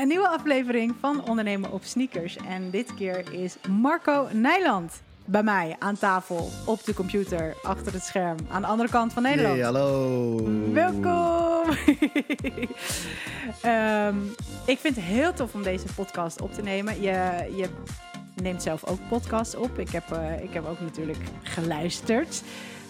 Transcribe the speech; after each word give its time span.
Een 0.00 0.08
nieuwe 0.08 0.28
aflevering 0.28 0.94
van 1.00 1.28
Ondernemen 1.28 1.72
op 1.72 1.84
Sneakers. 1.84 2.36
En 2.36 2.70
dit 2.70 2.94
keer 2.94 3.32
is 3.32 3.56
Marco 3.68 4.28
Nijland 4.32 5.02
bij 5.24 5.42
mij 5.42 5.76
aan 5.78 5.96
tafel, 5.96 6.50
op 6.66 6.84
de 6.84 6.94
computer, 6.94 7.56
achter 7.62 7.92
het 7.92 8.02
scherm, 8.02 8.36
aan 8.50 8.60
de 8.60 8.66
andere 8.66 8.88
kant 8.88 9.12
van 9.12 9.22
Nederland. 9.22 9.54
Hey, 9.54 9.64
hallo. 9.64 10.72
Welkom. 10.72 11.76
Ehm, 13.62 14.16
ik 14.66 14.78
vind 14.78 14.96
het 14.96 15.04
heel 15.04 15.32
tof 15.32 15.54
om 15.54 15.62
deze 15.62 15.86
podcast 15.94 16.40
op 16.40 16.52
te 16.52 16.62
nemen. 16.62 17.00
Je, 17.00 17.48
je 17.56 17.68
neemt 18.42 18.62
zelf 18.62 18.84
ook 18.84 18.98
podcasts 19.08 19.54
op. 19.54 19.78
Ik 19.78 19.90
heb, 19.90 20.12
eh, 20.12 20.42
ik 20.42 20.52
heb 20.52 20.66
ook 20.66 20.80
natuurlijk 20.80 21.18
geluisterd. 21.42 22.42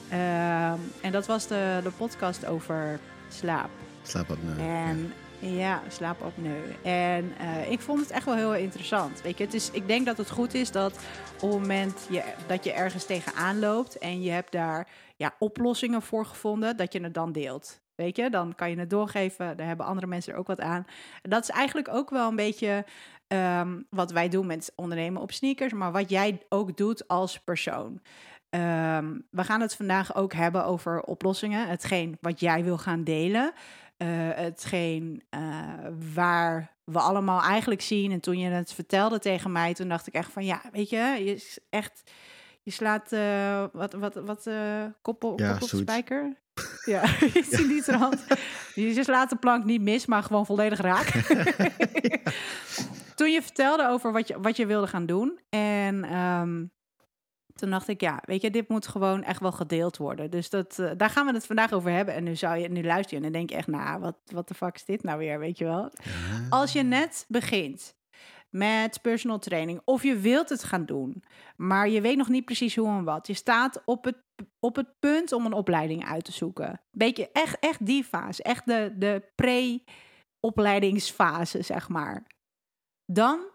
Ehm, 0.08 0.78
en 1.00 1.12
dat 1.12 1.26
was 1.26 1.46
de, 1.46 1.80
de 1.82 1.90
podcast 1.90 2.46
over 2.46 3.00
slaap. 3.28 3.70
Slaapapneu. 4.02 4.58
En 4.58 5.12
ja, 5.40 5.82
slaapapneu. 5.88 6.60
En 6.82 7.32
eh, 7.38 7.70
ik 7.70 7.80
vond 7.80 8.00
het 8.00 8.10
echt 8.10 8.24
wel 8.24 8.34
heel 8.34 8.54
interessant. 8.54 9.22
Weet 9.22 9.38
je, 9.38 9.44
het 9.44 9.54
is, 9.54 9.70
ik 9.70 9.86
denk 9.86 10.06
dat 10.06 10.16
het 10.16 10.30
goed 10.30 10.54
is 10.54 10.70
dat 10.70 10.92
op 11.40 11.50
het 11.50 11.60
moment 11.60 12.06
je, 12.10 12.22
dat 12.46 12.64
je 12.64 12.72
ergens 12.72 13.04
tegenaan 13.04 13.58
loopt 13.58 13.98
en 13.98 14.22
je 14.22 14.30
hebt 14.30 14.52
daar 14.52 14.88
ja, 15.16 15.34
oplossingen 15.38 16.02
voor 16.02 16.26
gevonden, 16.26 16.76
dat 16.76 16.92
je 16.92 17.02
het 17.02 17.14
dan 17.14 17.32
deelt. 17.32 17.80
Weet 17.94 18.16
je, 18.16 18.30
dan 18.30 18.54
kan 18.54 18.70
je 18.70 18.78
het 18.78 18.90
doorgeven. 18.90 19.56
Daar 19.56 19.66
hebben 19.66 19.86
andere 19.86 20.06
mensen 20.06 20.32
er 20.32 20.38
ook 20.38 20.46
wat 20.46 20.60
aan. 20.60 20.84
Dat 21.22 21.42
is 21.42 21.50
eigenlijk 21.50 21.88
ook 21.88 22.10
wel 22.10 22.28
een 22.28 22.36
beetje 22.36 22.84
ehm, 23.26 23.80
wat 23.90 24.12
wij 24.12 24.28
doen 24.28 24.46
met 24.46 24.72
ondernemen 24.76 25.22
op 25.22 25.32
sneakers, 25.32 25.72
maar 25.72 25.92
wat 25.92 26.10
jij 26.10 26.42
ook 26.48 26.76
doet 26.76 27.08
als 27.08 27.40
persoon. 27.40 28.00
Ehm, 28.50 29.18
we 29.30 29.44
gaan 29.44 29.60
het 29.60 29.76
vandaag 29.76 30.14
ook 30.14 30.32
hebben 30.32 30.64
over 30.64 31.02
oplossingen. 31.02 31.68
Hetgeen 31.68 32.18
wat 32.20 32.40
jij 32.40 32.64
wil 32.64 32.78
gaan 32.78 33.04
delen. 33.04 33.52
Uh, 34.02 34.08
hetgeen 34.34 35.22
uh, 35.30 35.40
waar 36.14 36.76
we 36.84 36.98
allemaal 36.98 37.42
eigenlijk 37.42 37.80
zien. 37.80 38.12
En 38.12 38.20
toen 38.20 38.38
je 38.38 38.48
het 38.48 38.72
vertelde 38.72 39.18
tegen 39.18 39.52
mij, 39.52 39.74
toen 39.74 39.88
dacht 39.88 40.06
ik 40.06 40.14
echt 40.14 40.32
van 40.32 40.44
ja, 40.44 40.62
weet 40.72 40.90
je, 40.90 40.96
je 40.98 41.58
echt. 41.70 42.10
Je 42.62 42.70
slaat 42.70 43.12
uh, 43.12 43.64
wat, 43.72 43.92
wat, 43.92 44.14
wat 44.14 44.48
kop 45.02 45.24
op, 45.24 45.38
ja, 45.38 45.52
kop 45.52 45.62
op 45.62 45.68
spijker. 45.68 46.36
Ja, 46.84 47.02
je 47.34 47.44
ziet 47.50 47.68
niet 47.68 47.86
hand. 47.86 48.24
Je 48.74 49.04
slaat 49.04 49.30
de 49.30 49.36
plank 49.36 49.64
niet 49.64 49.82
mis, 49.82 50.06
maar 50.06 50.22
gewoon 50.22 50.46
volledig 50.46 50.80
raak. 50.80 51.08
ja. 52.02 52.18
Toen 53.14 53.32
je 53.32 53.42
vertelde 53.42 53.88
over 53.88 54.12
wat 54.12 54.28
je, 54.28 54.40
wat 54.40 54.56
je 54.56 54.66
wilde 54.66 54.86
gaan 54.86 55.06
doen. 55.06 55.40
En 55.48 56.16
um, 56.16 56.70
toen 57.60 57.70
dacht 57.70 57.88
ik, 57.88 58.00
ja, 58.00 58.22
weet 58.24 58.42
je, 58.42 58.50
dit 58.50 58.68
moet 58.68 58.88
gewoon 58.88 59.22
echt 59.22 59.40
wel 59.40 59.52
gedeeld 59.52 59.96
worden. 59.96 60.30
Dus 60.30 60.50
dat, 60.50 60.78
uh, 60.78 60.90
daar 60.96 61.10
gaan 61.10 61.26
we 61.26 61.32
het 61.32 61.46
vandaag 61.46 61.72
over 61.72 61.90
hebben. 61.90 62.14
En 62.14 62.24
nu, 62.24 62.36
zou 62.36 62.58
je, 62.58 62.68
nu 62.68 62.84
luister 62.84 63.10
je 63.10 63.16
en 63.16 63.22
dan 63.22 63.32
denk 63.32 63.50
je 63.50 63.56
echt, 63.56 63.66
nou, 63.66 64.00
wat, 64.00 64.16
wat 64.24 64.48
de 64.48 64.54
fuck 64.54 64.74
is 64.74 64.84
dit 64.84 65.02
nou 65.02 65.18
weer, 65.18 65.38
weet 65.38 65.58
je 65.58 65.64
wel? 65.64 65.90
Ja. 65.92 66.46
Als 66.48 66.72
je 66.72 66.82
net 66.82 67.24
begint 67.28 67.98
met 68.50 69.02
personal 69.02 69.38
training 69.38 69.80
of 69.84 70.02
je 70.02 70.16
wilt 70.16 70.48
het 70.48 70.64
gaan 70.64 70.86
doen, 70.86 71.24
maar 71.56 71.88
je 71.88 72.00
weet 72.00 72.16
nog 72.16 72.28
niet 72.28 72.44
precies 72.44 72.76
hoe 72.76 72.88
en 72.88 73.04
wat. 73.04 73.26
Je 73.26 73.34
staat 73.34 73.82
op 73.84 74.04
het, 74.04 74.16
op 74.60 74.76
het 74.76 74.98
punt 74.98 75.32
om 75.32 75.46
een 75.46 75.52
opleiding 75.52 76.04
uit 76.04 76.24
te 76.24 76.32
zoeken. 76.32 76.80
Beetje 76.90 77.30
echt, 77.32 77.58
echt 77.58 77.86
die 77.86 78.04
fase, 78.04 78.42
echt 78.42 78.66
de, 78.66 78.94
de 78.96 79.30
pre-opleidingsfase, 79.34 81.62
zeg 81.62 81.88
maar. 81.88 82.26
Dan 83.12 83.48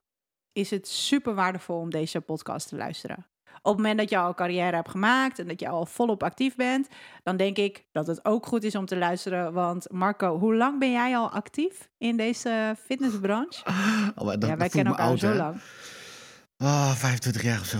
is 0.51 0.69
het 0.69 0.87
super 0.87 1.35
waardevol 1.35 1.79
om 1.79 1.89
deze 1.89 2.21
podcast 2.21 2.67
te 2.67 2.75
luisteren. 2.75 3.25
Op 3.65 3.71
het 3.71 3.81
moment 3.81 3.97
dat 3.97 4.09
je 4.09 4.17
al 4.17 4.33
carrière 4.33 4.75
hebt 4.75 4.89
gemaakt 4.89 5.39
en 5.39 5.47
dat 5.47 5.59
je 5.59 5.67
al 5.69 5.85
volop 5.85 6.23
actief 6.23 6.55
bent, 6.55 6.87
dan 7.23 7.37
denk 7.37 7.57
ik 7.57 7.85
dat 7.91 8.07
het 8.07 8.25
ook 8.25 8.45
goed 8.45 8.63
is 8.63 8.75
om 8.75 8.85
te 8.85 8.97
luisteren. 8.97 9.53
Want 9.53 9.91
Marco, 9.91 10.37
hoe 10.39 10.55
lang 10.55 10.79
ben 10.79 10.91
jij 10.91 11.17
al 11.17 11.29
actief 11.29 11.89
in 11.97 12.17
deze 12.17 12.75
fitnessbranche? 12.85 13.63
Oh, 14.15 14.27
dat, 14.27 14.45
ja, 14.45 14.57
wij 14.57 14.69
kennen 14.69 14.93
elkaar 14.93 15.07
oud, 15.07 15.19
zo 15.19 15.27
hè? 15.27 15.35
lang. 15.35 15.61
Oh, 16.57 16.91
25 16.91 17.43
jaar 17.43 17.59
of 17.59 17.65
zo. 17.65 17.77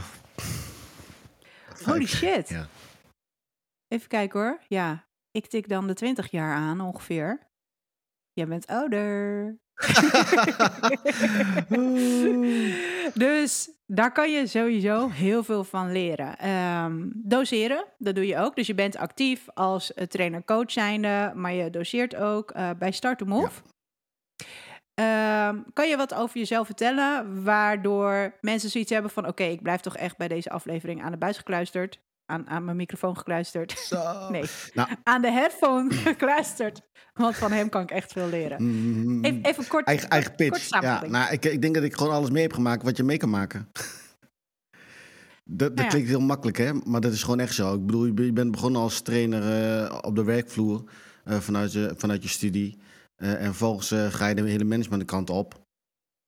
Holy 1.84 2.06
shit. 2.06 2.50
Ja. 2.50 2.68
Even 3.88 4.08
kijken 4.08 4.40
hoor. 4.40 4.60
Ja, 4.68 5.08
ik 5.32 5.48
tik 5.48 5.70
dan 5.70 5.88
de 5.88 5.94
20 5.94 6.32
jaar 6.32 6.56
aan 6.56 6.82
ongeveer. 6.82 7.40
Jij 8.34 8.48
bent 8.48 8.68
ouder. 8.68 9.60
dus 13.14 13.70
daar 13.86 14.12
kan 14.12 14.32
je 14.32 14.48
sowieso 14.48 15.10
heel 15.10 15.44
veel 15.44 15.64
van 15.64 15.92
leren. 15.92 16.50
Um, 16.50 17.12
doseren, 17.16 17.86
dat 17.98 18.16
doe 18.16 18.28
je 18.28 18.38
ook. 18.38 18.56
Dus 18.56 18.68
je 18.68 18.76
bent 18.76 18.98
actief 18.98 19.46
als 19.54 19.94
trainer-coach 20.08 20.72
zijnde, 20.72 21.32
maar 21.36 21.54
je 21.54 21.70
doseert 21.70 22.16
ook 22.16 22.56
uh, 22.56 22.70
bij 22.80 22.92
Start 22.92 23.18
to 23.18 23.26
Move. 23.26 23.62
Ja. 23.62 23.66
Um, 25.48 25.66
kan 25.74 25.90
je 25.90 25.98
wat 25.98 26.14
over 26.14 26.38
jezelf 26.38 26.66
vertellen, 26.66 27.44
waardoor 27.44 28.38
mensen 28.42 28.70
zoiets 28.70 28.92
hebben 28.92 29.12
van... 29.12 29.24
oké, 29.24 29.32
okay, 29.32 29.52
ik 29.52 29.62
blijf 29.62 29.82
toch 29.82 29.98
echt 29.98 30.18
bij 30.18 30.28
deze 30.28 30.50
aflevering 30.50 31.04
aan 31.04 31.12
de 31.12 31.18
buis 31.18 31.38
gekluisterd. 31.38 32.00
Aan, 32.26 32.48
aan 32.48 32.66
mijn 32.66 32.78
microfoon 32.78 33.18
gekluisterd. 33.18 33.72
Zo. 33.72 34.04
Nee, 34.32 34.44
nou. 34.74 34.90
aan 35.04 35.22
de 35.22 35.32
headphone 35.32 35.94
gekluisterd. 36.08 36.82
Want 37.14 37.36
van 37.36 37.52
hem 37.52 37.70
kan 37.70 37.82
ik 37.82 37.92
echt 37.92 38.12
veel 38.12 38.28
leren. 38.28 38.64
Mm, 38.64 39.24
Even, 39.24 39.44
even 39.44 39.68
kort. 39.68 39.86
eigen, 39.88 40.10
eigen 40.10 40.36
pitch. 40.36 40.70
Kort 40.70 40.84
ja, 40.84 41.06
nou, 41.06 41.34
ik, 41.34 41.46
ik 41.46 41.62
denk 41.62 41.74
dat 41.76 41.84
ik 41.84 41.96
gewoon 41.96 42.14
alles 42.14 42.30
mee 42.30 42.42
heb 42.42 42.54
gemaakt 42.54 42.84
wat 42.84 42.98
je 42.98 43.04
mee 43.04 43.18
kan 43.18 43.30
maken. 43.30 43.68
dat 45.44 45.60
dat 45.60 45.74
Nou 45.74 45.84
ja. 45.84 45.88
klinkt 45.88 46.10
heel 46.10 46.20
makkelijk, 46.20 46.58
hè? 46.58 46.74
Maar 46.74 47.02
dat 47.02 47.14
is 47.14 47.24
gewoon 47.24 47.40
echt 47.40 47.54
zo. 47.54 47.74
Ik 47.74 47.86
bedoel, 47.86 48.06
je 48.06 48.34
bent 48.34 48.52
begonnen 48.52 48.82
als 48.82 49.02
trainer 49.02 49.84
uh, 49.84 49.98
op 50.02 50.16
de 50.16 50.24
werkvloer 50.24 50.84
uh, 51.26 51.38
vanuit, 51.40 51.72
je, 51.72 51.94
vanuit 51.98 52.24
je 52.24 52.30
studie. 52.30 52.78
Uh, 53.18 53.34
en 53.34 53.46
vervolgens 53.46 53.94
ga 54.16 54.28
je 54.28 54.36
de 54.36 54.50
hele 54.50 54.64
managementkant 54.64 55.30
op. 55.30 55.64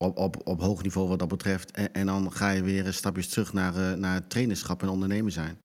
Op, 0.04 0.18
op, 0.18 0.48
op 0.48 0.62
hoog 0.62 0.84
niveau 0.84 1.08
wat 1.08 1.20
dat 1.20 1.28
betreft. 1.28 1.72
En, 1.72 1.94
en 1.94 2.06
dan 2.06 2.32
ga 2.32 2.50
je 2.50 2.64
weer 2.64 2.94
stapjes 2.94 3.30
terug 3.30 3.54
naar, 3.54 3.98
naar 3.98 4.28
trainerschap 4.28 4.82
en 4.82 4.90
ondernemen 4.90 5.32
zijn. 5.32 5.58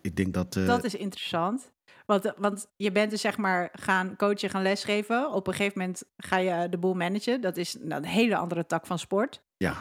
Ik 0.00 0.16
denk 0.16 0.34
dat. 0.34 0.52
Dat 0.52 0.84
is 0.84 0.94
interessant. 0.94 1.70
Want, 2.06 2.32
want 2.36 2.66
je 2.76 2.92
bent 2.92 3.10
dus 3.10 3.20
zeg 3.20 3.36
maar 3.36 3.68
gaan 3.72 4.16
coachen, 4.16 4.50
gaan 4.50 4.62
lesgeven. 4.62 5.32
Op 5.32 5.46
een 5.46 5.54
gegeven 5.54 5.78
moment 5.78 6.02
ga 6.16 6.36
je 6.36 6.68
de 6.68 6.78
boel 6.78 6.94
managen. 6.94 7.40
Dat 7.40 7.56
is 7.56 7.76
een 7.88 8.04
hele 8.04 8.36
andere 8.36 8.66
tak 8.66 8.86
van 8.86 8.98
sport. 8.98 9.42
Ja. 9.56 9.74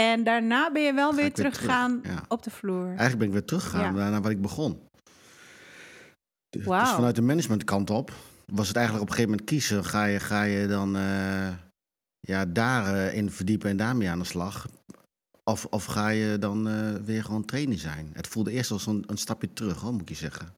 En 0.00 0.24
daarna 0.24 0.72
ben 0.72 0.82
je 0.82 0.92
wel 0.92 1.14
weer 1.14 1.32
teruggegaan 1.32 2.00
terug, 2.02 2.18
ja. 2.18 2.24
op 2.28 2.42
de 2.42 2.50
vloer. 2.50 2.86
Eigenlijk 2.86 3.18
ben 3.18 3.26
ik 3.26 3.32
weer 3.32 3.44
teruggegaan 3.44 3.96
Ja. 3.96 4.10
naar 4.10 4.22
waar 4.22 4.30
ik 4.30 4.40
begon. 4.42 4.88
Dus, 6.48 6.64
Wauw. 6.64 6.80
dus 6.80 6.90
vanuit 6.90 7.14
de 7.14 7.22
managementkant 7.22 7.90
op 7.90 8.12
was 8.46 8.68
het 8.68 8.76
eigenlijk 8.76 9.04
op 9.04 9.10
een 9.10 9.16
gegeven 9.16 9.36
moment 9.36 9.50
kiezen. 9.50 9.84
Ga 9.84 10.04
je, 10.04 10.20
ga 10.20 10.42
je 10.42 10.66
dan 10.66 10.96
uh, 10.96 11.48
ja, 12.20 12.44
daarin 12.46 13.30
verdiepen 13.30 13.70
en 13.70 13.76
daarmee 13.76 14.08
aan 14.08 14.18
de 14.18 14.24
slag? 14.24 14.66
Of, 15.44 15.64
of 15.64 15.84
ga 15.84 16.08
je 16.08 16.38
dan 16.38 16.68
uh, 16.68 16.94
weer 16.94 17.24
gewoon 17.24 17.44
trainer 17.44 17.78
zijn? 17.78 18.10
Het 18.12 18.26
voelde 18.26 18.50
eerst 18.50 18.70
als 18.70 18.86
een, 18.86 19.04
een 19.06 19.18
stapje 19.18 19.52
terug, 19.52 19.80
hoor, 19.80 19.92
moet 19.92 20.00
ik 20.00 20.08
je 20.08 20.14
zeggen. 20.14 20.56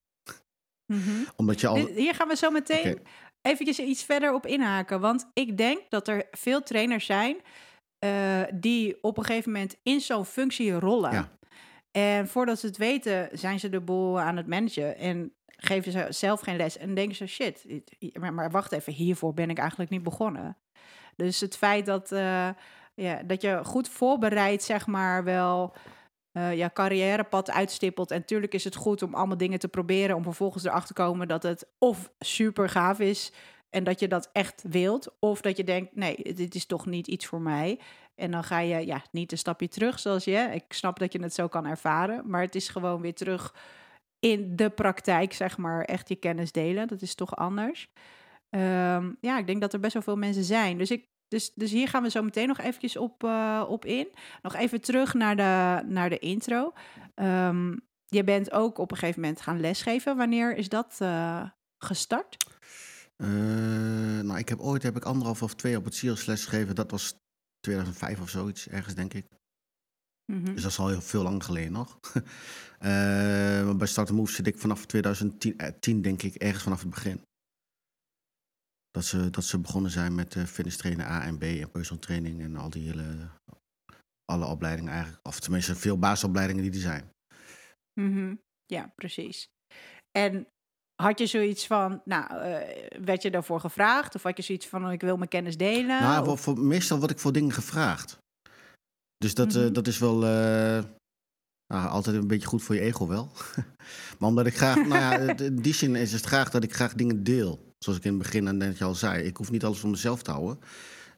Mhm. 0.87 1.25
Omdat 1.37 1.61
je 1.61 1.67
al... 1.67 1.77
Hier 1.77 2.15
gaan 2.15 2.29
we 2.29 2.37
zo 2.37 2.51
meteen 2.51 2.93
Oké. 2.93 3.03
eventjes 3.43 3.79
iets 3.79 4.05
verder 4.05 4.35
op 4.35 4.47
inhaken. 4.47 5.01
Want 5.01 5.31
ik 5.33 5.57
denk 5.57 5.81
dat 5.89 6.09
er 6.09 6.29
veel 6.31 6.63
trainers 6.63 7.07
zijn 7.07 7.37
eh, 7.99 8.43
die 8.55 9.03
op 9.03 9.19
een 9.19 9.25
gegeven 9.25 9.53
moment 9.53 9.77
in 9.83 10.01
zo'n 10.01 10.25
functie 10.25 10.73
rollen. 10.73 11.13
Ja. 11.13 11.31
En 11.91 12.29
voordat 12.29 12.59
ze 12.61 12.67
het 12.67 12.77
weten, 12.77 13.29
zijn 13.33 13.61
ze 13.61 13.69
de 13.69 13.81
boel 13.81 14.21
aan 14.21 14.37
het 14.37 14.47
managen 14.47 14.97
en 14.97 15.33
geven 15.47 15.93
ze 15.93 16.07
zelf 16.11 16.41
geen 16.41 16.57
les. 16.57 16.79
En 16.79 16.95
denken 16.95 17.17
ze, 17.17 17.27
shit, 17.27 17.67
maar, 18.19 18.35
maar 18.35 18.51
wacht 18.51 18.73
even, 18.73 18.93
hiervoor 18.93 19.35
ben 19.35 19.51
ik 19.51 19.59
eigenlijk 19.59 19.91
niet 19.91 20.03
begonnen. 20.03 20.57
Dus 21.17 21.41
het 21.41 21.57
feit 21.57 21.87
dat, 21.87 22.13
eh, 22.13 22.49
ja, 22.97 23.23
dat 23.23 23.43
je 23.43 23.61
goed 23.65 23.89
voorbereid, 23.89 24.63
zeg 24.63 24.87
maar, 24.87 25.25
wel 25.25 25.75
eh 26.33 26.57
ja, 26.57 26.71
carrièrepad 26.73 27.51
uitstippelt. 27.51 28.11
En 28.11 28.25
tuurlijk 28.25 28.55
is 28.55 28.65
het 28.65 28.75
goed 28.75 29.03
om 29.03 29.15
allemaal 29.15 29.37
dingen 29.37 29.59
te 29.59 29.69
proberen, 29.69 30.17
om 30.17 30.23
vervolgens 30.23 30.65
erachter 30.65 30.95
te 30.95 31.03
komen 31.03 31.29
dat 31.29 31.43
het 31.43 31.67
of 31.79 32.11
super 32.19 32.69
gaaf 32.69 32.99
is 33.01 33.33
en 33.71 33.85
dat 33.85 34.01
je 34.01 34.09
dat 34.09 34.31
echt 34.33 34.65
wilt, 34.69 35.17
of 35.19 35.41
dat 35.41 35.57
je 35.57 35.65
denkt, 35.65 35.97
nee, 35.97 36.35
dit 36.35 36.55
is 36.55 36.67
toch 36.67 36.87
niet 36.87 37.07
iets 37.07 37.27
voor 37.27 37.41
mij. 37.41 37.81
En 38.15 38.31
dan 38.31 38.45
ga 38.45 38.59
je 38.59 38.87
ja, 38.87 39.03
niet 39.11 39.33
een 39.33 39.39
stapje 39.39 39.69
terug, 39.69 39.99
zoals 39.99 40.25
je. 40.25 40.49
Ik 40.53 40.65
snap 40.69 40.99
dat 40.99 41.13
je 41.13 41.23
het 41.23 41.35
zo 41.35 41.49
kan 41.49 41.67
ervaren, 41.67 42.23
maar 42.31 42.41
het 42.41 42.55
is 42.55 42.69
gewoon 42.69 43.01
weer 43.01 43.15
terug 43.15 43.55
in 44.19 44.57
de 44.57 44.71
praktijk, 44.71 45.33
zeg 45.33 45.57
maar, 45.57 45.85
echt 45.85 46.09
je 46.09 46.17
kennis 46.17 46.53
delen. 46.53 46.89
Dat 46.89 47.03
is 47.03 47.15
toch 47.15 47.37
anders. 47.37 47.89
Ehm, 48.51 49.13
ja, 49.21 49.39
ik 49.39 49.47
denk 49.47 49.61
dat 49.61 49.73
er 49.73 49.81
best 49.81 49.93
wel 49.93 50.03
veel 50.03 50.17
mensen 50.17 50.45
zijn. 50.45 50.79
Dus, 50.79 50.91
ik, 50.91 51.09
dus, 51.29 51.53
dus 51.55 51.71
hier 51.71 51.89
gaan 51.89 52.03
we 52.03 52.11
zo 52.11 52.23
meteen 52.23 52.49
nog 52.49 52.59
eventjes 52.59 52.97
op, 52.97 53.25
eh, 53.25 53.65
op 53.69 53.85
in. 53.85 54.09
Nog 54.43 54.55
even 54.55 54.81
terug 54.81 55.15
naar 55.15 55.37
de, 55.37 55.83
naar 55.89 56.09
de 56.09 56.19
intro. 56.19 56.73
Ehm, 57.15 57.77
je 58.07 58.25
bent 58.25 58.53
ook 58.53 58.79
op 58.79 58.91
een 58.91 58.97
gegeven 58.97 59.21
moment 59.21 59.41
gaan 59.41 59.61
lesgeven. 59.61 60.17
Wanneer 60.17 60.57
is 60.57 60.69
dat 60.69 60.97
eh, 60.99 61.43
gestart? 61.79 62.37
Uh, 63.17 63.29
nou, 64.21 64.39
ik 64.39 64.49
heb 64.49 64.61
ooit 64.61 64.83
heb 64.83 64.97
ik 64.97 65.05
anderhalf 65.05 65.43
of 65.43 65.55
twee 65.55 65.77
op 65.77 65.85
het 65.85 65.95
SIOS 65.95 66.27
les 66.27 66.45
gegeven. 66.45 66.75
Dat 66.75 66.91
was 66.91 67.15
2005 67.61 68.21
of 68.21 68.29
zoiets, 68.29 68.69
ergens 68.69 68.95
denk 68.95 69.15
ik. 69.15 69.27
Mhm. 70.33 70.55
Dus 70.55 70.63
dat 70.63 70.71
is 70.71 70.79
al 70.79 70.89
heel 70.89 71.01
veel 71.01 71.23
lang 71.23 71.45
geleden 71.45 71.73
nog. 71.73 71.99
maar 72.79 73.77
bij 73.83 73.87
Start 73.87 74.11
Move 74.11 74.33
zit 74.33 74.47
ik 74.47 74.59
vanaf 74.59 74.87
2010, 74.87 75.59
eh, 75.59 75.69
10, 75.81 76.03
denk 76.03 76.23
ik, 76.23 76.35
ergens 76.35 76.63
vanaf 76.63 76.81
het 76.81 76.91
begin. 76.91 77.21
Dat 78.97 79.05
ze, 79.05 79.31
dat 79.31 79.45
ze 79.45 79.59
begonnen 79.59 79.91
zijn 79.91 80.15
met 80.15 80.35
uh, 80.35 80.45
fitness 80.45 80.77
trainen 80.77 81.07
A 81.07 81.23
en 81.23 81.39
B 81.39 81.43
en 81.43 81.71
personal 81.71 82.03
training 82.03 82.43
en 82.43 82.57
al 82.57 82.71
die 82.71 82.89
hele, 82.89 83.29
alle 84.25 84.47
opleidingen 84.47 84.93
eigenlijk. 84.93 85.27
Of 85.27 85.41
tenminste 85.41 85.75
veel 85.75 85.99
basisopleidingen 85.99 86.63
die 86.63 86.73
er 86.73 86.81
zijn. 86.81 87.11
Mm 88.01 88.41
Ja, 88.67 88.93
precies. 88.95 89.49
En 90.19 90.47
had 91.03 91.19
je 91.19 91.27
zoiets 91.27 91.67
van, 91.67 92.01
nou, 92.05 92.33
uh, 92.33 93.05
werd 93.05 93.23
je 93.23 93.31
daarvoor 93.31 93.61
gevraagd? 93.61 94.15
Of 94.15 94.23
had 94.23 94.37
je 94.37 94.43
zoiets 94.43 94.67
van, 94.67 94.91
ik 94.91 95.01
wil 95.01 95.17
mijn 95.17 95.29
kennis 95.29 95.57
delen? 95.57 96.03
Nou, 96.03 96.25
voor, 96.25 96.39
voor, 96.39 96.59
meestal 96.59 96.99
word 96.99 97.11
ik 97.11 97.19
voor 97.19 97.33
dingen 97.33 97.53
gevraagd. 97.53 98.19
Dus 99.17 99.35
dat, 99.35 99.49
mm 99.49 99.55
-hmm. 99.55 99.67
uh, 99.67 99.73
dat 99.73 99.87
is 99.87 99.99
wel 99.99 100.23
uh, 100.23 100.85
nou, 101.67 101.89
altijd 101.89 102.17
een 102.17 102.27
beetje 102.27 102.49
goed 102.49 102.63
voor 102.63 102.75
je 102.75 102.81
ego 102.81 103.07
wel. 103.07 103.33
maar 104.19 104.29
omdat 104.29 104.47
ik 104.47 104.57
graag, 104.57 104.77
nou 104.77 104.89
ja, 104.89 105.19
in 105.45 105.57
die 105.57 105.75
zin 105.75 105.97
is 105.97 106.13
het 106.13 106.25
graag 106.25 106.51
dat 106.51 106.65
ik 106.65 106.75
graag 106.75 106.95
dingen 106.95 107.25
deel. 107.25 107.75
Zoals 107.87 108.01
ik 108.01 108.05
in 108.05 108.15
het 108.15 108.23
begin 108.23 108.57
net 108.57 108.83
al 108.83 108.95
zei. 108.95 109.23
Ik 109.23 109.37
hoef 109.37 109.51
niet 109.51 109.65
alles 109.65 109.79
voor 109.79 109.91
mezelf 109.91 110.23
te 110.23 110.31
houden. 110.31 110.59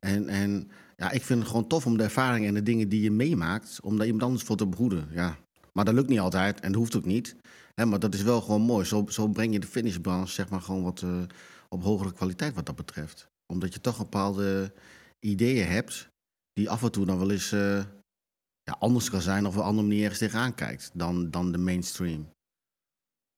En, 0.01 0.29
en 0.29 0.71
ja, 0.97 1.11
ik 1.11 1.23
vind 1.23 1.39
het 1.39 1.49
gewoon 1.49 1.67
tof 1.67 1.87
om 1.87 1.97
de 1.97 2.03
ervaringen 2.03 2.49
en 2.49 2.55
de 2.55 2.63
dingen 2.63 2.89
die 2.89 3.03
je 3.03 3.11
meemaakt, 3.11 3.81
om 3.83 3.97
daar 3.97 4.07
iemand 4.07 4.25
anders 4.25 4.43
voor 4.43 4.57
te 4.57 4.67
behoeden. 4.67 5.09
Ja. 5.11 5.37
Maar 5.73 5.85
dat 5.85 5.95
lukt 5.95 6.09
niet 6.09 6.19
altijd 6.19 6.61
en 6.61 6.73
dat 6.73 6.81
hoeft 6.81 6.97
ook 6.97 7.05
niet. 7.05 7.37
Hè, 7.75 7.87
maar 7.87 7.99
dat 7.99 8.15
is 8.15 8.23
wel 8.23 8.41
gewoon 8.41 8.61
mooi. 8.61 8.85
Zo, 8.85 9.05
zo 9.09 9.29
breng 9.29 9.53
je 9.53 9.61
de 9.61 9.67
finishbranche 9.67 10.33
zeg 10.33 10.49
maar 10.49 10.61
gewoon 10.61 10.83
wat 10.83 11.03
uh, 11.03 11.23
op 11.69 11.83
hogere 11.83 12.13
kwaliteit 12.13 12.55
wat 12.55 12.67
dat 12.67 12.77
betreft. 12.77 13.29
Omdat 13.47 13.75
je 13.75 13.81
toch 13.81 13.99
bepaalde 13.99 14.73
ideeën 15.19 15.67
hebt 15.67 16.09
die 16.53 16.71
af 16.71 16.83
en 16.83 16.93
toe 16.93 17.07
dan 17.07 17.19
wel 17.19 17.31
eens 17.31 17.53
uh, 17.53 17.85
ja, 18.63 18.77
anders 18.79 19.11
kan 19.11 19.23
zijn 19.23 19.47
of 19.47 19.55
op 19.55 19.61
een 19.61 19.67
andere 19.67 19.87
manier 19.87 20.03
ergens 20.03 20.19
tegenaan 20.19 20.55
kijkt 20.55 20.91
dan, 20.95 21.31
dan 21.31 21.53
de 21.53 21.59
mainstream. 21.59 22.29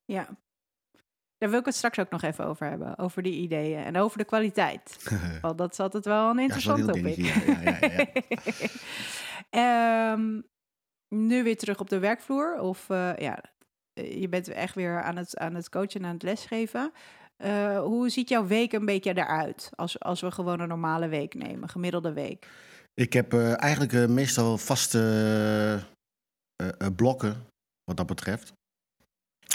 Ja, 0.04 0.38
daar 1.40 1.50
wil 1.50 1.58
ik 1.58 1.64
het 1.64 1.74
straks 1.74 1.98
ook 1.98 2.10
nog 2.10 2.22
even 2.22 2.46
over 2.46 2.68
hebben. 2.68 2.98
Over 2.98 3.22
die 3.22 3.40
ideeën 3.40 3.84
en 3.84 3.96
over 3.96 4.18
de 4.18 4.24
kwaliteit. 4.24 5.10
Want 5.42 5.58
dat 5.58 5.72
is 5.72 5.80
altijd 5.80 6.04
wel 6.04 6.30
een 6.30 6.38
interessant 6.38 6.78
ja, 6.78 6.84
topic. 6.84 7.16
Ja, 7.16 7.34
ja, 7.46 7.78
ja, 7.80 8.06
ja. 9.50 10.12
um, 10.12 10.44
nu 11.28 11.42
weer 11.42 11.56
terug 11.56 11.80
op 11.80 11.88
de 11.88 11.98
werkvloer. 11.98 12.60
Of 12.60 12.88
uh, 12.88 13.16
ja, 13.16 13.42
je 13.92 14.28
bent 14.28 14.48
echt 14.48 14.74
weer 14.74 15.02
aan 15.02 15.16
het, 15.16 15.38
aan 15.38 15.54
het 15.54 15.68
coachen 15.68 16.00
en 16.00 16.06
aan 16.06 16.14
het 16.14 16.22
lesgeven. 16.22 16.92
Uh, 17.38 17.78
hoe 17.78 18.08
ziet 18.08 18.28
jouw 18.28 18.46
week 18.46 18.72
een 18.72 18.84
beetje 18.84 19.16
eruit? 19.16 19.70
Als, 19.74 20.00
als 20.00 20.20
we 20.20 20.30
gewoon 20.30 20.60
een 20.60 20.68
normale 20.68 21.08
week 21.08 21.34
nemen, 21.34 21.68
gemiddelde 21.68 22.12
week. 22.12 22.48
Ik 22.94 23.12
heb 23.12 23.34
uh, 23.34 23.62
eigenlijk 23.62 24.08
meestal 24.08 24.58
vaste 24.58 25.84
blokken 26.96 27.46
wat 27.84 27.96
dat 27.96 28.06
betreft. 28.06 28.52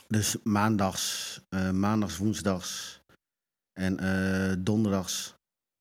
Dus 0.08 0.36
maandags, 0.44 1.40
maandags, 1.74 2.18
woensdags 2.18 3.02
en 3.80 3.98
donderdags. 4.64 5.36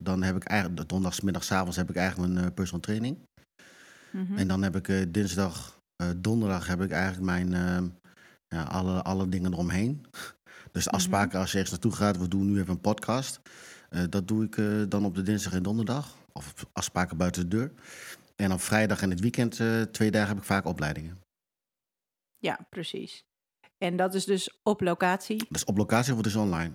Dan 0.05 0.23
heb 0.23 0.37
ik 0.37 0.45
eigenlijk, 0.45 0.89
donderdagsmiddags, 0.89 1.53
avonds 1.53 1.77
heb 1.77 1.91
ik 1.91 1.97
eigenlijk 1.97 2.33
mijn 2.33 2.55
personal 2.55 2.81
training. 2.81 3.19
Mm 4.11 4.27
-hmm. 4.27 4.37
En 4.37 4.49
dan 4.49 4.63
heb 4.63 4.77
ik 4.77 5.13
dinsdag, 5.13 5.81
donderdag 6.17 6.67
heb 6.67 6.81
ik 6.81 6.91
eigenlijk 6.91 7.25
mijn 7.25 7.51
ja, 8.49 8.63
alle, 8.63 9.03
alle 9.03 9.29
dingen 9.29 9.53
eromheen. 9.53 10.01
Dus 10.73 10.85
de 10.85 10.91
afspraken 10.91 11.39
als 11.41 11.53
je 11.53 11.59
ergens 11.59 11.71
naartoe 11.71 11.99
gaat, 12.01 12.19
we 12.19 12.29
doen 12.29 12.47
nu 12.47 12.59
even 12.59 12.73
een 12.73 12.81
podcast. 12.81 13.41
Dat 14.09 14.29
doe 14.29 14.45
ik 14.45 14.57
dan 14.91 15.05
op 15.05 15.15
de 15.15 15.23
dinsdag 15.23 15.53
en 15.53 15.63
donderdag. 15.63 16.17
Of 16.33 16.67
afspraken 16.73 17.17
buiten 17.17 17.43
de 17.43 17.49
deur. 17.49 17.73
En 18.37 18.53
op 18.53 18.61
vrijdag 18.61 19.03
en 19.03 19.11
het 19.11 19.21
weekend, 19.21 19.61
twee 19.93 20.11
dagen, 20.11 20.29
heb 20.29 20.39
ik 20.39 20.45
vaak 20.45 20.65
opleidingen. 20.65 21.21
Ja, 22.39 22.59
precies. 22.71 23.25
En 23.79 23.97
dat 23.97 24.15
is 24.15 24.25
dus 24.25 24.61
op 24.63 24.81
locatie? 24.81 25.47
Dus 25.49 25.65
op 25.65 25.77
locatie 25.77 26.13
of 26.13 26.19
het 26.19 26.27
is 26.27 26.37
online? 26.37 26.75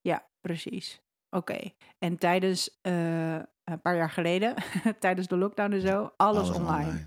Ja, 0.00 0.26
precies. 0.40 1.00
Oké. 1.36 1.52
Okay. 1.52 1.74
En 1.98 2.18
tijdens, 2.18 2.78
een 2.82 3.80
paar 3.82 3.96
jaar 3.96 4.10
geleden, 4.10 4.54
tijdens 4.98 5.26
de 5.26 5.36
lockdown 5.36 5.72
en 5.72 5.80
zo, 5.80 6.12
alles, 6.16 6.42
alles 6.42 6.50
online. 6.50 6.86
online. 6.86 7.06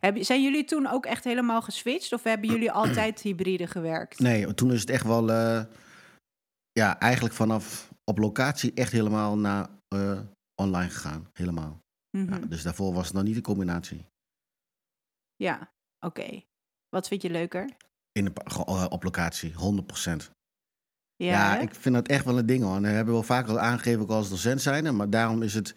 Heb, 0.00 0.22
zijn 0.22 0.42
jullie 0.42 0.64
toen 0.64 0.86
ook 0.86 1.06
echt 1.06 1.24
helemaal 1.24 1.62
geswitcht 1.62 2.12
of 2.12 2.22
hebben 2.22 2.50
jullie 2.50 2.72
altijd 2.80 3.20
hybride 3.20 3.66
gewerkt? 3.66 4.18
Nee, 4.18 4.54
toen 4.54 4.72
is 4.72 4.80
het 4.80 4.90
echt 4.90 5.04
wel, 5.04 5.30
uh, 5.30 5.64
ja, 6.72 6.98
eigenlijk 6.98 7.34
vanaf 7.34 7.90
op 8.04 8.18
locatie 8.18 8.74
echt 8.74 8.92
helemaal 8.92 9.38
naar 9.38 9.68
uh, 9.94 10.20
online 10.54 10.90
gegaan. 10.90 11.28
Helemaal. 11.32 11.80
Mm 12.10 12.26
-hmm. 12.26 12.40
ja, 12.40 12.46
dus 12.46 12.62
daarvoor 12.62 12.92
was 12.92 13.06
het 13.06 13.14
nog 13.14 13.24
niet 13.24 13.34
de 13.34 13.40
combinatie. 13.40 14.06
Ja, 15.36 15.72
oké. 16.00 16.20
Okay. 16.20 16.46
Wat 16.88 17.08
vind 17.08 17.22
je 17.22 17.30
leuker? 17.30 17.70
In 18.12 18.24
de, 18.24 18.32
uh, 18.68 18.86
op 18.88 19.02
locatie, 19.02 19.52
100%. 19.52 20.30
Ja, 21.16 21.30
ja 21.30 21.58
ik 21.58 21.74
vind 21.74 21.94
dat 21.94 22.08
echt 22.08 22.24
wel 22.24 22.38
een 22.38 22.46
ding 22.46 22.62
hoor. 22.62 22.76
En 22.76 22.82
dat 22.82 22.90
hebben 22.90 23.06
we 23.06 23.20
wel 23.20 23.22
vaak 23.22 23.48
al 23.48 23.58
aangegeven 23.58 24.02
ook 24.02 24.10
als 24.10 24.28
docent 24.28 24.62
zijn. 24.62 24.96
Maar 24.96 25.10
daarom 25.10 25.42
is 25.42 25.54
het 25.54 25.74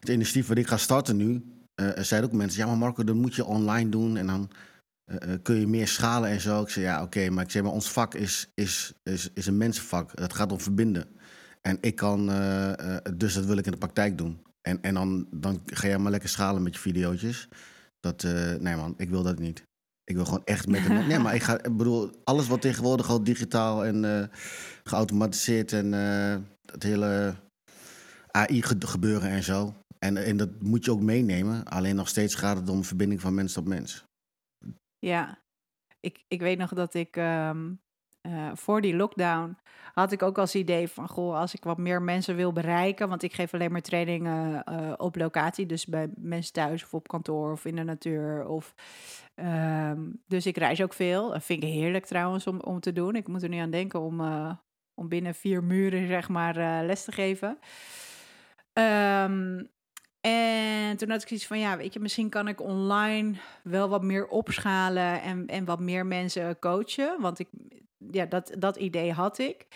het 0.00 0.08
initiatief 0.08 0.46
wat 0.48 0.56
ik 0.58 0.66
ga 0.66 0.76
starten 0.76 1.16
nu 1.16 1.54
uh, 1.80 1.90
zeiden 1.96 2.30
ook 2.30 2.36
mensen, 2.36 2.60
ja 2.60 2.66
maar 2.66 2.76
Marco, 2.76 3.04
dat 3.04 3.14
moet 3.14 3.34
je 3.34 3.44
online 3.44 3.88
doen 3.90 4.16
en 4.16 4.26
dan 4.26 4.50
uh, 5.06 5.34
kun 5.42 5.60
je 5.60 5.66
meer 5.66 5.88
schalen 5.88 6.30
en 6.30 6.40
zo. 6.40 6.62
Ik 6.62 6.68
zei, 6.68 6.84
ja 6.84 6.94
oké, 6.96 7.04
okay, 7.04 7.28
maar 7.28 7.44
ik 7.44 7.50
zeg 7.50 7.62
maar, 7.62 7.72
ons 7.72 7.90
vak 7.90 8.14
is, 8.14 8.50
is, 8.54 8.92
is, 9.02 9.30
is 9.32 9.46
een 9.46 9.56
mensenvak. 9.56 10.10
Het 10.14 10.32
gaat 10.32 10.52
om 10.52 10.60
verbinden. 10.60 11.06
En 11.60 11.78
ik 11.80 11.96
kan, 11.96 12.30
uh, 12.30 12.72
dus 13.14 13.34
dat 13.34 13.44
wil 13.44 13.56
ik 13.56 13.64
in 13.64 13.72
de 13.72 13.78
praktijk 13.78 14.18
doen. 14.18 14.42
En, 14.60 14.82
en 14.82 14.94
dan, 14.94 15.26
dan 15.30 15.62
ga 15.66 15.88
je 15.88 15.98
maar 15.98 16.10
lekker 16.10 16.28
schalen 16.28 16.62
met 16.62 16.74
je 16.74 16.80
videootjes. 16.80 17.48
Dat, 18.00 18.22
nee 18.58 18.76
man, 18.76 18.94
ik 18.96 19.10
wil 19.10 19.22
dat 19.22 19.38
niet. 19.38 19.62
Ik 20.04 20.14
wil 20.14 20.24
gewoon 20.24 20.44
echt 20.44 20.66
met 20.74 20.84
een... 20.84 21.06
Nee, 21.06 21.18
maar 21.18 21.34
ik 21.34 21.42
ga, 21.42 21.62
ik 21.62 21.76
bedoel, 21.76 22.10
alles 22.24 22.46
wat 22.46 22.60
tegenwoordig 22.60 23.08
al 23.08 23.24
digitaal 23.24 23.84
en 23.84 24.30
geautomatiseerd 24.84 25.72
en 25.72 25.92
het 26.72 26.82
hele 26.82 27.34
AI 28.30 28.62
gebeuren 28.62 29.30
en 29.30 29.42
zo. 29.42 29.74
En, 29.98 30.16
en 30.16 30.36
dat 30.36 30.62
moet 30.62 30.84
je 30.84 30.90
ook 30.90 31.00
meenemen. 31.00 31.64
Alleen 31.64 31.96
nog 31.96 32.08
steeds 32.08 32.34
gaat 32.34 32.56
het 32.56 32.68
om 32.68 32.84
verbinding 32.84 33.20
van 33.20 33.34
mens 33.34 33.52
tot 33.52 33.66
mens. 33.66 34.04
Ja, 34.98 35.42
ik, 36.00 36.24
ik 36.28 36.40
weet 36.40 36.58
nog 36.58 36.74
dat 36.74 36.94
ik 36.94 37.16
um, 37.16 37.80
uh, 38.26 38.50
voor 38.54 38.80
die 38.80 38.96
lockdown 38.96 39.56
had 39.92 40.12
ik 40.12 40.22
ook 40.22 40.38
als 40.38 40.54
idee 40.54 40.88
van, 40.88 41.08
goh, 41.08 41.38
als 41.38 41.54
ik 41.54 41.64
wat 41.64 41.78
meer 41.78 42.02
mensen 42.02 42.36
wil 42.36 42.52
bereiken, 42.52 43.08
want 43.08 43.22
ik 43.22 43.32
geef 43.32 43.54
alleen 43.54 43.72
maar 43.72 43.80
trainingen 43.80 44.64
uh, 44.70 44.92
op 44.96 45.16
locatie, 45.16 45.66
dus 45.66 45.86
bij 45.86 46.08
mensen 46.16 46.52
thuis 46.52 46.84
of 46.84 46.94
op 46.94 47.08
kantoor 47.08 47.52
of 47.52 47.64
in 47.64 47.76
de 47.76 47.82
natuur. 47.82 48.46
Of, 48.46 48.74
um, 49.34 50.22
dus 50.26 50.46
ik 50.46 50.56
reis 50.56 50.82
ook 50.82 50.92
veel. 50.92 51.30
Dat 51.30 51.44
vind 51.44 51.62
ik 51.62 51.68
heerlijk 51.68 52.06
trouwens 52.06 52.46
om, 52.46 52.60
om 52.60 52.80
te 52.80 52.92
doen. 52.92 53.16
Ik 53.16 53.28
moet 53.28 53.42
er 53.42 53.48
nu 53.48 53.58
aan 53.58 53.70
denken 53.70 54.00
om, 54.00 54.20
uh, 54.20 54.52
om 54.94 55.08
binnen 55.08 55.34
vier 55.34 55.64
muren, 55.64 56.06
zeg 56.06 56.28
maar, 56.28 56.84
les 56.84 57.04
te 57.04 57.12
geven. 57.12 57.58
Um, 58.72 59.72
en 60.20 60.96
toen 60.96 61.10
had 61.10 61.22
ik 61.22 61.28
zoiets 61.28 61.46
van, 61.46 61.58
ja, 61.58 61.76
weet 61.76 61.92
je, 61.92 62.00
misschien 62.00 62.28
kan 62.28 62.48
ik 62.48 62.60
online 62.60 63.34
wel 63.62 63.88
wat 63.88 64.02
meer 64.02 64.26
opschalen 64.26 65.22
en, 65.22 65.46
en 65.46 65.64
wat 65.64 65.80
meer 65.80 66.06
mensen 66.06 66.58
coachen. 66.58 67.20
Want 67.20 67.38
ik, 67.38 67.48
ja, 68.10 68.26
dat, 68.26 68.54
dat 68.58 68.76
idee 68.76 69.12
had 69.12 69.38
ik. 69.38 69.66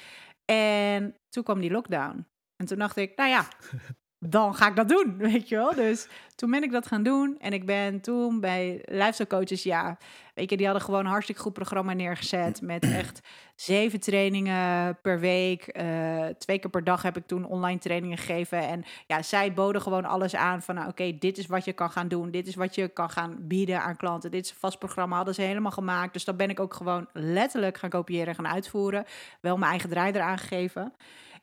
En 0.44 1.16
toen 1.28 1.42
kwam 1.42 1.60
die 1.60 1.70
lockdown. 1.70 2.26
En 2.56 2.66
toen 2.66 2.78
dacht 2.78 2.96
ik, 2.96 3.16
nou 3.16 3.30
ja, 3.30 3.48
dan 4.20 4.54
ga 4.54 4.68
ik 4.68 4.76
dat 4.76 4.88
doen, 4.88 5.16
weet 5.30 5.48
je 5.48 5.56
wel. 5.56 5.74
Dus 5.74 6.08
toen 6.34 6.50
ben 6.50 6.62
ik 6.62 6.72
dat 6.72 6.86
gaan 6.86 7.02
doen. 7.02 7.36
En 7.40 7.52
ik 7.52 7.66
ben 7.66 8.00
toen 8.00 8.40
bij 8.40 8.82
lifestyle 8.84 9.28
coaches, 9.28 9.62
ja, 9.62 9.96
weet 10.34 10.50
je, 10.50 10.56
die 10.56 10.66
hadden 10.66 10.84
gewoon 10.84 11.00
een 11.00 11.10
hartstikke 11.10 11.40
goed 11.40 11.52
programma 11.52 11.92
neergezet. 11.92 12.60
Met 12.72 12.92
echt 12.92 13.20
zeven 13.54 14.00
trainingen 14.00 14.98
per 15.02 15.20
week. 15.20 15.78
Uh, 15.80 16.26
twee 16.38 16.58
keer 16.58 16.70
per 16.70 16.84
dag 16.84 17.02
heb 17.02 17.16
ik 17.16 17.26
toen 17.26 17.44
online 17.44 17.78
trainingen 17.78 18.18
gegeven. 18.18 18.58
En 18.58 18.84
ja, 19.06 19.22
zij 19.22 19.52
boden 19.52 19.82
gewoon 19.82 20.04
alles 20.04 20.34
aan 20.34 20.62
van, 20.62 20.74
nou, 20.74 20.88
oké, 20.88 21.18
dit 21.18 21.38
is 21.38 21.46
wat 21.46 21.64
je 21.64 21.72
kan 21.72 21.90
gaan 21.90 22.08
doen. 22.08 22.30
Dit 22.30 22.46
is 22.46 22.54
wat 22.54 22.74
je 22.74 22.88
kan 22.88 23.10
gaan 23.10 23.36
bieden 23.40 23.82
aan 23.82 23.96
klanten. 23.96 24.30
Dit 24.30 24.44
is 24.44 24.50
een 24.50 24.56
vast 24.58 24.78
programma, 24.78 25.16
hadden 25.16 25.34
ze 25.34 25.42
helemaal 25.42 25.72
gemaakt. 25.72 26.12
Dus 26.12 26.24
dat 26.24 26.36
ben 26.36 26.50
ik 26.50 26.60
ook 26.60 26.74
gewoon 26.74 27.08
letterlijk 27.12 27.78
gaan 27.78 27.90
kopiëren 27.90 28.26
en 28.26 28.34
gaan 28.34 28.48
uitvoeren. 28.48 29.04
Wel 29.40 29.56
mijn 29.56 29.70
eigen 29.70 29.90
draai 29.90 30.12
eraan 30.12 30.38
gegeven. 30.38 30.92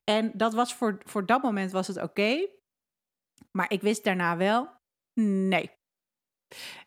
En 0.03 0.31
dat 0.33 0.53
was 0.53 0.73
voor, 0.73 0.97
voor 1.03 1.25
dat 1.25 1.41
moment 1.41 1.71
was 1.71 1.87
het 1.87 2.01
oké. 2.01 2.47
Maar 3.55 3.71
ik 3.71 3.81
wist 3.81 4.03
daarna 4.03 4.37
wel, 4.37 4.69
nee. 5.19 5.71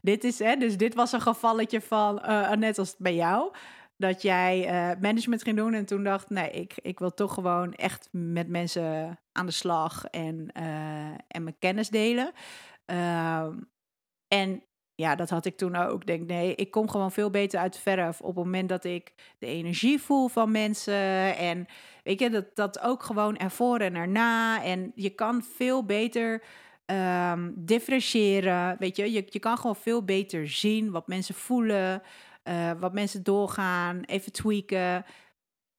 Dit 0.01 0.25
is, 0.25 0.39
hè, 0.39 0.57
dus 0.57 0.77
dit 0.77 0.95
was 0.95 1.13
een 1.13 1.21
gevalletje 1.21 1.81
van, 1.81 2.23
uh, 2.25 2.53
net 2.53 2.79
als 2.79 2.97
bij 2.99 3.15
jou, 3.15 3.55
dat 3.97 4.23
jij 4.23 4.65
uh, 4.65 5.01
management 5.01 5.43
ging 5.43 5.57
doen 5.57 5.75
en 5.75 5.85
toen 5.85 6.05
dacht, 6.05 6.31
nee, 6.31 6.51
ik, 6.51 6.75
ik 6.83 6.99
wil 6.99 7.15
toch 7.15 7.35
gewoon 7.35 7.75
echt 7.75 8.09
met 8.13 8.49
mensen 8.49 9.19
aan 9.33 9.47
de 9.47 9.53
slag 9.53 10.05
en, 10.05 10.51
uh, 10.57 11.11
en 11.29 11.43
mijn 11.43 11.59
kennis 11.59 11.89
delen. 11.89 12.33
Uh, 12.87 13.47
en 14.29 14.63
ja, 15.01 15.15
dat 15.15 15.31
had 15.31 15.45
ik 15.45 15.57
toen 15.57 15.77
ook. 15.77 16.07
Denk, 16.07 16.27
nee, 16.27 16.55
ik 16.55 16.71
kom 16.71 16.91
gewoon 16.91 17.13
veel 17.13 17.31
beter 17.31 17.61
uit 17.61 17.73
de 17.73 17.81
verf 17.81 18.21
op 18.21 18.35
het 18.35 18.45
moment 18.45 18.69
dat 18.69 18.85
ik 18.85 19.13
de 19.39 19.47
energie 19.47 20.01
voel 20.01 20.29
van 20.29 20.51
mensen. 20.51 21.37
En 21.37 21.67
weet 22.03 22.21
je, 22.21 22.31
dat, 22.31 22.57
dat 22.57 22.81
ook 22.81 23.03
gewoon 23.03 23.37
ervoor 23.37 23.79
en 23.79 23.95
erna. 23.95 24.63
En 24.63 24.93
je 24.95 25.11
kan 25.11 25.43
veel 25.43 25.85
beter 25.85 26.43
um, 26.87 27.55
differentiëren. 27.57 28.77
Weet 28.79 28.97
je, 28.97 29.13
je, 29.13 29.27
je 29.27 29.39
kan 29.39 29.57
gewoon 29.57 29.77
veel 29.77 30.05
beter 30.05 30.49
zien 30.49 30.91
wat 30.91 31.09
mensen 31.09 31.35
voelen, 31.35 32.03
uh, 32.45 32.73
wat 32.79 32.93
mensen 32.93 33.23
doorgaan, 33.23 34.01
even 34.01 34.33
tweaken. 34.33 35.05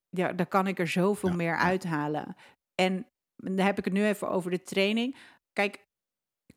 Ja, 0.09 0.33
daar 0.33 0.47
kan 0.47 0.67
ik 0.67 0.79
er 0.79 0.87
zoveel 0.87 1.29
ja. 1.29 1.35
meer 1.35 1.55
uithalen. 1.55 2.35
En 2.75 3.07
dan 3.35 3.65
heb 3.65 3.77
ik 3.77 3.85
het 3.85 3.93
nu 3.93 4.05
even 4.05 4.29
over 4.29 4.51
de 4.51 4.63
training. 4.63 5.15
Kijk, 5.53 5.87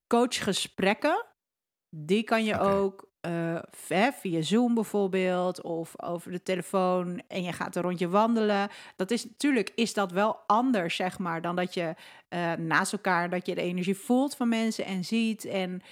coachgesprekken, 0.07 1.27
die 1.97 2.23
kan 2.23 2.45
je 2.45 2.59
ook 2.59 3.11
eh, 3.21 3.59
via 4.13 4.43
Zoom 4.43 4.75
bijvoorbeeld 4.75 5.61
of 5.61 6.03
over 6.03 6.31
de 6.31 6.43
telefoon 6.43 7.23
en 7.29 7.43
je 7.43 7.53
gaat 7.53 7.77
een 7.77 7.83
rondje 7.83 8.09
wandelen. 8.09 8.69
Dat 8.97 9.11
is 9.11 9.25
natuurlijk 9.25 9.73
is 9.75 9.95
dat 9.95 10.13
wel 10.13 10.37
anders, 10.47 10.97
zeg 10.97 11.19
maar, 11.19 11.43
dan 11.43 11.57
dat 11.57 11.75
je 11.75 11.95
eh, 12.29 12.53
naast 12.53 12.93
elkaar 12.93 13.31
dat 13.31 13.47
je 13.47 13.55
de 13.55 13.63
energie 13.63 13.97
voelt 13.97 14.37
van 14.37 14.49
mensen 14.49 14.85
en 14.85 15.05
ziet. 15.05 15.45
En 15.45 15.83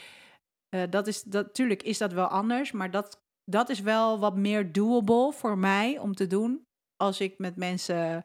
eh, 0.68 0.82
dat 0.90 1.06
is 1.06 1.22
dat 1.22 1.46
natuurlijk 1.46 1.82
is 1.82 1.98
dat 1.98 2.12
wel 2.12 2.26
anders, 2.26 2.72
maar 2.72 2.90
dat, 2.90 3.20
dat 3.44 3.68
is 3.68 3.80
wel 3.80 4.18
wat 4.18 4.36
meer 4.36 4.72
doable 4.72 5.32
voor 5.32 5.58
mij 5.58 5.98
om 5.98 6.14
te 6.14 6.26
doen 6.26 6.64
als 6.96 7.20
ik 7.20 7.38
met 7.38 7.56
mensen 7.56 8.24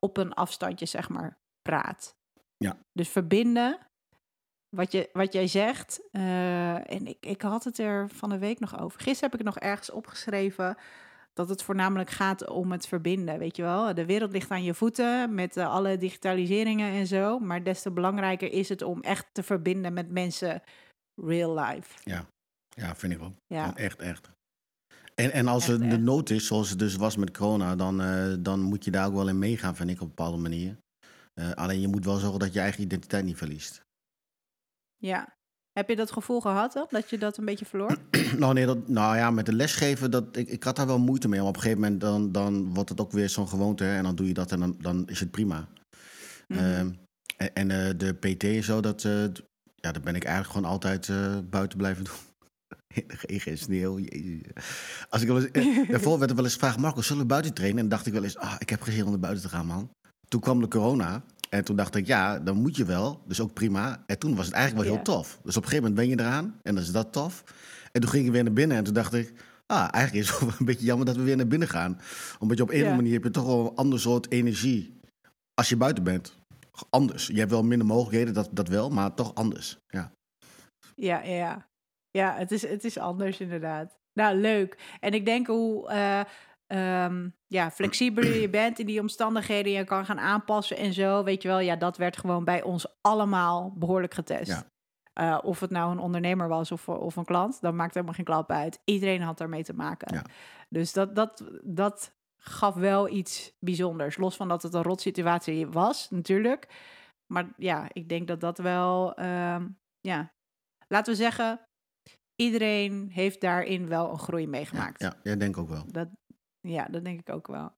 op 0.00 0.16
een 0.16 0.34
afstandje, 0.34 0.86
zeg 0.86 1.08
maar, 1.08 1.38
praat. 1.62 2.16
Ja. 2.56 2.78
Dus 2.92 3.08
verbinden, 3.08 3.78
wat, 4.74 4.92
je, 4.92 5.08
wat 5.12 5.32
jij 5.32 5.46
zegt. 5.46 6.00
eh, 6.10 6.92
en 6.92 7.06
ik, 7.06 7.16
ik 7.20 7.42
had 7.42 7.64
het 7.64 7.78
er 7.78 8.08
van 8.08 8.28
de 8.28 8.38
week 8.38 8.60
nog 8.60 8.80
over. 8.80 9.00
Gisteren 9.00 9.30
heb 9.30 9.40
ik 9.40 9.46
het 9.46 9.54
nog 9.54 9.64
ergens 9.64 9.90
opgeschreven. 9.90 10.76
Dat 11.32 11.48
het 11.48 11.62
voornamelijk 11.62 12.10
gaat 12.10 12.48
om 12.48 12.72
het 12.72 12.86
verbinden, 12.86 13.38
weet 13.38 13.56
je 13.56 13.62
wel. 13.62 13.94
De 13.94 14.04
wereld 14.06 14.32
ligt 14.32 14.50
aan 14.50 14.62
je 14.62 14.74
voeten 14.74 15.34
met 15.34 15.56
eh, 15.56 15.70
alle 15.70 15.96
digitaliseringen 15.96 16.92
en 16.92 17.06
zo. 17.06 17.38
Maar 17.38 17.62
des 17.62 17.82
te 17.82 17.90
belangrijker 17.90 18.52
is 18.52 18.68
het 18.68 18.82
om 18.82 19.00
echt 19.00 19.26
te 19.32 19.42
verbinden 19.42 19.92
met 19.92 20.10
mensen 20.10 20.62
real 21.22 21.58
life. 21.58 21.98
Ja, 22.68 22.96
vind 22.96 23.12
ik 23.12 23.22
ook. 23.22 23.34
Ja, 23.46 23.76
echt, 23.76 24.00
echt. 24.00 24.30
En, 25.14 25.32
en 25.32 25.48
als 25.48 25.68
Echt, 25.68 25.80
er 25.80 25.88
de 25.88 25.98
nood 25.98 26.30
is, 26.30 26.46
zoals 26.46 26.70
het 26.70 26.78
dus 26.78 26.96
was 26.96 27.16
met 27.16 27.36
corona, 27.36 27.76
dan, 27.76 28.00
eh, 28.02 28.34
dan 28.38 28.60
moet 28.60 28.84
je 28.84 28.90
daar 28.90 29.06
ook 29.06 29.14
wel 29.14 29.28
in 29.28 29.38
meegaan, 29.38 29.76
vind 29.76 29.90
ik, 29.90 29.96
op 29.96 30.02
een 30.02 30.08
bepaalde 30.08 30.38
manier. 30.38 30.76
Alleen 31.54 31.80
je 31.80 31.88
moet 31.88 32.04
wel 32.04 32.16
zorgen 32.16 32.38
dat 32.38 32.52
je 32.52 32.60
eigen 32.60 32.82
identiteit 32.82 33.24
niet 33.24 33.36
verliest. 33.36 33.82
Ja. 35.06 35.36
Heb 35.72 35.88
je 35.88 35.96
dat 35.96 36.12
gevoel 36.12 36.40
gehad 36.40 36.72
dan, 36.72 36.86
dat 36.90 37.10
je 37.10 37.18
dat 37.18 37.36
een 37.36 37.44
beetje 37.44 37.64
verloor? 37.64 37.98
nou, 38.38 38.54
nee, 38.54 38.66
dat, 38.66 38.88
nou 38.88 39.16
ja, 39.16 39.30
met 39.30 39.46
de 39.46 39.52
lesgeven, 39.52 40.10
dat, 40.10 40.36
ik, 40.36 40.48
ik 40.48 40.62
had 40.62 40.76
daar 40.76 40.86
wel 40.86 40.98
moeite 40.98 41.28
mee. 41.28 41.38
Maar 41.38 41.48
op 41.48 41.54
een 41.54 41.62
gegeven 41.62 41.82
moment 41.82 42.00
dan, 42.00 42.32
dan 42.32 42.74
wordt 42.74 42.88
het 42.88 43.00
ook 43.00 43.12
weer 43.12 43.28
zo'n 43.28 43.48
gewoonte. 43.48 43.84
Hè, 43.84 43.96
en 43.96 44.02
dan 44.02 44.14
doe 44.14 44.26
je 44.26 44.34
dat 44.34 44.52
en 44.52 44.60
dan, 44.60 44.76
dan 44.80 45.08
is 45.08 45.20
het 45.20 45.30
prima. 45.30 45.68
Mhm. 46.48 46.58
Ehm, 46.58 46.90
en 47.36 47.54
en 47.54 47.70
eh, 47.70 47.94
de 47.96 48.12
PT 48.12 48.44
en 48.44 48.64
zo, 48.64 48.80
dat, 48.80 49.04
eh, 49.04 49.24
ja, 49.74 49.92
dat 49.92 50.02
ben 50.02 50.14
ik 50.14 50.24
eigenlijk 50.24 50.54
gewoon 50.54 50.70
altijd 50.70 51.08
eh, 51.08 51.38
buiten 51.50 51.78
blijven 51.78 52.04
doen. 52.08 52.14
Regen, 53.06 53.58
sneeuw. 53.58 53.98
jezus. 53.98 54.40
Als 55.08 55.22
ik 55.22 55.28
wel 55.28 55.42
eens, 55.42 55.50
daarvoor 55.90 56.18
werd 56.18 56.30
er 56.30 56.36
wel 56.36 56.44
eens 56.44 56.54
gevraagd, 56.54 56.78
Marco, 56.78 57.02
zullen 57.02 57.22
we 57.22 57.28
buiten 57.28 57.54
trainen? 57.54 57.78
En 57.78 57.88
dan 57.88 57.96
dacht 57.96 58.06
ik 58.06 58.12
wel 58.12 58.24
eens, 58.24 58.36
ah, 58.36 58.54
ik 58.58 58.70
heb 58.70 58.82
geen 58.82 58.94
zin 58.94 59.04
om 59.04 59.10
naar 59.10 59.18
buiten 59.18 59.42
te 59.42 59.48
gaan, 59.48 59.66
man. 59.66 59.90
Toen 60.28 60.40
kwam 60.40 60.60
de 60.60 60.68
corona. 60.68 61.24
En 61.54 61.64
toen 61.64 61.76
dacht 61.76 61.94
ik, 61.94 62.06
ja, 62.06 62.38
dan 62.38 62.56
moet 62.56 62.76
je 62.76 62.84
wel. 62.84 63.22
Dus 63.26 63.40
ook 63.40 63.52
prima. 63.52 64.02
En 64.06 64.18
toen 64.18 64.34
was 64.36 64.46
het 64.46 64.54
eigenlijk 64.54 64.84
wel 64.86 64.94
heel 64.94 65.04
tof. 65.04 65.38
Dus 65.42 65.56
op 65.56 65.62
een 65.62 65.68
gegeven 65.68 65.90
moment 65.90 65.94
ben 65.94 66.08
je 66.08 66.22
eraan. 66.22 66.58
En 66.62 66.74
dan 66.74 66.84
is 66.84 66.92
dat 66.92 67.12
tof. 67.12 67.44
En 67.92 68.00
toen 68.00 68.10
ging 68.10 68.26
ik 68.26 68.32
weer 68.32 68.42
naar 68.44 68.52
binnen. 68.52 68.76
En 68.76 68.84
toen 68.84 68.94
dacht 68.94 69.14
ik, 69.14 69.32
ah, 69.66 69.88
eigenlijk 69.90 70.24
is 70.24 70.30
het 70.30 70.40
wel 70.48 70.54
een 70.58 70.66
beetje 70.66 70.86
jammer 70.86 71.06
dat 71.06 71.16
we 71.16 71.22
weer 71.22 71.36
naar 71.36 71.46
binnen 71.46 71.68
gaan. 71.68 72.00
Omdat 72.38 72.56
je 72.56 72.62
op 72.62 72.70
een 72.70 72.76
andere 72.76 72.96
manier 72.96 73.12
heb 73.12 73.24
je 73.24 73.30
toch 73.30 73.46
wel 73.46 73.66
een 73.66 73.74
ander 73.74 74.00
soort 74.00 74.30
energie. 74.30 75.00
Als 75.54 75.68
je 75.68 75.76
buiten 75.76 76.04
bent. 76.04 76.38
Anders. 76.90 77.26
Je 77.26 77.38
hebt 77.38 77.50
wel 77.50 77.62
minder 77.62 77.86
mogelijkheden, 77.86 78.34
dat, 78.34 78.48
dat 78.52 78.68
wel. 78.68 78.90
Maar 78.90 79.14
toch 79.14 79.34
anders. 79.34 79.78
Ja. 79.86 80.12
Ja, 80.94 81.22
ja, 81.22 81.34
ja. 81.34 81.66
Ja, 82.10 82.34
het 82.36 82.52
is, 82.52 82.62
het 82.62 82.84
is 82.84 82.98
anders 82.98 83.40
inderdaad. 83.40 83.98
Nou, 84.12 84.36
leuk. 84.36 84.78
En 85.00 85.12
ik 85.12 85.24
denk 85.24 85.46
hoe 85.46 85.88
eh, 85.88 86.20
ehm, 86.74 87.28
ja, 87.46 87.70
flexibeler 87.70 88.40
je 88.40 88.48
bent 88.50 88.78
in 88.78 88.86
die 88.86 89.00
omstandigheden, 89.00 89.72
je 89.72 89.84
kan 89.84 90.04
gaan 90.04 90.20
aanpassen 90.20 90.76
en 90.76 90.92
zo, 90.92 91.24
weet 91.24 91.42
je 91.42 91.48
wel. 91.48 91.58
Ja, 91.58 91.76
dat 91.76 91.96
werd 91.96 92.16
gewoon 92.16 92.44
bij 92.44 92.62
ons 92.62 92.86
allemaal 93.00 93.72
behoorlijk 93.76 94.14
getest. 94.14 94.50
Ja. 94.50 94.72
Eh, 95.12 95.38
of 95.42 95.60
het 95.60 95.70
nou 95.70 95.90
een 95.90 95.98
ondernemer 95.98 96.48
was 96.48 96.72
of, 96.72 96.88
of 96.88 97.16
een 97.16 97.24
klant, 97.24 97.60
dat 97.60 97.74
maakt 97.74 97.94
helemaal 97.94 98.14
geen 98.14 98.24
klap 98.24 98.50
uit. 98.50 98.80
Iedereen 98.84 99.22
had 99.22 99.38
daarmee 99.38 99.62
te 99.62 99.74
maken. 99.74 100.14
Ja. 100.14 100.24
Dus 100.68 100.92
dat, 100.92 101.14
dat, 101.14 101.44
dat 101.62 102.14
gaf 102.36 102.74
wel 102.74 103.08
iets 103.08 103.52
bijzonders. 103.58 104.16
Los 104.16 104.36
van 104.36 104.48
dat 104.48 104.62
het 104.62 104.74
een 104.74 104.82
rotsituatie 104.82 105.66
was, 105.66 106.10
natuurlijk. 106.10 106.68
Maar 107.32 107.46
ja, 107.56 107.88
ik 107.92 108.08
denk 108.08 108.26
dat 108.28 108.40
dat 108.40 108.58
wel, 108.58 109.14
ehm, 109.14 109.68
ja, 110.00 110.32
laten 110.88 111.12
we 111.12 111.18
zeggen, 111.18 111.60
iedereen 112.36 113.08
heeft 113.12 113.40
daarin 113.40 113.88
wel 113.88 114.10
een 114.10 114.18
groei 114.18 114.42
Ja, 114.42 114.48
meegemaakt. 114.48 115.00
ja, 115.00 115.14
ja, 115.22 115.34
denk 115.34 115.56
ook 115.58 115.68
wel. 115.68 115.84
Dat, 115.86 116.08
ja, 116.64 116.86
dat 116.90 117.04
denk 117.04 117.20
ik 117.20 117.30
ook 117.30 117.46
wel. 117.46 117.72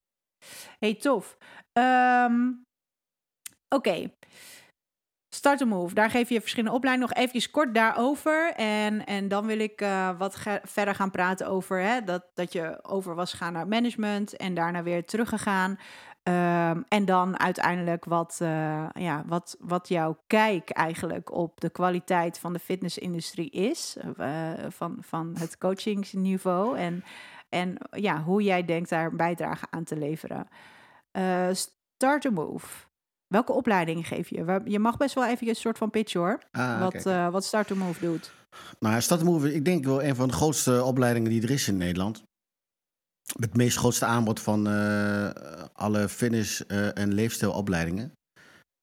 hey, 0.79 0.95
tof. 0.95 1.37
Ehm, 1.73 2.51
Oké. 3.69 4.11
Start 5.35 5.61
a 5.61 5.65
Move, 5.65 5.95
daar 5.95 6.11
geef 6.11 6.29
je 6.29 6.41
verschillende 6.41 6.77
opleidingen. 6.77 7.11
Nog 7.11 7.19
eventjes 7.19 7.51
kort 7.51 7.75
daarover. 7.75 8.53
En, 8.55 9.07
en 9.07 9.29
dan 9.29 9.47
wil 9.47 9.59
ik 9.59 9.81
eh, 9.81 10.19
wat 10.19 10.39
verder 10.63 10.95
gaan 10.95 11.11
praten 11.11 11.47
over 11.47 11.81
hè, 11.81 12.05
dat, 12.05 12.25
dat 12.35 12.53
je 12.53 12.79
over 12.85 13.15
was 13.15 13.31
gegaan 13.31 13.53
naar 13.53 13.69
management 13.69 14.37
en 14.37 14.55
daarna 14.55 14.83
weer 14.83 15.05
teruggegaan. 15.05 15.79
Ehm 16.23 16.81
en 16.89 17.05
dan 17.05 17.39
uiteindelijk 17.39 18.05
wat, 18.05 18.39
eh, 18.43 18.87
ja, 18.93 19.23
wat, 19.27 19.57
wat 19.61 19.89
jouw 19.89 20.19
kijk 20.27 20.71
eigenlijk 20.71 21.33
op 21.33 21.61
de 21.61 21.71
kwaliteit 21.71 22.39
van 22.39 22.53
de 22.53 22.59
fitnessindustrie 22.59 23.51
is. 23.51 23.97
eh, 24.17 24.53
van, 24.69 24.97
van 25.01 25.37
het 25.39 25.59
coachingsniveau. 25.59 26.79
En, 26.79 27.05
en 27.49 27.77
ja, 27.91 28.23
hoe 28.23 28.43
jij 28.43 28.65
denkt 28.65 28.89
daar 28.89 29.07
een 29.11 29.17
bijdrage 29.17 29.67
aan 29.71 29.85
te 29.85 29.97
leveren. 29.97 30.49
Eh 31.11 31.49
start 31.53 32.25
a 32.27 32.31
Move. 32.31 32.67
Welke 33.27 33.53
opleidingen 33.53 34.05
geef 34.05 34.29
je? 34.29 34.61
Je 34.65 34.79
mag 34.79 34.97
best 34.97 35.15
wel 35.15 35.27
even 35.27 35.49
een 35.49 35.55
soort 35.55 35.79
van 35.79 35.91
pitch 35.91 36.13
hoor. 36.13 36.39
Ah, 36.51 36.81
wat, 36.81 37.07
eh, 37.07 37.29
wat 37.31 37.45
Start 37.45 37.71
a 37.71 37.75
Move 37.75 38.01
doet. 38.07 38.33
Nou, 38.81 39.01
Start 39.01 39.23
Move, 39.25 39.55
ik 39.55 39.65
denk 39.65 39.85
wel 39.85 40.03
een 40.03 40.15
van 40.17 40.29
de 40.29 40.35
grootste 40.35 40.83
opleidingen 40.85 41.31
die 41.31 41.43
er 41.43 41.51
is 41.51 41.69
in 41.69 41.77
Nederland. 41.77 42.23
Het 43.41 43.55
meest 43.57 43.77
grootste 43.79 44.05
aanbod 44.05 44.41
van 44.41 44.67
eh, 44.69 45.31
alle 45.73 46.09
fitness- 46.09 46.67
eh, 46.67 46.99
en 46.99 47.15
leefstijlopleidingen. 47.15 48.13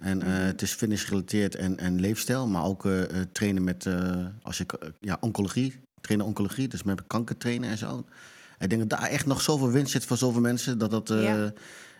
En 0.03 0.21
eh, 0.21 0.27
Mhm. 0.27 0.37
het 0.37 0.61
is 0.61 0.73
fitness 0.73 1.03
gerelateerd 1.03 1.55
en, 1.55 1.77
en 1.77 1.99
leefstijl, 1.99 2.47
maar 2.47 2.63
ook 2.63 2.85
eh, 2.85 3.03
eh, 3.03 3.27
trainen 3.31 3.63
met 3.63 3.85
eh, 3.85 4.25
als 4.41 4.57
je, 4.57 4.65
eh, 4.79 4.89
ja, 4.99 5.17
oncologie, 5.19 5.81
trainen 6.01 6.27
oncologie, 6.27 6.67
dus 6.67 6.83
met 6.83 7.07
kanker 7.07 7.37
trainen 7.37 7.69
en 7.69 7.77
zo. 7.77 8.05
Ik 8.63 8.69
denk 8.69 8.89
dat 8.89 8.99
daar 8.99 9.09
echt 9.09 9.25
nog 9.25 9.41
zoveel 9.41 9.69
winst 9.71 9.91
zit 9.91 10.05
voor 10.05 10.17
zoveel 10.17 10.41
mensen, 10.41 10.77
dat, 10.77 10.91
dat, 10.91 11.09
eh, 11.09 11.23
Ja. 11.23 11.53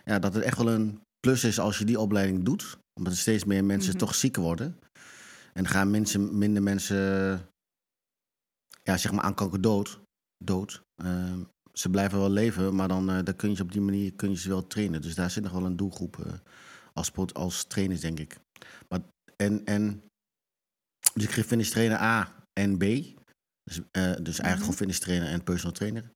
ja. 0.04 0.18
dat 0.18 0.34
het 0.34 0.42
echt 0.42 0.56
wel 0.56 0.68
een 0.70 1.00
plus 1.20 1.44
is 1.44 1.58
als 1.58 1.78
je 1.78 1.84
die 1.84 2.00
opleiding 2.00 2.44
doet. 2.44 2.78
Omdat 2.98 3.12
er 3.12 3.18
steeds 3.18 3.44
meer 3.44 3.64
mensen 3.64 3.90
Mhm. 3.90 3.98
toch 3.98 4.14
ziek 4.14 4.36
worden. 4.36 4.78
En 5.52 5.66
gaan 5.66 5.90
mensen, 5.90 6.38
minder 6.38 6.62
mensen 6.62 6.96
ja, 8.82 8.96
zeg 8.96 9.12
maar 9.12 9.24
aan 9.24 9.34
kanker 9.34 9.60
dood. 9.60 10.00
dood. 10.44 10.82
Ehm, 11.02 11.38
ze 11.72 11.90
blijven 11.90 12.18
wel 12.18 12.30
leven, 12.30 12.74
maar 12.74 12.88
dan, 12.88 13.10
eh, 13.10 13.22
dan 13.24 13.36
kun 13.36 13.50
je 13.50 13.56
ze 13.56 13.62
op 13.62 13.72
die 13.72 13.80
manier 13.80 14.12
kun 14.12 14.30
je 14.30 14.36
ze 14.36 14.48
wel 14.48 14.66
trainen. 14.66 15.02
Dus 15.02 15.14
daar 15.14 15.30
zit 15.30 15.42
nog 15.42 15.52
wel 15.52 15.64
een 15.64 15.76
doelgroep 15.76 16.18
eh, 16.26 16.32
als, 16.92 17.06
sport, 17.06 17.34
als 17.34 17.64
trainers, 17.64 18.00
denk 18.00 18.18
ik. 18.20 18.38
Maar, 18.88 19.00
en, 19.36 19.64
en, 19.64 20.02
dus 21.14 21.24
ik 21.24 21.30
geef 21.30 21.46
finish 21.46 21.70
trainer 21.70 21.98
A 22.00 22.34
en 22.60 22.76
B. 22.78 22.80
Dus, 22.82 23.76
eh, 23.90 24.02
dus 24.02 24.38
eigenlijk 24.38 24.44
Mhm. 24.44 24.58
gewoon 24.58 24.74
finish 24.76 24.98
trainer 24.98 25.28
en 25.28 25.44
personal 25.44 25.72
trainer. 25.72 26.10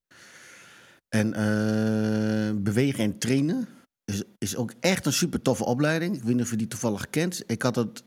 En 1.08 1.34
eh, 1.34 2.56
bewegen 2.62 3.04
en 3.04 3.18
trainen 3.18 3.68
is, 4.04 4.22
is 4.38 4.56
ook 4.56 4.72
echt 4.80 5.06
een 5.06 5.12
super 5.12 5.42
toffe 5.42 5.64
opleiding. 5.64 6.16
Ik 6.16 6.22
weet 6.22 6.34
niet 6.34 6.44
of 6.44 6.50
je 6.50 6.56
die 6.56 6.68
toevallig 6.68 7.10
kent. 7.10 7.42
Ik 7.46 7.62
had 7.62 7.76
het. 7.76 8.02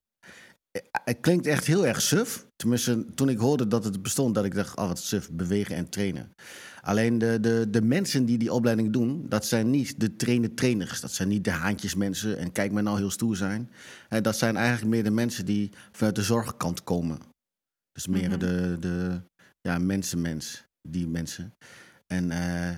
Het 1.03 1.17
klinkt 1.22 1.46
echt 1.46 1.65
heel 1.65 1.86
erg 1.88 2.01
suf. 2.01 2.46
Tenminste, 2.55 3.05
toen 3.15 3.29
ik 3.29 3.38
hoorde 3.38 3.67
dat 3.67 3.84
het 3.84 4.01
bestond, 4.01 4.36
dat 4.36 4.46
ik 4.46 4.55
dacht, 4.55 4.77
oh 4.77 4.88
wat 4.88 5.00
suf, 5.00 5.29
bewegen 5.31 5.75
en 5.75 5.89
trainen. 5.89 6.31
Alleen 6.81 7.17
de, 7.17 7.38
de, 7.39 7.67
de 7.70 7.81
mensen 7.81 8.25
die 8.25 8.38
die 8.38 8.53
opleiding 8.53 8.93
doen, 8.93 9.25
dat 9.29 9.46
zijn 9.46 9.70
niet 9.70 10.00
de 10.00 10.15
trainer-trainers. 10.15 11.01
Dat 11.01 11.12
zijn 11.12 11.27
niet 11.27 11.43
de 11.43 11.51
haantjesmensen 11.51 12.38
en 12.38 12.51
kijk 12.51 12.72
maar 12.72 12.84
nou 12.84 12.98
heel 12.98 13.10
stoer 13.12 13.36
zijn. 13.36 13.72
Eh, 14.10 14.22
dat 14.22 14.38
zijn 14.38 14.55
eigenlijk 14.58 14.88
meer 14.88 15.03
de 15.03 15.12
mensen 15.12 15.46
die 15.46 15.72
vanuit 15.91 16.15
de 16.15 16.24
zorgkant 16.24 16.84
komen. 16.84 17.20
Dus 17.91 18.08
meer 18.08 18.29
Mhm. 18.29 18.39
de, 18.39 18.77
de 18.79 19.22
ja, 19.62 19.77
mensenmens, 19.77 20.63
die 20.89 21.08
mensen. 21.08 21.53
En 22.08 22.31
eh, 22.31 22.75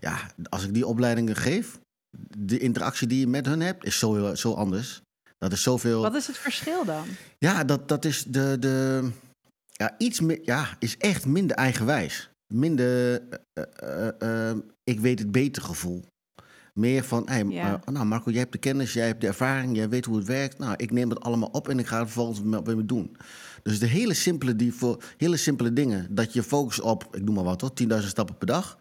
ja, 0.00 0.18
als 0.48 0.64
ik 0.64 0.74
die 0.74 0.86
opleidingen 0.86 1.36
geef, 1.36 1.78
de 2.38 2.58
interactie 2.58 3.06
die 3.06 3.20
je 3.20 3.26
met 3.26 3.46
hun 3.46 3.60
hebt, 3.60 3.84
is 3.84 3.98
zo, 3.98 4.34
zo 4.34 4.52
anders. 4.52 5.00
Dat 5.38 5.52
is 5.52 5.62
zoveel. 5.62 6.02
Wat 6.02 6.14
is 6.14 6.26
het 6.26 6.38
verschil 6.38 6.84
dan? 6.84 7.04
Ja, 7.38 7.64
dat, 7.64 7.88
dat 7.88 8.04
is 8.04 8.24
de. 8.24 8.56
de 8.58 9.08
ja, 9.66 9.94
iets 9.98 10.20
meer. 10.20 10.38
Ja, 10.42 10.76
is 10.78 10.96
echt 10.96 11.26
minder 11.26 11.56
eigenwijs. 11.56 12.30
Minder. 12.54 13.22
eh, 13.52 13.64
eh, 13.74 14.50
eh, 14.50 14.56
ik 14.84 15.00
weet 15.00 15.18
het 15.18 15.32
beter 15.32 15.62
gevoel. 15.62 16.04
Meer 16.74 17.04
van, 17.04 17.22
hey, 17.28 17.44
Ja. 17.44 17.80
nou 17.84 18.06
Marco, 18.06 18.30
jij 18.30 18.40
hebt 18.40 18.52
de 18.52 18.58
kennis, 18.58 18.92
jij 18.92 19.06
hebt 19.06 19.20
de 19.20 19.26
ervaring, 19.26 19.76
jij 19.76 19.88
weet 19.88 20.04
hoe 20.04 20.16
het 20.16 20.26
werkt. 20.26 20.58
Nou, 20.58 20.74
ik 20.76 20.90
neem 20.90 21.10
het 21.10 21.20
allemaal 21.20 21.48
op 21.48 21.68
en 21.68 21.78
ik 21.78 21.86
ga 21.86 21.96
het 21.98 22.04
vervolgens 22.04 22.42
met 22.42 22.66
met 22.66 22.76
me 22.76 22.86
doen. 22.86 23.16
Dus 23.62 23.78
de 23.78 23.86
hele 23.86 24.14
simpele, 24.14 24.56
die 24.56 24.74
voor, 24.74 25.02
hele 25.16 25.36
simpele 25.36 25.72
dingen, 25.72 26.14
dat 26.14 26.32
je 26.32 26.42
focust 26.42 26.80
op, 26.80 27.16
ik 27.16 27.22
noem 27.24 27.34
maar 27.34 27.44
wat 27.44 27.60
hoor, 27.60 27.72
10.000 28.00 28.06
stappen 28.06 28.36
per 28.38 28.46
dag. 28.46 28.78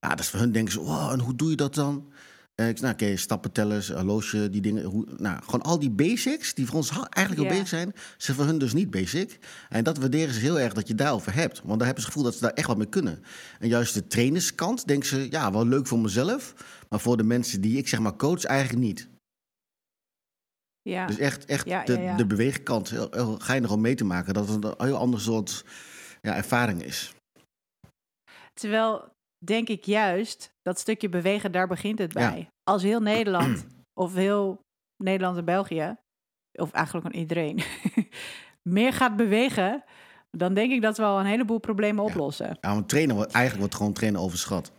Ja, 0.00 0.08
dat 0.08 0.20
is 0.20 0.28
voor 0.28 0.40
hun 0.40 0.52
denken 0.52 0.72
ze, 0.72 0.80
wow, 0.80 1.10
en 1.12 1.20
hoe 1.20 1.34
doe 1.34 1.50
je 1.50 1.56
dat 1.56 1.74
dan? 1.74 2.12
Eh, 2.54 2.68
ik 2.68 2.80
nou, 2.80 2.92
oké, 2.92 3.16
stappentellers, 3.16 3.88
horloge, 3.90 4.50
die 4.50 4.60
dingen. 4.60 4.84
Hoe, 4.84 5.06
nou, 5.16 5.42
gewoon 5.42 5.62
al 5.62 5.78
die 5.78 5.90
basics 5.90 6.54
die 6.54 6.66
voor 6.66 6.76
ons 6.76 6.90
eigenlijk 6.90 7.34
heel 7.34 7.44
Ja. 7.44 7.48
basic 7.48 7.66
zijn, 7.66 7.92
zijn 8.16 8.36
voor 8.36 8.46
hun 8.46 8.58
dus 8.58 8.72
niet 8.72 8.90
basic. 8.90 9.38
En 9.68 9.84
dat 9.84 9.98
waarderen 9.98 10.34
ze 10.34 10.40
heel 10.40 10.60
erg 10.60 10.72
dat 10.72 10.88
je 10.88 10.94
daarover 10.94 11.34
hebt. 11.34 11.62
Want 11.64 11.78
daar 11.78 11.86
hebben 11.86 12.02
ze 12.04 12.08
het 12.08 12.14
gevoel 12.16 12.22
dat 12.22 12.34
ze 12.34 12.40
daar 12.40 12.52
echt 12.52 12.66
wat 12.66 12.76
mee 12.76 12.88
kunnen. 12.88 13.22
En 13.58 13.68
juist 13.68 13.94
de 13.94 14.06
trainerskant 14.06 14.86
denken 14.86 15.08
ze, 15.08 15.30
ja, 15.30 15.52
wel 15.52 15.66
leuk 15.66 15.86
voor 15.86 15.98
mezelf. 15.98 16.54
Maar 16.88 17.00
voor 17.00 17.16
de 17.16 17.22
mensen 17.22 17.60
die 17.60 17.76
ik 17.78 17.88
zeg 17.88 18.00
maar 18.00 18.16
coach, 18.16 18.44
eigenlijk 18.44 18.84
niet. 18.84 19.08
Ja. 20.82 21.06
Dus 21.06 21.18
echt, 21.18 21.44
echt 21.44 21.66
Ja, 21.66 21.84
de, 21.84 21.92
ja, 21.92 22.00
ja. 22.00 22.16
de 22.16 22.26
beweegkant, 22.26 22.90
heel, 22.90 23.08
heel 23.10 23.38
geinig 23.38 23.70
om 23.70 23.80
mee 23.80 23.94
te 23.94 24.04
maken. 24.04 24.34
Dat 24.34 24.48
het 24.48 24.64
een 24.64 24.74
heel 24.86 24.96
ander 24.96 25.20
soort 25.20 25.64
ja, 26.22 26.36
ervaring 26.36 26.82
is. 26.82 27.14
Terwijl, 28.54 29.14
denk 29.44 29.68
ik 29.68 29.84
juist, 29.84 30.54
dat 30.62 30.78
stukje 30.78 31.08
bewegen, 31.08 31.52
daar 31.52 31.66
begint 31.68 31.98
het 31.98 32.12
Ja. 32.12 32.30
bij. 32.30 32.48
Als 32.62 32.82
heel 32.82 33.00
Nederland, 33.00 33.66
of 34.00 34.14
heel 34.14 34.60
Nederland 35.02 35.36
en 35.36 35.44
België, 35.44 35.96
of 36.52 36.72
eigenlijk 36.72 37.14
iedereen, 37.14 37.62
meer 38.76 38.92
gaat 38.92 39.16
bewegen, 39.16 39.84
dan 40.30 40.54
denk 40.54 40.72
ik 40.72 40.82
dat 40.82 40.96
we 40.96 41.02
al 41.02 41.20
een 41.20 41.26
heleboel 41.26 41.58
problemen 41.58 42.04
oplossen. 42.04 42.58
Ja, 42.60 42.74
want 42.74 42.88
trainen, 42.88 43.14
wordt- 43.16 43.32
eigenlijk 43.32 43.60
wordt 43.62 43.74
gewoon 43.76 43.92
trainen 43.92 44.20
overschat. 44.20 44.72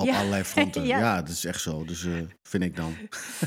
Op 0.00 0.06
Ja. 0.06 0.16
allerlei 0.18 0.42
fronten. 0.52 0.84
Ja. 0.84 0.98
ja. 0.98 1.16
dat 1.16 1.28
is 1.28 1.44
echt 1.44 1.60
zo. 1.60 1.84
Dus 1.84 2.04
eh, 2.04 2.12
vind 2.42 2.62
ik 2.62 2.76
dan. 2.76 2.94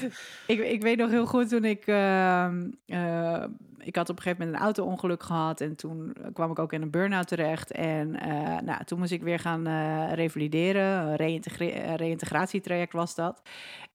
Ik, 0.48 0.60
ik 0.60 0.82
weet 0.82 0.98
nog 0.98 1.10
heel 1.10 1.26
goed 1.26 1.50
toen 1.50 1.66
ik. 1.66 1.86
ehm, 1.88 2.70
eh, 2.86 3.44
ik 3.78 3.96
had 3.96 4.10
op 4.10 4.16
een 4.18 4.22
gegeven 4.22 4.44
moment 4.46 4.58
een 4.60 4.66
auto-ongeluk 4.66 5.24
gehad. 5.24 5.62
En 5.62 5.76
toen 5.76 6.16
kwam 6.34 6.52
ik 6.52 6.60
ook 6.60 6.74
in 6.74 6.82
een 6.82 6.90
burn-out 6.92 7.28
terecht. 7.28 7.72
En 7.72 8.20
eh, 8.20 8.58
nou, 8.60 8.84
toen 8.84 9.00
moest 9.00 9.12
ik 9.12 9.22
weer 9.24 9.40
gaan 9.40 9.68
revalideren. 10.14 11.16
Reïntegratietraject 11.96 12.94
was 12.94 13.16
dat. 13.16 13.42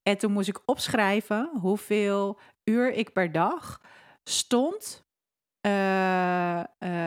En 0.02 0.18
toen 0.18 0.32
moest 0.32 0.48
ik 0.48 0.60
opschrijven 0.64 1.50
hoeveel 1.60 2.38
uur 2.64 2.92
ik 2.92 3.12
per 3.12 3.32
dag 3.32 3.80
stond. 4.24 5.04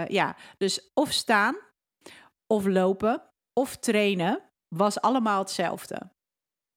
Ja, 0.08 0.36
dus 0.58 0.91
of 0.94 1.12
staan, 1.12 1.56
of 2.48 2.65
lopen, 2.65 3.22
of 3.53 3.77
trainen 3.77 4.41
was 4.69 5.01
allemaal 5.01 5.39
hetzelfde. 5.39 6.11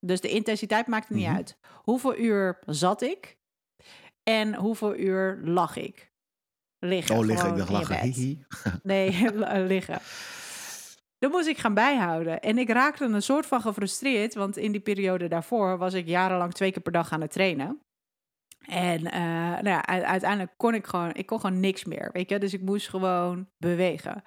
Dus 0.01 0.21
de 0.21 0.29
intensiteit 0.29 0.87
maakte 0.87 1.13
niet 1.13 1.27
Mhm. 1.27 1.37
uit. 1.37 1.59
Hoeveel 1.73 2.17
uur 2.19 2.59
zat 2.67 3.03
ik 3.03 3.37
en 4.23 4.55
hoeveel 4.55 4.97
uur 4.97 5.41
lag 5.45 5.77
ik? 5.77 6.11
Liggen. 6.79 7.17
Oh, 7.17 7.25
liggen. 7.25 7.51
Ik 7.51 7.57
dacht 7.57 7.71
lachen. 7.71 8.47
Nee, 8.83 9.33
liggen. 9.67 9.99
Dat 11.19 11.31
moest 11.31 11.47
ik 11.49 11.59
gaan 11.59 11.75
bijhouden. 11.75 12.41
En 12.41 12.59
ik 12.59 12.69
raakte 12.71 13.05
een 13.05 13.23
soort 13.23 13.47
van 13.47 13.61
gefrustreerd, 13.61 14.35
want 14.35 14.57
in 14.57 14.73
die 14.73 14.81
periode 14.81 15.29
daarvoor 15.29 15.79
was 15.79 15.95
ik 15.95 16.07
jarenlang 16.07 16.53
twee 16.55 16.73
keer 16.73 16.83
per 16.83 16.93
dag 16.93 17.13
aan 17.13 17.21
het 17.21 17.33
trainen. 17.33 17.81
En 18.67 19.05
eh, 19.11 19.21
nou 19.51 19.69
ja, 19.69 19.87
uiteindelijk 19.87 20.53
kon 20.57 20.75
ik 20.75 20.87
gewoon, 20.87 21.15
ik 21.15 21.27
kon 21.27 21.41
gewoon 21.41 21.61
niks 21.61 21.85
meer, 21.85 22.11
weet 22.13 22.31
je. 22.31 22.39
Dus 22.39 22.53
ik 22.53 22.61
moest 22.61 22.89
gewoon 22.89 23.49
bewegen. 23.59 24.23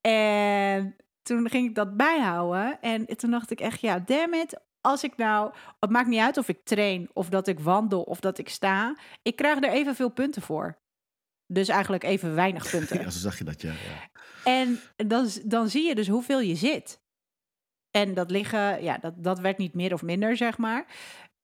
En 0.00 0.96
toen 1.28 1.48
ging 1.48 1.68
ik 1.68 1.74
dat 1.74 1.96
bijhouden 1.96 2.80
en 2.80 3.16
toen 3.16 3.30
dacht 3.30 3.50
ik 3.50 3.60
echt, 3.60 3.80
ja, 3.80 3.98
damn 3.98 4.34
it. 4.34 4.60
Als 4.80 5.04
ik 5.04 5.16
nou, 5.16 5.52
het 5.80 5.90
maakt 5.90 6.08
niet 6.08 6.20
uit 6.20 6.36
of 6.36 6.48
ik 6.48 6.64
train 6.64 7.10
of 7.12 7.28
dat 7.28 7.46
ik 7.46 7.60
wandel 7.60 8.02
of 8.02 8.20
dat 8.20 8.38
ik 8.38 8.48
sta. 8.48 8.96
Ik 9.22 9.36
krijg 9.36 9.62
er 9.62 9.70
evenveel 9.70 10.08
punten 10.08 10.42
voor. 10.42 10.78
Dus 11.46 11.68
eigenlijk 11.68 12.02
even 12.02 12.34
weinig 12.34 12.70
punten. 12.78 13.00
Ja, 13.00 13.10
zo 13.10 13.18
zag 13.18 13.38
je 13.38 13.44
dat, 13.44 13.60
ja. 13.60 13.72
ja. 13.72 14.22
En 14.44 14.80
dan, 14.96 15.28
dan 15.44 15.68
zie 15.68 15.86
je 15.86 15.94
dus 15.94 16.08
hoeveel 16.08 16.40
je 16.40 16.54
zit. 16.54 17.00
En 17.90 18.14
dat 18.14 18.30
liggen, 18.30 18.82
ja, 18.82 18.98
dat, 18.98 19.14
dat 19.16 19.38
werd 19.38 19.58
niet 19.58 19.74
meer 19.74 19.92
of 19.92 20.02
minder, 20.02 20.36
zeg 20.36 20.58
maar. 20.58 20.86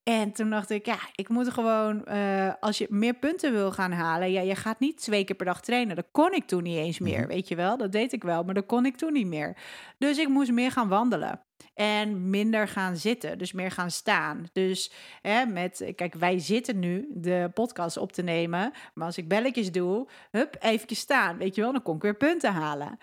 En 0.05 0.33
toen 0.33 0.51
dacht 0.51 0.71
ik, 0.71 0.87
ja, 0.87 0.99
ik 1.15 1.29
moet 1.29 1.53
gewoon, 1.53 2.05
eh, 2.05 2.53
als 2.61 2.79
je 2.79 2.87
meer 2.91 3.15
punten 3.15 3.53
wil 3.53 3.73
gaan 3.73 3.93
halen, 3.93 4.31
ja, 4.31 4.41
je 4.41 4.55
gaat 4.55 4.81
niet 4.81 5.01
twee 5.01 5.25
keer 5.25 5.37
per 5.37 5.47
dag 5.47 5.61
trainen. 5.61 5.97
Dat 5.97 6.09
kon 6.11 6.33
ik 6.33 6.47
toen 6.47 6.63
niet 6.63 6.77
eens 6.77 6.99
meer, 6.99 7.19
Mhm. 7.19 7.29
weet 7.29 7.49
je 7.49 7.55
wel. 7.55 7.77
Dat 7.77 7.93
deed 7.93 8.13
ik 8.13 8.23
wel, 8.23 8.43
maar 8.43 8.55
dat 8.55 8.67
kon 8.67 8.87
ik 8.87 8.97
toen 8.97 9.13
niet 9.13 9.27
meer. 9.27 9.57
Dus 9.99 10.19
ik 10.19 10.29
moest 10.29 10.53
meer 10.53 10.71
gaan 10.71 10.89
wandelen. 10.89 11.41
En 11.75 12.31
minder 12.31 12.69
gaan 12.69 12.97
zitten, 12.97 13.39
dus 13.39 13.53
meer 13.53 13.71
gaan 13.71 13.91
staan. 13.91 14.47
Dus 14.53 14.93
hè, 15.21 15.47
met, 15.47 15.93
kijk, 15.95 16.15
wij 16.15 16.39
zitten 16.39 16.79
nu 16.79 17.09
de 17.15 17.51
podcast 17.55 17.97
op 17.97 18.13
te 18.13 18.23
nemen. 18.23 18.73
Maar 18.95 19.07
als 19.07 19.19
ik 19.19 19.29
belletjes 19.29 19.73
doe, 19.73 20.09
hup, 20.31 20.57
eventjes 20.61 20.99
staan, 20.99 21.39
weet 21.39 21.55
je 21.55 21.61
wel, 21.61 21.73
dan 21.73 21.83
kon 21.83 21.97
ik 21.97 22.03
weer 22.03 22.17
punten 22.17 22.53
halen. 22.53 22.99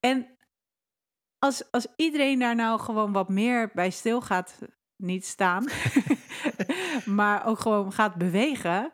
En 0.00 0.36
als, 1.38 1.70
als 1.70 1.86
iedereen 1.96 2.38
daar 2.38 2.54
nou 2.54 2.80
gewoon 2.80 3.12
wat 3.12 3.28
meer 3.28 3.70
bij 3.74 3.90
stil 3.90 4.20
gaat, 4.20 4.58
niet 5.04 5.26
staan, 5.26 5.68
maar 7.04 7.46
ook 7.46 7.58
gewoon 7.60 7.92
gaat 7.92 8.14
bewegen, 8.14 8.90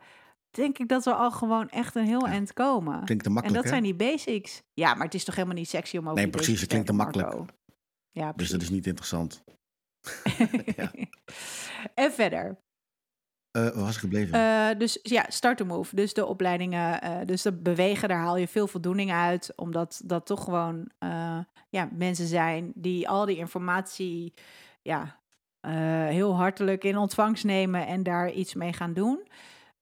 denk 0.51 0.77
ik 0.77 0.87
dat 0.87 1.03
we 1.03 1.13
al 1.13 1.31
gewoon 1.31 1.69
echt 1.69 1.95
een 1.95 2.05
heel 2.05 2.25
Ja. 2.25 2.31
eind 2.31 2.53
komen. 2.53 3.03
Klinkt 3.03 3.23
te 3.23 3.29
En 3.29 3.35
makkelijk, 3.35 3.63
dat 3.63 3.73
hè? 3.73 3.79
zijn 3.79 3.83
die 3.97 4.09
basics. 4.09 4.61
Ja, 4.73 4.93
maar 4.93 5.05
het 5.05 5.13
is 5.13 5.23
toch 5.23 5.35
helemaal 5.35 5.57
niet 5.57 5.69
sexy 5.69 5.97
om 5.97 6.03
over 6.09 6.21
Nee, 6.21 6.29
precies, 6.29 6.59
het 6.59 6.69
klinkt 6.69 6.87
te 6.87 6.93
makkelijk. 6.93 7.27
Marco. 7.29 7.45
Ja, 8.11 8.33
Dus 8.35 8.49
dat 8.49 8.61
is 8.61 8.69
niet 8.69 8.87
interessant. 8.87 9.43
Ja. 10.75 10.91
en 12.03 12.11
verder. 12.11 12.57
Eh 13.51 13.61
waar 13.63 13.73
was 13.83 13.93
ik 13.95 13.99
gebleven? 13.99 14.33
Eh, 14.33 14.79
dus 14.79 14.99
ja, 15.03 15.25
start 15.27 15.57
to 15.57 15.65
move. 15.65 15.95
Dus 15.95 16.13
de 16.13 16.25
opleidingen, 16.25 17.01
eh, 17.01 17.25
dus 17.25 17.41
dat 17.41 17.63
bewegen, 17.63 18.09
daar 18.09 18.19
haal 18.19 18.37
je 18.37 18.47
veel 18.47 18.67
voldoening 18.67 19.11
uit. 19.11 19.53
Omdat 19.55 20.01
dat 20.05 20.25
toch 20.25 20.43
gewoon 20.43 20.91
ja, 21.69 21.89
mensen 21.91 22.27
zijn 22.27 22.71
die 22.75 23.09
al 23.09 23.25
die 23.25 23.37
informatie 23.37 24.33
ja, 24.81 25.19
heel 26.07 26.35
hartelijk 26.35 26.83
in 26.83 26.97
ontvangst 26.97 27.43
nemen 27.43 27.87
en 27.87 28.03
daar 28.03 28.31
iets 28.31 28.53
mee 28.53 28.73
gaan 28.73 28.93
doen. 28.93 29.27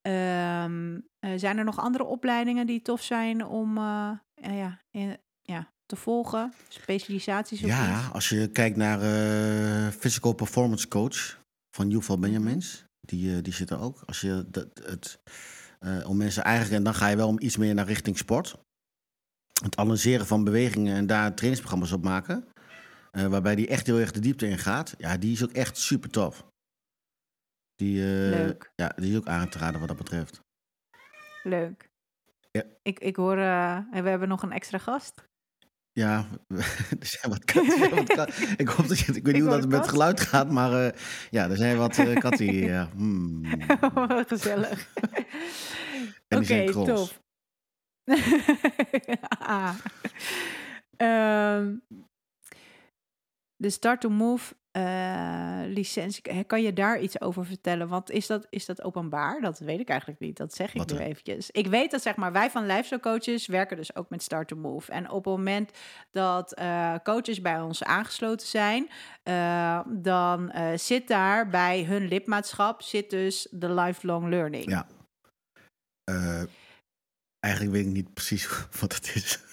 Ehm, 0.02 1.00
eh, 1.20 1.32
zijn 1.36 1.58
er 1.58 1.63
nog 1.63 1.80
andere 1.80 2.04
opleidingen 2.04 2.65
die 2.68 2.82
tof 2.82 3.02
zijn 3.02 3.46
om 3.46 3.78
eh, 3.78 4.10
eh, 4.34 4.58
ja, 4.58 4.80
in- 4.92 5.18
ja, 5.42 5.72
te 5.86 5.96
volgen? 5.96 6.54
Specialisaties 6.68 7.62
of 7.63 7.68
ja, 7.70 7.98
iets? 8.00 8.12
als 8.13 8.30
je 8.30 8.48
kijkt 8.48 8.78
naar 8.78 9.02
eh, 9.02 9.88
Physical 9.88 10.34
Performance 10.34 10.88
Coach 10.88 11.39
van 11.76 11.89
Yuval 11.89 12.18
Mhm. 12.18 12.26
Benjamins, 12.26 12.86
die, 13.02 13.36
eh, 13.36 13.44
die 13.44 13.54
zit 13.54 13.70
er 13.70 13.80
ook. 13.80 14.02
Als 14.06 14.22
je 14.22 14.46
dat, 14.48 14.68
het, 14.84 15.20
eh, 15.80 16.10
om 16.10 16.18
mensen 16.18 16.44
eigenlijk, 16.44 16.76
en 16.78 16.84
dan 16.84 16.94
ga 16.94 17.08
je 17.08 17.15
wel 17.15 17.28
om 17.28 17.39
iets 17.39 17.58
meer 17.58 17.74
naar 17.74 17.86
richting 17.86 18.18
sport. 18.18 18.56
Het 19.63 19.78
analyseren 19.78 20.26
van 20.28 20.44
bewegingen 20.44 20.96
en 20.96 21.08
daar 21.08 21.34
trainingsprogramma's 21.34 21.92
op 21.92 22.04
maken. 22.04 22.48
Eh, 23.12 23.26
waarbij 23.26 23.56
die 23.56 23.67
echt 23.67 23.86
heel 23.88 24.00
erg 24.00 24.12
de 24.12 24.19
diepte 24.19 24.48
in 24.48 24.58
gaat. 24.58 24.93
Ja, 24.98 25.17
die 25.17 25.32
is 25.32 25.43
ook 25.43 25.52
echt 25.52 25.78
super 25.78 26.10
tof. 26.10 26.45
Die, 27.76 28.02
eh, 28.02 28.08
Leuk. 28.30 28.72
Ja, 28.76 28.88
die 28.95 29.12
is 29.12 29.17
ook 29.17 29.28
aan 29.28 29.50
te 29.50 29.58
raden 29.58 29.80
wat 29.80 29.88
dat 29.89 29.98
betreft. 29.98 30.41
Leuk. 31.43 31.88
Ja. 32.52 32.63
Ik, 32.82 33.00
ik 33.00 33.15
hoor, 33.15 33.38
eh, 33.38 33.76
en 33.76 34.04
we 34.04 34.10
hebben 34.10 34.28
nog 34.28 34.43
een 34.43 34.52
extra 34.52 34.78
gast. 34.78 35.28
Ja, 35.91 36.26
er 37.00 37.06
zijn 37.06 37.32
wat 37.32 37.45
katten. 37.45 37.78
zijn 37.78 37.95
wat 38.06 38.08
kat- 38.08 38.38
ik 38.58 38.67
hoop 38.67 38.88
dat 38.88 39.00
je, 39.00 39.13
ik 39.13 39.24
weet 39.26 39.34
niet 39.34 39.43
hoe 39.43 39.52
dat 39.60 39.67
met 39.69 39.88
geluid 39.88 40.19
gaat, 40.19 40.52
maar 40.52 40.95
ja, 41.30 41.50
er 41.50 41.58
zijn 41.58 41.78
wat 41.78 41.95
katten 42.13 42.45
hier. 42.50 42.67
Ja. 42.69 42.89
Hmm. 42.91 43.45
Gezellig. 44.28 44.89
Oké, 46.30 46.63
krols. 46.63 46.88
tof. 46.88 47.19
Ah. 49.39 49.76
Ehm, 50.98 51.76
de 53.60 53.69
Start 53.69 54.02
to 54.02 54.10
Move 54.10 54.56
eh, 54.72 55.62
licentie, 55.65 56.43
kan 56.43 56.62
je 56.62 56.74
daar 56.74 57.00
iets 57.00 57.22
over 57.22 57.45
vertellen? 57.45 57.88
Want 57.88 58.12
is 58.12 58.28
dat, 58.28 58.48
is 58.50 58.65
dat 58.65 58.84
openbaar? 58.84 59.41
Dat 59.41 59.60
weet 59.60 59.80
ik 59.80 59.89
eigenlijk 59.89 60.19
niet. 60.19 60.38
Dat 60.38 60.54
zeg 60.54 60.69
ik 60.69 60.78
Wat 60.78 60.91
nu 60.91 60.98
dan? 60.98 61.06
eventjes. 61.06 61.52
Ik 61.52 61.67
weet 61.67 61.91
dat 61.91 62.02
zeg 62.02 62.15
maar, 62.15 62.32
wij 62.32 62.50
van 62.50 62.65
lifestyle 62.65 63.00
coaches 63.00 63.48
werken 63.48 63.78
dus 63.78 63.95
ook 63.95 64.10
met 64.10 64.24
Start 64.24 64.48
to 64.48 64.56
Move. 64.56 64.91
En 64.91 65.10
op 65.10 65.26
het 65.26 65.34
moment 65.36 65.72
dat 66.12 66.54
eh, 66.54 66.95
coaches 67.04 67.41
bij 67.41 67.62
ons 67.62 67.84
aangesloten 67.84 68.48
zijn, 68.48 68.89
eh, 69.24 69.80
dan 69.88 70.52
zit 70.76 71.08
daar 71.08 71.50
bij 71.50 71.84
hun 71.84 72.08
lidmaatschap 72.08 72.82
zit 72.82 73.10
dus 73.10 73.48
de 73.52 73.74
lifelong 73.74 74.30
learning. 74.30 74.69
Ja. 74.69 74.88
Eigenlijk 77.39 77.76
weet 77.76 77.86
ik 77.86 77.91
niet 77.91 78.13
precies 78.13 78.48
wat 78.80 78.95
het 78.95 79.12
is. 79.15 79.49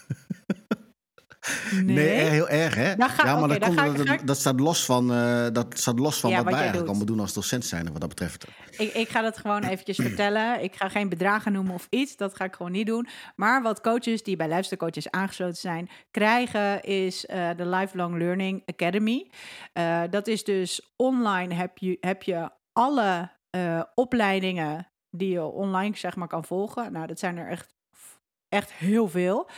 Nee, 1.84 2.08
eh, 2.10 2.28
heel 2.28 2.48
erg, 2.48 2.74
hè? 2.74 2.94
Ga- 2.98 3.24
ja, 3.24 3.38
maar 3.38 3.48
dat, 3.48 3.58
komt, 3.58 3.78
ga 3.80 3.86
dat, 3.92 4.06
ga 4.06 4.12
ik- 4.14 4.26
dat 4.26 4.38
staat 4.38 4.60
los 4.60 4.84
van, 4.84 5.12
eh, 5.12 5.46
dat 5.52 5.78
staat 5.78 5.98
los 5.98 6.20
van 6.20 6.30
Ja, 6.30 6.36
wat, 6.36 6.44
wij 6.44 6.54
eigenlijk 6.54 6.80
doet. 6.86 6.88
allemaal 6.96 7.14
doen 7.16 7.24
als 7.24 7.32
docent 7.34 7.64
zijn, 7.64 7.92
wat 7.92 8.00
dat 8.00 8.08
betreft. 8.08 8.46
Ik, 8.70 8.92
ik 8.94 9.08
ga 9.08 9.20
dat 9.22 9.38
gewoon 9.38 9.62
eventjes 9.64 9.96
vertellen. 9.96 10.62
Ik 10.62 10.76
ga 10.76 10.88
geen 10.88 11.08
bedragen 11.08 11.52
noemen 11.52 11.74
of 11.74 11.86
iets. 11.90 12.16
Dat 12.16 12.36
ga 12.36 12.44
ik 12.44 12.54
gewoon 12.54 12.72
niet 12.72 12.86
doen. 12.86 13.08
Maar 13.36 13.62
wat 13.62 13.80
coaches 13.80 14.22
die 14.22 14.36
bij 14.36 14.48
luistercoaches 14.48 15.10
aangesloten 15.10 15.56
zijn, 15.56 15.88
krijgen 16.10 16.82
is 16.82 17.26
eh, 17.26 17.48
de 17.56 17.66
Lifelong 17.66 18.18
Learning 18.18 18.62
Academy. 18.66 19.30
Dat 20.10 20.26
is 20.26 20.44
dus 20.44 20.92
online 20.96 21.54
heb 21.54 21.78
je, 21.78 21.96
heb 22.00 22.22
je 22.22 22.50
alle 22.72 23.30
opleidingen 23.94 24.88
die 25.10 25.30
je 25.30 25.42
online 25.44 25.96
zeg 25.96 26.16
maar 26.16 26.28
kan 26.28 26.44
volgen. 26.44 26.92
Nou, 26.92 27.06
dat 27.06 27.18
zijn 27.18 27.36
er 27.36 27.48
echt, 27.48 27.74
echt 28.48 28.72
heel 28.72 29.08
veel. 29.08 29.48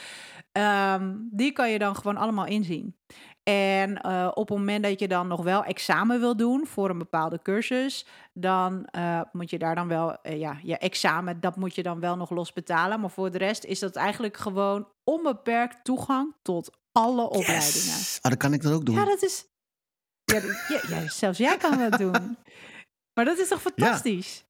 Ehm, 0.52 1.16
die 1.30 1.52
kan 1.52 1.70
je 1.70 1.78
dan 1.78 1.96
gewoon 1.96 2.16
allemaal 2.16 2.46
inzien. 2.46 2.96
En 3.42 4.00
uh, 4.06 4.30
op 4.34 4.48
het 4.48 4.58
moment 4.58 4.82
dat 4.82 5.00
je 5.00 5.08
dan 5.08 5.28
nog 5.28 5.42
wel 5.42 5.64
examen 5.64 6.20
wil 6.20 6.36
doen 6.36 6.66
voor 6.66 6.90
een 6.90 6.98
bepaalde 6.98 7.42
cursus, 7.42 8.06
dan 8.32 8.88
uh, 8.96 9.20
moet 9.32 9.50
je 9.50 9.58
daar 9.58 9.74
dan 9.74 9.88
wel, 9.88 10.16
uh, 10.22 10.38
ja, 10.38 10.58
je 10.62 10.78
examen, 10.78 11.40
dat 11.40 11.56
moet 11.56 11.74
je 11.74 11.82
dan 11.82 12.00
wel 12.00 12.16
nog 12.16 12.30
los 12.30 12.52
betalen. 12.52 13.00
Maar 13.00 13.10
voor 13.10 13.30
de 13.30 13.38
rest 13.38 13.64
is 13.64 13.78
dat 13.78 13.96
eigenlijk 13.96 14.36
gewoon 14.36 14.88
onbeperkt 15.04 15.84
toegang 15.84 16.34
tot 16.42 16.70
alle 16.92 17.22
opleidingen. 17.22 17.94
Ah, 17.94 18.30
dan 18.30 18.36
kan 18.36 18.52
ik 18.52 18.62
dat 18.62 18.72
ook 18.72 18.86
doen. 18.86 18.94
Ja, 18.94 19.04
dat 19.04 19.22
is. 19.22 19.46
Ja, 20.24 20.40
ja, 20.68 20.80
ja 20.88 21.08
zelfs 21.08 21.38
jij 21.38 21.56
kan 21.56 21.78
dat 21.78 21.98
doen. 21.98 22.36
Maar 23.14 23.26
dat 23.26 23.38
is 23.38 23.48
toch 23.48 23.60
fantastisch? 23.60 24.44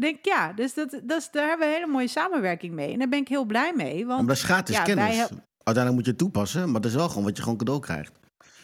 Denk 0.00 0.18
ja, 0.24 0.52
dus 0.52 0.74
dat, 0.74 1.00
dat 1.02 1.18
is, 1.20 1.30
daar 1.30 1.48
hebben 1.48 1.66
we 1.66 1.72
een 1.74 1.80
hele 1.80 1.92
mooie 1.92 2.08
samenwerking 2.08 2.74
mee. 2.74 2.92
En 2.92 2.98
daar 2.98 3.08
ben 3.08 3.18
ik 3.18 3.28
heel 3.28 3.44
blij 3.44 3.72
mee. 3.76 4.06
Want, 4.06 4.18
maar 4.18 4.26
dat 4.28 4.36
is 4.36 4.42
gratis 4.42 4.76
ja, 4.76 4.82
kennis. 4.82 5.16
wij- 5.16 5.28
Uiteindelijk 5.62 5.94
moet 5.94 6.04
je 6.04 6.10
het 6.10 6.18
toepassen, 6.18 6.70
maar 6.72 6.80
dat 6.80 6.90
is 6.90 6.96
wel 6.96 7.08
gewoon 7.08 7.24
wat 7.24 7.36
je 7.36 7.42
gewoon 7.42 7.58
cadeau 7.58 7.80
krijgt. 7.80 8.12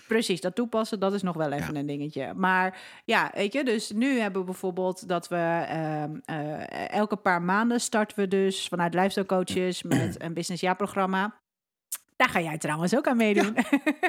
Precies, 0.09 0.40
dat 0.40 0.55
toepassen, 0.55 1.01
dat 1.01 1.12
is 1.14 1.23
nog 1.23 1.37
wel 1.37 1.53
even 1.53 1.75
Ja. 1.75 1.81
een 1.81 1.87
dingetje. 1.87 2.33
Maar 2.37 2.79
ja, 3.05 3.31
weet 3.35 3.53
je, 3.53 3.64
dus 3.64 3.90
nu 3.90 4.18
hebben 4.18 4.40
we 4.40 4.47
bijvoorbeeld 4.47 5.09
dat 5.09 5.29
we 5.29 5.64
ehm, 5.68 6.11
eh, 6.25 6.90
elke 6.90 7.16
paar 7.16 7.42
maanden 7.42 7.81
starten 7.81 8.18
we 8.18 8.29
dus 8.29 8.68
vanuit 8.68 8.94
Lifestyle 8.94 9.27
Coaches 9.27 9.83
met 9.99 10.23
een 10.23 10.35
business 10.35 10.62
jaarprogramma. 10.62 11.35
Daar 12.16 12.29
ga 12.29 12.40
jij 12.40 12.59
trouwens 12.59 12.96
ook 12.96 13.07
aan 13.07 13.16
meedoen. 13.16 13.57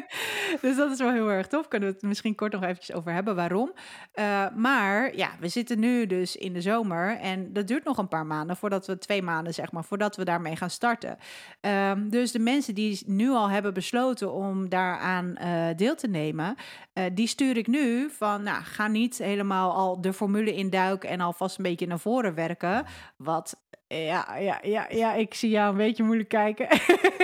dus 0.62 0.76
dat 0.76 0.92
is 0.92 0.98
wel 0.98 1.12
heel 1.12 1.32
erg 1.32 1.48
tof. 1.48 1.68
Kunnen 1.68 1.90
we 1.90 1.96
het 1.96 2.04
misschien 2.04 2.36
kort 2.36 2.52
nog 2.52 2.64
eventjes 2.64 2.96
over 2.96 3.12
hebben 3.12 3.36
waarom. 3.36 3.74
Eh, 4.12 4.46
maar 4.56 5.16
ja, 5.16 5.30
we 5.40 5.48
zitten 5.48 5.80
nu 5.80 6.06
dus 6.06 6.36
in 6.36 6.54
de 6.54 6.62
zomer 6.62 7.18
en 7.18 7.54
dat 7.54 7.68
duurt 7.68 7.84
nog 7.84 7.98
een 7.98 8.08
paar 8.08 8.26
maanden 8.26 8.58
voordat 8.58 8.88
we 8.88 8.98
twee 8.98 9.22
maanden 9.22 9.54
zeg 9.54 9.72
maar 9.72 9.84
voordat 9.84 10.16
we 10.16 10.26
daarmee 10.26 10.56
gaan 10.56 10.70
starten. 10.70 11.18
Ehm, 11.62 12.10
dus 12.10 12.32
de 12.32 12.40
mensen 12.40 12.76
die 12.76 13.04
nu 13.06 13.30
al 13.30 13.50
hebben 13.50 13.74
besloten 13.74 14.34
om 14.34 14.70
daaraan 14.70 15.36
eh, 15.36 15.68
deel 15.76 15.96
te 15.96 16.08
nemen, 16.08 16.56
eh, 16.94 17.04
die 17.14 17.28
stuur 17.28 17.58
ik 17.58 17.68
nu 17.68 18.10
van, 18.10 18.44
nou, 18.44 18.64
ga 18.64 18.88
niet 18.88 19.18
helemaal 19.18 19.74
al 19.74 20.02
de 20.02 20.14
formule 20.14 20.54
induiken 20.54 21.10
en 21.10 21.22
alvast 21.22 21.58
een 21.58 21.64
beetje 21.64 21.88
naar 21.88 22.00
voren 22.00 22.34
werken. 22.34 22.86
Wat, 23.18 23.56
ja, 24.04 24.38
ja, 24.38 24.60
ja, 24.64 24.88
ja, 24.90 25.14
ik 25.14 25.34
zie 25.34 25.50
jou 25.50 25.72
een 25.72 25.78
beetje 25.78 26.04
moeilijk 26.04 26.30
kijken. 26.30 26.68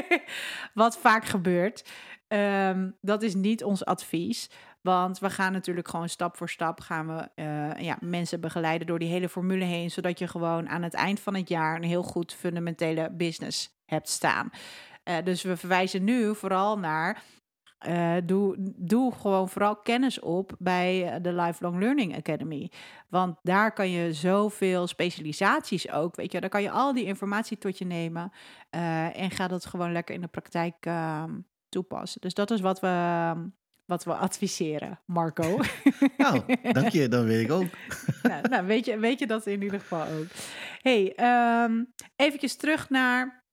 Wat 0.73 0.97
vaak 0.97 1.25
gebeurt. 1.25 1.89
Ehm, 2.27 2.89
dat 3.01 3.21
is 3.21 3.36
niet 3.36 3.63
ons 3.63 3.86
advies. 3.86 4.49
Want 4.81 5.19
we 5.19 5.29
gaan 5.29 5.51
natuurlijk 5.51 5.88
gewoon 5.88 6.10
stap 6.10 6.38
voor 6.38 6.49
stap 6.49 6.79
gaan 6.79 7.07
we 7.07 7.29
eh, 7.36 7.79
ja, 7.79 7.97
mensen 7.99 8.41
begeleiden 8.41 8.88
door 8.88 8.99
die 8.99 9.10
hele 9.10 9.29
formule 9.29 9.65
heen. 9.65 9.91
Zodat 9.91 10.19
je 10.19 10.27
gewoon 10.27 10.69
aan 10.69 10.81
het 10.81 10.93
eind 10.93 11.19
van 11.19 11.36
het 11.36 11.49
jaar 11.49 11.75
een 11.75 11.84
heel 11.84 12.03
goed 12.03 12.34
fundamentele 12.34 13.10
business 13.12 13.79
hebt 13.86 14.10
staan. 14.10 14.49
Eh, 15.03 15.15
dus 15.23 15.41
we 15.41 15.57
verwijzen 15.57 16.03
nu 16.03 16.36
vooral 16.36 16.79
naar. 16.79 17.23
Eh, 17.81 18.15
doe, 18.23 18.55
doe 18.77 19.13
gewoon 19.13 19.49
vooral 19.49 19.75
kennis 19.75 20.19
op 20.19 20.55
bij 20.59 21.07
eh, 21.07 21.21
de 21.21 21.33
Lifelong 21.33 21.79
Learning 21.79 22.17
Academy. 22.17 22.71
Want 23.09 23.37
daar 23.41 23.73
kan 23.73 23.89
je 23.89 24.13
zoveel 24.13 24.87
specialisaties 24.87 25.91
ook. 25.91 26.15
Weet 26.15 26.31
je, 26.31 26.39
daar 26.41 26.49
kan 26.49 26.61
je 26.61 26.71
al 26.71 26.93
die 26.93 27.05
informatie 27.05 27.57
tot 27.57 27.77
je 27.77 27.85
nemen. 27.85 28.31
eh, 28.69 29.19
en 29.21 29.31
ga 29.31 29.47
dat 29.47 29.65
gewoon 29.65 29.91
lekker 29.91 30.15
in 30.15 30.21
de 30.21 30.27
praktijk 30.27 30.75
ehm, 30.79 31.31
toepassen. 31.69 32.21
Dus 32.21 32.33
dat 32.33 32.51
is 32.51 32.61
wat 32.61 32.79
we, 32.79 33.33
wat 33.85 34.03
we 34.03 34.13
adviseren, 34.13 34.99
Marco. 35.05 35.59
Nou, 36.17 36.43
dank 36.71 36.89
je, 36.89 37.07
dan 37.07 37.25
weet 37.25 37.43
ik 37.43 37.51
ook. 37.51 37.67
nou, 38.23 38.49
nou, 38.49 38.65
weet, 38.65 38.85
je, 38.85 38.97
weet 38.97 39.19
je 39.19 39.27
dat 39.27 39.47
in 39.47 39.61
ieder 39.61 39.79
geval 39.79 40.05
ook. 40.07 40.27
hey, 40.81 41.13
ehm 41.15 41.83
eventjes 42.15 42.55
terug 42.55 42.89
naar... 42.89 43.43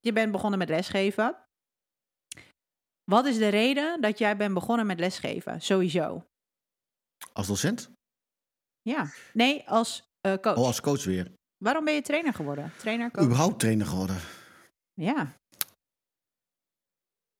Je 0.00 0.12
bent 0.12 0.32
begonnen 0.32 0.58
met 0.58 0.68
lesgeven. 0.68 1.43
Wat 3.04 3.26
is 3.26 3.38
de 3.38 3.48
reden 3.48 4.00
dat 4.00 4.18
jij 4.18 4.36
bent 4.36 4.54
begonnen 4.54 4.86
met 4.86 4.98
lesgeven? 4.98 5.60
Sowieso. 5.60 6.24
Als 7.32 7.46
docent? 7.46 7.90
Ja. 8.82 9.10
Nee, 9.32 9.68
als 9.68 10.02
eh, 10.20 10.34
coach. 10.40 10.56
Oh, 10.56 10.66
als 10.66 10.80
coach 10.80 11.04
weer. 11.04 11.32
Waarom 11.64 11.84
ben 11.84 11.94
je 11.94 12.02
trainer 12.02 12.34
geworden? 12.34 12.72
Trainer, 12.78 13.10
coach? 13.10 13.24
Überhaupt 13.24 13.58
trainer 13.60 13.86
geworden. 13.86 14.16
Ja. 14.94 15.36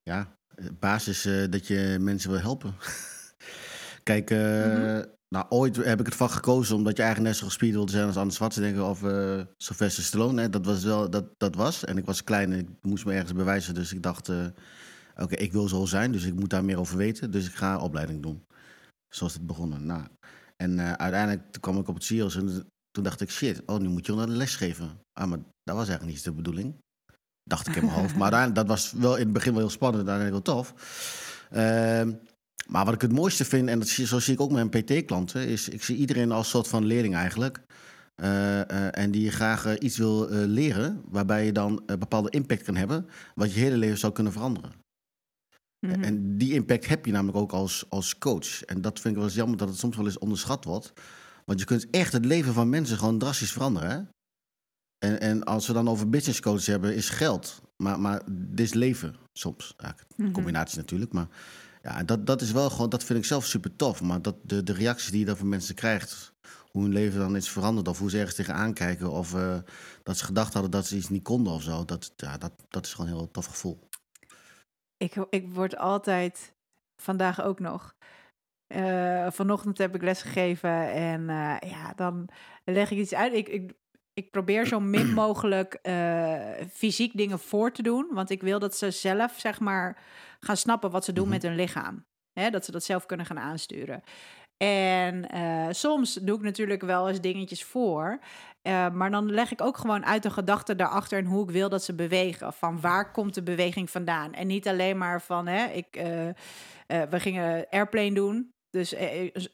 Ja, 0.02 0.36
eh, 0.54 0.66
basis 0.78 1.24
eh, 1.24 1.50
dat 1.50 1.66
je 1.66 1.96
mensen 2.00 2.30
wil 2.30 2.40
helpen. 2.40 2.74
Kijk, 4.02 4.30
Mhm. 4.30 5.04
nou, 5.28 5.46
ooit 5.48 5.76
heb 5.76 6.00
ik 6.00 6.06
het 6.06 6.14
vak 6.14 6.30
gekozen 6.30 6.76
omdat 6.76 6.96
je 6.96 7.02
eigenlijk 7.02 7.32
net 7.32 7.40
zo 7.40 7.46
gespierd 7.46 7.74
wilde 7.74 7.92
zijn 7.92 8.06
als 8.06 8.16
Arnold 8.16 8.34
Schwarzenegger 8.34 8.84
of 8.84 9.02
eh 9.02 9.40
Sylvester 9.56 10.02
Stallone. 10.02 10.40
Hè. 10.40 10.48
Dat 10.50 10.66
was 10.66 10.84
wel, 10.84 11.10
dat, 11.10 11.24
dat 11.36 11.54
was. 11.54 11.84
En 11.84 11.98
ik 11.98 12.04
was 12.04 12.24
klein 12.24 12.52
en 12.52 12.58
ik 12.58 12.68
moest 12.80 13.04
me 13.04 13.12
ergens 13.12 13.32
bewijzen. 13.32 13.74
Dus 13.74 13.92
ik 13.92 14.02
dacht, 14.02 14.28
oké, 15.16 15.34
ik 15.34 15.52
wil 15.52 15.68
zo 15.68 15.84
zijn, 15.84 16.12
dus 16.12 16.24
ik 16.24 16.34
moet 16.34 16.50
daar 16.50 16.64
meer 16.64 16.78
over 16.78 16.96
weten. 16.96 17.30
Dus 17.30 17.46
ik 17.46 17.54
ga 17.54 17.74
een 17.74 17.80
opleiding 17.80 18.22
doen. 18.22 18.44
Zo 19.14 19.26
is 19.26 19.32
het 19.32 19.46
begonnen. 19.46 19.86
Nou, 19.86 20.02
en 20.56 20.78
eh, 20.78 20.92
uiteindelijk 20.92 21.52
toen 21.52 21.62
kwam 21.62 21.78
ik 21.78 21.88
op 21.88 21.94
het 21.94 22.04
CIO's 22.04 22.36
en 22.36 22.66
toen 22.90 23.04
dacht 23.04 23.20
ik, 23.20 23.30
shit, 23.30 23.62
oh, 23.66 23.78
nu 23.78 23.88
moet 23.88 24.06
je 24.06 24.14
wel 24.14 24.22
een 24.22 24.36
les 24.36 24.56
geven. 24.56 25.00
Ah, 25.12 25.28
maar 25.28 25.38
dat 25.38 25.76
was 25.76 25.88
eigenlijk 25.88 26.16
niet 26.16 26.24
de 26.24 26.32
bedoeling. 26.32 26.74
Dacht 27.42 27.68
ik 27.68 27.76
in 27.76 27.84
mijn 27.84 27.98
hoofd. 27.98 28.14
Maar 28.18 28.32
uiteindelijk, 28.32 28.68
dat 28.68 28.76
was 28.76 28.92
wel 28.92 29.16
in 29.16 29.22
het 29.22 29.32
begin 29.32 29.52
wel 29.52 29.60
heel 29.60 29.70
spannend 29.70 30.04
en 30.04 30.10
uiteindelijk 30.10 30.46
wel 30.46 30.56
tof. 30.56 30.74
Ehm, 31.50 32.12
maar 32.66 32.84
wat 32.84 32.94
ik 32.94 33.00
het 33.00 33.12
mooiste 33.12 33.44
vind, 33.44 33.68
en 33.68 33.78
dat 33.78 33.88
zie, 33.88 34.06
zo 34.06 34.18
zie 34.18 34.34
ik 34.34 34.40
ook 34.40 34.50
met 34.50 34.70
mijn 34.70 34.84
PT-klanten, 34.84 35.46
is 35.48 35.68
ik 35.68 35.82
zie 35.82 35.96
iedereen 35.96 36.32
als 36.32 36.48
soort 36.48 36.68
van 36.68 36.84
leerling 36.84 37.14
eigenlijk. 37.14 37.60
Eh, 38.14 38.60
eh, 38.60 38.98
en 38.98 39.10
die 39.10 39.30
graag 39.30 39.78
iets 39.78 39.96
wil 39.96 40.28
leren, 40.30 41.02
waarbij 41.08 41.44
je 41.44 41.52
dan 41.52 41.82
een 41.86 41.98
bepaalde 41.98 42.30
impact 42.30 42.62
kan 42.62 42.76
hebben, 42.76 43.06
wat 43.34 43.52
je 43.52 43.60
hele 43.60 43.76
leven 43.76 43.98
zou 43.98 44.12
kunnen 44.12 44.32
veranderen. 44.32 44.83
Mhm. 45.86 46.02
En 46.02 46.38
die 46.38 46.52
impact 46.52 46.86
heb 46.86 47.06
je 47.06 47.12
namelijk 47.12 47.38
ook 47.38 47.52
als, 47.52 47.84
als 47.88 48.18
coach. 48.18 48.62
En 48.62 48.80
dat 48.80 49.00
vind 49.00 49.08
ik 49.08 49.14
wel 49.14 49.24
eens 49.24 49.34
jammer 49.38 49.56
dat 49.56 49.68
het 49.68 49.78
soms 49.78 49.96
wel 49.96 50.04
eens 50.04 50.18
onderschat 50.18 50.64
wordt. 50.64 50.92
Want 51.44 51.60
je 51.60 51.66
kunt 51.66 51.90
echt 51.90 52.12
het 52.12 52.24
leven 52.24 52.52
van 52.52 52.68
mensen 52.68 52.98
gewoon 52.98 53.18
drastisch 53.18 53.52
veranderen. 53.52 53.90
Hè? 53.90 54.02
En, 55.08 55.20
en 55.20 55.44
als 55.44 55.66
we 55.66 55.72
dan 55.72 55.88
over 55.88 56.08
business 56.08 56.40
coach 56.40 56.66
hebben, 56.66 56.94
is 56.94 57.08
geld. 57.08 57.62
Maar, 57.76 58.00
maar 58.00 58.22
dit 58.30 58.66
is 58.66 58.74
leven 58.74 59.16
soms. 59.32 59.76
Mhm. 60.16 60.30
combinatie 60.30 60.78
natuurlijk. 60.78 61.12
Maar 61.12 61.28
ja, 61.82 62.02
dat, 62.02 62.26
dat 62.26 62.40
is 62.40 62.52
wel 62.52 62.70
gewoon, 62.70 62.88
dat 62.88 63.04
vind 63.04 63.18
ik 63.18 63.24
zelf 63.24 63.46
super 63.46 63.76
tof. 63.76 64.02
Maar 64.02 64.22
dat, 64.22 64.36
de, 64.42 64.62
de 64.62 64.72
reacties 64.72 65.10
die 65.10 65.20
je 65.20 65.26
dan 65.26 65.36
van 65.36 65.48
mensen 65.48 65.74
krijgt, 65.74 66.32
hoe 66.70 66.82
hun 66.82 66.92
leven 66.92 67.18
dan 67.18 67.36
is 67.36 67.48
veranderd, 67.48 67.88
of 67.88 67.98
hoe 67.98 68.10
ze 68.10 68.16
ergens 68.16 68.36
tegenaan 68.36 68.74
kijken, 68.74 69.10
of 69.10 69.34
eh, 69.34 69.56
dat 70.02 70.16
ze 70.18 70.24
gedacht 70.24 70.52
hadden 70.52 70.70
dat 70.70 70.86
ze 70.86 70.96
iets 70.96 71.08
niet 71.08 71.22
konden 71.22 71.52
of 71.52 71.62
zo, 71.62 71.84
dat, 71.84 72.12
ja, 72.16 72.38
dat, 72.38 72.52
dat 72.68 72.86
is 72.86 72.94
gewoon 72.94 73.10
een 73.10 73.16
heel 73.16 73.30
tof 73.30 73.46
gevoel. 73.46 73.88
Ik, 75.04 75.14
ik 75.30 75.48
word 75.54 75.76
altijd, 75.76 76.54
vandaag 77.02 77.42
ook 77.42 77.58
nog. 77.60 77.94
eh, 78.66 79.30
vanochtend 79.30 79.78
heb 79.78 79.94
ik 79.94 80.02
les 80.02 80.22
gegeven 80.22 80.90
en 80.92 81.28
eh, 81.30 81.70
ja, 81.70 81.92
dan 81.96 82.28
leg 82.64 82.90
ik 82.90 82.98
iets 82.98 83.14
uit. 83.14 83.32
Ik, 83.32 83.48
ik, 83.48 83.72
ik 84.14 84.30
probeer 84.30 84.66
zo 84.66 84.80
min 84.80 85.12
mogelijk 85.24 85.74
eh, 85.74 86.40
fysiek 86.72 87.16
dingen 87.16 87.38
voor 87.38 87.72
te 87.72 87.82
doen, 87.82 88.08
want 88.10 88.30
ik 88.30 88.42
wil 88.42 88.58
dat 88.58 88.76
ze 88.76 88.90
zelf, 88.90 89.34
zeg 89.38 89.60
maar, 89.60 90.02
gaan 90.40 90.56
snappen 90.56 90.90
wat 90.90 91.04
ze 91.04 91.12
doen 91.12 91.24
Mhm. 91.24 91.32
met 91.32 91.42
hun 91.42 91.54
lichaam. 91.54 92.04
Hè, 92.40 92.50
dat 92.50 92.64
ze 92.64 92.70
dat 92.72 92.84
zelf 92.84 93.06
kunnen 93.06 93.26
gaan 93.26 93.38
aansturen. 93.38 94.02
En 94.56 95.26
soms 95.74 96.14
doe 96.14 96.36
ik 96.36 96.42
natuurlijk 96.42 96.82
wel 96.82 97.08
eens 97.08 97.20
dingetjes 97.20 97.64
voor. 97.64 98.18
Eh, 98.64 98.90
maar 98.90 99.10
dan 99.10 99.30
leg 99.30 99.52
ik 99.52 99.60
ook 99.60 99.76
gewoon 99.76 100.06
uit 100.06 100.22
de 100.22 100.30
gedachte 100.30 100.76
daarachter 100.76 101.18
en 101.18 101.24
hoe 101.24 101.42
ik 101.42 101.50
wil 101.50 101.68
dat 101.68 101.84
ze 101.84 101.94
bewegen. 101.94 102.52
Van 102.52 102.80
waar 102.80 103.12
komt 103.12 103.34
de 103.34 103.42
beweging 103.42 103.90
vandaan? 103.90 104.32
En 104.32 104.46
niet 104.46 104.68
alleen 104.68 104.98
maar 104.98 105.22
van, 105.22 105.46
hè, 105.46 105.64
ik, 105.66 105.96
eh, 105.96 106.28
eh, 106.28 106.34
we 106.86 107.20
gingen 107.20 107.66
airplane 107.70 108.12
doen. 108.12 108.52
Dus 108.70 108.94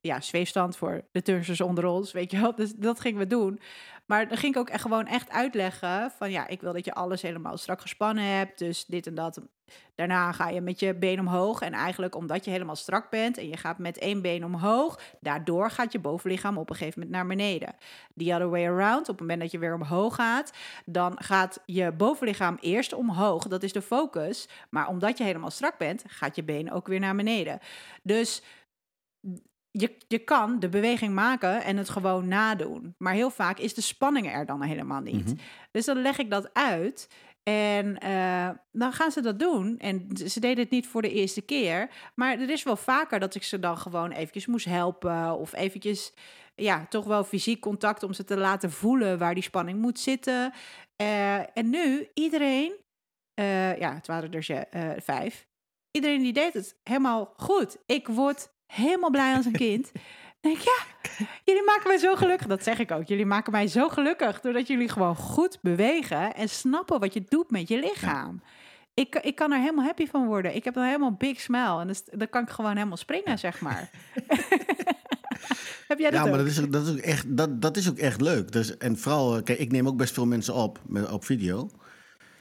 ja, 0.00 0.20
zweefstand 0.20 0.76
voor 0.76 1.04
de 1.12 1.22
turnsters 1.22 1.60
onder 1.60 1.86
ons, 1.86 2.12
weet 2.12 2.30
je 2.30 2.40
wel. 2.40 2.54
Dus 2.54 2.72
dat 2.74 3.00
gingen 3.00 3.18
we 3.18 3.26
doen. 3.26 3.60
Maar 4.06 4.28
dan 4.28 4.36
ging 4.36 4.54
ik 4.54 4.60
ook 4.60 4.68
echt 4.68 4.82
gewoon 4.82 5.06
echt 5.06 5.30
uitleggen 5.30 6.10
van 6.10 6.30
ja, 6.30 6.48
ik 6.48 6.60
wil 6.60 6.72
dat 6.72 6.84
je 6.84 6.94
alles 6.94 7.22
helemaal 7.22 7.56
strak 7.56 7.80
gespannen 7.80 8.24
hebt. 8.24 8.58
Dus 8.58 8.84
dit 8.84 9.06
en 9.06 9.14
dat. 9.14 9.40
Daarna 9.94 10.32
ga 10.32 10.48
je 10.48 10.60
met 10.60 10.80
je 10.80 10.94
been 10.94 11.20
omhoog. 11.20 11.60
En 11.60 11.72
eigenlijk 11.72 12.14
omdat 12.14 12.44
je 12.44 12.50
helemaal 12.50 12.76
strak 12.76 13.10
bent 13.10 13.38
en 13.38 13.48
je 13.48 13.56
gaat 13.56 13.78
met 13.78 13.98
één 13.98 14.22
been 14.22 14.44
omhoog, 14.44 15.00
daardoor 15.20 15.70
gaat 15.70 15.92
je 15.92 15.98
bovenlichaam 15.98 16.58
op 16.58 16.70
een 16.70 16.76
gegeven 16.76 17.00
moment 17.00 17.16
naar 17.16 17.26
beneden. 17.26 17.74
The 18.16 18.32
other 18.32 18.50
way 18.50 18.66
around, 18.66 19.00
op 19.00 19.06
het 19.06 19.20
moment 19.20 19.40
dat 19.40 19.50
je 19.50 19.58
weer 19.58 19.74
omhoog 19.74 20.14
gaat, 20.14 20.52
dan 20.84 21.22
gaat 21.22 21.62
je 21.66 21.92
bovenlichaam 21.92 22.56
eerst 22.60 22.92
omhoog. 22.92 23.46
Dat 23.46 23.62
is 23.62 23.72
de 23.72 23.82
focus. 23.82 24.48
Maar 24.70 24.88
omdat 24.88 25.18
je 25.18 25.24
helemaal 25.24 25.50
strak 25.50 25.78
bent, 25.78 26.04
gaat 26.06 26.36
je 26.36 26.42
been 26.42 26.72
ook 26.72 26.86
weer 26.86 27.00
naar 27.00 27.16
beneden. 27.16 27.58
Dus 28.02 28.42
je, 29.70 29.96
je 30.08 30.18
kan 30.18 30.58
de 30.58 30.68
beweging 30.68 31.14
maken 31.14 31.64
en 31.64 31.76
het 31.76 31.88
gewoon 31.88 32.28
nadoen. 32.28 32.94
Maar 32.98 33.12
heel 33.12 33.30
vaak 33.30 33.58
is 33.58 33.74
de 33.74 33.80
spanning 33.80 34.32
er 34.32 34.46
dan 34.46 34.62
helemaal 34.62 35.00
niet. 35.00 35.26
Mhm. 35.26 35.36
Dus 35.70 35.84
dan 35.84 36.02
leg 36.02 36.18
ik 36.18 36.30
dat 36.30 36.54
uit. 36.54 37.08
En 37.42 37.98
eh, 37.98 38.50
dan 38.72 38.92
gaan 38.92 39.10
ze 39.10 39.20
dat 39.20 39.38
doen. 39.38 39.78
En 39.78 40.08
ze 40.26 40.40
deden 40.40 40.58
het 40.58 40.70
niet 40.70 40.86
voor 40.86 41.02
de 41.02 41.12
eerste 41.12 41.40
keer. 41.40 41.90
Maar 42.14 42.38
er 42.38 42.50
is 42.50 42.62
wel 42.62 42.76
vaker 42.76 43.20
dat 43.20 43.34
ik 43.34 43.42
ze 43.42 43.58
dan 43.58 43.78
gewoon 43.78 44.10
eventjes 44.10 44.46
moest 44.46 44.66
helpen. 44.66 45.38
Of 45.38 45.54
eventjes, 45.54 46.12
ja, 46.54 46.86
toch 46.88 47.04
wel 47.04 47.24
fysiek 47.24 47.60
contact 47.60 48.02
om 48.02 48.12
ze 48.12 48.24
te 48.24 48.36
laten 48.36 48.70
voelen 48.70 49.18
waar 49.18 49.34
die 49.34 49.42
spanning 49.42 49.80
moet 49.80 49.98
zitten. 49.98 50.52
Eh, 50.96 51.56
en 51.56 51.70
nu, 51.70 52.08
iedereen, 52.14 52.72
eh, 53.34 53.78
ja, 53.78 53.94
het 53.94 54.06
waren 54.06 54.32
er 54.32 54.66
vijf. 55.02 55.48
iedereen 55.90 56.22
die 56.22 56.32
deed 56.32 56.52
het 56.52 56.76
helemaal 56.82 57.32
goed. 57.36 57.76
Ik 57.86 58.08
word 58.08 58.52
helemaal 58.66 59.10
blij 59.10 59.34
als 59.34 59.44
een 59.46 59.52
kind. 59.52 59.92
Denk 60.40 60.56
ik, 60.56 60.62
ja, 60.62 60.84
jullie 61.44 61.64
maken 61.64 61.88
mij 61.88 61.98
zo 61.98 62.14
gelukkig. 62.14 62.46
Dat 62.46 62.62
zeg 62.62 62.78
ik 62.78 62.90
ook. 62.90 63.06
Jullie 63.06 63.26
maken 63.26 63.52
mij 63.52 63.66
zo 63.66 63.88
gelukkig 63.88 64.40
doordat 64.40 64.66
jullie 64.66 64.88
gewoon 64.88 65.16
goed 65.16 65.58
bewegen 65.62 66.34
en 66.34 66.48
snappen 66.48 67.00
wat 67.00 67.14
je 67.14 67.24
doet 67.28 67.50
met 67.50 67.68
je 67.68 67.78
lichaam. 67.78 68.42
Ik, 68.94 69.14
ik 69.14 69.34
kan 69.34 69.52
er 69.52 69.58
helemaal 69.58 69.84
happy 69.84 70.06
van 70.06 70.26
worden. 70.26 70.54
Ik 70.54 70.64
heb 70.64 70.74
dan 70.74 70.84
helemaal 70.84 71.12
big 71.12 71.40
smile. 71.40 71.80
En 71.80 71.86
dus, 71.86 72.02
dan 72.04 72.28
kan 72.28 72.42
ik 72.42 72.50
gewoon 72.50 72.76
helemaal 72.76 72.96
springen, 72.96 73.38
zeg 73.38 73.60
maar. 73.60 73.90
heb 75.88 75.98
jij 75.98 76.10
dat 76.10 76.24
ja, 76.24 76.24
maar 76.24 76.32
ook? 76.32 76.38
dat 76.38 76.46
is, 76.46 76.60
ook, 76.60 76.72
dat, 76.72 76.86
is 76.86 76.92
ook 76.92 76.98
echt, 76.98 77.36
dat, 77.36 77.62
dat 77.62 77.76
is 77.76 77.90
ook 77.90 77.98
echt 77.98 78.20
leuk. 78.20 78.52
Dus, 78.52 78.76
en 78.76 78.98
vooral, 78.98 79.36
eh, 79.36 79.42
kijk, 79.42 79.58
ik 79.58 79.72
neem 79.72 79.86
ook 79.86 79.96
best 79.96 80.14
veel 80.14 80.26
mensen 80.26 80.54
op 80.54 80.80
met, 80.86 81.10
op 81.10 81.24
video. 81.24 81.70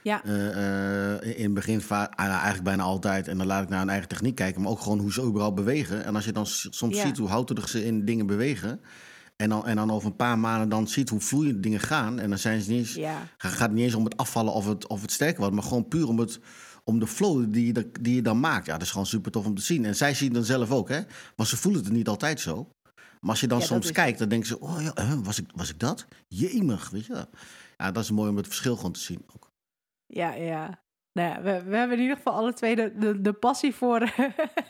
Ja, 0.02 0.24
Eh, 0.24 1.14
eh, 1.14 1.38
in 1.38 1.44
het 1.44 1.54
begin 1.54 1.82
ah, 1.88 1.98
nou, 2.16 2.30
eigenlijk 2.30 2.62
bijna 2.62 2.82
altijd. 2.82 3.28
En 3.28 3.38
dan 3.38 3.46
laat 3.46 3.62
ik 3.62 3.68
naar 3.68 3.78
hun 3.78 3.88
eigen 3.88 4.08
techniek 4.08 4.34
kijken. 4.34 4.62
Maar 4.62 4.70
ook 4.70 4.80
gewoon 4.80 4.98
hoe 4.98 5.12
ze 5.12 5.22
überhaupt 5.22 5.54
bewegen. 5.56 6.04
En 6.04 6.14
als 6.14 6.24
je 6.24 6.32
dan 6.32 6.46
soms 6.46 6.96
Ja. 6.96 7.06
ziet 7.06 7.18
hoe 7.18 7.28
houterig 7.28 7.68
ze 7.68 7.84
in 7.84 8.04
dingen 8.04 8.26
bewegen. 8.26 8.80
En 9.36 9.48
dan, 9.48 9.66
en 9.66 9.76
dan 9.76 9.90
over 9.90 10.08
een 10.10 10.16
paar 10.16 10.38
maanden 10.38 10.68
dan 10.68 10.88
ziet 10.88 11.08
hoe 11.08 11.20
vloeiend 11.20 11.62
dingen 11.62 11.80
gaan. 11.80 12.18
En 12.18 12.28
dan 12.28 12.38
zijn 12.38 12.60
ze 12.60 12.70
niet 12.70 12.78
eens, 12.78 12.94
ja, 12.94 13.22
ga- 13.38 13.48
gaat 13.48 13.58
het 13.60 13.72
niet 13.72 13.84
eens 13.84 13.94
om 13.94 14.04
het 14.04 14.16
afvallen 14.16 14.52
of 14.52 14.66
het, 14.66 14.86
of 14.86 15.00
het 15.02 15.12
sterker 15.12 15.38
wordt. 15.40 15.54
Maar 15.54 15.64
gewoon 15.64 15.88
puur 15.88 16.08
om, 16.08 16.18
het, 16.18 16.38
om 16.84 16.98
de 16.98 17.06
flow 17.06 17.52
die 17.52 17.66
je, 17.74 17.90
die 18.00 18.14
je 18.14 18.22
dan 18.22 18.40
maakt. 18.40 18.66
Ja, 18.66 18.72
dat 18.72 18.82
is 18.82 18.90
gewoon 18.90 19.06
super 19.06 19.30
tof 19.30 19.46
om 19.46 19.54
te 19.54 19.62
zien. 19.62 19.84
En 19.84 19.96
zij 19.96 20.14
zien 20.14 20.26
het 20.26 20.36
dan 20.36 20.44
zelf 20.44 20.70
ook, 20.70 20.88
hè. 20.88 21.00
Want 21.36 21.48
ze 21.48 21.56
voelen 21.56 21.84
het 21.84 21.92
niet 21.92 22.08
altijd 22.08 22.40
zo. 22.40 22.68
Maar 23.20 23.30
als 23.30 23.40
je 23.40 23.46
dan 23.46 23.58
Ja, 23.58 23.64
soms 23.64 23.92
kijkt, 23.92 24.18
dan 24.18 24.28
denken 24.28 24.48
ze... 24.48 24.60
Oh 24.60 24.82
ja, 24.82 24.92
huh, 25.04 25.18
was, 25.22 25.38
ik, 25.38 25.50
was 25.54 25.70
ik 25.70 25.78
dat? 25.78 26.06
Jemig, 26.28 26.90
weet 26.90 27.06
je. 27.06 27.26
Ja, 27.78 27.90
dat 27.92 28.02
is 28.02 28.10
mooi 28.10 28.30
om 28.30 28.36
het 28.36 28.46
verschil 28.46 28.76
gewoon 28.76 28.92
te 28.92 29.00
zien 29.00 29.22
ook. 29.34 29.49
Ja, 30.10 30.34
ja. 30.34 30.80
Nou 31.12 31.28
ja, 31.28 31.42
we, 31.42 31.62
we 31.70 31.76
hebben 31.76 31.96
in 31.96 32.02
ieder 32.02 32.16
geval 32.16 32.32
alle 32.32 32.52
twee 32.52 32.76
de, 32.76 32.92
de, 32.98 33.20
de 33.20 33.32
passie 33.32 33.74
voor, 33.74 34.12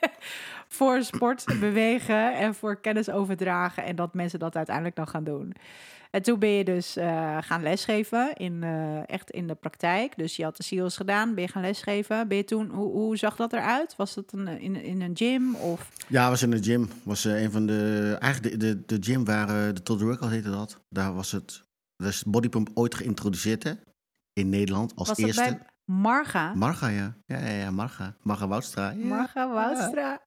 voor 0.79 1.03
sport, 1.03 1.45
bewegen 1.61 2.37
en 2.37 2.55
voor 2.55 2.81
kennis 2.81 3.11
overdragen. 3.11 3.85
En 3.85 3.97
dat 3.97 4.15
mensen 4.15 4.39
dat 4.39 4.57
uiteindelijk 4.57 4.97
dan 4.97 5.09
gaan 5.09 5.25
doen. 5.25 5.55
En 6.11 6.23
toen 6.23 6.39
ben 6.39 6.49
je 6.49 6.65
dus 6.65 6.97
eh, 6.97 7.39
gaan 7.41 7.63
lesgeven, 7.63 8.33
in, 8.35 8.63
eh, 8.63 9.09
echt 9.09 9.31
in 9.31 9.47
de 9.47 9.55
praktijk. 9.55 10.17
Dus 10.17 10.37
je 10.37 10.45
had 10.45 10.57
de 10.57 10.63
SEALS 10.63 10.97
gedaan, 10.97 11.35
ben 11.35 11.45
je 11.45 11.51
gaan 11.51 11.63
lesgeven. 11.63 12.29
Ben 12.29 12.37
je 12.37 12.45
toen, 12.45 12.71
hoe, 12.71 12.93
hoe 12.93 13.17
zag 13.17 13.37
dat 13.37 13.53
eruit? 13.53 13.97
Was 13.97 14.15
dat 14.15 14.33
een, 14.33 14.49
in, 14.49 14.83
in 14.83 15.01
een 15.03 15.17
gym 15.17 15.55
of... 15.55 15.91
Ja, 16.07 16.29
was 16.29 16.43
in 16.43 16.51
de 16.51 16.63
gym. 16.63 16.89
Was 17.03 17.25
eh, 17.25 17.43
een 17.43 17.51
van 17.51 17.67
de. 17.67 18.17
Eigenlijk 18.21 18.61
de, 18.61 18.67
de, 18.87 18.99
de 18.99 19.11
gym 19.11 19.25
waar 19.25 19.75
de 19.75 19.83
Total 19.83 20.07
Workout 20.07 20.31
heette 20.31 20.51
dat. 20.51 20.81
Daar 20.89 21.15
was 21.15 21.33
het. 21.33 21.63
Daar 21.97 22.09
is 22.09 22.25
bodypump 22.25 22.71
ooit 22.75 22.95
geïntroduceerd, 22.95 23.63
hè? 23.63 23.73
In 24.41 24.49
Nederland 24.49 24.93
als 24.97 25.09
Was 25.09 25.17
dat 25.17 25.27
eerste. 25.27 25.43
bij 25.43 25.59
Marga? 25.85 26.55
Marga, 26.55 26.89
ja. 26.89 27.17
Ja, 27.27 27.39
ja, 27.39 27.49
ja, 27.49 27.71
Marga. 27.71 28.17
Marga 28.23 28.49
Woudstra. 28.49 28.91
Ja. 28.91 29.05
Marga 29.07 29.49
Woudstra. 29.49 30.21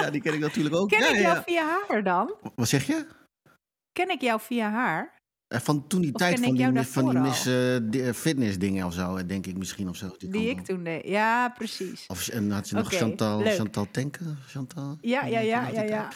ja, 0.00 0.10
die 0.10 0.20
ken 0.20 0.34
ik 0.34 0.40
natuurlijk 0.40 0.74
ook. 0.74 0.88
Ken 0.88 1.00
ja, 1.00 1.08
ik 1.08 1.20
jou 1.20 1.42
via 1.44 1.64
haar 1.88 2.02
dan? 2.02 2.34
Wat 2.54 2.68
zeg 2.68 2.86
je? 2.86 3.06
Ken 3.92 4.10
ik 4.10 4.20
jou 4.20 4.40
via 4.40 4.70
haar? 4.70 5.22
Eh, 5.48 5.60
Van 5.60 5.86
toen 5.86 6.00
die 6.00 6.12
Of 6.12 6.18
tijd 6.18 6.40
van 6.40 6.54
die, 6.54 6.82
van 6.82 7.08
die 7.10 7.18
mis, 7.18 7.46
eh, 7.46 8.08
eh, 8.08 8.14
fitness 8.14 8.58
dingen 8.58 8.86
of 8.86 8.92
zo, 8.92 9.26
denk 9.26 9.46
ik 9.46 9.58
misschien 9.58 9.88
of 9.88 9.96
zo. 9.96 10.14
Die, 10.18 10.30
kant 10.30 10.44
ik 10.44 10.64
toen 10.64 10.84
deed. 10.84 11.06
Ja, 11.06 11.48
precies. 11.48 12.06
Of 12.06 12.28
en 12.28 12.50
had 12.50 12.68
je 12.68 12.74
nog 12.74 12.92
Chantal, 12.92 13.38
leuk. 13.42 13.54
Chantal 13.54 13.86
Tenken? 13.90 14.38
Chantal? 14.46 14.98
Ja, 15.00 15.24
ja, 15.24 15.40
ja, 15.40 15.68
ja, 15.68 15.82
ja. 15.82 16.08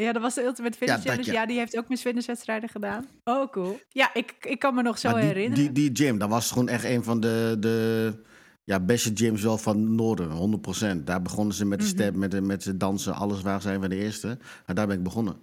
Ja, 0.00 0.12
dat 0.12 0.22
was 0.22 0.34
de 0.34 0.42
Ultimate 0.42 0.76
Fitness 0.76 1.04
Challenge. 1.04 1.24
ja. 1.32 1.32
Ja, 1.32 1.46
die 1.46 1.58
heeft 1.58 1.76
ook 1.76 1.88
Miss 1.88 2.02
Fitnesswedstrijden 2.02 2.68
gedaan. 2.68 3.06
Oh, 3.24 3.50
cool. 3.50 3.80
Ja, 3.88 4.14
ik, 4.14 4.34
ik 4.40 4.58
kan 4.58 4.74
me 4.74 4.82
nog 4.82 4.98
zo 4.98 5.12
die, 5.14 5.22
herinneren. 5.24 5.72
Die, 5.72 5.90
die 5.90 6.06
gym, 6.06 6.18
dat 6.18 6.28
was 6.28 6.50
gewoon 6.50 6.68
echt 6.68 6.84
een 6.84 7.04
van 7.04 7.20
de, 7.20 7.56
de 7.60 8.12
ja, 8.64 8.80
beste 8.80 9.10
gyms 9.14 9.42
wel 9.42 9.58
van 9.58 9.94
Noorden, 9.94 10.60
100%. 11.00 11.04
Daar 11.04 11.22
begonnen 11.22 11.54
ze 11.54 11.64
met 11.64 11.78
de 11.78 11.84
Mhm. 11.84 11.94
step, 11.94 12.14
met 12.14 12.30
de, 12.30 12.40
met 12.40 12.62
de 12.62 12.76
dansen, 12.76 13.14
alles 13.14 13.42
waar 13.42 13.62
zijn 13.62 13.80
we 13.80 13.88
de 13.88 13.96
eerste. 13.96 14.38
Maar 14.66 14.74
daar 14.74 14.86
ben 14.86 14.96
ik 14.96 15.02
begonnen. 15.02 15.36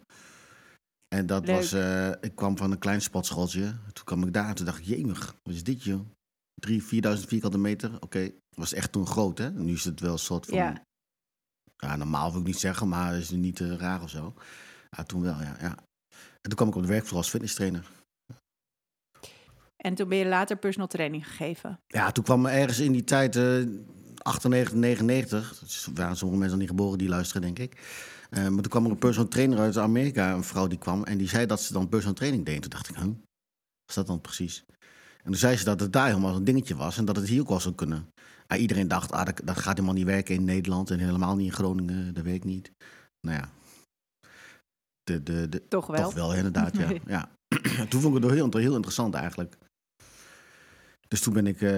En 1.15 1.25
dat 1.25 1.45
Leuk. 1.47 1.55
was, 1.55 1.71
eh, 1.73 2.09
ik 2.21 2.35
kwam 2.35 2.57
van 2.57 2.71
een 2.71 2.79
klein 2.79 3.01
sportschooltje. 3.01 3.61
Toen 3.93 4.05
kwam 4.05 4.23
ik 4.23 4.33
daar, 4.33 4.55
toen 4.55 4.65
dacht 4.65 4.79
ik, 4.79 4.85
jemig, 4.85 5.35
wat 5.43 5.53
is 5.55 5.63
dit 5.63 5.83
joh? 5.83 5.99
3.000, 6.55 6.83
4.000 6.83 7.27
vierkante 7.27 7.57
meter, 7.57 7.91
oké. 7.99 8.31
was 8.55 8.73
echt 8.73 8.91
toen 8.91 9.07
groot, 9.07 9.37
hè? 9.37 9.51
Nu 9.51 9.73
is 9.73 9.83
het 9.83 9.99
wel 9.99 10.11
een 10.11 10.19
soort 10.19 10.45
van, 10.45 10.57
ja, 10.57 10.81
Ja. 11.77 11.95
normaal 11.95 12.31
wil 12.31 12.39
ik 12.39 12.45
niet 12.45 12.59
zeggen, 12.59 12.87
maar 12.87 13.17
is 13.17 13.29
het 13.29 13.39
niet 13.39 13.61
eh, 13.61 13.75
raar 13.75 14.01
of 14.01 14.09
zo. 14.09 14.33
Ja, 14.89 15.03
toen 15.03 15.21
wel, 15.21 15.41
ja, 15.41 15.55
ja. 15.59 15.75
En 16.41 16.49
toen 16.49 16.55
kwam 16.55 16.67
ik 16.67 16.75
op 16.75 16.81
de 16.81 16.87
werkvloer 16.87 17.17
als 17.17 17.29
fitnesstrainer. 17.29 17.89
En 19.77 19.95
toen 19.95 20.09
ben 20.09 20.17
je 20.17 20.25
later 20.25 20.57
personal 20.57 20.87
training 20.87 21.27
gegeven. 21.27 21.79
Ja, 21.87 22.11
toen 22.11 22.23
kwam 22.23 22.45
er 22.45 22.51
ergens 22.51 22.79
in 22.79 22.91
die 22.91 23.03
tijd, 23.03 23.35
eh 23.35 23.63
98, 24.27 24.73
99, 24.73 25.59
dus 25.59 25.89
waren 25.93 26.17
sommige 26.17 26.39
mensen 26.39 26.59
niet 26.59 26.67
geboren 26.67 26.97
die 26.97 27.09
luisteren, 27.09 27.41
denk 27.41 27.59
ik. 27.59 27.81
Eh, 28.29 28.41
maar 28.47 28.61
toen 28.61 28.71
kwam 28.71 28.85
er 28.85 28.91
een 28.91 28.97
personal 28.97 29.29
trainer 29.29 29.59
uit 29.59 29.77
Amerika, 29.77 30.33
een 30.33 30.43
vrouw 30.43 30.67
die 30.67 30.77
kwam, 30.77 31.03
en 31.03 31.17
die 31.17 31.27
zei 31.27 31.45
dat 31.45 31.61
ze 31.61 31.73
dan 31.73 31.89
personal 31.89 32.15
training 32.15 32.45
deed. 32.45 32.61
Toen 32.61 32.69
dacht 32.69 32.89
ik, 32.89 32.95
huh, 32.95 33.05
wat 33.05 33.15
is 33.87 33.95
dat 33.95 34.07
dan 34.07 34.21
precies? 34.21 34.65
En 35.17 35.23
toen 35.23 35.35
zei 35.35 35.57
ze 35.57 35.63
dat 35.63 35.79
het 35.79 35.93
daar 35.93 36.07
helemaal 36.07 36.35
een 36.35 36.43
dingetje 36.43 36.75
was 36.75 36.97
en 36.97 37.05
dat 37.05 37.15
het 37.15 37.27
hier 37.27 37.41
ook 37.41 37.49
wel 37.49 37.59
zou 37.59 37.75
kunnen. 37.75 38.07
Ah, 38.47 38.59
iedereen 38.61 38.87
dacht, 38.87 39.11
ah, 39.11 39.25
dat, 39.25 39.41
dat 39.43 39.57
gaat 39.57 39.75
helemaal 39.75 39.95
niet 39.95 40.05
werken 40.05 40.35
in 40.35 40.43
Nederland 40.43 40.91
en 40.91 40.99
helemaal 40.99 41.35
niet 41.35 41.45
in 41.45 41.53
Groningen, 41.53 42.13
dat 42.13 42.23
weet 42.23 42.35
ik 42.35 42.43
niet. 42.43 42.71
Nou 43.27 43.37
ja, 43.37 43.49
de, 45.03 45.23
de, 45.23 45.49
de, 45.49 45.67
Toch 45.67 45.87
wel. 45.87 46.03
toch 46.03 46.13
wel 46.13 46.33
inderdaad, 46.33 46.77
ja. 46.77 46.89
ja. 47.15 47.29
toen 47.89 48.01
vond 48.01 48.17
ik 48.17 48.23
het 48.23 48.31
heel, 48.31 48.49
heel 48.51 48.75
interessant 48.75 49.13
eigenlijk. 49.13 49.57
Dus 51.07 51.21
toen 51.21 51.33
ben 51.33 51.47
ik, 51.47 51.61
eh, 51.61 51.71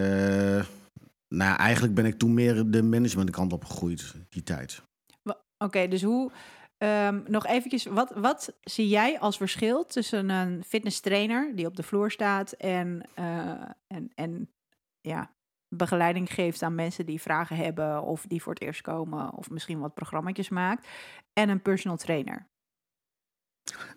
nou 1.27 1.49
ja, 1.51 1.57
eigenlijk 1.57 1.93
ben 1.93 2.05
ik 2.05 2.17
toen 2.17 2.33
meer 2.33 2.71
de 2.71 2.83
managementkant 2.83 3.53
op 3.53 3.65
gegroeid, 3.65 4.15
die 4.29 4.43
tijd. 4.43 4.81
Oké, 5.57 5.87
dus 5.87 6.03
hoe... 6.03 6.31
ehm, 6.77 7.21
nog 7.27 7.45
eventjes, 7.45 7.85
wat, 7.85 8.11
wat 8.15 8.53
zie 8.61 8.87
jij 8.87 9.19
als 9.19 9.37
verschil 9.37 9.85
tussen 9.85 10.29
een 10.29 10.63
fitness 10.63 10.99
trainer 10.99 11.55
die 11.55 11.65
op 11.65 11.75
de 11.75 11.83
vloer 11.83 12.11
staat 12.11 12.51
en, 12.51 13.01
eh, 13.13 13.69
en, 13.87 14.11
en 14.15 14.49
ja, 15.01 15.31
begeleiding 15.69 16.33
geeft 16.33 16.61
aan 16.61 16.75
mensen 16.75 17.05
die 17.05 17.21
vragen 17.21 17.55
hebben 17.55 18.03
of 18.03 18.25
die 18.27 18.41
voor 18.41 18.53
het 18.53 18.61
eerst 18.61 18.81
komen 18.81 19.33
of 19.33 19.49
misschien 19.49 19.79
wat 19.79 19.93
programma's 19.93 20.49
maakt 20.49 20.87
en 21.33 21.49
een 21.49 21.61
personal 21.61 21.97
trainer? 21.97 22.47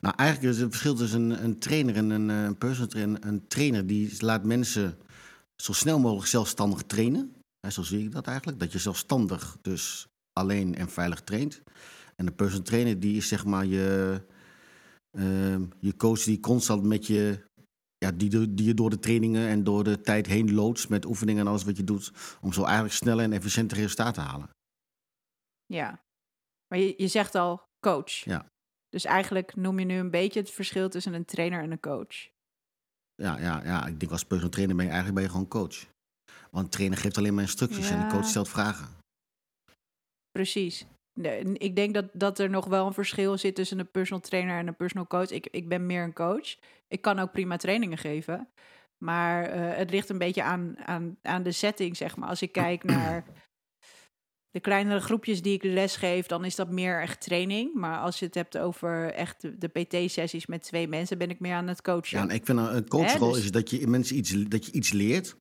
Nou, 0.00 0.14
eigenlijk 0.16 0.54
is 0.54 0.60
het 0.60 0.70
verschil 0.70 0.94
tussen 0.94 1.30
een, 1.30 1.44
een 1.44 1.58
trainer 1.58 1.96
en 1.96 2.10
een, 2.10 2.30
eh, 2.30 2.42
een 2.42 2.58
personal 2.58 2.88
trainer. 2.88 3.24
Een 3.24 3.46
trainer 3.46 3.86
die 3.86 4.24
laat 4.24 4.44
mensen 4.44 4.98
zo 5.56 5.72
snel 5.72 5.98
mogelijk 5.98 6.28
zelfstandig 6.28 6.82
trainen. 6.82 7.34
Hè, 7.60 7.70
zo 7.70 7.82
zie 7.82 8.04
ik 8.04 8.12
dat 8.12 8.26
eigenlijk. 8.26 8.58
Dat 8.58 8.72
je 8.72 8.78
zelfstandig 8.78 9.58
dus 9.62 10.06
alleen 10.32 10.74
en 10.74 10.88
veilig 10.88 11.20
traint. 11.20 11.62
En 12.16 12.26
een 12.26 12.34
personal 12.34 12.64
trainer 12.64 13.00
die 13.00 13.16
is 13.16 13.28
zeg 13.28 13.44
maar 13.44 13.66
je, 13.66 14.20
ehm, 15.10 15.64
je 15.80 15.96
coach 15.96 16.22
die 16.22 16.40
constant 16.40 16.82
met 16.82 17.06
je... 17.06 17.50
Ja, 18.02 18.10
die, 18.10 18.54
die 18.54 18.66
je 18.66 18.74
door 18.74 18.90
de 18.90 18.98
trainingen 18.98 19.48
en 19.48 19.64
door 19.64 19.84
de 19.84 20.00
tijd 20.00 20.26
heen 20.26 20.54
loodst 20.54 20.88
met 20.88 21.04
oefeningen 21.04 21.40
en 21.40 21.46
alles 21.46 21.64
wat 21.64 21.76
je 21.76 21.84
doet. 21.84 22.12
Om 22.40 22.52
zo 22.52 22.62
eigenlijk 22.64 22.94
sneller 22.94 23.24
en 23.24 23.32
efficiënter 23.32 23.76
resultaten 23.76 24.22
te 24.22 24.28
halen. 24.28 24.50
Ja, 25.66 26.04
maar 26.68 26.78
je, 26.78 26.94
je 26.96 27.08
zegt 27.08 27.34
al 27.34 27.62
coach. 27.80 28.12
Ja. 28.12 28.46
Dus 28.88 29.04
eigenlijk 29.04 29.56
noem 29.56 29.78
je 29.78 29.84
nu 29.84 29.98
een 29.98 30.10
beetje 30.10 30.40
het 30.40 30.50
verschil 30.50 30.88
tussen 30.88 31.14
een 31.14 31.24
trainer 31.24 31.62
en 31.62 31.70
een 31.70 31.80
coach. 31.80 32.30
Ja, 33.14 33.38
ja, 33.38 33.64
ja, 33.64 33.86
ik 33.86 34.00
denk 34.00 34.12
als 34.12 34.24
personal 34.24 34.50
trainer 34.50 34.76
ben 34.76 34.84
je 34.84 34.90
eigenlijk 34.90 35.20
ben 35.20 35.28
je 35.28 35.34
gewoon 35.34 35.48
coach. 35.48 35.86
Want 36.50 36.64
een 36.64 36.70
trainer 36.70 36.98
geeft 36.98 37.18
alleen 37.18 37.34
maar 37.34 37.42
instructies 37.42 37.90
en 37.90 38.00
de 38.00 38.14
coach 38.14 38.26
stelt 38.26 38.48
vragen. 38.48 38.88
Precies. 40.30 40.86
Nee, 41.14 41.42
ik 41.42 41.76
denk 41.76 41.94
dat, 41.94 42.04
dat 42.12 42.38
er 42.38 42.50
nog 42.50 42.66
wel 42.66 42.86
een 42.86 42.92
verschil 42.92 43.38
zit 43.38 43.54
tussen 43.54 43.78
een 43.78 43.90
personal 43.90 44.20
trainer 44.20 44.58
en 44.58 44.66
een 44.66 44.76
personal 44.76 45.06
coach. 45.06 45.30
Ik, 45.30 45.46
ik 45.50 45.68
ben 45.68 45.86
meer 45.86 46.02
een 46.02 46.12
coach. 46.12 46.56
Ik 46.88 47.02
kan 47.02 47.18
ook 47.18 47.32
prima 47.32 47.56
trainingen 47.56 47.98
geven. 47.98 48.48
Maar 48.98 49.44
eh, 49.44 49.76
het 49.76 49.90
ligt 49.90 50.08
een 50.08 50.18
beetje 50.18 50.42
aan, 50.42 50.74
aan, 50.84 51.16
aan 51.22 51.42
de 51.42 51.52
setting, 51.52 51.96
zeg 51.96 52.16
maar. 52.16 52.28
Als 52.28 52.42
ik 52.42 52.52
kijk 52.52 52.84
naar 52.94 53.24
de 54.50 54.60
kleinere 54.60 55.00
groepjes 55.00 55.42
die 55.42 55.54
ik 55.54 55.62
les 55.62 55.96
geef, 55.96 56.26
dan 56.26 56.44
is 56.44 56.54
dat 56.54 56.70
meer 56.70 57.00
echt 57.00 57.20
training. 57.20 57.74
Maar 57.74 57.98
als 57.98 58.18
je 58.18 58.24
het 58.24 58.34
hebt 58.34 58.58
over 58.58 59.12
echt 59.12 59.60
de, 59.60 59.68
PT-sessies 59.68 60.46
met 60.46 60.62
twee 60.62 60.88
mensen, 60.88 61.18
ben 61.18 61.30
ik 61.30 61.40
meer 61.40 61.54
aan 61.54 61.68
het 61.68 61.82
coachen. 61.82 62.18
Ja, 62.18 62.24
en 62.24 62.34
ik 62.34 62.44
vind 62.44 62.58
een, 62.58 62.88
coachrol 62.88 63.32
dus- 63.32 63.44
is 63.44 63.50
dat 63.50 63.70
je 63.70 63.86
mensen 63.86 64.16
iets, 64.16 64.30
dat 64.30 64.66
je 64.66 64.72
iets 64.72 64.92
leert. 64.92 65.36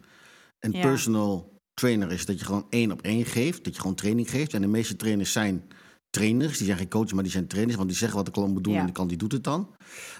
Ja. 0.60 0.81
personal 0.81 1.50
trainer 1.82 2.12
is 2.12 2.26
dat 2.26 2.39
je 2.39 2.46
gewoon 2.46 2.65
één 2.70 2.91
op 2.91 3.02
één 3.02 3.26
geeft. 3.26 3.63
Dat 3.63 3.74
je 3.76 3.82
gewoon 3.82 3.96
training 3.96 4.30
geeft. 4.30 4.54
En 4.54 4.62
de 4.62 4.67
meeste 4.67 4.96
trainers 4.96 5.32
zijn 5.32 5.63
trainers. 6.10 6.58
Die 6.58 6.65
zijn 6.65 6.78
geen 6.78 6.89
coaches, 6.89 7.13
maar 7.13 7.24
die 7.24 7.32
zijn 7.32 7.48
trainers. 7.48 7.76
Want 7.78 7.89
die 7.89 7.98
zeggen 7.98 8.17
wat 8.17 8.26
de 8.26 8.32
klant 8.32 8.54
moet 8.54 8.63
doen 8.63 8.74
Ja. 8.74 8.80
en 8.80 8.86
de 8.86 8.91
klant 8.91 9.10
die 9.10 9.17
doet 9.17 9.32
het 9.32 9.44
dan. 9.44 9.76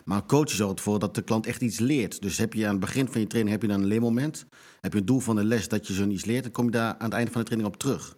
Maar 0.06 0.18
een 0.18 0.28
coach 0.28 0.50
zorgt 0.50 0.78
ervoor 0.78 1.00
dat 1.00 1.16
de 1.16 1.22
klant 1.22 1.46
echt 1.46 1.62
iets 1.62 1.80
leert. 1.80 2.22
Dus 2.22 2.38
heb 2.38 2.54
je 2.54 2.66
aan 2.66 2.72
het 2.72 2.80
begin 2.80 3.08
van 3.08 3.22
je 3.22 3.28
training 3.28 3.54
heb 3.56 3.62
je 3.70 3.74
dan 3.74 3.82
een 3.82 3.88
leermoment. 3.88 4.46
Heb 4.82 4.94
je 4.94 5.00
een 5.00 5.06
doel 5.06 5.20
van 5.20 5.36
de 5.36 5.44
les 5.44 5.68
dat 5.68 5.88
je 5.88 5.94
zo'n 5.94 6.12
iets 6.12 6.26
leert. 6.26 6.44
Dan 6.44 6.52
kom 6.52 6.66
je 6.66 6.72
daar 6.72 6.94
aan 6.98 7.06
het 7.06 7.14
einde 7.14 7.32
van 7.32 7.42
de 7.42 7.48
training 7.48 7.74
op 7.74 7.80
terug. 7.80 8.16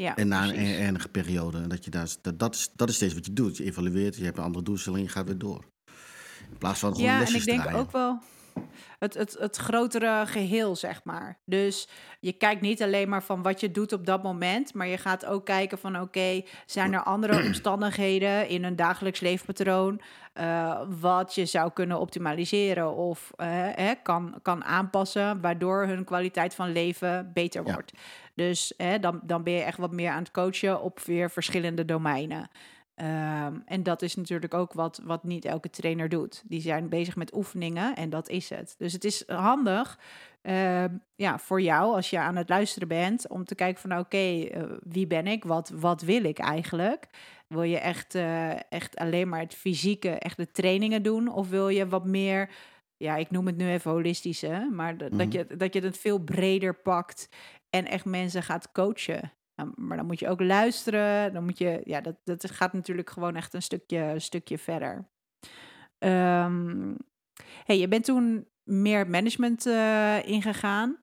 ja 0.00 0.16
En 0.16 0.28
na 0.28 0.42
een 0.48 0.54
precies. 0.54 0.68
e- 0.70 0.86
enige 0.86 1.08
periode. 1.08 1.58
En 1.58 1.68
dat, 1.68 1.84
je 1.84 1.90
daar, 1.90 2.08
dat, 2.20 2.38
dat, 2.38 2.54
is, 2.54 2.70
dat 2.76 2.88
is 2.88 2.94
steeds 2.94 3.14
wat 3.14 3.26
je 3.26 3.32
doet. 3.32 3.56
Je 3.56 3.64
evalueert, 3.64 4.16
je 4.16 4.24
hebt 4.24 4.38
een 4.38 4.44
andere 4.44 4.64
doelstelling, 4.64 5.06
je 5.06 5.12
gaat 5.12 5.26
weer 5.26 5.38
door. 5.38 5.64
In 6.50 6.58
plaats 6.58 6.78
van 6.80 6.90
gewoon 6.92 7.06
Ja, 7.06 7.14
en 7.14 7.20
lesjes 7.20 7.40
ik 7.40 7.44
denk 7.46 7.60
draaien. 7.60 7.78
ook 7.80 7.92
wel. 7.92 8.18
Het, 8.98 9.14
het, 9.14 9.36
het 9.38 9.56
grotere 9.56 10.26
geheel, 10.26 10.76
zeg 10.76 11.00
maar. 11.04 11.38
Dus 11.44 11.88
je 12.20 12.32
kijkt 12.32 12.60
niet 12.60 12.82
alleen 12.82 13.08
maar 13.08 13.22
van 13.22 13.42
wat 13.42 13.60
je 13.60 13.70
doet 13.70 13.92
op 13.92 14.06
dat 14.06 14.22
moment, 14.22 14.74
maar 14.74 14.86
je 14.86 14.98
gaat 14.98 15.26
ook 15.26 15.44
kijken 15.44 15.78
van 15.78 16.00
oké, 16.00 16.42
zijn 16.66 16.92
er 16.92 17.02
andere 17.02 17.44
omstandigheden 17.46 18.48
in 18.48 18.64
een 18.64 18.76
dagelijks 18.76 19.20
leefpatroon 19.20 20.00
uh, 20.40 20.80
wat 21.00 21.34
je 21.34 21.46
zou 21.46 21.70
kunnen 21.72 22.00
optimaliseren 22.00 22.94
of 22.94 23.30
uh, 23.36 23.90
kan, 24.02 24.34
kan 24.42 24.64
aanpassen, 24.64 25.40
waardoor 25.40 25.86
hun 25.86 26.04
kwaliteit 26.04 26.54
van 26.54 26.72
leven 26.72 27.30
beter 27.34 27.62
wordt. 27.62 27.92
Dus 28.34 28.72
dan, 29.00 29.20
dan 29.22 29.42
ben 29.42 29.52
je 29.52 29.62
echt 29.62 29.78
wat 29.78 29.92
meer 29.92 30.10
aan 30.10 30.22
het 30.22 30.30
coachen 30.30 30.82
op 30.82 31.00
weer 31.00 31.30
verschillende 31.30 31.84
domeinen. 31.84 32.50
Um, 33.00 33.62
en 33.66 33.82
dat 33.82 34.02
is 34.02 34.14
natuurlijk 34.14 34.54
ook 34.54 34.72
wat, 34.72 35.00
wat 35.04 35.24
niet 35.24 35.44
elke 35.44 35.70
trainer 35.70 36.08
doet. 36.08 36.42
Die 36.46 36.60
zijn 36.60 36.88
bezig 36.88 37.16
met 37.16 37.34
oefeningen 37.34 37.96
en 37.96 38.10
dat 38.10 38.28
is 38.28 38.50
het. 38.50 38.74
Dus 38.78 38.92
het 38.92 39.04
is 39.04 39.24
handig 39.26 39.98
uh, 40.46 40.84
ja, 41.16 41.38
voor 41.38 41.60
jou 41.60 41.94
als 41.94 42.10
je 42.10 42.18
aan 42.18 42.36
het 42.36 42.48
luisteren 42.48 42.88
bent 42.88 43.28
om 43.28 43.44
te 43.44 43.54
kijken 43.54 43.80
van 43.80 43.92
oké, 43.92 44.00
okay, 44.00 44.52
uh, 44.56 44.62
wie 44.82 45.06
ben 45.06 45.26
ik? 45.26 45.44
Wat, 45.44 45.68
wat 45.74 46.02
wil 46.02 46.24
ik 46.24 46.38
eigenlijk? 46.38 47.06
Wil 47.46 47.62
je 47.62 47.78
echt, 47.78 48.14
uh, 48.14 48.72
echt 48.72 48.96
alleen 48.96 49.28
maar 49.28 49.40
het 49.40 49.54
fysieke, 49.54 50.10
echt 50.10 50.36
de 50.36 50.50
trainingen 50.50 51.02
doen? 51.02 51.32
Of 51.32 51.48
wil 51.48 51.68
je 51.68 51.88
wat 51.88 52.04
meer, 52.04 52.50
ja, 52.96 53.16
ik 53.16 53.30
noem 53.30 53.46
het 53.46 53.56
nu 53.56 53.68
even 53.68 53.90
holistische, 53.90 54.68
maar 54.72 54.94
mm 54.94 55.18
dat, 55.18 55.32
je, 55.32 55.46
dat 55.56 55.74
je 55.74 55.80
het 55.80 55.98
veel 55.98 56.18
breder 56.18 56.74
pakt 56.74 57.28
en 57.70 57.86
echt 57.86 58.04
mensen 58.04 58.42
gaat 58.42 58.72
coachen. 58.72 59.32
Nou, 59.56 59.72
maar 59.74 59.96
dan 59.96 60.06
moet 60.06 60.18
je 60.18 60.28
ook 60.28 60.40
luisteren. 60.40 61.32
Dan 61.32 61.44
moet 61.44 61.58
je, 61.58 61.80
ja, 61.84 62.00
dat, 62.00 62.16
dat 62.24 62.50
gaat 62.50 62.72
natuurlijk 62.72 63.10
gewoon 63.10 63.36
echt 63.36 63.54
een 63.54 63.62
stukje, 63.62 63.98
een 63.98 64.20
stukje 64.20 64.58
verder. 64.58 65.08
Um, 65.98 66.96
hey, 67.64 67.78
je 67.78 67.88
bent 67.88 68.04
toen 68.04 68.46
meer 68.70 69.08
management 69.08 69.66
uh, 69.66 70.28
ingegaan. 70.28 70.96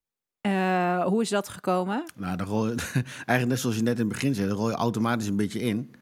Uh, 0.47 1.05
hoe 1.05 1.21
is 1.21 1.29
dat 1.29 1.49
gekomen? 1.49 2.03
Nou, 2.15 2.37
dan 2.37 2.47
rol 2.47 2.67
je, 2.67 2.75
eigenlijk 3.03 3.47
net 3.47 3.59
zoals 3.59 3.75
je 3.75 3.81
net 3.81 3.99
in 3.99 4.05
het 4.05 4.13
begin 4.13 4.35
zei, 4.35 4.47
dan 4.47 4.57
rol 4.57 4.69
je 4.69 4.75
automatisch 4.75 5.27
een 5.27 5.35
beetje 5.35 5.59
in. 5.59 5.95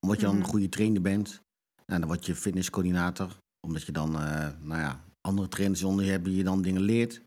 Omdat 0.00 0.20
je 0.20 0.26
dan 0.26 0.34
een 0.34 0.40
mhm. 0.40 0.50
goede 0.50 0.68
trainer 0.68 1.02
bent. 1.02 1.42
Nou, 1.86 2.00
dan 2.00 2.08
word 2.08 2.26
je 2.26 2.34
fitnesscoördinator. 2.34 3.36
Omdat 3.66 3.82
je 3.82 3.92
dan, 3.92 4.10
uh, 4.14 4.48
nou 4.60 4.80
ja, 4.80 5.04
andere 5.20 5.48
trainers 5.48 5.82
onder 5.82 6.04
je 6.04 6.10
hebben 6.10 6.28
die 6.28 6.38
je 6.38 6.44
dan 6.44 6.62
dingen 6.62 6.82
leert. 6.82 7.22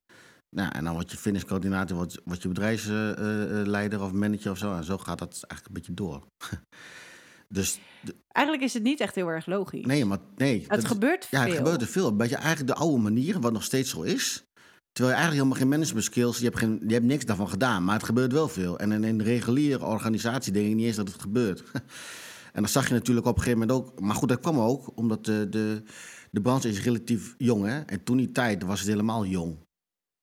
Nou, 0.50 0.72
en 0.72 0.84
dan 0.84 0.94
word 0.94 1.12
je 1.12 1.18
finishcoördinator, 1.18 1.98
word, 1.98 2.22
word 2.24 2.42
je 2.42 2.48
bedrijfsleider 2.48 4.02
of 4.02 4.12
manager 4.12 4.52
of 4.52 4.58
zo. 4.58 4.76
En 4.76 4.84
zo 4.84 4.98
gaat 4.98 5.20
dat 5.20 5.32
eigenlijk 5.32 5.66
een 5.66 5.74
beetje 5.74 5.94
door. 5.94 6.28
dus, 7.58 7.80
eigenlijk 8.28 8.66
is 8.66 8.74
het 8.74 8.84
niet 8.84 9.00
echt 9.00 9.16
heel 9.16 9.28
erg 9.28 9.46
logisch. 9.46 9.86
Nee, 9.86 10.06
maar 10.06 10.18
nee. 10.36 10.66
Het 10.68 10.86
gebeurt 10.86 11.26
veel. 11.26 11.40
Ja, 11.40 11.46
het 11.46 11.56
gebeurt 11.56 11.82
er 11.82 11.88
veel. 11.88 12.08
Een 12.08 12.18
beetje 12.18 12.36
eigenlijk 12.36 12.68
de 12.68 12.80
oude 12.80 13.02
manier, 13.02 13.40
wat 13.40 13.52
nog 13.52 13.64
steeds 13.64 13.90
zo 13.90 14.02
is. 14.02 14.44
Terwijl 14.92 15.16
je 15.16 15.22
eigenlijk 15.22 15.34
helemaal 15.34 15.58
geen 15.58 15.80
management 15.80 16.06
skills, 16.06 16.38
je 16.38 16.44
hebt, 16.44 16.58
geen, 16.58 16.84
je 16.88 16.94
hebt 16.94 17.06
niks 17.06 17.26
daarvan 17.26 17.50
gedaan. 17.50 17.84
Maar 17.84 17.96
het 17.96 18.06
gebeurt 18.06 18.32
wel 18.32 18.48
veel. 18.48 18.80
En 18.80 18.92
in 18.92 19.04
een 19.04 19.24
reguliere 19.24 19.86
organisatie 19.86 20.54
denk 20.54 20.68
ik 20.68 20.76
niet 20.76 20.86
eens 20.86 20.96
dat 20.96 21.08
het 21.08 21.22
gebeurt. 21.22 21.64
en 22.54 22.62
dat 22.62 22.72
zag 22.72 22.88
je 22.88 22.94
natuurlijk 22.94 23.28
op 23.28 23.36
een 23.36 23.44
gegeven 23.44 23.68
moment 23.68 23.78
ook. 23.78 24.00
Maar 24.00 24.16
goed, 24.16 24.30
dat 24.30 24.40
kwam 24.40 24.60
ook 24.60 24.98
omdat 24.98 25.26
de, 25.26 25.50
de, 25.50 25.84
de 26.32 26.42
branche 26.42 26.70
is 26.70 26.84
relatief 26.84 27.36
jong. 27.38 27.66
Hè? 27.66 27.80
En 27.80 28.04
toen 28.04 28.18
die 28.18 28.32
tijd 28.32 28.64
was 28.64 28.80
het 28.80 28.90
helemaal 28.90 29.26
jong 29.26 29.58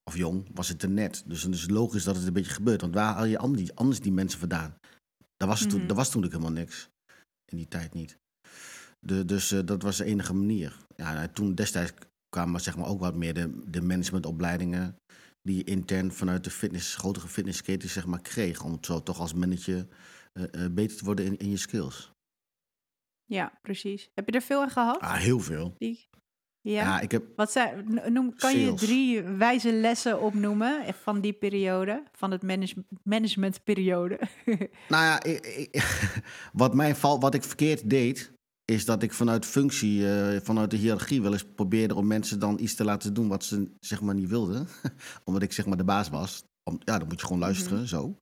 of 0.07 0.17
jong, 0.17 0.47
was 0.55 0.69
het 0.69 0.83
er 0.83 0.91
net. 0.91 1.23
Dus 1.27 1.43
het 1.43 1.55
is 1.55 1.69
logisch 1.69 2.05
dat 2.05 2.17
het 2.17 2.27
een 2.27 2.33
beetje 2.33 2.53
gebeurt. 2.53 2.81
Want 2.81 2.95
waar 2.95 3.15
haal 3.15 3.25
je 3.25 3.39
anders, 3.39 3.75
anders 3.75 4.01
die 4.01 4.13
mensen 4.13 4.39
vandaan? 4.39 4.79
Daar 5.37 5.49
was, 5.49 5.61
mm 5.61 5.71
-hmm. 5.71 5.79
toen, 5.79 5.87
daar 5.87 5.97
was 5.97 6.11
toen 6.11 6.25
helemaal 6.25 6.51
niks. 6.51 6.89
In 7.45 7.57
die 7.57 7.69
tijd 7.69 7.95
niet. 7.95 8.19
De, 8.99 9.25
dus 9.25 9.53
uh, 9.53 9.61
dat 9.65 9.83
was 9.83 9.97
de 9.97 10.05
enige 10.05 10.35
manier. 10.35 10.77
Ja, 10.97 11.13
nou, 11.13 11.29
toen 11.29 11.55
destijds 11.55 11.93
kwamen 12.29 12.61
zeg 12.61 12.77
maar, 12.77 12.87
ook 12.87 13.01
wat 13.01 13.15
meer 13.15 13.35
de, 13.35 13.63
de 13.71 13.81
managementopleidingen... 13.81 14.97
die 15.43 15.57
je 15.57 15.65
intern 15.65 16.13
vanuit 16.13 16.45
de 16.45 16.51
fitness, 16.51 16.97
grotere 16.97 17.29
fitnessketen 17.29 17.89
zeg 17.89 18.07
maar, 18.07 18.23
kreeg... 18.23 18.63
om 18.63 18.79
zo 18.81 19.03
toch 19.03 19.21
als 19.21 19.35
manager 19.35 19.87
uh, 20.33 20.45
uh, 20.53 20.71
beter 20.71 20.97
te 20.97 21.05
worden 21.05 21.25
in, 21.25 21.37
in 21.37 21.51
je 21.51 21.57
skills. 21.57 22.11
Ja, 23.25 23.59
precies. 23.63 24.11
Heb 24.15 24.27
je 24.27 24.33
er 24.33 24.43
veel 24.43 24.63
aan 24.63 24.71
gehad? 24.71 25.01
Ah, 25.01 25.15
heel 25.15 25.41
veel. 25.41 25.75
Die... 25.79 26.09
Ja, 26.67 26.83
ja 26.83 27.01
ik 27.01 27.11
heb. 27.11 27.25
Wat 27.37 27.53
zijn, 27.53 28.01
noem, 28.07 28.37
kan 28.37 28.59
je 28.59 28.75
drie 28.75 29.23
wijze 29.23 29.73
lessen 29.73 30.21
opnoemen 30.21 30.95
van 31.03 31.21
die 31.21 31.33
periode, 31.33 32.03
van 32.13 32.31
het 32.31 32.43
manage, 32.43 32.85
managementperiode? 33.03 34.19
nou 34.89 35.05
ja, 35.05 35.23
ik, 35.23 35.47
ik, 35.47 36.01
wat, 36.53 36.75
mij 36.75 36.95
val, 36.95 37.21
wat 37.21 37.35
ik 37.35 37.43
verkeerd 37.43 37.91
deed, 37.91 38.33
is 38.65 38.85
dat 38.85 39.03
ik 39.03 39.13
vanuit 39.13 39.45
functie, 39.45 40.01
uh, 40.01 40.41
vanuit 40.43 40.71
de 40.71 40.77
hiërarchie 40.77 41.23
wel 41.23 41.33
eens 41.33 41.45
probeerde 41.55 41.95
om 41.95 42.07
mensen 42.07 42.39
dan 42.39 42.59
iets 42.61 42.75
te 42.75 42.85
laten 42.85 43.15
doen 43.15 43.29
wat 43.29 43.45
ze 43.45 43.71
zeg 43.81 44.01
maar 44.01 44.15
niet 44.15 44.29
wilden. 44.29 44.69
Omdat 45.25 45.43
ik 45.43 45.53
zeg 45.53 45.67
maar 45.67 45.77
de 45.77 45.85
baas 45.85 46.09
was. 46.09 46.45
Om, 46.63 46.81
ja, 46.85 46.99
dan 46.99 47.09
moet 47.09 47.21
je 47.21 47.27
gewoon 47.27 47.43
luisteren, 47.43 47.73
mm 47.73 47.79
-hmm. 47.79 47.87
zo. 47.87 48.19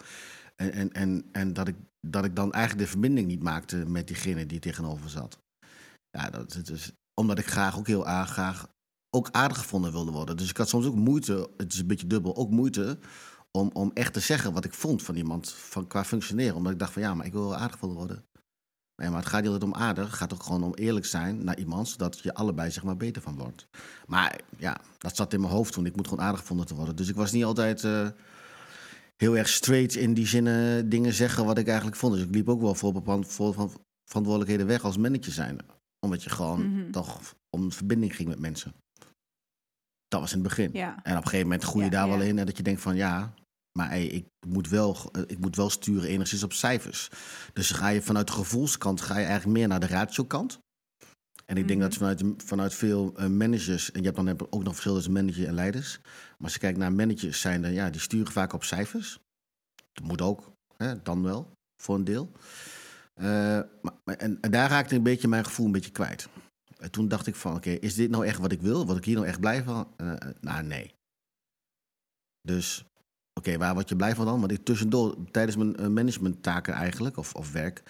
En, 0.56 0.72
en, 0.72 0.92
en, 0.92 1.24
en 1.32 1.52
dat, 1.52 1.68
ik, 1.68 1.76
dat 2.00 2.24
ik 2.24 2.36
dan 2.36 2.52
eigenlijk 2.52 2.84
de 2.84 2.90
verbinding 2.90 3.26
niet 3.26 3.42
maakte 3.42 3.76
met 3.76 4.06
diegene 4.06 4.46
die 4.46 4.58
tegenover 4.58 5.10
zat. 5.10 5.38
Ja, 6.10 6.30
dat, 6.30 6.70
is 6.70 6.92
omdat 7.14 7.38
ik 7.38 7.46
graag 7.46 7.78
ook 7.78 7.86
heel 7.86 8.06
aardig, 8.06 8.32
graag 8.32 8.66
ook 9.10 9.28
aardig 9.30 9.58
gevonden 9.58 9.92
wilde 9.92 10.10
worden. 10.10 10.36
Dus 10.36 10.50
ik 10.50 10.56
had 10.56 10.68
soms 10.68 10.86
ook 10.86 10.94
moeite, 10.94 11.50
het 11.56 11.72
is 11.72 11.78
een 11.78 11.86
beetje 11.86 12.06
dubbel, 12.06 12.36
ook 12.36 12.50
moeite 12.50 12.98
om, 13.50 13.70
om 13.72 13.90
echt 13.94 14.12
te 14.12 14.20
zeggen 14.20 14.52
wat 14.52 14.64
ik 14.64 14.74
vond 14.74 15.02
van 15.02 15.14
iemand 15.14 15.52
van, 15.52 15.86
qua 15.86 16.04
functioneren. 16.04 16.54
Omdat 16.54 16.72
ik 16.72 16.78
dacht 16.78 16.92
van 16.92 17.02
ja, 17.02 17.14
maar 17.14 17.26
ik 17.26 17.32
wil 17.32 17.48
wel 17.48 17.56
aardig 17.56 17.72
gevonden 17.72 17.98
worden. 17.98 18.24
Nee, 18.96 19.10
maar 19.10 19.18
het 19.18 19.28
gaat 19.28 19.42
niet 19.42 19.50
altijd 19.50 19.72
om 19.72 19.78
aardig. 19.78 20.06
Het 20.06 20.14
gaat 20.14 20.32
ook 20.32 20.42
gewoon 20.42 20.62
om 20.62 20.74
eerlijk 20.74 21.06
zijn 21.06 21.44
naar 21.44 21.58
iemand, 21.58 21.88
zodat 21.88 22.18
je 22.18 22.34
allebei 22.34 22.70
zeg 22.70 22.84
maar 22.84 22.96
beter 22.96 23.22
van 23.22 23.36
wordt. 23.36 23.66
Maar 24.06 24.40
ja, 24.58 24.80
dat 24.98 25.16
zat 25.16 25.32
in 25.32 25.40
mijn 25.40 25.52
hoofd 25.52 25.72
toen. 25.72 25.86
Ik 25.86 25.96
moet 25.96 26.08
gewoon 26.08 26.24
aardig 26.24 26.40
gevonden 26.40 26.66
te 26.66 26.74
worden. 26.74 26.96
Dus 26.96 27.08
ik 27.08 27.14
was 27.14 27.32
niet 27.32 27.44
altijd 27.44 27.82
uh, 27.82 28.08
heel 29.16 29.36
erg 29.36 29.48
straight 29.48 29.94
in 29.94 30.14
die 30.14 30.26
zinnen 30.26 30.88
dingen 30.88 31.12
zeggen 31.12 31.44
wat 31.44 31.58
ik 31.58 31.66
eigenlijk 31.66 31.96
vond. 31.96 32.14
Dus 32.14 32.22
ik 32.22 32.34
liep 32.34 32.48
ook 32.48 32.60
wel 32.60 32.74
voor 32.74 32.92
bepaalde 32.92 33.26
verantwoordelijkheden 34.04 34.66
weg 34.66 34.84
als 34.84 34.96
manager 34.96 35.32
zijn 35.32 35.58
omdat 36.04 36.22
je 36.22 36.30
gewoon 36.30 36.66
mm 36.66 36.74
-hmm. 36.74 36.90
toch 36.90 37.34
om 37.50 37.72
verbinding 37.72 38.16
ging 38.16 38.28
met 38.28 38.38
mensen. 38.38 38.74
Dat 40.08 40.20
was 40.20 40.32
in 40.32 40.38
het 40.38 40.48
begin. 40.48 40.70
Ja. 40.72 41.02
En 41.02 41.12
op 41.12 41.22
een 41.22 41.28
gegeven 41.28 41.46
moment 41.46 41.64
groei 41.64 41.84
je 41.84 41.90
ja, 41.90 41.96
daar 41.96 42.08
wel 42.08 42.20
in. 42.20 42.38
En 42.38 42.46
dat 42.46 42.56
je 42.56 42.62
denkt 42.62 42.80
van 42.80 42.96
ja, 42.96 43.34
maar 43.78 43.88
hey, 43.88 44.06
ik, 44.06 44.26
moet 44.46 44.68
wel, 44.68 45.10
ik 45.26 45.38
moet 45.38 45.56
wel 45.56 45.70
sturen 45.70 46.08
enigszins 46.08 46.42
op 46.42 46.52
cijfers. 46.52 47.10
Dus 47.52 47.70
ga 47.70 47.88
je 47.88 48.02
vanuit 48.02 48.26
de 48.26 48.32
gevoelskant 48.32 49.00
ga 49.00 49.18
je 49.18 49.24
eigenlijk 49.24 49.58
meer 49.58 49.68
naar 49.68 49.80
de 49.80 49.86
ratio-kant. 49.86 50.58
En 51.46 51.56
ik 51.56 51.68
denk 51.68 51.80
mm 51.80 51.86
-hmm. 51.86 51.98
dat 51.98 52.18
vanuit, 52.18 52.42
vanuit 52.44 52.74
veel 52.74 53.14
uh, 53.20 53.26
managers, 53.26 53.92
en 53.92 54.00
je 54.00 54.10
hebt 54.10 54.16
dan 54.16 54.40
ook 54.50 54.62
nog 54.62 54.72
verschil 54.72 54.94
tussen 54.94 55.12
manager 55.12 55.46
en 55.46 55.54
leiders. 55.54 55.98
Maar 56.02 56.36
als 56.38 56.52
je 56.52 56.58
kijkt 56.58 56.78
naar 56.78 56.92
managers, 56.92 57.40
zijn 57.40 57.64
er, 57.64 57.70
ja, 57.70 57.90
die 57.90 58.00
sturen 58.00 58.32
vaak 58.32 58.52
op 58.52 58.64
cijfers. 58.64 59.18
Dat 59.92 60.04
moet 60.04 60.20
ook, 60.20 60.52
hè, 60.76 61.02
dan 61.02 61.22
wel, 61.22 61.52
voor 61.82 61.94
een 61.94 62.04
deel. 62.04 62.32
Uh, 63.20 63.60
maar, 63.82 64.16
en, 64.16 64.40
en, 64.40 64.50
daar 64.50 64.70
raakte 64.70 64.94
een 64.94 65.02
beetje 65.02 65.28
mijn 65.28 65.44
gevoel 65.44 65.66
een 65.66 65.72
beetje 65.72 65.90
kwijt. 65.90 66.28
En 66.78 66.90
toen 66.90 67.08
dacht 67.08 67.26
ik 67.26 67.34
van, 67.34 67.56
oké, 67.56 67.68
okay, 67.68 67.74
is 67.80 67.94
dit 67.94 68.10
nou 68.10 68.26
echt 68.26 68.38
wat 68.38 68.52
ik 68.52 68.60
wil? 68.60 68.86
Word 68.86 68.98
ik 68.98 69.04
hier 69.04 69.14
nou 69.14 69.26
echt 69.26 69.40
blij 69.40 69.62
van? 69.62 69.88
Uh, 69.96 70.12
nou, 70.40 70.62
nee. 70.62 70.94
Dus, 72.40 72.80
oké, 72.80 73.48
okay, 73.48 73.58
waar 73.58 73.74
word 73.74 73.88
je 73.88 73.96
blij 73.96 74.14
van 74.14 74.26
dan? 74.26 74.40
Want 74.40 74.52
ik 74.52 74.64
tussendoor, 74.64 75.30
tijdens 75.30 75.56
mijn 75.56 75.92
managementtaken 75.92 76.74
eigenlijk, 76.74 77.16
of, 77.16 77.34
of 77.34 77.52
werk, 77.52 77.82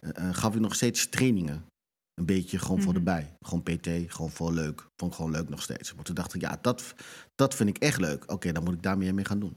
uh, 0.00 0.34
gaf 0.34 0.54
ik 0.54 0.60
nog 0.60 0.74
steeds 0.74 1.08
trainingen. 1.08 1.64
Een 2.14 2.26
beetje 2.26 2.58
gewoon 2.58 2.78
mm 2.78 2.82
-hmm. 2.82 2.92
voor 2.92 2.94
de 2.94 3.04
bij. 3.04 3.36
Gewoon 3.40 3.62
PT, 3.62 3.88
gewoon 4.12 4.30
voor 4.30 4.52
leuk. 4.52 4.88
Vond 4.96 5.10
ik 5.10 5.16
gewoon 5.16 5.30
leuk 5.30 5.48
nog 5.48 5.62
steeds. 5.62 5.94
Maar 5.94 6.04
toen 6.04 6.14
dacht 6.14 6.34
ik, 6.34 6.40
ja, 6.40 6.58
dat, 6.60 6.94
dat 7.34 7.54
vind 7.54 7.68
ik 7.68 7.78
echt 7.78 8.00
leuk. 8.00 8.22
Oké, 8.22 8.32
okay, 8.32 8.52
dan 8.52 8.64
moet 8.64 8.74
ik 8.74 8.82
daar 8.82 8.98
meer 8.98 9.14
mee 9.14 9.24
gaan 9.24 9.38
doen. 9.38 9.56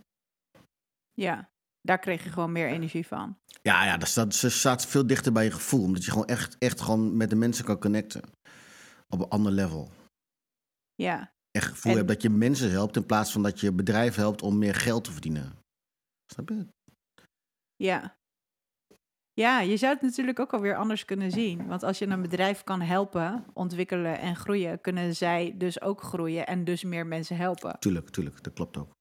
Ja, 1.14 1.50
daar 1.86 2.00
kreeg 2.00 2.24
je 2.24 2.30
gewoon 2.30 2.52
meer 2.52 2.68
energie 2.68 3.08
van. 3.08 3.38
Ja, 3.62 3.86
ja 3.86 3.98
dat 3.98 4.08
staat, 4.08 4.36
ze 4.36 4.50
staat 4.50 4.86
veel 4.86 5.08
dichter 5.08 5.32
bij 5.32 5.44
je 5.44 5.52
gevoel. 5.52 5.84
Omdat 5.84 6.06
je 6.06 6.12
gewoon 6.12 6.28
echt, 6.28 6.56
echt 6.60 6.82
gewoon 6.82 7.18
met 7.18 7.30
de 7.30 7.36
mensen 7.36 7.66
kan 7.66 7.80
connecten. 7.80 8.22
Op 9.08 9.20
een 9.20 9.30
ander 9.30 9.52
level. 9.52 9.90
Ja. 10.96 11.34
Echt 11.52 11.68
gevoel 11.68 11.92
en... 11.92 11.98
hebt 11.98 12.10
dat 12.10 12.22
je 12.22 12.30
mensen 12.30 12.72
helpt 12.72 12.96
in 12.96 13.06
plaats 13.06 13.32
van 13.32 13.44
dat 13.44 13.60
je 13.60 13.72
bedrijf 13.72 14.16
helpt 14.16 14.42
om 14.42 14.58
meer 14.58 14.76
geld 14.76 15.04
te 15.04 15.12
verdienen. 15.12 15.54
Snap 16.34 16.50
je? 16.50 16.68
Ja. 17.76 18.18
Ja, 19.34 19.60
je 19.60 19.78
zou 19.78 19.94
het 19.94 20.02
natuurlijk 20.02 20.40
ook 20.40 20.54
alweer 20.54 20.76
anders 20.76 21.06
kunnen 21.06 21.32
zien. 21.32 21.68
Want 21.68 21.84
als 21.84 22.00
je 22.00 22.08
een 22.08 22.22
bedrijf 22.22 22.64
kan 22.64 22.82
helpen, 22.82 23.46
ontwikkelen 23.54 24.20
en 24.20 24.36
groeien, 24.36 24.82
kunnen 24.82 25.16
zij 25.16 25.54
dus 25.58 25.82
ook 25.82 26.02
groeien 26.02 26.48
en 26.48 26.64
dus 26.64 26.84
meer 26.84 27.08
mensen 27.08 27.38
helpen. 27.38 27.80
Tuurlijk, 27.80 28.10
tuurlijk, 28.10 28.44
dat 28.44 28.54
klopt 28.54 28.78
ook. 28.78 28.94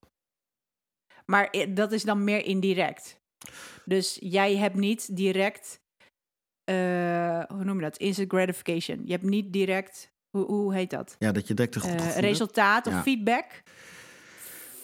Maar 1.25 1.55
dat 1.73 1.91
is 1.91 2.03
dan 2.03 2.23
meer 2.23 2.45
indirect. 2.45 3.19
Dus 3.85 4.17
jij 4.19 4.55
hebt 4.55 4.75
niet 4.75 5.15
direct, 5.15 5.81
uh, 6.69 7.43
hoe 7.43 7.63
noem 7.63 7.75
je 7.75 7.83
dat? 7.83 7.97
Instant 7.97 8.31
gratification. 8.31 9.01
Je 9.05 9.11
hebt 9.11 9.23
niet 9.23 9.53
direct, 9.53 10.11
hoe, 10.29 10.45
hoe 10.45 10.73
heet 10.73 10.89
dat? 10.89 11.15
Ja, 11.19 11.31
dat 11.31 11.47
je 11.47 11.53
direct 11.53 11.75
een 11.75 11.81
goed 11.81 12.01
uh, 12.01 12.17
resultaat 12.17 12.87
of 12.87 12.93
ja. 12.93 13.01
feedback 13.01 13.63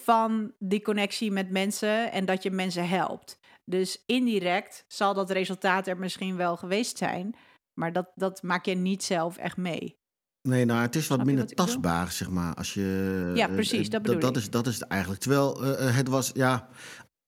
van 0.02 0.52
die 0.58 0.82
connectie 0.82 1.30
met 1.30 1.50
mensen 1.50 2.12
en 2.12 2.24
dat 2.24 2.42
je 2.42 2.50
mensen 2.50 2.88
helpt. 2.88 3.38
Dus 3.64 4.02
indirect 4.06 4.84
zal 4.88 5.14
dat 5.14 5.30
resultaat 5.30 5.86
er 5.86 5.98
misschien 5.98 6.36
wel 6.36 6.56
geweest 6.56 6.98
zijn, 6.98 7.34
maar 7.74 7.92
dat, 7.92 8.12
dat 8.14 8.42
maak 8.42 8.64
je 8.64 8.74
niet 8.74 9.04
zelf 9.04 9.36
echt 9.36 9.56
mee. 9.56 10.00
Nee, 10.48 10.64
nou, 10.64 10.80
het 10.80 10.96
is 10.96 11.06
wat 11.06 11.24
minder 11.24 11.46
tastbaar, 11.46 12.12
zeg 12.12 12.30
maar. 12.30 12.54
Als 12.54 12.74
je, 12.74 13.32
Ja, 13.34 13.48
eh, 13.48 13.54
precies, 13.54 13.84
eh, 13.86 13.90
dat 13.92 14.02
bedoel 14.02 14.20
dat, 14.20 14.36
ik. 14.36 14.42
is, 14.42 14.50
dat 14.50 14.66
is 14.66 14.74
het 14.74 14.82
eigenlijk. 14.88 15.20
Terwijl 15.20 15.64
eh, 15.76 15.96
het 15.96 16.08
was, 16.08 16.30
ja... 16.34 16.68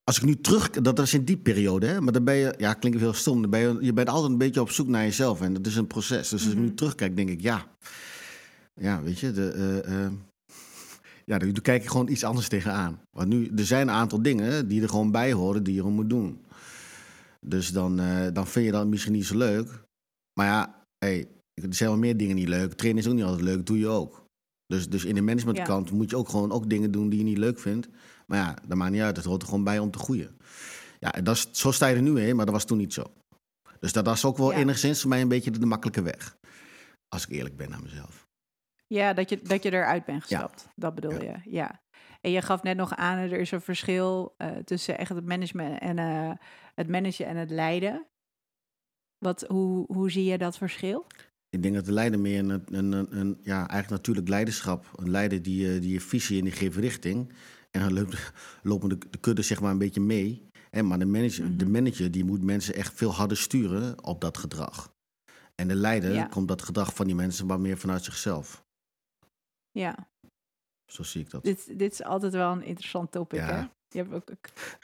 Als 0.04 0.16
ik 0.16 0.22
nu 0.22 0.40
terug... 0.40 0.70
Dat 0.70 0.98
is 0.98 1.14
in 1.14 1.24
die 1.24 1.36
periode, 1.36 1.86
hè. 1.86 2.00
Maar 2.00 2.12
dan 2.12 2.24
ben 2.24 2.34
je... 2.34 2.54
Ja, 2.58 2.74
klinkt 2.74 2.98
heel 3.00 3.12
stom. 3.12 3.40
Dan 3.40 3.50
ben 3.50 3.60
je, 3.60 3.78
je 3.80 3.92
bent 3.92 4.08
altijd 4.08 4.32
een 4.32 4.38
beetje 4.38 4.60
op 4.60 4.70
zoek 4.70 4.86
naar 4.88 5.02
jezelf. 5.02 5.40
En 5.40 5.52
dat 5.52 5.66
is 5.66 5.76
een 5.76 5.86
proces. 5.86 6.28
Dus 6.28 6.32
als 6.42 6.50
ik 6.50 6.56
Mhm. 6.58 6.64
nu 6.64 6.74
terugkijk, 6.74 7.16
denk 7.16 7.28
ik, 7.28 7.40
ja... 7.40 7.66
Ja, 8.74 9.02
weet 9.02 9.18
je, 9.18 9.32
de... 9.32 10.10
ja, 11.24 11.38
daar 11.38 11.60
kijk 11.62 11.82
je 11.82 11.88
gewoon 11.90 12.08
iets 12.08 12.24
anders 12.24 12.48
tegenaan. 12.48 13.00
Want 13.10 13.28
nu, 13.28 13.50
er 13.56 13.66
zijn 13.66 13.88
een 13.88 13.94
aantal 13.94 14.22
dingen 14.22 14.68
die 14.68 14.82
er 14.82 14.88
gewoon 14.88 15.10
bij 15.10 15.32
horen, 15.32 15.62
die 15.62 15.74
je 15.74 15.80
gewoon 15.80 15.94
moet 15.94 16.10
doen. 16.10 16.44
Dus 17.40 17.68
dan, 17.72 17.96
dan 18.32 18.46
vind 18.46 18.66
je 18.66 18.72
dat 18.72 18.86
misschien 18.86 19.12
niet 19.12 19.26
zo 19.26 19.36
leuk. 19.36 19.68
Maar 20.38 20.46
ja, 20.46 20.84
hey, 20.98 21.28
er 21.54 21.74
zijn 21.74 21.90
wel 21.90 21.98
meer 21.98 22.16
dingen 22.16 22.36
niet 22.36 22.48
leuk. 22.48 22.72
Trainen 22.72 23.02
is 23.02 23.08
ook 23.08 23.14
niet 23.14 23.24
altijd 23.24 23.42
leuk, 23.42 23.66
doe 23.66 23.78
je 23.78 23.88
ook. 23.88 24.24
Dus, 24.66 24.88
dus 24.88 25.04
in 25.04 25.14
de 25.14 25.20
managementkant 25.22 25.90
moet 25.90 26.10
je 26.10 26.16
ook 26.16 26.28
gewoon 26.28 26.52
ook 26.52 26.68
dingen 26.70 26.90
doen 26.90 27.08
die 27.08 27.18
je 27.18 27.24
niet 27.24 27.38
leuk 27.38 27.58
vindt. 27.58 27.88
Maar 28.26 28.38
ja, 28.38 28.56
dat 28.66 28.76
maakt 28.78 28.92
niet 28.92 29.00
uit. 29.00 29.16
Het 29.16 29.24
hoort 29.24 29.42
er 29.42 29.48
gewoon 29.48 29.64
bij 29.64 29.78
om 29.78 29.90
te 29.90 29.98
groeien. 29.98 30.36
Ja, 31.00 31.12
en 31.12 31.24
dat 31.24 31.34
is, 31.36 31.48
zo 31.50 31.70
sta 31.70 31.86
je 31.86 31.96
er 31.96 32.02
nu 32.02 32.20
in, 32.20 32.36
maar 32.36 32.44
dat 32.44 32.54
was 32.54 32.64
toen 32.64 32.78
niet 32.78 32.92
zo. 32.92 33.04
Dus 33.80 33.92
dat 33.92 34.04
was 34.06 34.24
ook 34.24 34.36
wel 34.36 34.52
Ja. 34.52 34.58
enigszins 34.58 35.00
voor 35.00 35.10
mij 35.10 35.20
een 35.20 35.28
beetje 35.28 35.50
de, 35.50 35.58
de 35.58 35.66
makkelijke 35.66 36.02
weg. 36.02 36.36
Als 37.08 37.24
ik 37.26 37.30
eerlijk 37.30 37.56
ben 37.56 37.70
naar 37.70 37.82
mezelf. 37.82 38.26
Ja, 38.86 39.12
dat 39.12 39.28
je, 39.28 39.42
dat 39.42 39.62
je 39.62 39.72
eruit 39.72 40.04
bent 40.04 40.28
Ja. 40.28 40.38
gestapt. 40.38 40.68
Dat 40.76 40.94
bedoel 40.94 41.22
je, 41.22 41.34
ja. 41.44 41.82
En 42.20 42.30
je 42.30 42.42
gaf 42.42 42.62
net 42.62 42.76
nog 42.76 42.94
aan, 42.96 43.18
er 43.18 43.32
is 43.40 43.50
een 43.50 43.60
verschil 43.60 44.34
eh, 44.36 44.50
tussen 44.56 44.98
echt 44.98 45.08
het 45.14 45.24
management 45.26 45.80
en 45.80 45.98
eh, 45.98 46.32
het 46.74 46.88
managen 46.88 47.26
en 47.26 47.36
het 47.36 47.50
leiden. 47.50 48.06
Wat, 49.18 49.42
hoe, 49.48 49.84
hoe 49.92 50.10
zie 50.10 50.24
je 50.24 50.38
dat 50.38 50.56
verschil? 50.56 51.06
Ik 51.54 51.62
denk 51.62 51.74
dat 51.74 51.84
de 51.84 51.92
leider 51.92 52.20
meer 52.20 52.38
een, 52.38 52.50
een, 52.50 52.92
een, 52.92 53.18
een- 53.18 53.38
ja, 53.42 53.56
eigenlijk 53.56 53.90
natuurlijk 53.90 54.28
leiderschap. 54.28 54.90
Een 54.96 55.10
leider 55.10 55.42
die, 55.42 55.74
eh, 55.74 55.80
die 55.80 55.92
je 55.92 56.00
visie 56.00 56.38
en 56.38 56.44
die 56.44 56.52
geeft 56.52 56.76
richting. 56.76 57.32
En 57.70 57.80
dan 57.80 57.92
loopt, 57.92 58.32
lopen 58.62 58.88
de, 58.88 58.98
de 59.10 59.18
kudde 59.18 59.42
zeg 59.42 59.60
maar 59.60 59.70
een 59.70 59.78
beetje 59.78 60.00
mee. 60.00 60.48
En, 60.70 60.86
maar 60.86 60.98
de 60.98 61.04
manager, 61.06 61.56
de 61.56 61.64
Mhm. 61.64 61.72
manager 61.72 62.10
die 62.10 62.24
moet 62.24 62.42
mensen 62.42 62.74
echt 62.74 62.92
veel 62.94 63.12
harder 63.14 63.36
sturen 63.36 64.04
op 64.04 64.20
dat 64.20 64.38
gedrag. 64.38 64.92
En 65.54 65.68
de 65.68 65.74
leider 65.74 66.12
Ja. 66.12 66.24
komt 66.26 66.48
dat 66.48 66.62
gedrag 66.62 66.94
van 66.94 67.06
die 67.06 67.14
mensen 67.14 67.46
maar 67.46 67.60
meer 67.60 67.78
vanuit 67.78 68.04
zichzelf. 68.04 68.64
Ja, 69.70 70.08
Zo 70.86 71.02
zie 71.02 71.20
ik 71.20 71.30
dat. 71.30 71.44
dit, 71.44 71.78
dit 71.78 71.92
is 71.92 72.02
altijd 72.02 72.32
wel 72.32 72.52
een 72.52 72.62
interessant 72.62 73.12
topic, 73.12 73.38
Ja. 73.38 73.46
hè? 73.54 73.64
Je 73.88 73.98
hebt 74.02 74.14
ook 74.14 74.28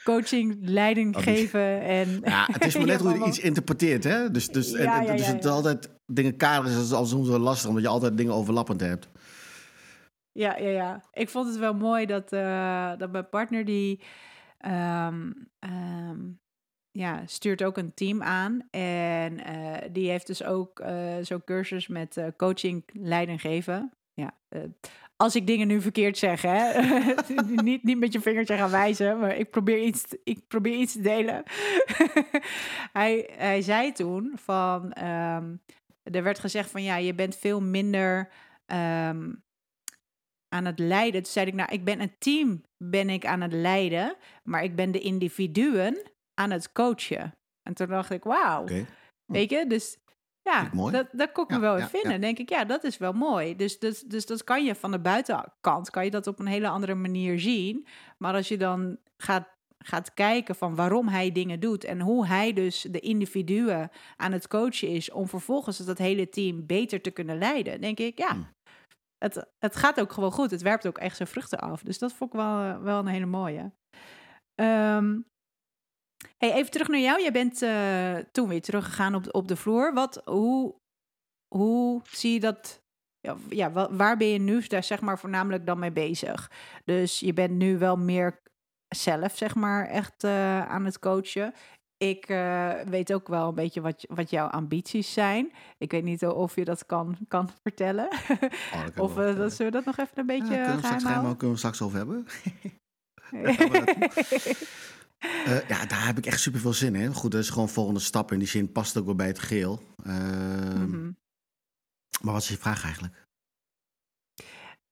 coaching, 0.03 0.57
leiding 0.61 1.15
Oh, 1.15 1.21
geven 1.23 1.81
en... 1.81 2.19
Ja, 2.23 2.47
het 2.51 2.65
is 2.65 2.75
maar 2.77 2.85
net 2.93 2.99
hoe 3.01 3.19
je 3.19 3.25
iets 3.25 3.39
interpreteert, 3.39 4.03
hè? 4.03 4.31
Dus, 4.31 4.47
dus, 4.47 4.71
Ja, 4.71 4.77
en- 4.99 5.05
ja, 5.05 5.15
dus 5.15 5.27
het 5.27 5.45
altijd 5.45 5.89
dingen 6.05 6.37
kaderen 6.37 6.81
is 6.81 6.91
al 6.91 7.05
soms 7.05 7.27
wel 7.27 7.39
lastig, 7.39 7.67
omdat 7.67 7.83
je 7.83 7.89
altijd 7.89 8.17
dingen 8.17 8.33
overlappend 8.33 8.81
hebt. 8.81 9.07
Ja, 10.31 10.57
ja, 10.57 10.69
ja. 10.69 11.03
Ik 11.11 11.29
vond 11.29 11.47
het 11.47 11.57
wel 11.57 11.73
mooi 11.73 12.05
dat, 12.05 12.31
eh, 12.33 12.91
dat 12.97 13.11
mijn 13.11 13.29
partner 13.29 13.65
die 13.65 14.01
ehm, 14.57 15.31
ehm, 15.59 16.19
ja, 16.91 17.21
stuurt 17.25 17.63
ook 17.63 17.77
een 17.77 17.93
team 17.93 18.21
aan. 18.23 18.67
En 18.69 19.43
eh, 19.43 19.89
die 19.91 20.09
heeft 20.09 20.27
dus 20.27 20.43
ook 20.43 20.79
eh, 20.79 21.15
zo'n 21.21 21.43
cursus 21.43 21.87
met 21.87 22.21
coaching 22.37 22.83
leiding 22.93 23.41
geven. 23.41 23.91
Ja, 24.13 24.37
als 25.21 25.35
ik 25.35 25.47
dingen 25.47 25.67
nu 25.67 25.81
verkeerd 25.81 26.17
zeg, 26.17 26.41
hè. 26.41 26.81
niet, 27.63 27.83
niet 27.83 27.99
met 27.99 28.13
je 28.13 28.21
vingertje 28.21 28.57
gaan 28.57 28.71
wijzen, 28.71 29.19
maar 29.19 29.35
ik 29.35 29.49
probeer 29.49 29.79
iets, 29.79 30.05
ik 30.23 30.47
probeer 30.47 30.75
iets 30.75 30.93
te 30.93 31.01
delen. 31.01 31.43
hij, 32.99 33.29
hij 33.31 33.61
zei 33.61 33.91
toen 33.91 34.31
van, 34.35 34.91
ehm, 34.91 35.55
er 36.03 36.23
werd 36.23 36.39
gezegd 36.39 36.71
van 36.71 36.83
ja, 36.83 36.95
je 36.95 37.13
bent 37.13 37.35
veel 37.35 37.61
minder 37.61 38.29
ehm, 38.65 39.33
aan 40.49 40.65
het 40.65 40.79
leiden. 40.79 41.23
Toen 41.23 41.31
zei 41.31 41.45
ik, 41.45 41.53
nou, 41.53 41.71
ik 41.71 41.83
ben 41.83 42.01
een 42.01 42.15
team 42.17 42.63
ben 42.77 43.09
ik 43.09 43.25
aan 43.25 43.41
het 43.41 43.53
leiden, 43.53 44.15
maar 44.43 44.63
ik 44.63 44.75
ben 44.75 44.91
de 44.91 44.99
individuen 44.99 46.11
aan 46.33 46.51
het 46.51 46.71
coachen. 46.71 47.35
En 47.63 47.73
toen 47.73 47.87
dacht 47.87 48.11
ik, 48.11 48.23
wauw, 48.23 48.61
Oké. 48.61 48.85
weet 49.25 49.49
je, 49.49 49.65
dus 49.67 49.97
ja, 50.43 50.69
mooi. 50.73 50.91
dat, 50.93 51.07
dat 51.11 51.31
kon 51.31 51.43
ik 51.43 51.49
me 51.49 51.59
wel 51.59 51.77
ja, 51.77 51.81
in 51.83 51.89
vinden. 51.89 52.11
ja. 52.11 52.17
denk 52.17 52.37
ik, 52.39 52.49
ja, 52.49 52.65
dat 52.65 52.83
is 52.83 52.97
wel 52.97 53.13
mooi. 53.13 53.55
Dus, 53.55 53.79
dus, 53.79 54.01
dus 54.01 54.25
dat 54.25 54.43
kan 54.43 54.65
je 54.65 54.75
van 54.75 54.91
de 54.91 54.99
buitenkant, 54.99 55.89
kan 55.89 56.03
je 56.05 56.11
dat 56.11 56.27
op 56.27 56.39
een 56.39 56.47
hele 56.47 56.67
andere 56.67 56.95
manier 56.95 57.39
zien. 57.39 57.87
Maar 58.17 58.33
als 58.33 58.47
je 58.47 58.57
dan 58.57 58.97
gaat, 59.17 59.47
gaat 59.77 60.13
kijken 60.13 60.55
van 60.55 60.75
waarom 60.75 61.07
hij 61.07 61.31
dingen 61.31 61.59
doet 61.59 61.83
en 61.83 61.99
hoe 62.01 62.27
hij 62.27 62.53
dus 62.53 62.81
de 62.81 62.99
individuen 62.99 63.89
aan 64.15 64.31
het 64.31 64.47
coachen 64.47 64.87
is 64.87 65.11
om 65.11 65.27
vervolgens 65.27 65.77
dat 65.77 65.97
hele 65.97 66.29
team 66.29 66.65
beter 66.65 67.01
te 67.01 67.11
kunnen 67.11 67.37
leiden, 67.37 67.81
denk 67.81 67.99
ik, 67.99 68.17
ja, 68.17 68.31
Hmm. 68.31 68.47
het, 69.17 69.45
het 69.59 69.75
gaat 69.75 69.99
ook 69.99 70.11
gewoon 70.11 70.31
goed. 70.31 70.51
Het 70.51 70.61
werpt 70.61 70.87
ook 70.87 70.97
echt 70.97 71.15
zijn 71.15 71.27
vruchten 71.27 71.59
af. 71.59 71.81
Dus 71.81 71.99
dat 71.99 72.13
vond 72.13 72.33
ik 72.33 72.39
wel, 72.39 72.81
wel 72.81 72.99
een 72.99 73.07
hele 73.07 73.25
mooie. 73.25 73.71
Ehm, 74.55 75.19
hey, 76.37 76.53
even 76.53 76.71
terug 76.71 76.87
naar 76.87 76.99
jou. 76.99 77.21
Jij 77.21 77.31
bent 77.31 77.61
eh, 77.61 78.15
toen 78.31 78.47
weer 78.47 78.61
teruggegaan 78.61 79.15
op, 79.15 79.23
de- 79.23 79.31
op 79.31 79.47
de 79.47 79.55
vloer. 79.55 79.93
Wat, 79.93 80.21
hoe, 80.25 80.75
hoe 81.55 82.01
zie 82.09 82.33
je 82.33 82.39
dat? 82.39 82.79
Ja, 83.19 83.35
ja, 83.49 83.71
wa- 83.71 83.93
waar 83.93 84.17
ben 84.17 84.27
je 84.27 84.39
nu 84.39 84.61
daar 84.67 84.83
zeg 84.83 85.01
maar 85.01 85.19
voornamelijk 85.19 85.65
dan 85.65 85.79
mee 85.79 85.91
bezig? 85.91 86.51
Dus 86.85 87.19
je 87.19 87.33
bent 87.33 87.51
nu 87.53 87.77
wel 87.77 87.97
meer 87.97 88.39
zelf 88.95 89.37
zeg 89.37 89.55
maar 89.55 89.87
echt 89.87 90.23
eh, 90.23 90.67
aan 90.67 90.85
het 90.85 90.99
coachen. 90.99 91.53
Ik 91.97 92.25
eh, 92.25 92.73
weet 92.81 93.13
ook 93.13 93.27
wel 93.27 93.47
een 93.47 93.55
beetje 93.55 93.81
wat, 93.81 94.05
wat 94.09 94.29
jouw 94.29 94.47
ambities 94.47 95.13
zijn. 95.13 95.51
Ik 95.77 95.91
weet 95.91 96.03
niet 96.03 96.25
of 96.25 96.55
je 96.55 96.65
dat 96.65 96.85
kan, 96.85 97.17
kan 97.27 97.49
vertellen. 97.63 98.07
Oh, 98.21 98.39
dat 98.39 98.49
kan 98.71 98.85
ik 98.85 98.99
of 98.99 99.13
wel 99.13 99.35
dat, 99.35 99.53
zullen 99.53 99.71
we 99.71 99.77
dat 99.83 99.95
nog 99.95 99.97
even 100.07 100.17
een 100.19 100.35
Ja, 100.35 100.39
beetje 100.39 100.55
kunnen 100.55 100.75
we 100.75 100.85
straks 100.85 101.03
geheim 101.03 101.37
kunnen 101.37 101.51
we 101.51 101.57
straks 101.57 101.81
over 101.81 101.97
hebben. 101.97 102.25
Eh, 105.21 105.67
ja, 105.67 105.85
daar 105.85 106.05
heb 106.05 106.17
ik 106.17 106.25
echt 106.25 106.39
super 106.39 106.59
veel 106.59 106.73
zin 106.73 106.95
in. 106.95 107.13
Goed, 107.13 107.31
dat 107.31 107.41
is 107.41 107.49
gewoon 107.49 107.69
volgende 107.69 107.99
stap. 107.99 108.31
In 108.31 108.39
die 108.39 108.47
zin 108.47 108.71
past 108.71 108.87
het 108.89 108.97
ook 108.97 109.05
wel 109.05 109.15
bij 109.15 109.27
het 109.27 109.39
geheel. 109.39 109.81
Ehm, 110.03 110.89
Mhm. 110.89 111.11
Maar 112.21 112.33
wat 112.33 112.41
is 112.41 112.47
je 112.47 112.57
vraag 112.57 112.83
eigenlijk? 112.83 113.25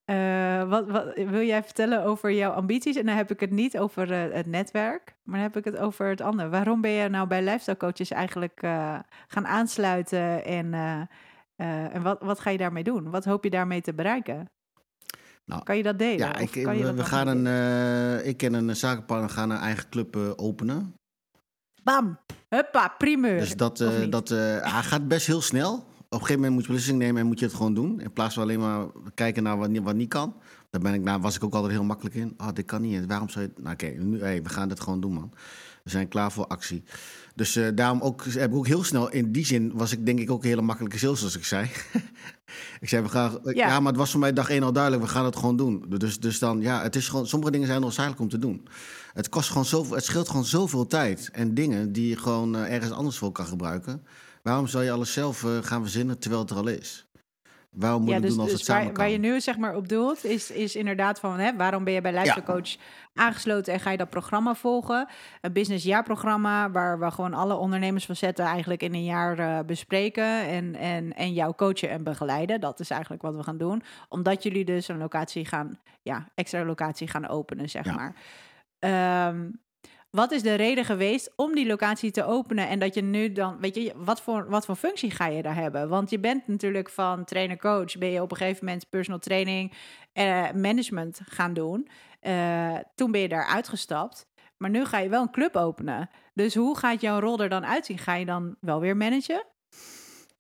Eh, 0.06 0.70
wat, 0.70 0.88
wat, 0.90 1.16
wil 1.16 1.42
jij 1.46 1.64
vertellen 1.64 2.04
over 2.04 2.32
jouw 2.32 2.52
ambities? 2.52 2.96
En 2.96 3.06
dan 3.06 3.16
heb 3.16 3.32
ik 3.32 3.40
het 3.40 3.52
niet 3.52 3.78
over 3.78 4.12
eh, 4.12 4.34
het 4.34 4.46
netwerk, 4.46 5.16
maar 5.24 5.36
dan 5.40 5.44
heb 5.44 5.58
ik 5.58 5.66
het 5.66 5.78
over 5.78 6.08
het 6.08 6.22
andere. 6.22 6.50
Waarom 6.50 6.82
ben 6.82 6.92
je 6.92 7.10
nou 7.10 7.28
bij 7.28 7.42
lifestyle 7.44 7.78
coaches 7.78 8.12
eigenlijk 8.12 8.60
gaan 9.28 9.48
aansluiten 9.48 10.46
en, 10.46 10.74
en 11.56 12.02
wat, 12.02 12.22
wat 12.22 12.40
ga 12.40 12.50
je 12.50 12.58
daarmee 12.58 12.84
doen? 12.84 13.10
Wat 13.10 13.26
hoop 13.26 13.44
je 13.44 13.50
daarmee 13.50 13.82
te 13.82 13.94
bereiken? 13.94 14.50
Nou, 15.50 15.64
kan 15.64 15.78
je 15.78 15.84
dat 15.84 16.00
delen? 16.00 16.18
Ja, 16.18 16.36
ik, 16.36 16.52
kan 16.52 16.62
je 16.62 16.80
we, 16.80 16.86
dat 16.86 16.92
we 16.92 16.98
nog 16.98 17.08
gaan 17.10 17.28
een, 17.28 17.48
eh, 17.48 18.28
ik 18.28 18.44
en 18.44 18.54
een 18.54 18.76
zakenpartner 18.76 19.30
gaan 19.30 19.50
een 19.50 19.58
eigen 19.58 19.90
club 19.90 20.16
eh, 20.16 20.30
openen. 20.36 20.94
Bam! 21.84 22.20
Huppa, 22.50 22.96
primeur. 22.98 23.40
Dus 23.40 23.56
dat, 23.56 23.80
eh, 23.80 23.90
dat 24.10 24.30
hij 24.30 24.62
gaat 24.64 25.08
best 25.08 25.28
heel 25.28 25.42
snel. 25.42 25.74
Op 25.74 25.86
een 26.10 26.20
gegeven 26.20 26.36
moment 26.36 26.54
moet 26.54 26.62
je 26.66 26.68
beslissing 26.72 26.98
nemen 27.00 27.22
en 27.22 27.28
moet 27.28 27.40
je 27.40 27.46
het 27.46 27.54
gewoon 27.56 27.74
doen. 27.74 28.00
In 28.00 28.14
plaats 28.14 28.34
van 28.34 28.44
alleen 28.44 28.60
maar 28.60 28.86
kijken 29.14 29.44
naar 29.44 29.58
wat, 29.58 29.70
niet- 29.70 29.84
wat 29.84 29.96
niet 29.96 30.10
kan. 30.10 30.36
Daar 30.70 30.82
ben 30.82 30.94
ik, 30.94 31.02
nou, 31.02 31.22
was 31.22 31.36
ik 31.36 31.44
ook 31.44 31.54
altijd 31.54 31.72
heel 31.72 31.84
makkelijk 31.84 32.16
in. 32.16 32.34
Ah, 32.38 32.54
dit 32.54 32.66
kan 32.66 32.82
niet. 32.82 33.06
Waarom 33.06 33.30
zou 33.30 33.46
je... 33.46 33.62
Nou, 33.62 33.74
oké, 33.74 33.86
nu, 33.88 34.20
hey, 34.22 34.44
we 34.44 34.50
gaan 34.50 34.70
dit 34.70 34.80
gewoon 34.80 35.00
doen, 35.02 35.14
man. 35.14 35.32
We 35.84 35.90
zijn 35.90 36.08
klaar 36.08 36.32
voor 36.32 36.48
actie. 36.48 36.84
Dus 37.40 37.56
eh, 37.56 37.68
daarom 37.76 38.02
ook, 38.02 38.24
heb 38.26 38.52
ik 38.52 38.58
ook 38.58 38.68
heel 38.68 38.84
snel... 38.84 39.12
In 39.12 39.32
die 39.32 39.46
zin 39.46 39.72
was 39.74 39.92
ik 39.92 40.06
denk 40.06 40.20
ik 40.20 40.32
ook 40.32 40.44
een 40.44 40.50
hele 40.50 40.62
makkelijke 40.62 40.98
sales, 40.98 41.20
zoals 41.20 41.36
ik 41.36 41.46
zei. 41.46 41.70
ik 42.82 42.90
zei, 42.90 43.04
we 43.04 43.10
gaan... 43.10 43.40
Ja. 43.44 43.52
Ja. 43.54 43.80
maar 43.80 43.92
het 43.92 44.02
was 44.02 44.12
voor 44.12 44.20
mij 44.20 44.34
dag 44.34 44.50
één 44.50 44.64
al 44.64 44.74
duidelijk. 44.74 45.04
We 45.04 45.10
gaan 45.10 45.26
het 45.26 45.36
gewoon 45.36 45.58
doen. 45.58 45.86
Dus, 45.88 46.20
dus 46.20 46.40
dan, 46.40 46.62
ja, 46.62 46.82
het 46.82 46.96
is 46.96 47.08
gewoon... 47.08 47.28
Sommige 47.28 47.52
dingen 47.52 47.68
zijn 47.68 47.84
onzagelijk 47.84 48.22
om 48.22 48.30
te 48.30 48.40
doen. 48.40 48.68
Het 49.14 49.30
kost 49.30 49.50
gewoon 49.50 49.66
zoveel... 49.66 49.96
Het 49.96 50.04
scheelt 50.06 50.30
gewoon 50.30 50.46
zoveel 50.46 50.88
tijd. 50.88 51.30
En 51.32 51.54
dingen 51.54 51.92
die 51.92 52.10
je 52.10 52.18
gewoon 52.18 52.56
eh, 52.56 52.74
ergens 52.74 52.92
anders 52.92 53.18
voor 53.18 53.32
kan 53.32 53.46
gebruiken. 53.46 54.04
Waarom 54.44 54.68
zou 54.68 54.84
je 54.84 54.92
alles 54.92 55.14
zelf 55.14 55.44
eh, 55.44 55.58
gaan 55.62 55.82
verzinnen 55.82 56.20
terwijl 56.20 56.42
het 56.42 56.52
er 56.52 56.58
al 56.58 56.68
is? 56.68 57.09
Waarom 57.80 58.02
moet 58.02 58.10
ja, 58.10 58.16
je 58.16 58.22
dus, 58.22 58.30
doen 58.32 58.40
als 58.40 58.50
dus 58.50 58.58
het 58.58 58.68
samen 58.68 58.84
waar, 58.84 58.94
kan? 58.94 59.04
waar 59.04 59.14
je 59.14 59.20
nu 59.20 59.42
zeg 59.42 59.58
maar 59.58 59.76
op 59.76 59.88
doelt, 59.90 60.26
is, 60.26 60.52
is 60.52 60.76
inderdaad 60.76 61.20
van 61.20 61.40
hè, 61.40 61.56
waarom 61.56 61.84
ben 61.84 61.94
je 61.94 62.02
bij 62.02 62.12
Lifestyle 62.14 62.46
Coach 62.46 62.76
aangesloten 63.14 63.74
en 63.74 63.80
ga 63.80 63.92
je 63.92 63.98
dat 63.98 64.10
programma 64.10 64.56
volgen? 64.56 65.08
Een 65.42 65.54
businessjaarprogramma 65.54 66.72
waar 66.72 67.00
we 67.00 67.12
gewoon 67.12 67.34
alle 67.34 67.56
ondernemers 67.56 68.06
van 68.06 68.16
zetten 68.16 68.46
eigenlijk 68.46 68.84
in 68.84 68.94
een 68.94 69.04
jaar 69.04 69.40
eh, 69.40 69.60
bespreken 69.66 70.48
en, 70.48 70.76
en, 70.76 71.14
en 71.16 71.34
jou 71.34 71.54
coachen 71.56 71.90
en 71.90 72.04
begeleiden. 72.04 72.60
Dat 72.62 72.80
is 72.80 72.90
eigenlijk 72.90 73.22
wat 73.22 73.36
we 73.36 73.44
gaan 73.44 73.58
doen. 73.58 73.84
Omdat 74.10 74.44
jullie 74.44 74.66
dus 74.66 74.88
een 74.88 74.98
locatie 74.98 75.46
gaan, 75.46 75.80
ja, 76.02 76.28
extra 76.36 76.66
locatie 76.66 77.08
gaan 77.08 77.28
openen, 77.28 77.70
zeg 77.70 77.86
Ja. 77.86 77.94
maar. 77.94 78.16
Ehm, 78.80 79.50
wat 80.12 80.32
is 80.32 80.42
de 80.42 80.54
reden 80.54 80.86
geweest 80.86 81.34
om 81.36 81.56
die 81.56 81.66
locatie 81.66 82.12
te 82.12 82.24
openen 82.24 82.68
en 82.68 82.80
dat 82.80 82.94
je 82.94 83.02
nu 83.02 83.32
dan, 83.32 83.58
weet 83.60 83.76
je, 83.76 83.94
wat 83.96 84.22
voor, 84.22 84.50
wat 84.50 84.66
voor 84.66 84.76
functie 84.76 85.12
ga 85.12 85.28
je 85.28 85.42
daar 85.42 85.56
hebben? 85.56 85.90
Want 85.90 86.10
je 86.10 86.20
bent 86.20 86.48
natuurlijk 86.48 86.90
van 86.90 87.26
trainer-coach, 87.26 87.98
ben 87.98 88.10
je 88.10 88.22
op 88.22 88.32
een 88.32 88.38
gegeven 88.38 88.66
moment 88.66 88.90
personal 88.90 89.20
training, 89.20 89.74
eh, 90.14 90.52
management 90.52 91.22
gaan 91.26 91.54
doen. 91.54 91.88
Eh, 92.20 92.76
toen 92.96 93.12
ben 93.12 93.22
je 93.22 93.28
daar 93.28 93.46
uitgestapt, 93.46 94.28
maar 94.58 94.70
nu 94.70 94.86
ga 94.86 94.98
je 94.98 95.10
wel 95.10 95.22
een 95.22 95.32
club 95.32 95.56
openen. 95.56 96.10
Dus 96.34 96.56
hoe 96.56 96.78
gaat 96.78 97.02
jouw 97.02 97.20
rol 97.20 97.40
er 97.40 97.50
dan 97.50 97.66
uitzien? 97.66 97.98
Ga 97.98 98.16
je 98.16 98.26
dan 98.26 98.56
wel 98.60 98.80
weer 98.80 98.98
managen? 98.98 99.46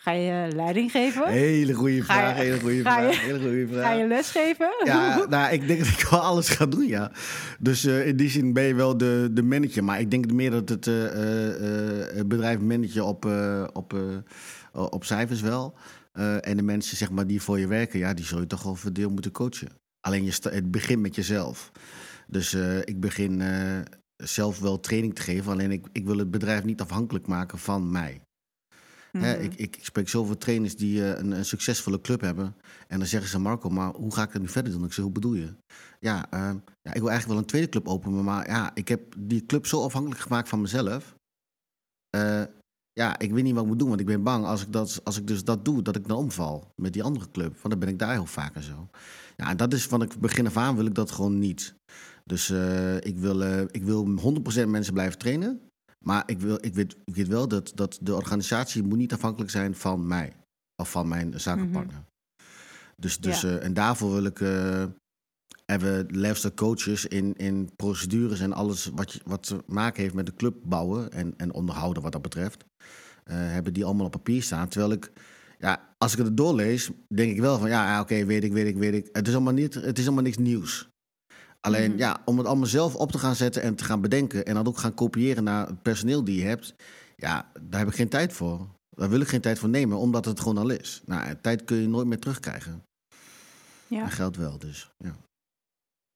Ga 0.01 0.11
je 0.11 0.51
leiding 0.55 0.91
geven? 0.91 1.27
Hele 1.27 1.73
goede 1.73 1.95
je- 1.95 2.03
vraag, 2.03 2.35
hele 2.35 2.59
goede 2.59 2.81
ga 2.81 2.99
je- 2.99 3.13
vraag, 3.13 3.21
hele 3.25 3.39
goede 3.39 3.67
vraag. 3.67 3.83
Ga 3.83 3.91
je 3.93 4.07
lesgeven? 4.07 4.69
Ja, 4.83 5.25
nou, 5.29 5.53
ik 5.53 5.67
denk 5.67 5.79
dat 5.79 5.87
ik 5.87 6.07
wel 6.09 6.19
alles 6.19 6.49
ga 6.49 6.65
doen, 6.65 6.87
ja. 6.87 7.11
Dus 7.59 7.85
eh, 7.85 8.07
in 8.07 8.15
die 8.15 8.29
zin 8.29 8.53
ben 8.53 8.63
je 8.63 8.73
wel 8.75 8.97
de, 8.97 9.29
de 9.31 9.43
manager. 9.43 9.83
Maar 9.83 9.99
ik 9.99 10.11
denk 10.11 10.31
meer 10.31 10.51
dat 10.51 10.69
het 10.69 10.87
eh, 10.87 11.05
eh, 11.05 12.19
eh, 12.19 12.25
bedrijf 12.25 12.59
manager 12.59 13.03
op, 13.03 13.25
eh, 13.25 13.63
op, 13.73 13.93
eh, 13.93 14.81
op 14.89 15.05
cijfers 15.05 15.41
wel. 15.41 15.75
Eh, 16.11 16.47
en 16.47 16.57
de 16.57 16.63
mensen 16.63 16.97
zeg 16.97 17.11
maar, 17.11 17.27
die 17.27 17.41
voor 17.41 17.59
je 17.59 17.67
werken, 17.67 17.99
ja, 17.99 18.13
die 18.13 18.25
zul 18.25 18.39
je 18.39 18.47
toch 18.47 18.63
wel 18.63 18.75
voor 18.75 18.93
deel 18.93 19.09
moeten 19.09 19.31
coachen. 19.31 19.67
Alleen 20.01 20.23
je 20.25 20.33
het 20.41 20.71
begint 20.71 21.01
met 21.01 21.15
jezelf. 21.15 21.71
Dus 22.27 22.53
eh, 22.53 22.77
ik 22.77 22.99
begin 22.99 23.41
eh, 23.41 23.79
zelf 24.15 24.59
wel 24.59 24.79
training 24.79 25.15
te 25.15 25.21
geven. 25.21 25.51
Alleen 25.51 25.71
ik, 25.71 25.85
ik 25.91 26.05
wil 26.05 26.17
het 26.17 26.31
bedrijf 26.31 26.63
niet 26.63 26.81
afhankelijk 26.81 27.27
maken 27.27 27.57
van 27.57 27.91
mij. 27.91 28.21
Mhm. 29.11 29.25
ik, 29.25 29.55
ik, 29.55 29.75
ik 29.75 29.85
spreek 29.85 30.09
zoveel 30.09 30.37
trainers 30.37 30.75
die 30.75 31.03
eh, 31.03 31.19
een, 31.19 31.31
een 31.31 31.45
succesvolle 31.45 32.01
club 32.01 32.21
hebben. 32.21 32.55
En 32.87 32.99
dan 32.99 33.07
zeggen 33.07 33.29
ze, 33.29 33.39
Marco, 33.39 33.69
maar 33.69 33.93
hoe 33.93 34.13
ga 34.13 34.23
ik 34.23 34.33
het 34.33 34.41
nu 34.41 34.47
verder 34.47 34.71
doen? 34.71 34.83
Ik 34.83 34.93
zeg, 34.93 35.03
hoe 35.03 35.13
bedoel 35.13 35.33
je? 35.33 35.53
Ja, 35.99 36.31
eh, 36.31 36.39
ja, 36.81 36.93
ik 36.93 37.01
wil 37.01 37.09
eigenlijk 37.09 37.27
wel 37.27 37.37
een 37.37 37.45
tweede 37.45 37.69
club 37.69 37.87
openen. 37.87 38.23
Maar 38.23 38.47
ja, 38.47 38.71
ik 38.73 38.87
heb 38.87 39.15
die 39.17 39.45
club 39.45 39.65
zo 39.65 39.83
afhankelijk 39.83 40.21
gemaakt 40.21 40.49
van 40.49 40.61
mezelf. 40.61 41.15
Eh, 42.09 42.43
ja, 42.91 43.19
ik 43.19 43.31
weet 43.31 43.43
niet 43.43 43.53
wat 43.53 43.63
ik 43.63 43.69
moet 43.69 43.79
doen. 43.79 43.87
Want 43.87 43.99
ik 43.99 44.05
ben 44.05 44.23
bang 44.23 44.45
als 44.45 44.61
ik, 44.61 44.73
dat, 44.73 45.01
als 45.03 45.17
ik 45.17 45.27
dus 45.27 45.43
dat 45.43 45.65
doe, 45.65 45.81
dat 45.81 45.95
ik 45.95 46.07
dan 46.07 46.17
omval 46.17 46.71
met 46.75 46.93
die 46.93 47.03
andere 47.03 47.31
club. 47.31 47.53
Want 47.53 47.69
dan 47.69 47.79
ben 47.79 47.89
ik 47.89 47.99
daar 47.99 48.11
heel 48.11 48.25
vaker 48.25 48.63
zo. 48.63 48.89
Ja, 49.35 49.49
en 49.49 49.57
dat 49.57 49.73
is 49.73 49.87
van 49.87 49.99
het 49.99 50.19
begin 50.19 50.47
af 50.47 50.57
aan 50.57 50.75
wil 50.75 50.85
ik 50.85 50.95
dat 50.95 51.11
gewoon 51.11 51.39
niet. 51.39 51.73
Dus 52.23 52.49
eh, 52.49 52.95
ik, 52.95 53.17
wil, 53.17 53.41
ik 53.71 53.83
wil 53.83 54.07
100% 54.63 54.67
mensen 54.67 54.93
blijven 54.93 55.17
trainen. 55.17 55.61
Maar 56.05 56.23
ik, 56.25 56.39
wil, 56.39 56.57
ik, 56.61 56.73
weet, 56.73 56.95
ik 57.05 57.15
weet 57.15 57.27
wel 57.27 57.47
dat, 57.47 57.71
dat 57.75 57.97
de 58.01 58.15
organisatie 58.15 58.83
moet 58.83 58.97
niet 58.97 59.13
afhankelijk 59.13 59.51
zijn 59.51 59.75
van 59.75 60.07
mij. 60.07 60.33
Of 60.81 60.91
van 60.91 61.07
mijn 61.07 61.39
zakenpartner. 61.39 62.03
Dus, 62.97 63.19
dus, 63.19 63.41
Ja. 63.41 63.47
eh, 63.57 63.63
en 63.65 63.73
daarvoor 63.73 64.11
wil 64.13 64.23
ik... 64.23 64.39
eh 64.41 64.85
hebben 65.65 66.05
lifestyle 66.11 66.53
coaches 66.53 67.05
in, 67.05 67.35
in 67.35 67.69
procedures 67.75 68.39
en 68.39 68.53
alles 68.53 68.85
wat, 68.85 69.11
je, 69.13 69.19
wat 69.25 69.43
te 69.43 69.63
maken 69.67 70.01
heeft 70.01 70.13
met 70.13 70.25
de 70.25 70.33
club 70.33 70.55
bouwen 70.63 71.11
en, 71.11 71.33
en 71.37 71.53
onderhouden 71.53 72.03
wat 72.03 72.11
dat 72.11 72.21
betreft. 72.21 72.65
eh, 73.23 73.35
hebben 73.37 73.73
die 73.73 73.85
allemaal 73.85 74.05
op 74.05 74.11
papier 74.11 74.43
staan. 74.43 74.67
Terwijl 74.67 74.91
ik, 74.91 75.11
ja, 75.59 75.93
als 75.97 76.13
ik 76.13 76.17
het 76.19 76.37
doorlees, 76.37 76.89
denk 77.07 77.31
ik 77.31 77.39
wel 77.39 77.59
van 77.59 77.69
ja, 77.69 77.85
ja 77.85 78.01
oké, 78.01 78.25
weet 78.25 78.43
ik, 78.43 78.51
weet 78.53 78.67
ik, 78.67 78.75
weet 78.77 78.93
ik. 78.93 79.09
Het 79.11 79.27
is 79.27 79.33
allemaal, 79.33 79.53
niet, 79.53 79.73
het 79.73 79.97
is 79.99 80.05
allemaal 80.05 80.23
niks 80.23 80.37
nieuws. 80.37 80.89
Alleen 81.61 81.89
Mhm. 81.89 81.99
ja, 81.99 82.21
om 82.25 82.37
het 82.37 82.47
allemaal 82.47 82.65
zelf 82.67 82.95
op 82.95 83.11
te 83.11 83.17
gaan 83.19 83.35
zetten 83.35 83.61
en 83.61 83.75
te 83.75 83.83
gaan 83.83 84.01
bedenken 84.01 84.45
en 84.45 84.53
dan 84.53 84.67
ook 84.67 84.77
gaan 84.77 84.93
kopiëren 84.93 85.43
naar 85.43 85.67
het 85.67 85.81
personeel 85.81 86.23
die 86.23 86.39
je 86.41 86.47
hebt, 86.47 86.75
ja, 87.15 87.51
daar 87.61 87.79
heb 87.79 87.89
ik 87.89 87.95
geen 87.95 88.09
tijd 88.09 88.33
voor. 88.33 88.67
Daar 88.89 89.09
wil 89.09 89.21
ik 89.21 89.27
geen 89.27 89.41
tijd 89.41 89.59
voor 89.59 89.69
nemen, 89.69 89.97
omdat 89.97 90.25
het 90.25 90.39
gewoon 90.39 90.57
al 90.57 90.69
is. 90.69 91.01
Nou, 91.05 91.35
tijd 91.41 91.63
kun 91.63 91.77
je 91.77 91.87
nooit 91.87 92.07
meer 92.07 92.19
terugkrijgen. 92.19 92.83
Ja. 93.87 94.01
En 94.03 94.09
geld 94.11 94.35
wel, 94.37 94.57
dus 94.59 94.89
ja. 94.97 95.15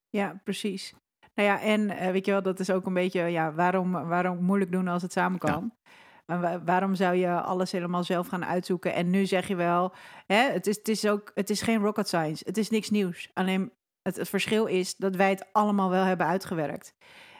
Ja, 0.09 0.41
precies. 0.43 0.93
Nou 1.35 1.47
ja, 1.49 1.61
en 1.61 1.89
eh, 1.89 2.11
weet 2.11 2.25
je 2.25 2.31
wel, 2.31 2.41
dat 2.41 2.59
is 2.59 2.69
ook 2.69 2.85
een 2.85 2.93
beetje, 2.93 3.21
ja, 3.21 3.53
waarom, 3.53 3.91
waarom 3.91 4.43
moeilijk 4.43 4.71
doen 4.71 4.87
als 4.87 5.01
het 5.01 5.11
samen 5.11 5.39
Ja. 5.41 5.51
kan? 5.51 5.73
Maar 6.25 6.63
waarom 6.65 6.95
zou 6.95 7.15
je 7.15 7.41
alles 7.41 7.71
helemaal 7.71 8.03
zelf 8.03 8.27
gaan 8.27 8.45
uitzoeken? 8.45 8.93
En 8.93 9.09
nu 9.09 9.25
zeg 9.25 9.47
je 9.47 9.55
wel, 9.55 9.93
hè, 10.25 10.51
het, 10.51 10.67
is, 10.67 10.75
het 10.75 10.87
is 10.87 11.05
ook, 11.07 11.31
het 11.35 11.49
is 11.49 11.61
geen 11.61 11.79
rocket 11.81 12.07
science, 12.07 12.43
het 12.47 12.57
is 12.57 12.69
niks 12.69 12.89
nieuws. 12.89 13.29
Alleen 13.33 13.71
het, 14.03 14.15
het 14.15 14.29
verschil 14.29 14.65
is 14.65 14.95
dat 14.95 15.15
wij 15.15 15.29
het 15.29 15.45
allemaal 15.51 15.89
wel 15.89 16.03
hebben 16.03 16.25
uitgewerkt. 16.27 16.93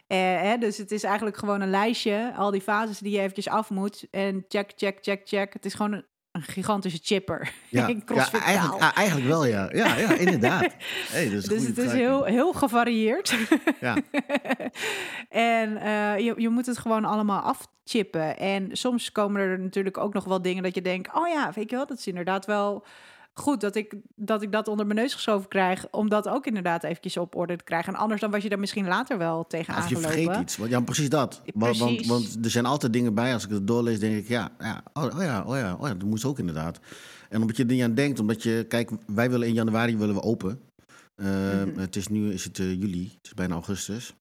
Eh, 0.08 0.18
hè, 0.20 0.58
dus 0.58 0.78
het 0.78 0.92
is 0.92 1.04
eigenlijk 1.04 1.38
gewoon 1.38 1.62
een 1.62 1.70
lijstje, 1.70 2.34
al 2.38 2.52
die 2.52 2.62
fases 2.62 3.00
die 3.00 3.12
je 3.12 3.20
eventjes 3.20 3.48
af 3.48 3.70
moet. 3.70 4.08
En 4.12 4.46
check, 4.48 4.72
check, 4.76 4.98
check, 5.02 5.22
check. 5.28 5.54
Het 5.54 5.66
is 5.66 5.74
gewoon 5.74 5.92
een, 5.92 6.06
een 6.32 6.42
gigantische 6.42 7.00
chipper. 7.02 7.54
Ja, 7.70 7.88
in 7.88 7.96
ja 7.98 8.04
CrossFit 8.06 8.42
eigenlijk, 8.42 8.82
eigenlijk 8.96 9.28
wel, 9.28 9.46
ja. 9.46 9.70
Ja, 9.72 9.96
ja 9.96 10.14
inderdaad. 10.26 10.76
Hey, 11.10 11.30
Dus 11.30 11.46
het 11.46 11.78
is 11.78 11.92
heel, 11.92 12.24
heel 12.24 12.54
gevarieerd. 12.54 13.38
Ja. 13.80 13.98
en 15.30 15.78
eh, 15.78 16.20
je, 16.20 16.34
je 16.38 16.50
moet 16.50 16.66
het 16.66 16.78
gewoon 16.78 17.06
allemaal 17.06 17.42
afchippen. 17.42 18.38
En 18.38 18.70
soms 18.72 19.12
komen 19.12 19.42
er 19.42 19.60
natuurlijk 19.60 19.98
ook 19.98 20.14
nog 20.14 20.24
wel 20.24 20.42
dingen 20.42 20.64
dat 20.64 20.76
je 20.76 20.82
denkt... 20.82 21.16
oh 21.16 21.28
ja, 21.28 21.52
weet 21.56 21.70
je 21.70 21.76
wel, 21.76 21.86
dat 21.86 21.98
is 21.98 22.08
inderdaad 22.08 22.46
wel 22.46 22.86
goed 23.34 23.62
dat 23.62 23.76
ik, 23.76 23.96
dat 24.16 24.42
ik 24.42 24.52
dat 24.52 24.68
onder 24.68 24.86
mijn 24.86 25.00
neus 25.00 25.14
geschoven 25.14 25.48
krijg... 25.48 25.86
om 25.92 26.10
dat 26.10 26.28
ook 26.28 26.46
inderdaad 26.46 26.84
eventjes 26.84 27.18
op 27.18 27.36
orde 27.36 27.56
te 27.56 27.64
krijgen. 27.64 27.94
En 27.94 28.00
anders 28.00 28.22
dan 28.22 28.32
was 28.32 28.44
je 28.44 28.50
daar 28.50 28.60
misschien 28.60 28.88
later 28.88 29.18
wel 29.18 29.48
tegen 29.48 29.76
Of 29.78 29.90
je 29.90 29.96
aangelopen. 29.96 30.10
vergeet 30.24 30.42
iets. 30.42 30.58
Want, 30.58 30.70
ja, 30.70 30.82
precies 30.82 31.10
dat. 31.10 31.42
Want, 31.54 31.78
want, 31.78 31.92
Precies. 31.96 32.08
want 32.08 32.46
er 32.46 32.52
zijn 32.52 32.66
altijd 32.66 32.94
dingen 32.94 33.14
bij. 33.14 33.34
Als 33.34 33.44
ik 33.44 33.50
het 33.50 33.68
doorlees, 33.68 34.00
denk 34.00 34.16
ik, 34.18 34.28
ja, 34.28 34.52
ja, 34.60 34.84
oh, 34.94 35.04
oh 35.04 35.22
ja, 35.22 35.44
oh 35.48 35.58
ja, 35.58 35.76
oh 35.80 35.88
ja, 35.88 35.94
dat 35.94 36.08
moest 36.08 36.26
ook 36.26 36.40
inderdaad. 36.40 36.80
En 37.30 37.42
omdat 37.42 37.58
je 37.58 37.64
er 37.64 37.70
niet 37.74 37.84
aan 37.84 37.94
denkt, 37.96 38.20
omdat 38.20 38.44
je, 38.44 38.66
kijk, 38.68 38.92
wij 39.06 39.30
willen 39.30 39.48
in 39.48 39.54
januari 39.54 39.98
willen 39.98 40.16
we 40.16 40.22
open. 40.22 40.60
Eh, 41.16 41.26
Mhm. 41.64 41.80
Het 41.80 41.96
is 41.96 42.08
nu, 42.08 42.32
is 42.32 42.44
het 42.44 42.60
eh, 42.60 42.72
juli, 42.74 43.04
het 43.18 43.26
is 43.26 43.34
bijna 43.34 43.54
augustus. 43.54 44.14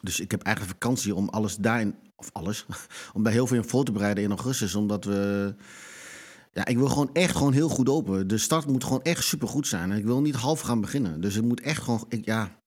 Dus 0.00 0.20
ik 0.20 0.30
heb 0.30 0.42
eigenlijk 0.42 0.78
vakantie 0.78 1.14
om 1.14 1.28
alles 1.28 1.56
daarin, 1.56 1.94
of 2.16 2.30
alles, 2.32 2.66
om 3.14 3.22
daar 3.22 3.32
heel 3.32 3.46
veel 3.46 3.56
in 3.56 3.68
voor 3.68 3.84
te 3.84 3.92
bereiden 3.92 4.24
in 4.24 4.30
augustus. 4.30 4.74
Omdat 4.74 5.04
we, 5.04 5.54
ja, 6.52 6.66
ik 6.66 6.76
wil 6.76 6.88
gewoon 6.88 7.10
echt 7.12 7.36
gewoon 7.36 7.52
heel 7.52 7.68
goed 7.68 7.88
open. 7.88 8.28
De 8.28 8.38
start 8.38 8.66
moet 8.66 8.84
gewoon 8.84 9.02
echt 9.02 9.24
super 9.24 9.48
goed 9.48 9.66
zijn. 9.66 9.90
En 9.90 9.98
ik 9.98 10.04
wil 10.04 10.20
niet 10.20 10.34
half 10.34 10.60
gaan 10.60 10.80
beginnen. 10.80 11.20
Dus 11.20 11.34
het 11.34 11.44
moet 11.44 11.60
echt 11.60 11.82
gewoon, 11.82 12.04
ik, 12.08 12.24
ja, 12.24 12.60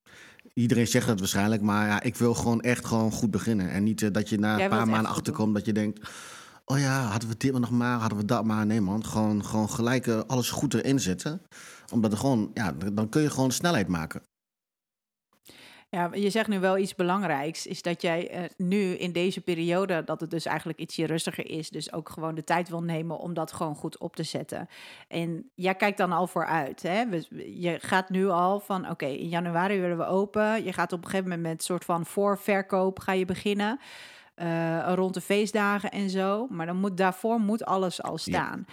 iedereen 0.53 0.87
zegt 0.87 1.07
dat 1.07 1.19
waarschijnlijk. 1.19 1.61
Maar 1.61 1.87
ja, 1.87 2.01
ik 2.01 2.15
wil 2.15 2.33
gewoon 2.33 2.61
echt 2.61 2.85
gewoon 2.85 3.11
goed 3.11 3.31
beginnen. 3.31 3.71
En 3.71 3.83
niet 3.83 4.01
eh, 4.01 4.11
dat 4.11 4.29
je 4.29 4.39
na 4.39 4.55
Jij 4.55 4.63
een 4.63 4.69
paar 4.69 4.87
maanden 4.87 5.11
achterkomt 5.11 5.53
dat 5.53 5.65
je 5.65 5.73
denkt... 5.73 6.09
Oh 6.65 6.79
ja, 6.79 7.01
hadden 7.01 7.29
we 7.29 7.37
dit 7.37 7.51
maar 7.51 7.61
nog 7.61 7.71
maar, 7.71 7.99
hadden 7.99 8.17
we 8.17 8.25
dat 8.25 8.45
maar. 8.45 8.65
Nee 8.65 8.81
man, 8.81 9.05
gewoon, 9.05 9.45
gewoon 9.45 9.69
gelijk 9.69 10.07
eh, 10.07 10.19
alles 10.27 10.49
goed 10.49 10.73
erin 10.73 10.99
zetten. 10.99 11.41
Omdat 11.91 12.11
er 12.11 12.17
gewoon, 12.17 12.51
ja, 12.53 12.75
dan 12.93 13.09
kun 13.09 13.21
je 13.21 13.29
gewoon 13.29 13.51
snelheid 13.51 13.87
maken. 13.87 14.21
Ja, 15.95 16.09
je 16.13 16.29
zegt 16.29 16.47
nu 16.47 16.59
wel 16.59 16.77
iets 16.77 16.95
belangrijks, 16.95 17.67
is 17.67 17.81
dat 17.81 18.01
jij 18.01 18.29
eh, 18.29 18.43
nu 18.57 18.81
in 18.81 19.11
deze 19.11 19.41
periode, 19.41 20.03
dat 20.03 20.19
het 20.21 20.29
dus 20.31 20.45
eigenlijk 20.45 20.79
ietsje 20.79 21.05
rustiger 21.05 21.49
is, 21.49 21.69
dus 21.69 21.93
ook 21.93 22.09
gewoon 22.09 22.35
de 22.35 22.43
tijd 22.43 22.69
wil 22.69 22.83
nemen 22.83 23.17
om 23.17 23.33
dat 23.33 23.51
gewoon 23.53 23.75
goed 23.75 23.97
op 23.97 24.15
te 24.15 24.23
zetten. 24.23 24.67
En 25.07 25.49
jij 25.53 25.75
kijkt 25.75 25.97
dan 25.97 26.11
al 26.11 26.27
vooruit, 26.27 26.81
hè? 26.81 27.03
Je 27.35 27.77
gaat 27.81 28.09
nu 28.09 28.27
al 28.27 28.59
van, 28.59 28.89
oké, 28.89 29.05
in 29.05 29.27
januari 29.29 29.79
willen 29.79 29.97
we 29.97 30.05
open. 30.05 30.63
Je 30.63 30.73
gaat 30.73 30.93
op 30.93 31.03
een 31.03 31.09
gegeven 31.09 31.29
moment 31.29 31.47
met 31.47 31.57
een 31.57 31.65
soort 31.65 31.85
van 31.85 32.05
voorverkoop 32.05 32.99
ga 32.99 33.11
je 33.11 33.25
beginnen. 33.25 33.79
eh, 34.35 34.91
rond 34.95 35.13
de 35.13 35.21
feestdagen 35.21 35.91
en 35.91 36.09
zo. 36.09 36.47
Maar 36.49 36.65
dan 36.65 36.77
moet, 36.77 36.97
daarvoor 36.97 37.39
moet 37.39 37.65
alles 37.65 38.01
al 38.03 38.17
staan. 38.17 38.65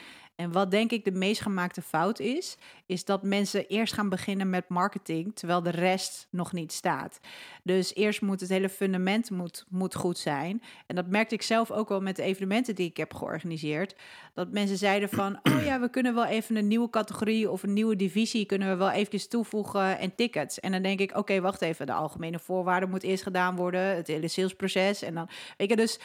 En 0.42 0.52
wat 0.52 0.70
denk 0.70 0.90
ik 0.90 1.04
de 1.04 1.12
meest 1.12 1.40
gemaakte 1.40 1.82
fout 1.82 2.20
is, 2.20 2.56
is 2.86 3.04
dat 3.04 3.22
mensen 3.22 3.66
eerst 3.66 3.92
gaan 3.92 4.08
beginnen 4.08 4.50
met 4.50 4.68
marketing, 4.68 5.34
terwijl 5.34 5.62
de 5.62 5.70
rest 5.70 6.28
nog 6.30 6.52
niet 6.52 6.72
staat. 6.72 7.20
Dus 7.62 7.94
eerst 7.94 8.20
moet 8.20 8.40
het 8.40 8.48
hele 8.48 8.68
fundament 8.68 9.30
moet, 9.30 9.64
moet 9.68 9.94
goed 9.94 10.18
zijn. 10.18 10.62
En 10.86 10.96
dat 10.96 11.06
merkte 11.06 11.34
ik 11.34 11.42
zelf 11.42 11.70
ook 11.70 11.88
wel 11.88 12.00
met 12.00 12.16
de 12.16 12.22
evenementen 12.22 12.74
die 12.74 12.88
ik 12.88 12.96
heb 12.96 13.14
georganiseerd. 13.14 13.96
Dat 14.34 14.52
mensen 14.52 14.76
zeiden 14.76 15.08
van, 15.08 15.38
oh 15.42 15.64
ja, 15.64 15.80
we 15.80 15.90
kunnen 15.90 16.14
wel 16.14 16.24
even 16.24 16.56
een 16.56 16.68
nieuwe 16.68 16.90
categorie 16.90 17.50
of 17.50 17.62
een 17.62 17.72
nieuwe 17.72 17.96
divisie 17.96 18.46
kunnen 18.46 18.68
we 18.68 18.76
wel 18.76 18.90
eventjes 18.90 19.28
toevoegen 19.28 19.98
en 19.98 20.14
tickets. 20.14 20.60
En 20.60 20.72
dan 20.72 20.82
denk 20.82 21.00
ik, 21.00 21.16
oké, 21.16 21.40
wacht 21.40 21.62
even, 21.62 21.86
de 21.86 21.92
algemene 21.92 22.38
voorwaarden 22.38 22.90
moet 22.90 23.02
eerst 23.02 23.22
gedaan 23.22 23.56
worden, 23.56 23.96
het 23.96 24.06
hele 24.06 24.28
salesproces. 24.28 25.02
En 25.02 25.14
dan, 25.14 25.28
weet 25.56 25.70
je, 25.70 25.76
dus 25.76 25.98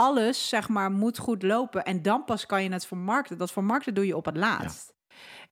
alles, 0.00 0.48
zeg 0.48 0.68
maar, 0.68 0.90
moet 0.90 1.18
goed 1.18 1.42
lopen. 1.42 1.84
En 1.84 2.02
dan 2.02 2.24
pas 2.24 2.46
kan 2.46 2.62
je 2.62 2.72
het 2.72 2.86
vermarkten. 2.86 3.38
Dat 3.38 3.52
vermarkten 3.52 3.94
doe 3.94 4.06
je 4.06 4.16
op 4.16 4.24
het 4.24 4.36
laatst. 4.36 4.94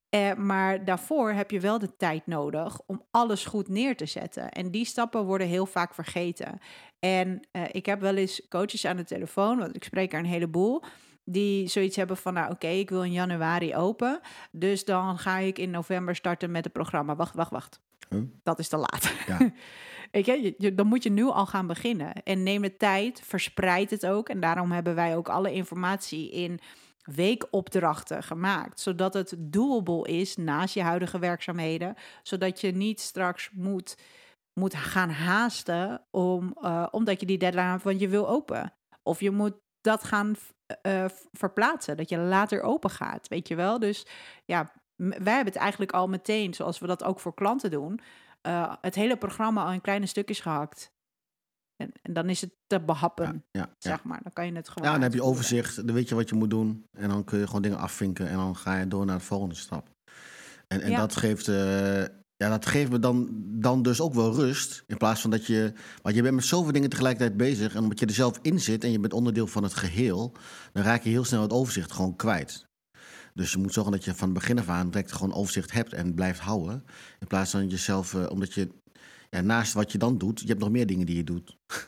Eh, 0.08 0.34
maar 0.34 0.84
daarvoor 0.84 1.30
heb 1.32 1.50
je 1.50 1.60
wel 1.60 1.78
de 1.78 1.96
tijd 1.96 2.26
nodig 2.26 2.80
om 2.86 3.06
alles 3.10 3.44
goed 3.44 3.68
neer 3.68 3.96
te 3.96 4.06
zetten. 4.06 4.50
En 4.50 4.70
die 4.70 4.84
stappen 4.84 5.24
worden 5.24 5.46
heel 5.46 5.66
vaak 5.66 5.94
vergeten. 5.94 6.58
En 6.98 7.40
eh, 7.50 7.62
ik 7.70 7.86
heb 7.86 8.00
wel 8.00 8.14
eens 8.14 8.42
coaches 8.48 8.84
aan 8.84 8.96
de 8.96 9.04
telefoon, 9.04 9.58
want 9.58 9.76
ik 9.76 9.84
spreek 9.84 10.12
er 10.12 10.18
een 10.18 10.24
heleboel, 10.24 10.82
die 11.24 11.68
zoiets 11.68 11.96
hebben 11.96 12.16
van, 12.16 12.34
nou 12.34 12.50
oké, 12.52 12.68
ik 12.68 12.90
wil 12.90 13.04
in 13.04 13.12
januari 13.12 13.76
open. 13.76 14.20
Dus 14.50 14.84
dan 14.84 15.18
ga 15.18 15.38
ik 15.38 15.58
in 15.58 15.70
november 15.70 16.16
starten 16.16 16.50
met 16.50 16.64
het 16.64 16.72
programma. 16.72 17.16
Wacht, 17.16 17.34
wacht, 17.34 17.50
wacht. 17.50 17.80
Huh? 18.08 18.22
Dat 18.42 18.58
is 18.58 18.68
te 18.68 18.76
laat. 18.76 19.12
Ja. 19.26 19.38
Dan 20.74 20.86
moet 20.86 21.02
je 21.02 21.10
nu 21.10 21.24
al 21.24 21.46
gaan 21.46 21.66
beginnen. 21.66 22.12
En 22.12 22.42
neem 22.42 22.62
de 22.62 22.76
tijd, 22.76 23.20
verspreid 23.24 23.90
het 23.90 24.06
ook. 24.06 24.28
En 24.28 24.40
daarom 24.40 24.70
hebben 24.70 24.94
wij 24.94 25.16
ook 25.16 25.28
alle 25.28 25.52
informatie 25.52 26.30
in 26.30 26.60
weekopdrachten 27.02 28.22
gemaakt. 28.22 28.80
Zodat 28.80 29.14
het 29.14 29.34
doable 29.38 30.08
is 30.08 30.36
naast 30.36 30.74
je 30.74 30.82
huidige 30.82 31.18
werkzaamheden. 31.18 31.94
Zodat 32.22 32.60
je 32.60 32.70
niet 32.70 33.00
straks 33.00 33.50
moet, 33.52 33.96
moet 34.52 34.74
gaan 34.74 35.10
haasten 35.10 36.04
om, 36.10 36.56
eh, 36.60 36.86
omdat 36.90 37.20
je 37.20 37.26
die 37.26 37.38
deadline 37.38 37.78
want 37.82 38.00
je 38.00 38.08
wil 38.08 38.28
open. 38.28 38.72
Of 39.02 39.20
je 39.20 39.30
moet 39.30 39.54
dat 39.80 40.04
gaan 40.04 40.36
eh, 40.82 41.04
verplaatsen, 41.32 41.96
dat 41.96 42.08
je 42.08 42.18
later 42.18 42.62
open 42.62 42.90
gaat, 42.90 43.28
weet 43.28 43.48
je 43.48 43.54
wel. 43.54 43.78
Dus 43.78 44.06
ja, 44.44 44.72
wij 44.96 45.34
hebben 45.34 45.52
het 45.52 45.56
eigenlijk 45.56 45.92
al 45.92 46.08
meteen, 46.08 46.54
zoals 46.54 46.78
we 46.78 46.86
dat 46.86 47.04
ook 47.04 47.20
voor 47.20 47.34
klanten 47.34 47.70
doen, 47.70 48.00
eh, 48.48 48.74
het 48.80 48.94
hele 48.94 49.16
programma 49.16 49.64
al 49.64 49.72
in 49.72 49.80
kleine 49.80 50.06
stukjes 50.06 50.40
gehakt. 50.40 50.92
En, 51.76 51.92
en 52.02 52.12
dan 52.12 52.28
is 52.28 52.40
het 52.40 52.50
te 52.66 52.80
behappen, 52.80 53.44
Ja, 53.50 53.74
zeg 53.78 54.04
maar. 54.04 54.20
Dan 54.22 54.32
kan 54.32 54.46
je 54.46 54.52
het 54.52 54.68
gewoon 54.68 54.88
Ja, 54.88 54.94
dan 54.94 55.02
heb 55.02 55.14
je 55.14 55.22
overzicht, 55.22 55.86
dan 55.86 55.94
weet 55.94 56.08
je 56.08 56.14
wat 56.14 56.28
je 56.28 56.34
moet 56.34 56.50
doen. 56.50 56.84
En 56.98 57.08
dan 57.08 57.24
kun 57.24 57.38
je 57.38 57.46
gewoon 57.46 57.62
dingen 57.62 57.78
afvinken 57.78 58.28
en 58.28 58.36
dan 58.36 58.56
ga 58.56 58.78
je 58.78 58.88
door 58.88 59.06
naar 59.06 59.18
de 59.18 59.24
volgende 59.24 59.54
stap. 59.54 59.88
En, 60.68 60.80
en 60.80 60.94
dat, 60.94 61.16
geeft, 61.16 61.48
eh, 61.48 62.00
ja, 62.36 62.48
dat 62.48 62.66
geeft 62.66 62.90
me 62.90 62.98
dan, 62.98 63.28
dan 63.60 63.82
dus 63.82 64.00
ook 64.00 64.14
wel 64.14 64.34
rust. 64.34 64.84
In 64.86 64.96
plaats 64.96 65.20
van 65.20 65.30
dat 65.30 65.46
je. 65.46 65.72
Want 66.02 66.14
je 66.14 66.22
bent 66.22 66.34
met 66.34 66.44
zoveel 66.44 66.72
dingen 66.72 66.90
tegelijkertijd 66.90 67.36
bezig. 67.36 67.74
En 67.74 67.82
omdat 67.82 67.98
je 67.98 68.06
er 68.06 68.12
zelf 68.12 68.38
in 68.42 68.60
zit 68.60 68.84
en 68.84 68.90
je 68.90 69.00
bent 69.00 69.12
onderdeel 69.12 69.46
van 69.46 69.62
het 69.62 69.74
geheel. 69.74 70.32
dan 70.72 70.82
raak 70.82 71.02
je 71.02 71.10
heel 71.10 71.24
snel 71.24 71.42
het 71.42 71.52
overzicht 71.52 71.92
gewoon 71.92 72.16
kwijt. 72.16 72.67
Dus 73.38 73.52
je 73.52 73.58
moet 73.58 73.72
zorgen 73.72 73.92
dat 73.92 74.04
je 74.04 74.14
van 74.14 74.32
begin 74.32 74.58
af 74.58 74.68
aan 74.68 74.90
direct 74.90 75.12
gewoon 75.12 75.34
overzicht 75.34 75.72
hebt 75.72 75.92
en 75.92 76.14
blijft 76.14 76.40
houden. 76.40 76.84
In 77.20 77.26
plaats 77.26 77.50
van 77.50 77.68
jezelf, 77.68 78.14
eh, 78.14 78.30
omdat 78.30 78.54
je. 78.54 78.68
Ja, 79.30 79.40
naast 79.40 79.72
wat 79.72 79.92
je 79.92 79.98
dan 79.98 80.18
doet, 80.18 80.40
je 80.40 80.46
hebt 80.46 80.60
nog 80.60 80.70
meer 80.70 80.86
dingen 80.86 81.06
die 81.06 81.16
je 81.16 81.24
doet. 81.24 81.56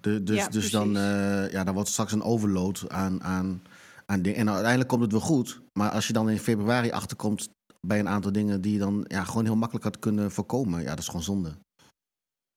De, 0.00 0.22
dus 0.22 0.36
Ja, 0.36 0.48
dus 0.48 0.70
dan, 0.70 0.96
eh, 0.96 1.50
ja, 1.50 1.64
dan 1.64 1.74
wordt 1.74 1.88
straks 1.88 2.12
een 2.12 2.22
overload 2.22 2.90
aan, 2.90 3.22
aan, 3.22 3.62
aan 4.06 4.22
dingen. 4.22 4.38
En 4.38 4.48
uiteindelijk 4.48 4.88
komt 4.88 5.02
het 5.02 5.12
wel 5.12 5.20
goed. 5.20 5.60
Maar 5.72 5.90
als 5.90 6.06
je 6.06 6.12
dan 6.12 6.30
in 6.30 6.38
februari 6.38 6.90
achterkomt 6.90 7.48
bij 7.86 7.98
een 7.98 8.08
aantal 8.08 8.32
dingen 8.32 8.60
die 8.60 8.72
je 8.72 8.78
dan 8.78 9.04
ja, 9.08 9.24
gewoon 9.24 9.44
heel 9.44 9.56
makkelijk 9.56 9.84
had 9.84 9.98
kunnen 9.98 10.30
voorkomen, 10.30 10.82
ja, 10.82 10.88
dat 10.88 10.98
is 10.98 11.06
gewoon 11.06 11.22
zonde. 11.22 11.56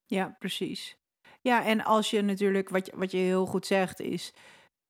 Ja, 0.06 0.36
precies. 0.40 0.96
Ja, 1.42 1.66
en 1.66 1.84
als 1.84 2.10
je 2.10 2.22
natuurlijk, 2.22 2.70
wat 2.70 2.86
je, 2.86 2.94
wat 2.96 3.12
je 3.12 3.18
heel 3.18 3.46
goed 3.46 3.66
zegt, 3.66 4.00
is 4.00 4.34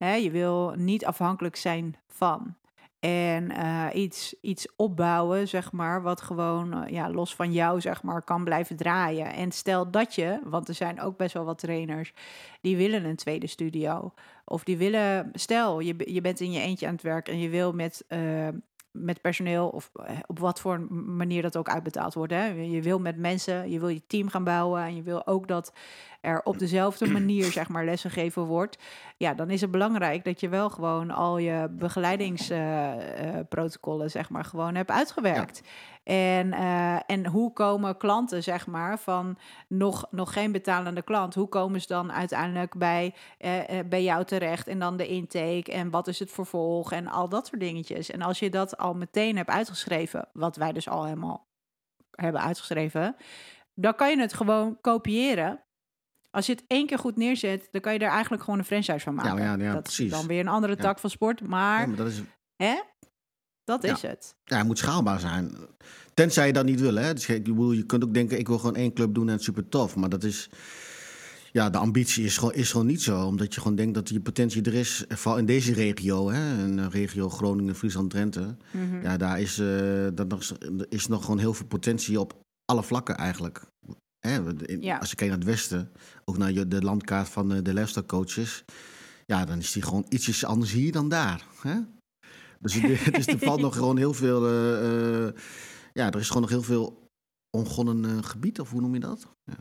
hè, 0.04 0.14
je 0.14 0.32
wil 0.32 0.74
niet 0.76 1.06
afhankelijk 1.06 1.56
zijn 1.56 1.96
van. 2.08 2.56
En 3.00 3.52
eh, 3.52 3.86
iets, 3.94 4.36
iets 4.42 4.68
opbouwen, 4.76 5.48
zeg 5.48 5.72
maar, 5.72 6.02
wat 6.02 6.22
gewoon 6.22 6.84
eh, 6.84 6.92
ja, 6.92 7.10
los 7.10 7.36
van 7.36 7.52
jou, 7.52 7.82
zeg 7.82 8.04
maar, 8.04 8.22
kan 8.22 8.44
blijven 8.44 8.76
draaien. 8.76 9.34
En 9.34 9.52
stel 9.52 9.92
dat 9.92 10.16
je, 10.16 10.40
want 10.44 10.68
er 10.68 10.74
zijn 10.74 11.02
ook 11.02 11.18
best 11.18 11.34
wel 11.34 11.46
wat 11.46 11.58
trainers 11.58 12.14
die 12.62 12.78
willen 12.78 13.06
een 13.06 13.16
tweede 13.16 13.48
studio. 13.48 14.14
Of 14.46 14.64
die 14.64 14.78
willen, 14.78 15.30
stel 15.34 15.80
je, 15.80 16.14
je 16.14 16.22
bent 16.22 16.40
in 16.40 16.52
je 16.52 16.60
eentje 16.60 16.88
aan 16.88 16.94
het 16.94 17.02
werk 17.02 17.28
en 17.28 17.40
je 17.40 17.50
wil 17.50 17.74
met, 17.74 18.04
eh, 18.08 18.48
met 18.92 19.22
personeel 19.22 19.68
of 19.68 19.92
op 20.28 20.40
wat 20.40 20.60
voor 20.60 20.82
manier 20.92 21.42
dat 21.42 21.58
ook 21.58 21.70
uitbetaald 21.70 22.14
wordt. 22.14 22.34
Hè? 22.34 22.46
Je 22.46 22.82
wil 22.82 23.00
met 23.00 23.18
mensen, 23.18 23.72
je 23.72 23.80
wil 23.80 23.90
je 23.90 24.08
team 24.08 24.30
gaan 24.30 24.44
bouwen 24.44 24.82
en 24.82 24.96
je 24.96 25.02
wil 25.02 25.28
ook 25.28 25.48
dat 25.48 25.74
er 26.22 26.42
op 26.44 26.60
dezelfde 26.60 27.10
manier 27.20 27.44
zeg 27.44 27.70
maar 27.70 27.86
lessen 27.86 28.12
gegeven 28.12 28.44
wordt. 28.44 28.78
Ja, 29.18 29.34
dan 29.34 29.50
is 29.50 29.62
het 29.62 29.72
belangrijk 29.72 30.24
dat 30.24 30.40
je 30.40 30.50
wel 30.50 30.70
gewoon 30.70 31.12
al 31.12 31.38
je 31.38 31.68
begeleidingsprotocollen 31.72 34.12
zeg 34.12 34.30
maar 34.30 34.46
gewoon 34.46 34.76
hebt 34.76 34.92
uitgewerkt. 34.92 35.62
En, 36.08 36.54
eh, 36.54 37.00
en 37.06 37.26
hoe 37.26 37.54
komen 37.54 37.98
klanten, 37.98 38.44
zeg 38.44 38.68
maar, 38.68 39.00
van 39.00 39.38
nog, 39.68 40.08
nog 40.12 40.34
geen 40.34 40.52
betalende 40.52 41.02
klant, 41.02 41.36
hoe 41.36 41.48
komen 41.48 41.82
ze 41.82 41.88
dan 41.88 42.12
uiteindelijk 42.12 42.78
bij, 42.78 43.14
eh, 43.38 43.80
eh, 43.80 43.88
bij 43.88 44.04
jou 44.04 44.26
terecht? 44.26 44.68
En 44.68 44.80
dan 44.80 44.98
de 44.98 45.08
intake 45.08 45.72
en 45.72 45.90
wat 45.90 46.08
is 46.08 46.20
het 46.20 46.32
vervolg 46.32 46.92
en 46.92 47.08
al 47.08 47.30
dat 47.30 47.48
soort 47.48 47.62
dingetjes. 47.62 48.12
En 48.12 48.22
als 48.22 48.40
je 48.40 48.50
dat 48.50 48.78
al 48.78 48.94
meteen 48.94 49.38
hebt 49.38 49.50
uitgeschreven, 49.50 50.28
wat 50.34 50.56
wij 50.56 50.74
dus 50.74 50.90
al 50.90 51.04
helemaal 51.04 51.48
hebben 52.12 52.42
uitgeschreven, 52.42 53.16
dan 53.74 53.96
kan 53.96 54.10
je 54.10 54.20
het 54.20 54.34
gewoon 54.34 54.82
kopiëren. 54.82 55.64
Als 56.38 56.46
je 56.46 56.52
het 56.52 56.64
één 56.68 56.86
keer 56.86 57.00
goed 57.00 57.18
neerzet, 57.18 57.68
dan 57.72 57.82
kan 57.82 57.94
je 57.94 58.00
er 58.00 58.10
eigenlijk 58.10 58.44
gewoon 58.44 58.60
een 58.60 58.66
franchise 58.66 59.00
van 59.00 59.14
maken. 59.16 59.44
ja, 59.44 59.56
ja, 59.56 59.74
dat 59.74 59.84
precies. 59.84 60.06
is 60.06 60.12
dan 60.12 60.28
weer 60.28 60.40
een 60.40 60.48
andere 60.48 60.76
tak 60.76 61.00
van 61.00 61.10
sport, 61.10 61.42
maar, 61.42 61.82
Ja, 61.82 61.88
maar 61.88 61.96
dat 61.96 62.08
is, 62.08 62.22
hè? 62.56 62.82
Dat 63.64 63.84
is 63.84 64.02
het. 64.02 64.36
ja, 64.44 64.58
het 64.58 64.66
moet 64.66 64.78
schaalbaar 64.78 65.20
zijn. 65.20 65.56
Tenzij 66.14 66.48
je 66.48 66.54
dat 66.54 66.66
niet 66.66 66.80
wil. 66.80 66.96
Hè? 66.96 67.14
Dus 67.14 67.28
ik 67.28 67.44
bedoel, 67.44 67.72
je 67.72 67.86
kunt 67.86 68.04
ook 68.04 68.14
denken, 68.14 68.40
ik 68.40 68.48
wil 68.48 68.58
gewoon 68.60 68.76
één 68.76 68.94
club 68.94 69.14
doen 69.14 69.30
en 69.30 69.40
super 69.40 69.70
tof. 69.70 69.96
Maar 69.96 70.10
dat 70.10 70.24
is, 70.24 70.50
ja, 71.52 71.70
de 71.70 71.78
ambitie 71.78 72.26
is 72.26 72.38
gewoon, 72.38 72.54
is 72.54 72.72
gewoon 72.72 72.88
niet 72.88 73.02
zo. 73.02 73.26
Omdat 73.26 73.54
je 73.54 73.62
gewoon 73.62 73.78
denkt 73.78 73.94
dat 73.94 74.08
die 74.08 74.20
potentie 74.20 74.64
er 74.64 74.74
is. 74.74 75.06
Vooral 75.08 75.40
in 75.40 75.46
deze 75.46 75.74
regio, 75.74 76.30
hè? 76.32 76.64
In 76.64 76.76
de 76.76 76.90
regio 76.90 77.30
Groningen, 77.30 77.76
Friesland, 77.76 78.10
Drenthe. 78.10 78.56
Mhm. 78.72 79.02
Ja, 79.02 79.18
daar 79.18 79.42
is, 79.42 79.60
eh, 79.60 80.08
dat 80.14 80.28
nog, 80.28 80.42
is 80.90 81.08
nog 81.08 81.22
gewoon 81.22 81.40
heel 81.40 81.54
veel 81.54 81.68
potentie 81.68 82.20
op 82.20 82.34
alle 82.66 82.84
vlakken 82.84 83.16
eigenlijk. 83.16 83.66
Hè, 84.28 84.44
we- 84.44 84.66
in- 84.66 84.82
Ja. 84.82 84.98
Als 84.98 85.10
je 85.10 85.16
kijkt 85.16 85.32
naar 85.34 85.42
het 85.42 85.52
westen, 85.52 85.92
ook 86.26 86.38
naar 86.38 86.68
de 86.68 86.82
landkaart 86.82 87.30
van 87.30 87.54
eh, 87.54 87.60
de 87.64 87.74
lifestyle 87.74 88.06
coaches. 88.06 88.64
Ja, 89.26 89.46
dan 89.46 89.58
is 89.58 89.72
die 89.72 89.82
gewoon 89.84 90.06
ietsjes 90.10 90.46
anders 90.46 90.72
hier 90.72 90.92
dan 90.92 91.10
daar. 91.10 91.46
Hè? 91.62 91.80
Dus, 92.60 92.74
het- 92.74 93.14
dus 93.16 93.28
er 93.28 93.40
valt 93.40 93.62
nog 93.62 93.76
gewoon 93.76 93.98
heel 93.98 94.14
veel... 94.14 94.46
eh, 94.48 95.26
eh, 95.28 95.34
ja, 95.94 96.08
er 96.12 96.20
is 96.20 96.28
gewoon 96.28 96.42
nog 96.42 96.52
heel 96.52 96.62
veel 96.64 97.06
ongonnen 97.58 98.24
gebied, 98.24 98.60
of 98.60 98.70
hoe 98.72 98.82
noem 98.82 98.94
je 98.94 99.00
dat? 99.00 99.28
Ja, 99.44 99.58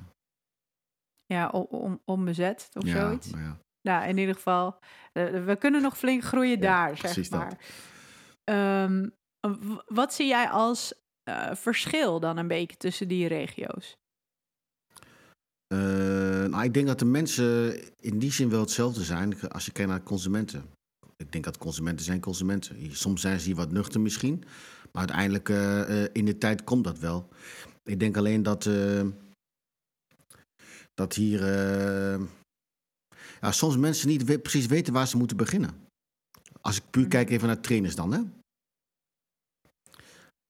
Ja, 1.26 1.48
om, 1.48 2.00
onbezet 2.04 2.68
of 2.72 2.84
ja, 2.84 3.00
zoiets. 3.06 3.30
nou 3.30 3.42
ja. 3.42 3.58
Nou, 3.82 4.08
in 4.08 4.18
ieder 4.18 4.34
geval, 4.34 4.78
we 5.12 5.56
kunnen 5.58 5.82
nog 5.82 5.98
flink 5.98 6.22
groeien 6.22 6.60
daar, 6.60 6.96
zeg 6.96 7.30
maar. 7.30 7.58
Ehm, 8.44 9.08
wat 9.86 10.14
zie 10.14 10.26
jij 10.26 10.48
als 10.50 10.94
verschil 11.52 12.20
dan 12.20 12.36
een 12.36 12.48
beetje 12.48 12.76
tussen 12.76 13.08
die 13.08 13.26
regio's? 13.28 13.96
Eh, 15.66 15.78
nou, 16.44 16.64
ik 16.64 16.74
denk 16.74 16.86
dat 16.86 16.98
de 16.98 17.04
mensen 17.04 17.78
in 18.00 18.18
die 18.18 18.32
zin 18.32 18.50
wel 18.50 18.60
hetzelfde 18.60 19.04
zijn 19.04 19.40
als 19.40 19.64
je 19.66 19.72
kijkt 19.72 19.90
naar 19.90 20.02
consumenten. 20.02 20.64
Ik 21.16 21.32
denk 21.32 21.44
dat 21.44 21.58
consumenten 21.58 22.04
zijn 22.04 22.20
consumenten. 22.20 22.96
Soms 22.96 23.20
zijn 23.20 23.40
ze 23.40 23.46
hier 23.46 23.56
wat 23.56 23.70
nuchter 23.72 24.00
misschien, 24.00 24.38
maar 24.92 25.08
uiteindelijk 25.08 25.48
eh, 25.48 26.04
in 26.12 26.24
de 26.24 26.38
tijd 26.38 26.64
komt 26.64 26.84
dat 26.84 26.98
wel. 26.98 27.28
Ik 27.82 28.00
denk 28.00 28.16
alleen 28.16 28.42
dat, 28.42 28.68
dat 30.94 31.14
hier 31.14 31.40
ja, 33.40 33.52
soms 33.52 33.76
mensen 33.76 34.08
niet 34.08 34.24
we- 34.24 34.38
precies 34.38 34.66
weten 34.66 34.92
waar 34.92 35.06
ze 35.08 35.16
moeten 35.16 35.36
beginnen. 35.36 35.70
Als 36.60 36.76
ik 36.76 36.90
puur 36.90 37.02
Mhm. 37.02 37.10
kijk 37.10 37.30
even 37.30 37.46
naar 37.46 37.60
trainers 37.60 37.94
dan, 37.94 38.12
hè? 38.12 38.20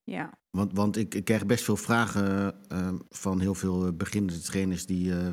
Ja, 0.04 0.32
Want, 0.56 0.72
want 0.72 0.96
ik, 0.96 1.14
ik 1.14 1.24
krijg 1.24 1.46
best 1.46 1.64
veel 1.64 1.76
vragen 1.76 2.54
eh, 2.68 2.94
van 3.10 3.40
heel 3.40 3.54
veel 3.54 3.86
eh, 3.86 3.92
beginnende 3.92 4.40
trainers 4.40 4.86
die 4.86 5.12
eh, 5.12 5.28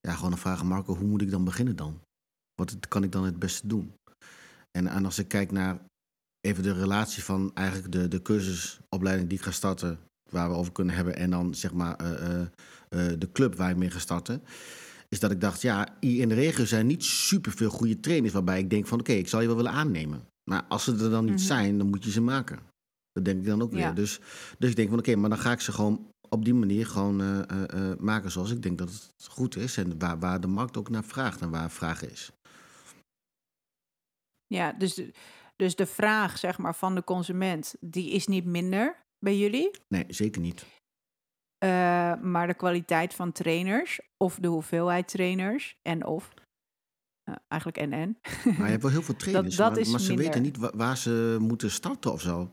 ja, 0.00 0.14
gewoon 0.14 0.30
dan 0.30 0.38
vragen: 0.38 0.66
Marco, 0.66 0.96
hoe 0.96 1.08
moet 1.08 1.22
ik 1.22 1.30
dan 1.30 1.44
beginnen 1.44 1.76
dan? 1.76 2.00
Wat 2.54 2.88
kan 2.88 3.02
ik 3.02 3.12
dan 3.12 3.24
het 3.24 3.38
beste 3.38 3.66
doen? 3.66 3.92
En, 4.70 4.86
en 4.86 5.04
als 5.04 5.18
ik 5.18 5.28
kijk 5.28 5.50
naar 5.52 5.78
even 6.40 6.62
de 6.62 6.72
relatie 6.72 7.22
van 7.22 7.50
eigenlijk 7.54 7.92
de, 7.92 8.08
de 8.08 8.22
cursusopleiding 8.22 9.28
die 9.28 9.38
ik 9.38 9.44
ga 9.44 9.50
starten, 9.50 9.98
waar 10.30 10.50
we 10.50 10.56
over 10.56 10.72
kunnen 10.72 10.94
hebben, 10.94 11.16
en 11.16 11.30
dan 11.30 11.54
zeg 11.54 11.72
maar 11.72 11.96
de 12.88 13.28
club 13.32 13.54
waar 13.56 13.70
ik 13.70 13.76
mee 13.76 13.90
ga 13.90 13.98
starten, 13.98 14.42
is 15.08 15.20
dat 15.20 15.30
ik 15.30 15.40
dacht: 15.40 15.62
ja, 15.62 15.96
hier 16.00 16.20
in 16.20 16.28
de 16.28 16.34
regio 16.34 16.64
zijn 16.64 16.86
niet 16.86 17.04
superveel 17.04 17.70
goede 17.70 18.00
trainers 18.00 18.32
waarbij 18.32 18.58
ik 18.58 18.70
denk 18.70 18.86
van 18.86 19.00
oké, 19.00 19.12
ik 19.12 19.28
zal 19.28 19.40
je 19.40 19.46
wel 19.46 19.56
willen 19.56 19.72
aannemen. 19.72 20.22
Maar 20.50 20.64
als 20.68 20.84
ze 20.84 20.92
er 20.92 21.10
dan 21.10 21.24
niet 21.24 21.34
Mhm. 21.34 21.44
zijn, 21.44 21.78
dan 21.78 21.86
moet 21.86 22.04
je 22.04 22.10
ze 22.10 22.20
maken. 22.20 22.58
Dat 23.14 23.24
denk 23.24 23.38
ik 23.40 23.46
dan 23.46 23.62
ook 23.62 23.70
Ja. 23.72 23.76
weer. 23.76 23.94
Dus, 23.94 24.20
dus 24.58 24.70
ik 24.70 24.76
denk 24.76 24.88
van 24.88 24.98
oké, 24.98 25.16
maar 25.16 25.30
dan 25.30 25.38
ga 25.38 25.52
ik 25.52 25.60
ze 25.60 25.72
gewoon 25.72 26.10
op 26.28 26.44
die 26.44 26.54
manier 26.54 26.86
gewoon 26.86 27.20
eh, 27.20 27.40
eh, 27.50 27.90
eh, 27.92 27.98
maken 27.98 28.30
zoals 28.30 28.50
ik 28.50 28.62
denk 28.62 28.78
dat 28.78 28.90
het 28.90 29.26
goed 29.28 29.56
is. 29.56 29.76
En 29.76 29.98
waar, 29.98 30.18
waar 30.18 30.40
de 30.40 30.46
markt 30.46 30.76
ook 30.76 30.88
naar 30.88 31.04
vraagt 31.04 31.40
en 31.40 31.50
waar 31.50 31.70
vraag 31.70 32.02
is. 32.02 32.30
ja 34.46 34.72
dus, 34.72 34.94
de- 34.94 35.12
dus 35.56 35.76
de 35.76 35.86
vraag 35.86 36.38
zeg 36.38 36.58
maar, 36.58 36.74
van 36.74 36.94
de 36.94 37.04
consument, 37.04 37.74
die 37.80 38.10
is 38.10 38.26
niet 38.26 38.44
minder 38.44 38.96
bij 39.18 39.36
jullie. 39.38 39.70
Nee, 39.88 40.04
zeker 40.08 40.40
niet. 40.40 40.64
maar 42.22 42.46
de 42.46 42.54
kwaliteit 42.54 43.14
van 43.14 43.32
trainers 43.32 44.00
of 44.24 44.34
de 44.38 44.48
hoeveelheid 44.48 45.08
trainers 45.08 45.76
en 45.82 46.04
of. 46.06 46.34
eigenlijk 47.48 47.82
en 47.82 47.92
en. 47.92 48.18
Maar 48.44 48.54
je 48.56 48.62
hebt 48.70 48.82
wel 48.82 48.90
heel 48.90 49.02
veel 49.02 49.16
trainers, 49.24 49.56
dat 49.56 49.70
maar, 49.70 49.78
is 49.80 49.88
maar 49.90 50.00
ze 50.00 50.06
minder. 50.08 50.26
weten 50.26 50.42
niet 50.42 50.56
wa- 50.56 50.72
waar 50.76 50.96
ze 50.96 51.36
moeten 51.40 51.70
starten 51.70 52.12
of 52.12 52.20
zo. 52.20 52.50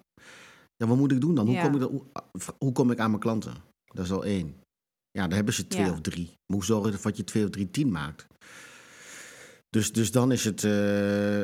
Ja, 0.82 0.88
wat 0.88 0.98
moet 0.98 1.12
ik 1.12 1.22
doen 1.22 1.36
dan? 1.36 1.46
Hoe, 1.46 1.56
Ja. 1.56 1.62
kom, 1.64 1.74
ik 1.74 1.80
dan 1.80 1.90
hoe, 1.90 2.04
hoe 2.58 2.72
kom 2.72 2.92
ik 2.92 3.00
aan 3.00 3.10
mijn 3.10 3.22
klanten? 3.22 3.54
Dat 3.94 4.06
is 4.06 4.12
al 4.12 4.26
één. 4.26 4.56
Ja, 5.12 5.22
dan 5.22 5.32
hebben 5.32 5.54
ze 5.54 5.68
twee 5.68 5.86
Ja. 5.86 5.92
of 5.92 6.02
drie. 6.02 6.26
Maar 6.26 6.58
hoe 6.58 6.64
zorg 6.66 6.86
je 6.86 6.92
ervoor 6.92 7.10
dat 7.12 7.20
je 7.20 7.24
twee 7.26 7.44
of 7.44 7.50
drie 7.50 7.72
tien 7.72 7.92
maakt? 7.92 8.28
Dus, 9.70 9.92
dus 9.94 10.12
dan 10.12 10.32
is 10.32 10.44
het... 10.46 10.64
eh, 10.64 11.42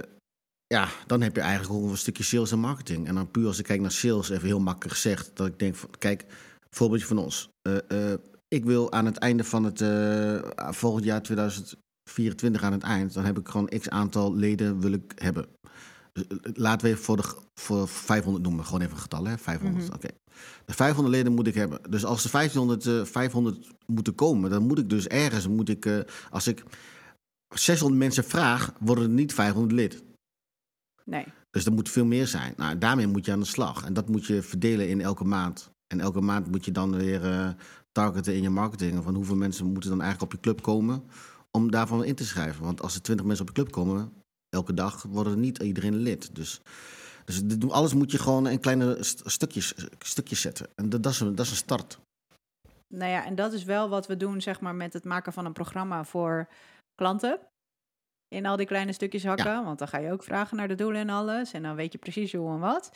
ja, 0.68 0.90
dan 1.08 1.22
heb 1.22 1.36
je 1.36 1.42
eigenlijk 1.42 1.74
ook 1.84 1.90
een 1.90 1.98
stukje 1.98 2.24
sales 2.24 2.52
en 2.52 2.60
marketing. 2.60 3.08
En 3.08 3.16
dan 3.16 3.32
puur 3.32 3.48
als 3.48 3.60
ik 3.60 3.66
kijk 3.66 3.82
naar 3.82 3.92
sales, 3.92 4.30
even 4.30 4.48
heel 4.48 4.60
makkelijk 4.60 4.94
gezegd... 4.94 5.32
dat 5.34 5.48
ik 5.48 5.60
denk, 5.60 5.76
van, 5.76 5.90
kijk, 5.98 6.26
voorbeeldje 6.70 7.08
van 7.08 7.18
ons. 7.18 7.50
Eh, 7.62 8.12
eh, 8.12 8.20
ik 8.48 8.66
wil 8.66 8.92
aan 8.92 9.06
het 9.06 9.18
einde 9.18 9.44
van 9.44 9.64
het 9.64 9.82
eh, 9.82 10.72
volgend 10.72 11.04
jaar 11.06 11.22
2024 11.22 12.64
aan 12.64 12.72
het 12.72 12.84
eind... 12.84 13.14
dan 13.14 13.26
heb 13.26 13.38
ik 13.40 13.48
gewoon 13.48 13.70
x 13.80 13.90
aantal 13.90 14.36
leden 14.36 14.80
wil 14.80 14.92
ik 14.92 15.12
hebben. 15.16 15.46
Eh, 16.18 16.24
laten 16.54 16.86
we 16.88 16.92
even 16.94 17.04
voor, 17.04 17.18
de, 17.18 17.36
voor 17.54 17.88
500 17.88 18.44
noemen, 18.46 18.66
gewoon 18.66 18.82
even 18.82 18.94
een 18.94 19.02
getal, 19.02 19.26
hè? 19.26 19.38
500, 19.38 19.86
Mhm. 19.86 19.94
oké. 19.94 20.08
De 20.66 20.74
500 20.74 21.16
leden 21.16 21.34
moet 21.34 21.48
ik 21.48 21.54
hebben. 21.56 21.80
Dus 21.90 22.06
als 22.06 22.24
er 22.24 22.30
1500, 22.30 22.86
eh, 22.86 23.06
500 23.06 23.68
moeten 23.86 24.16
komen, 24.16 24.50
dan 24.50 24.64
moet 24.68 24.80
ik 24.80 24.90
dus 24.90 25.08
ergens, 25.08 25.48
moet 25.48 25.70
ik, 25.70 25.86
eh, 25.86 26.00
als 26.30 26.48
ik 26.48 26.64
600 27.56 28.00
mensen 28.00 28.24
vraag, 28.24 28.74
worden 28.80 29.04
er 29.04 29.10
niet 29.10 29.34
500 29.34 29.74
lid. 29.74 30.04
Nee. 31.06 31.26
Dus 31.50 31.66
er 31.66 31.74
moet 31.74 31.90
veel 31.90 32.06
meer 32.06 32.28
zijn. 32.28 32.54
Nou, 32.58 32.78
daarmee 32.78 33.08
moet 33.08 33.26
je 33.26 33.32
aan 33.32 33.40
de 33.40 33.46
slag. 33.46 33.84
En 33.86 33.94
dat 33.94 34.10
moet 34.10 34.26
je 34.26 34.42
verdelen 34.42 34.90
in 34.90 35.02
elke 35.02 35.24
maand. 35.24 35.70
En 35.88 36.00
elke 36.00 36.22
maand 36.22 36.52
moet 36.52 36.66
je 36.66 36.72
dan 36.72 36.96
weer 36.96 37.26
eh, 37.26 37.50
targeten 37.92 38.36
in 38.36 38.42
je 38.42 38.50
marketing. 38.50 39.04
Van 39.04 39.16
hoeveel 39.16 39.36
mensen 39.36 39.66
moeten 39.66 39.90
dan 39.90 40.02
eigenlijk 40.02 40.32
op 40.34 40.38
je 40.38 40.44
club 40.44 40.62
komen 40.62 41.04
om 41.52 41.72
daarvan 41.72 42.04
in 42.04 42.16
te 42.16 42.26
schrijven. 42.26 42.64
Want 42.64 42.82
als 42.82 42.96
er 42.96 43.02
twintig 43.02 43.26
mensen 43.26 43.48
op 43.48 43.56
je 43.56 43.62
club 43.64 43.72
komen, 43.74 44.12
elke 44.58 44.74
dag 44.74 45.04
worden 45.04 45.34
er 45.34 45.40
niet 45.40 45.58
iedereen 45.58 45.96
lid. 45.96 46.36
Dus, 46.36 46.62
dus 47.26 47.70
alles 47.70 47.94
moet 47.94 48.12
je 48.12 48.20
gewoon 48.20 48.48
in 48.48 48.60
kleine 48.60 49.04
st- 49.04 49.22
stukjes, 49.26 49.74
stukjes 50.00 50.42
zetten. 50.42 50.68
En 50.76 50.90
dat, 50.90 51.04
dat, 51.04 51.12
is 51.12 51.20
een, 51.20 51.36
dat 51.36 51.46
is 51.46 51.52
een 51.52 51.58
start. 51.58 52.00
Nou 52.94 53.12
ja, 53.12 53.26
en 53.26 53.36
dat 53.36 53.54
is 53.54 53.64
wel 53.64 53.90
wat 53.90 54.08
we 54.08 54.18
doen, 54.18 54.42
zeg 54.42 54.60
maar, 54.60 54.76
met 54.76 54.94
het 54.94 55.04
maken 55.04 55.34
van 55.34 55.46
een 55.46 55.54
programma 55.54 56.04
voor 56.04 56.48
klanten. 56.96 57.40
In 58.36 58.46
al 58.46 58.58
die 58.58 58.66
kleine 58.66 58.94
stukjes 58.94 59.24
hakken, 59.24 59.64
want 59.64 59.80
dan 59.80 59.88
ga 59.88 59.98
je 59.98 60.12
ook 60.12 60.24
vragen 60.24 60.58
naar 60.58 60.68
de 60.68 60.76
doelen 60.76 61.02
en 61.02 61.10
alles. 61.10 61.54
En 61.54 61.64
dan 61.64 61.76
weet 61.76 61.92
je 61.92 61.98
precies 61.98 62.34
hoe 62.34 62.54
en 62.54 62.60
wat. 62.60 62.92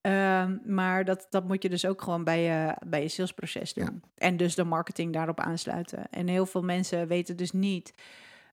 Ehm, 0.00 0.56
maar 0.64 1.04
dat, 1.04 1.26
dat 1.30 1.46
moet 1.46 1.62
je 1.62 1.68
dus 1.68 1.84
ook 1.84 2.02
gewoon 2.02 2.24
bij 2.24 2.42
je, 2.42 2.76
bij 2.86 3.02
je 3.02 3.08
salesproces 3.08 3.74
doen. 3.74 3.84
Ja. 3.84 4.08
En 4.14 4.36
dus 4.36 4.54
de 4.54 4.64
marketing 4.64 5.12
daarop 5.12 5.40
aansluiten. 5.40 6.10
En 6.10 6.28
heel 6.28 6.46
veel 6.46 6.62
mensen 6.62 7.08
weten 7.08 7.36
dus 7.36 7.52
niet... 7.52 7.92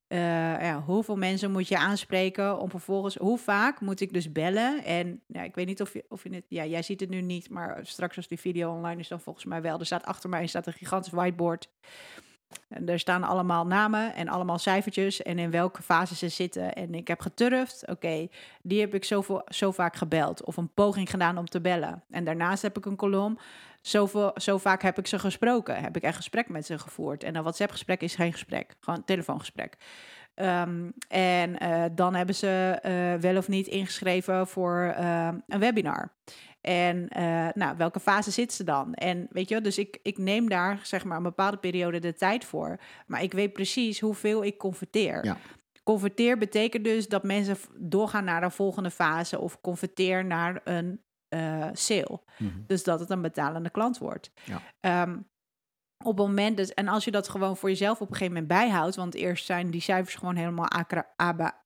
eh, 0.07 0.19
ja, 0.61 0.81
hoeveel 0.85 1.15
mensen 1.15 1.51
moet 1.51 1.67
je 1.67 1.77
aanspreken 1.77 2.59
om 2.59 2.69
vervolgens... 2.69 3.15
Hoe 3.15 3.37
vaak 3.37 3.81
moet 3.81 4.01
ik 4.01 4.13
dus 4.13 4.31
bellen? 4.31 4.83
En 4.83 5.21
ja, 5.27 5.43
ik 5.43 5.55
weet 5.55 5.67
niet 5.67 5.81
of 5.81 5.93
je, 5.93 6.05
of 6.09 6.23
je 6.23 6.29
het... 6.35 6.45
Ja, 6.47 6.65
jij 6.65 6.81
ziet 6.81 6.99
het 6.99 7.09
nu 7.09 7.21
niet, 7.21 7.49
maar 7.49 7.79
straks 7.81 8.17
als 8.17 8.27
die 8.27 8.39
video 8.39 8.71
online 8.71 8.99
is... 8.99 9.07
dan 9.07 9.19
volgens 9.19 9.45
mij 9.45 9.61
wel. 9.61 9.79
Er 9.79 9.85
staat 9.85 10.05
achter 10.05 10.29
mij 10.29 10.47
staat 10.47 10.67
een 10.67 10.73
gigantisch 10.73 11.11
whiteboard... 11.11 11.69
En 12.67 12.89
er 12.89 12.99
staan 12.99 13.23
allemaal 13.23 13.65
namen 13.65 14.15
en 14.15 14.27
allemaal 14.27 14.57
cijfertjes 14.57 15.21
en 15.21 15.39
in 15.39 15.51
welke 15.51 15.81
fase 15.81 16.15
ze 16.15 16.29
zitten. 16.29 16.73
En 16.73 16.95
ik 16.95 17.07
heb 17.07 17.19
geturfd, 17.19 17.87
oké, 17.87 18.27
die 18.61 18.79
heb 18.79 18.93
ik 18.93 19.03
zoveel, 19.03 19.41
zo 19.47 19.71
vaak 19.71 19.95
gebeld. 19.95 20.43
Of 20.43 20.57
een 20.57 20.73
poging 20.73 21.09
gedaan 21.09 21.37
om 21.37 21.45
te 21.45 21.61
bellen. 21.61 22.03
En 22.09 22.23
daarnaast 22.23 22.61
heb 22.61 22.77
ik 22.77 22.85
een 22.85 22.95
kolom, 22.95 23.37
zoveel, 23.81 24.31
zo 24.35 24.57
vaak 24.57 24.81
heb 24.81 24.97
ik 24.97 25.07
ze 25.07 25.19
gesproken. 25.19 25.81
Heb 25.81 25.95
ik 25.95 26.03
echt 26.03 26.15
gesprek 26.15 26.49
met 26.49 26.65
ze 26.65 26.79
gevoerd. 26.79 27.23
En 27.23 27.35
een 27.35 27.41
WhatsApp-gesprek 27.41 28.01
is 28.01 28.15
geen 28.15 28.31
gesprek, 28.31 28.75
gewoon 28.79 28.99
een 28.99 29.05
telefoongesprek. 29.05 29.77
Ehm, 30.37 30.89
en 31.07 31.59
eh, 31.59 31.83
dan 31.91 32.15
hebben 32.15 32.35
ze 32.35 32.79
eh, 32.81 33.13
wel 33.21 33.37
of 33.37 33.47
niet 33.47 33.67
ingeschreven 33.67 34.47
voor 34.47 34.93
eh, 34.97 35.29
een 35.47 35.59
webinar. 35.59 36.15
En 36.61 37.07
nou, 37.53 37.77
welke 37.77 37.99
fase 37.99 38.31
zit 38.31 38.53
ze 38.53 38.63
dan? 38.63 38.93
En 38.93 39.27
weet 39.29 39.49
je, 39.49 39.61
dus 39.61 39.77
ik, 39.77 39.99
ik 40.01 40.17
neem 40.17 40.49
daar 40.49 40.79
zeg 40.83 41.03
maar 41.03 41.17
een 41.17 41.23
bepaalde 41.23 41.57
periode 41.57 41.99
de 41.99 42.13
tijd 42.13 42.45
voor. 42.45 42.79
Maar 43.05 43.23
ik 43.23 43.33
weet 43.33 43.53
precies 43.53 43.99
hoeveel 43.99 44.43
ik 44.43 44.57
converteer. 44.57 45.25
Ja. 45.25 45.37
Converteer 45.83 46.37
betekent 46.37 46.83
dus 46.83 47.07
dat 47.07 47.23
mensen 47.23 47.57
doorgaan 47.77 48.23
naar 48.23 48.43
een 48.43 48.51
volgende 48.51 48.91
fase 48.91 49.39
of 49.39 49.61
converteer 49.61 50.25
naar 50.25 50.61
een 50.63 51.01
eh, 51.29 51.67
sale. 51.73 52.19
Dus 52.67 52.83
dat 52.83 52.99
het 52.99 53.09
een 53.09 53.21
betalende 53.21 53.69
klant 53.69 53.97
wordt. 53.97 54.31
Ja. 54.43 54.61
Ehm, 54.79 55.17
op 56.03 56.17
het 56.17 56.27
moment 56.27 56.57
dus, 56.57 56.73
en 56.73 56.87
als 56.87 57.05
je 57.05 57.11
dat 57.11 57.29
gewoon 57.29 57.57
voor 57.57 57.69
jezelf 57.69 58.01
op 58.01 58.09
een 58.09 58.15
gegeven 58.15 58.33
moment 58.33 58.47
bijhoudt, 58.47 58.95
want 58.95 59.15
eerst 59.15 59.45
zijn 59.45 59.71
die 59.71 59.81
cijfers 59.81 60.15
gewoon 60.15 60.35
helemaal 60.35 60.67
acra, 60.67 61.07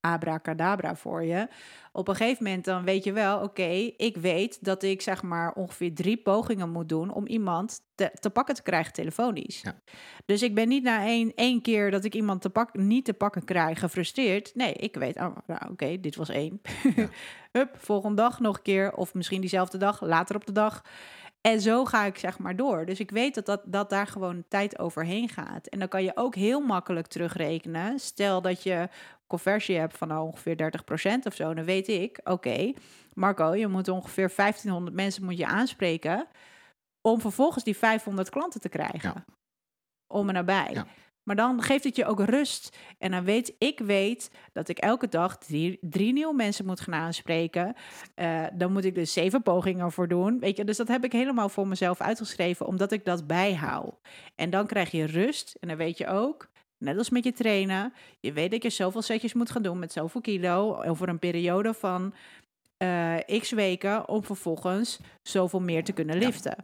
abracadabra 0.02 0.96
voor 0.96 1.24
je. 1.24 1.48
Op 1.92 2.08
een 2.08 2.16
gegeven 2.16 2.44
moment 2.44 2.66
dan 2.66 2.84
weet 2.84 3.04
je 3.04 3.12
wel, 3.12 3.40
oké, 3.40 3.92
ik 3.98 4.18
weet 4.18 4.64
dat 4.66 4.84
ik 4.84 5.02
zeg 5.02 5.24
maar 5.24 5.54
ongeveer 5.54 5.94
drie 5.94 6.18
pogingen 6.18 6.70
moet 6.70 6.90
doen 6.90 7.14
om 7.14 7.28
iemand 7.28 7.82
te, 7.96 8.12
te 8.20 8.30
pakken 8.30 8.56
te 8.56 8.62
krijgen 8.62 8.94
telefonisch. 8.94 9.62
Ja. 9.62 9.82
Dus 10.26 10.42
ik 10.42 10.56
ben 10.56 10.68
niet 10.68 10.84
na 10.84 11.06
één, 11.06 11.32
één 11.36 11.62
keer 11.62 11.92
dat 11.92 12.04
ik 12.04 12.16
iemand 12.16 12.42
te 12.42 12.50
pak, 12.50 12.74
niet 12.74 13.06
te 13.06 13.14
pakken 13.14 13.44
krijg 13.44 13.80
gefrustreerd. 13.80 14.52
Nee, 14.56 14.74
ik 14.74 14.96
weet, 14.96 15.16
oh, 15.16 15.36
nou, 15.48 15.72
oké, 15.72 16.00
dit 16.00 16.16
was 16.16 16.30
één. 16.30 16.62
Ja. 16.96 17.08
Hup, 17.52 17.76
volgende 17.78 18.16
dag 18.16 18.40
nog 18.40 18.56
een 18.56 18.62
keer, 18.62 18.94
of 18.94 19.14
misschien 19.14 19.42
diezelfde 19.42 19.78
dag, 19.78 20.02
later 20.02 20.36
op 20.36 20.46
de 20.46 20.52
dag. 20.52 20.84
En 21.42 21.62
zo 21.62 21.86
ga 21.86 22.06
ik 22.06 22.18
zeg 22.18 22.40
maar 22.40 22.56
door. 22.56 22.86
Dus 22.86 23.00
ik 23.00 23.12
weet 23.12 23.36
dat, 23.36 23.46
dat, 23.46 23.62
dat 23.66 23.90
daar 23.90 24.08
gewoon 24.08 24.44
tijd 24.48 24.80
overheen 24.80 25.30
gaat. 25.30 25.68
En 25.68 25.80
dan 25.80 25.88
kan 25.88 26.04
je 26.04 26.12
ook 26.16 26.36
heel 26.36 26.60
makkelijk 26.60 27.08
terugrekenen. 27.08 28.00
Stel 28.00 28.42
dat 28.42 28.64
je 28.64 28.90
conversie 29.28 29.78
hebt 29.78 29.98
van 29.98 30.08
nou 30.08 30.26
ongeveer 30.26 30.72
30% 31.16 31.18
of 31.24 31.36
zo. 31.36 31.54
Dan 31.54 31.66
weet 31.66 31.88
ik, 31.88 32.20
oké, 32.24 32.74
Marco, 33.14 33.56
je 33.56 33.68
moet 33.68 33.88
ongeveer 33.88 34.34
1500 34.36 34.96
mensen 34.96 35.24
moet 35.24 35.38
je 35.38 35.46
aanspreken... 35.46 36.28
om 37.02 37.22
vervolgens 37.22 37.64
die 37.64 37.78
500 37.78 38.30
klanten 38.30 38.62
te 38.62 38.70
krijgen. 38.70 39.14
Ja. 39.16 39.26
Om 40.08 40.28
en 40.28 40.34
nabij. 40.34 40.70
Ja. 40.74 40.86
Maar 41.24 41.36
dan 41.36 41.62
geeft 41.62 41.84
het 41.84 41.96
je 41.96 42.06
ook 42.06 42.20
rust. 42.20 42.78
En 42.98 43.12
dan 43.12 43.24
weet 43.24 43.54
ik 43.58 43.80
weet 43.80 44.32
dat 44.54 44.68
ik 44.70 44.78
elke 44.78 45.08
dag 45.08 45.38
drie, 45.38 45.78
drie 45.82 46.14
nieuwe 46.14 46.34
mensen 46.34 46.66
moet 46.66 46.80
gaan 46.80 46.94
aanspreken. 46.94 47.76
Eh, 48.16 48.44
dan 48.54 48.72
moet 48.72 48.86
ik 48.86 48.96
dus 48.96 49.14
zeven 49.14 49.42
pogingen 49.42 49.92
voor 49.92 50.08
doen. 50.08 50.40
Weet 50.40 50.58
je, 50.58 50.64
dus 50.64 50.78
dat 50.78 50.88
heb 50.88 51.04
ik 51.04 51.12
helemaal 51.12 51.50
voor 51.50 51.68
mezelf 51.68 52.02
uitgeschreven, 52.02 52.66
omdat 52.66 52.92
ik 52.92 53.06
dat 53.06 53.28
bijhoud. 53.28 53.96
En 54.36 54.50
dan 54.50 54.66
krijg 54.68 54.92
je 54.92 55.06
rust. 55.06 55.56
En 55.60 55.68
dan 55.68 55.78
weet 55.78 55.98
je 55.98 56.08
ook, 56.08 56.50
net 56.78 56.98
als 56.98 57.10
met 57.10 57.24
je 57.24 57.34
trainen, 57.34 57.94
je 58.20 58.34
weet 58.34 58.52
dat 58.52 58.64
je 58.64 58.70
zoveel 58.70 59.02
setjes 59.02 59.34
moet 59.34 59.52
gaan 59.52 59.62
doen 59.62 59.80
met 59.80 59.92
zoveel 59.92 60.22
kilo 60.22 60.82
over 60.84 61.10
een 61.10 61.20
periode 61.20 61.74
van 61.74 62.14
eh, 62.78 63.16
x 63.40 63.52
weken 63.52 64.10
om 64.10 64.24
vervolgens 64.24 65.00
zoveel 65.22 65.62
meer 65.62 65.84
te 65.84 65.92
kunnen 65.94 66.20
Ja. 66.20 66.26
liften. 66.26 66.56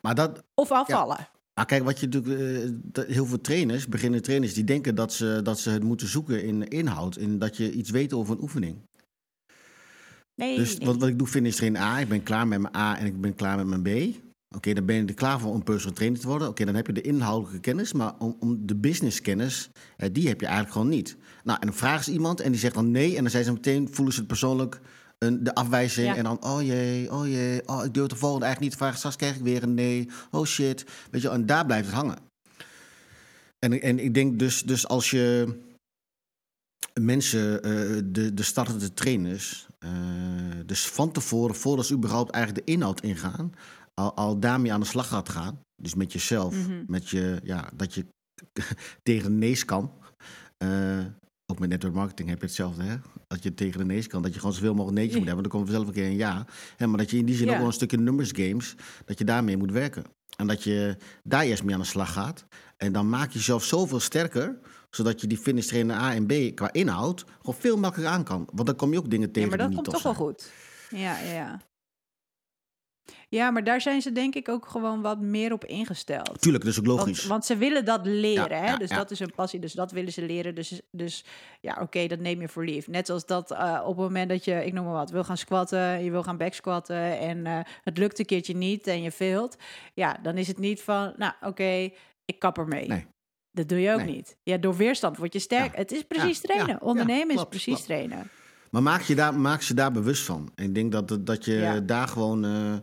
Maar 0.00 0.14
dat, 0.14 0.42
Of 0.54 0.70
afvallen. 0.72 1.28
Ah, 1.54 1.66
kijk, 1.66 1.84
wat 1.84 2.00
je 2.00 2.06
natuurlijk, 2.06 2.40
eh, 2.92 3.04
heel 3.14 3.26
veel 3.26 3.40
trainers, 3.40 3.88
beginnende 3.88 4.24
trainers, 4.24 4.54
die 4.54 4.64
denken 4.64 4.94
dat 4.94 5.12
ze, 5.12 5.40
dat 5.42 5.60
ze 5.60 5.70
het 5.70 5.82
moeten 5.82 6.08
zoeken 6.08 6.44
in 6.44 6.68
inhoud. 6.68 7.16
In 7.16 7.38
dat 7.38 7.56
je 7.56 7.72
iets 7.72 7.90
weet 7.90 8.12
over 8.12 8.34
een 8.34 8.42
oefening. 8.42 8.76
Nee, 10.34 10.56
Dus 10.56 10.78
nee. 10.78 10.86
wat, 10.86 10.96
wat 10.96 11.08
ik 11.08 11.18
doe, 11.18 11.26
finish 11.26 11.56
train 11.56 11.76
A. 11.76 11.98
Ik 11.98 12.08
ben 12.08 12.22
klaar 12.22 12.48
met 12.48 12.60
mijn 12.60 12.76
A 12.76 12.98
en 12.98 13.06
ik 13.06 13.20
ben 13.20 13.34
klaar 13.34 13.66
met 13.66 13.82
mijn 13.82 14.12
B. 14.12 14.16
Oké, 14.56 14.72
dan 14.72 14.84
ben 14.84 14.96
je 14.96 15.04
er 15.04 15.14
klaar 15.14 15.40
voor 15.40 15.52
om 15.52 15.62
personal 15.62 15.94
trainer 15.94 16.20
te 16.20 16.26
worden. 16.26 16.48
Oké, 16.48 16.64
dan 16.64 16.74
heb 16.74 16.86
je 16.86 16.92
de 16.92 17.00
inhoudelijke 17.00 17.60
kennis, 17.60 17.92
maar 17.92 18.12
om, 18.18 18.36
om 18.40 18.66
de 18.66 18.76
business 18.76 19.20
kennis, 19.20 19.70
eh, 19.96 20.08
die 20.12 20.28
heb 20.28 20.40
je 20.40 20.46
eigenlijk 20.46 20.76
gewoon 20.76 20.92
niet. 20.92 21.16
Nou, 21.44 21.58
en 21.60 21.66
dan 21.66 21.76
vragen 21.76 22.04
ze 22.04 22.12
iemand 22.12 22.40
en 22.40 22.50
die 22.50 22.60
zegt 22.60 22.74
dan 22.74 22.90
nee. 22.90 23.16
En 23.16 23.22
dan 23.22 23.30
zijn 23.30 23.44
ze 23.44 23.52
meteen, 23.52 23.88
voelen 23.90 24.14
ze 24.14 24.18
het 24.18 24.28
persoonlijk, 24.28 24.80
een, 25.24 25.44
de 25.44 25.54
afwijzing. 25.54 26.06
Ja. 26.06 26.16
En 26.16 26.24
dan, 26.24 26.44
oh 26.44 26.62
jee, 26.62 27.12
oh 27.12 27.26
jee, 27.26 27.68
oh, 27.68 27.84
ik 27.84 27.94
durf 27.94 28.08
de 28.08 28.16
volgende 28.16 28.44
eigenlijk 28.44 28.60
niet 28.60 28.70
te 28.70 28.76
vragen. 28.76 28.98
Straks 28.98 29.16
krijg 29.16 29.36
ik 29.36 29.42
weer 29.42 29.62
een 29.62 29.74
nee. 29.74 30.08
Oh 30.30 30.44
shit. 30.46 30.84
Weet 31.10 31.22
je, 31.22 31.28
en 31.28 31.46
daar 31.46 31.66
blijft 31.66 31.86
het 31.86 31.94
hangen. 31.94 32.18
En, 33.58 33.80
en 33.80 33.98
ik 33.98 34.14
denk 34.14 34.38
dus, 34.38 34.62
dus 34.62 34.88
als 34.88 35.10
je 35.10 35.58
mensen, 37.00 37.62
eh, 37.62 38.02
de, 38.04 38.34
de 38.34 38.42
startende 38.42 38.94
trainers, 38.94 39.66
eh, 39.78 39.90
dus 40.66 40.86
van 40.86 41.12
tevoren, 41.12 41.54
voordat 41.54 41.86
ze 41.86 41.94
überhaupt 41.94 42.30
eigenlijk 42.30 42.66
de 42.66 42.72
inhoud 42.72 43.00
ingaan, 43.00 43.52
al, 43.94 44.14
al 44.14 44.38
daarmee 44.40 44.72
aan 44.72 44.80
de 44.80 44.86
slag 44.86 45.08
gaat 45.08 45.28
gaan. 45.28 45.60
Dus 45.82 45.94
met 45.94 46.12
jezelf, 46.12 46.54
Mhm. 46.54 46.84
met 46.86 47.08
je, 47.08 47.40
ja, 47.42 47.70
dat 47.74 47.94
je 47.94 48.06
tegen 49.02 49.38
nees 49.38 49.64
kan. 49.64 49.92
Eh, 50.56 51.04
ook 51.46 51.58
met 51.58 51.68
network 51.68 51.94
marketing 51.94 52.28
heb 52.28 52.40
je 52.40 52.46
hetzelfde, 52.46 52.82
hè? 52.82 52.96
Dat 53.26 53.42
je 53.42 53.54
tegen 53.54 53.78
de 53.78 53.84
nees 53.84 54.06
kan, 54.06 54.22
dat 54.22 54.32
je 54.34 54.38
gewoon 54.40 54.54
zoveel 54.54 54.74
mogelijk 54.74 54.98
neetjes 54.98 55.16
moet 55.18 55.26
hebben. 55.26 55.42
Dan 55.42 55.52
komt 55.52 55.66
er 55.68 55.74
zelf 55.74 55.86
een 55.86 55.92
keer 55.92 56.04
een 56.06 56.16
ja. 56.16 56.46
Hè, 56.76 56.86
maar 56.86 56.98
dat 56.98 57.10
je 57.10 57.16
in 57.16 57.24
die 57.24 57.34
zin 57.36 57.46
Ja. 57.46 57.52
ook 57.52 57.58
wel 57.58 57.66
een 57.66 57.72
stukje 57.72 57.98
numbers 57.98 58.30
games, 58.36 58.74
dat 59.04 59.18
je 59.18 59.24
daarmee 59.24 59.56
moet 59.56 59.72
werken. 59.72 60.04
En 60.36 60.46
dat 60.46 60.62
je 60.62 60.96
daar 61.22 61.42
eerst 61.42 61.64
mee 61.64 61.74
aan 61.74 61.80
de 61.80 61.86
slag 61.86 62.12
gaat. 62.12 62.44
En 62.76 62.92
dan 62.92 63.08
maak 63.08 63.30
je 63.30 63.38
jezelf 63.38 63.64
zoveel 63.64 64.00
sterker, 64.00 64.58
zodat 64.90 65.20
je 65.20 65.26
die 65.26 65.38
finish 65.38 65.66
trainer 65.66 65.96
A 65.96 66.14
en 66.14 66.26
B 66.26 66.54
qua 66.54 66.72
inhoud 66.72 67.24
gewoon 67.38 67.60
veel 67.60 67.76
makkelijker 67.76 68.14
aan 68.16 68.24
kan. 68.24 68.48
Want 68.52 68.66
dan 68.66 68.76
kom 68.76 68.92
je 68.92 68.98
ook 68.98 69.10
dingen 69.10 69.32
tegen 69.32 69.50
Ja, 69.50 69.56
maar 69.56 69.58
dat 69.58 69.68
die 69.68 69.76
komt 69.76 69.90
toch 69.90 70.02
wel 70.02 70.14
goed. 70.14 70.52
Ja, 70.90 71.18
ja, 71.18 71.32
ja. 71.32 71.60
Ja, 73.34 73.50
maar 73.50 73.64
daar 73.64 73.80
zijn 73.80 74.02
ze 74.02 74.12
denk 74.12 74.34
ik 74.34 74.48
ook 74.48 74.66
gewoon 74.66 75.00
wat 75.00 75.20
meer 75.20 75.52
op 75.52 75.64
ingesteld. 75.64 76.40
Tuurlijk, 76.40 76.64
dat 76.64 76.72
is 76.72 76.78
ook 76.78 76.86
logisch. 76.86 77.26
want 77.26 77.44
ze 77.44 77.56
willen 77.56 77.84
dat 77.84 78.06
leren, 78.06 78.56
Ja, 78.56 78.62
hè? 78.62 78.66
ja, 78.70 78.76
dus 78.76 78.90
ja. 78.90 78.96
dat 78.96 79.10
is 79.10 79.18
hun 79.18 79.32
passie, 79.34 79.60
dus 79.60 79.72
dat 79.72 79.90
willen 79.92 80.12
ze 80.12 80.22
leren. 80.22 80.54
Dus, 80.54 80.80
dus 80.90 81.24
ja, 81.60 81.78
oké, 81.80 82.06
dat 82.06 82.18
neem 82.18 82.40
je 82.40 82.48
voor 82.48 82.64
lief. 82.64 82.88
Net 82.88 83.06
zoals 83.06 83.26
dat 83.26 83.50
eh, 83.50 83.80
op 83.82 83.96
het 83.96 83.96
moment 83.96 84.28
dat 84.28 84.44
je, 84.44 84.64
ik 84.64 84.72
noem 84.72 84.84
maar 84.84 84.94
wat, 84.94 85.10
wil 85.10 85.24
gaan 85.24 85.36
squatten, 85.36 86.04
je 86.04 86.10
wil 86.10 86.22
gaan 86.22 86.36
backsquatten 86.36 87.18
en 87.18 87.46
eh, 87.46 87.58
het 87.82 87.98
lukt 87.98 88.18
een 88.18 88.24
keertje 88.24 88.56
niet 88.56 88.86
en 88.86 89.02
je 89.02 89.10
veelt. 89.10 89.56
Ja, 89.94 90.18
dan 90.22 90.36
is 90.36 90.48
het 90.48 90.58
niet 90.58 90.82
van, 90.82 91.12
nou 91.16 91.32
oké, 91.40 91.90
ik 92.24 92.38
kap 92.38 92.58
ermee. 92.58 92.86
Nee. 92.88 93.06
Dat 93.50 93.68
doe 93.68 93.80
je 93.80 93.92
ook 93.92 94.04
Nee. 94.04 94.14
niet. 94.14 94.36
Ja, 94.42 94.56
door 94.56 94.76
weerstand 94.76 95.16
word 95.16 95.32
je 95.32 95.38
sterk. 95.38 95.76
Het 95.76 95.92
is 95.92 96.02
precies 96.02 96.40
trainen. 96.40 96.82
Ondernemen 96.82 97.34
is 97.36 97.44
precies 97.48 97.64
klopt. 97.66 97.84
trainen. 97.84 98.30
Maar 98.70 98.82
maak 98.82 99.02
je, 99.02 99.14
daar, 99.14 99.34
maak 99.34 99.62
ze 99.62 99.74
daar 99.74 99.92
bewust 99.92 100.24
van. 100.24 100.50
Ik 100.54 100.74
denk 100.74 100.92
dat, 100.92 101.18
dat 101.20 101.44
je 101.44 101.82
daar 101.86 102.08
gewoon, 102.08 102.44
eh, 102.44 102.74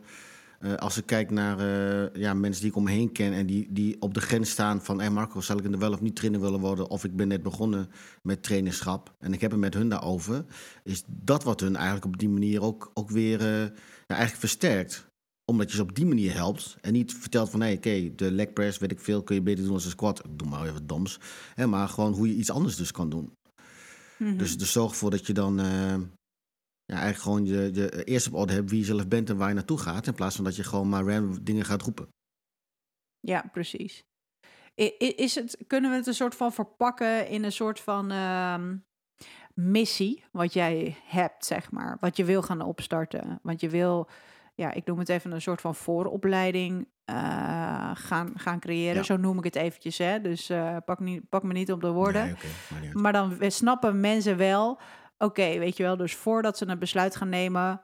eh, 0.62 0.76
als 0.76 0.98
ik 0.98 1.06
kijk 1.06 1.32
naar 1.32 1.60
eh, 1.60 2.22
ja, 2.22 2.34
mensen 2.34 2.62
die 2.62 2.72
ik 2.72 2.78
om 2.78 2.84
me 2.84 2.92
heen 2.92 3.12
ken 3.12 3.34
en 3.34 3.46
die, 3.46 3.68
die 3.72 4.02
op 4.02 4.14
de 4.14 4.22
grens 4.22 4.50
staan 4.50 4.82
van, 4.82 5.02
hé 5.02 5.10
Marco, 5.10 5.42
zal 5.42 5.58
ik 5.58 5.64
in 5.64 5.72
de 5.72 5.78
wel 5.78 5.92
of 5.92 6.02
niet 6.02 6.16
trainer 6.16 6.42
willen 6.42 6.60
worden? 6.60 6.90
Of 6.90 7.04
ik 7.04 7.16
ben 7.16 7.28
net 7.28 7.44
begonnen 7.44 7.90
met 8.22 8.44
trainerschap 8.44 9.16
en 9.20 9.34
ik 9.34 9.42
heb 9.42 9.52
het 9.52 9.60
met 9.60 9.74
hun 9.74 9.90
daarover. 9.90 10.46
Is 10.84 11.04
dat 11.08 11.44
wat 11.44 11.60
hun 11.60 11.76
eigenlijk 11.76 12.06
op 12.06 12.18
die 12.18 12.30
manier 12.30 12.62
ook, 12.62 12.92
ook 12.94 13.10
weer 13.10 13.40
eh, 13.40 13.62
ja, 14.06 14.16
eigenlijk 14.16 14.40
versterkt 14.40 15.10
omdat 15.46 15.70
je 15.70 15.76
ze 15.76 15.82
op 15.82 15.96
die 15.96 16.06
manier 16.06 16.34
helpt 16.34 16.78
en 16.82 16.94
niet 16.94 17.14
vertelt 17.14 17.50
van... 17.50 17.62
hé, 17.62 17.74
oké, 17.74 18.16
de 18.16 18.32
leg 18.32 18.54
press, 18.54 18.78
weet 18.78 18.92
ik 18.92 19.00
veel, 19.00 19.24
kun 19.24 19.36
je 19.36 19.42
beter 19.42 19.64
doen 19.64 19.74
als 19.74 19.86
een 19.86 19.92
squat. 19.92 20.26
Ik 20.26 20.40
doe 20.40 20.48
maar 20.48 20.68
even 20.68 20.88
doms. 20.88 21.20
Hè, 21.56 21.68
maar 21.68 21.90
gewoon 21.90 22.14
hoe 22.14 22.28
je 22.28 22.36
iets 22.36 22.52
anders 22.52 22.76
dus 22.76 22.92
kan 22.92 23.10
doen. 23.10 23.34
Mhm. 24.18 24.38
Dus, 24.38 24.58
dus 24.58 24.72
zorg 24.72 24.92
ervoor 24.92 25.12
dat 25.12 25.28
je 25.28 25.34
dan 25.34 25.60
ja, 26.92 26.98
eigenlijk 26.98 27.18
gewoon 27.18 27.46
je, 27.46 27.74
je 27.74 28.04
eerst 28.04 28.28
op 28.28 28.34
orde 28.34 28.54
hebt 28.54 28.70
wie 28.70 28.80
je 28.80 28.86
zelf 28.86 29.08
bent 29.08 29.30
en 29.30 29.38
waar 29.38 29.48
je 29.48 29.54
naartoe 29.54 29.78
gaat. 29.78 30.08
In 30.08 30.14
plaats 30.14 30.36
van 30.36 30.44
dat 30.44 30.56
je 30.56 30.64
gewoon 30.64 30.90
maar 30.90 31.04
random 31.04 31.44
dingen 31.44 31.66
gaat 31.66 31.82
roepen. 31.82 32.08
Ja, 33.20 33.50
precies. 33.52 34.04
Is 35.16 35.36
het, 35.36 35.58
kunnen 35.68 35.90
we 35.90 35.96
het 35.96 36.08
een 36.08 36.14
soort 36.14 36.36
van 36.36 36.54
verpakken 36.54 37.28
in 37.28 37.44
een 37.44 37.52
soort 37.52 37.80
van 37.80 38.12
ehm, 38.12 38.78
missie 39.54 40.24
wat 40.32 40.54
jij 40.54 40.98
hebt, 41.04 41.46
zeg 41.46 41.72
maar, 41.72 41.98
wat 42.00 42.18
je 42.18 42.26
wil 42.26 42.42
gaan 42.42 42.62
opstarten? 42.62 43.40
Want 43.44 43.62
je 43.62 43.70
wil, 43.70 44.10
ja, 44.56 44.72
ik 44.72 44.86
noem 44.86 45.00
het 45.00 45.10
even 45.10 45.32
een 45.32 45.42
soort 45.42 45.62
van 45.62 45.76
vooropleiding 45.76 46.88
eh, 47.06 47.92
gaan, 47.94 48.32
gaan 48.36 48.60
creëren. 48.60 48.96
Ja. 48.96 49.04
Zo 49.04 49.18
noem 49.18 49.38
ik 49.38 49.44
het 49.44 49.56
eventjes, 49.56 49.98
hè. 49.98 50.22
Dus 50.22 50.50
eh, 50.50 50.78
pak, 50.86 51.00
niet, 51.00 51.30
pak 51.30 51.44
me 51.44 51.54
niet 51.54 51.72
op 51.72 51.82
de 51.82 51.92
woorden. 51.92 52.24
Nee, 52.24 52.36
uit. 52.84 52.94
Maar 52.94 53.14
dan 53.14 53.38
snappen 53.48 54.00
mensen 54.00 54.38
wel, 54.38 54.80
oké, 55.22 55.60
weet 55.60 55.78
je 55.78 55.84
wel, 55.84 55.98
dus 55.98 56.16
voordat 56.16 56.58
ze 56.58 56.68
een 56.68 56.80
besluit 56.80 57.16
gaan 57.16 57.30
nemen, 57.30 57.82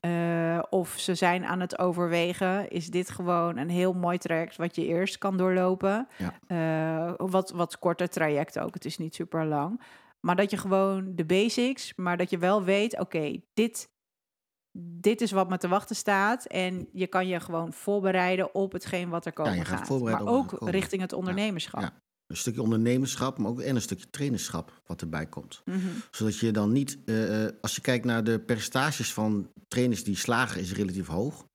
eh, 0.00 0.62
of 0.70 0.88
ze 0.88 1.14
zijn 1.14 1.44
aan 1.44 1.60
het 1.60 1.78
overwegen, 1.78 2.70
is 2.70 2.90
dit 2.90 3.10
gewoon 3.10 3.56
een 3.56 3.70
heel 3.70 3.92
mooi 3.92 4.18
traject 4.18 4.56
wat 4.56 4.76
je 4.76 4.86
eerst 4.86 5.18
kan 5.18 5.36
doorlopen. 5.36 6.08
Ja. 6.16 6.32
Eh, 6.46 7.14
wat, 7.16 7.50
wat 7.50 7.78
korter 7.78 8.08
traject 8.08 8.58
ook, 8.58 8.74
het 8.74 8.84
is 8.84 8.98
niet 8.98 9.14
super 9.14 9.44
lang. 9.44 9.80
Maar 10.20 10.36
dat 10.36 10.50
je 10.50 10.56
gewoon 10.56 11.14
de 11.14 11.24
basics, 11.24 11.94
maar 11.96 12.16
dat 12.16 12.30
je 12.30 12.38
wel 12.38 12.62
weet, 12.62 12.98
oké, 12.98 13.40
dit, 13.54 13.88
dit 14.78 15.20
is 15.20 15.30
wat 15.30 15.48
me 15.48 15.58
te 15.58 15.68
wachten 15.68 15.96
staat. 15.96 16.44
En 16.44 16.88
je 16.92 17.06
kan 17.06 17.26
je 17.26 17.40
gewoon 17.40 17.72
voorbereiden 17.72 18.54
op 18.54 18.72
hetgeen 18.72 19.08
wat 19.08 19.26
er 19.26 19.32
komen 19.32 19.54
je 19.54 19.64
gaat 19.64 20.00
Maar 20.00 20.26
ook 20.26 20.56
richting 20.60 21.02
het 21.02 21.12
ondernemerschap. 21.12 21.80
Ja. 21.80 22.03
Een 22.26 22.36
stukje 22.36 22.62
ondernemerschap, 22.62 23.38
maar 23.38 23.50
ook 23.50 23.60
en 23.60 23.74
een 23.74 23.82
stukje 23.82 24.10
trainerschap 24.10 24.80
wat 24.86 25.00
erbij 25.00 25.26
komt. 25.26 25.62
Mhm. 25.64 25.78
Zodat 26.10 26.38
je 26.38 26.50
dan 26.52 26.72
niet, 26.72 26.98
eh, 27.04 27.44
eh, 27.44 27.52
als 27.60 27.74
je 27.74 27.80
kijkt 27.80 28.04
naar 28.04 28.24
de 28.24 28.40
percentages 28.40 29.12
van 29.12 29.50
trainers 29.68 30.04
die 30.04 30.16
slagen, 30.16 30.60
is 30.60 30.72
relatief 30.72 31.06
hoog. 31.06 31.46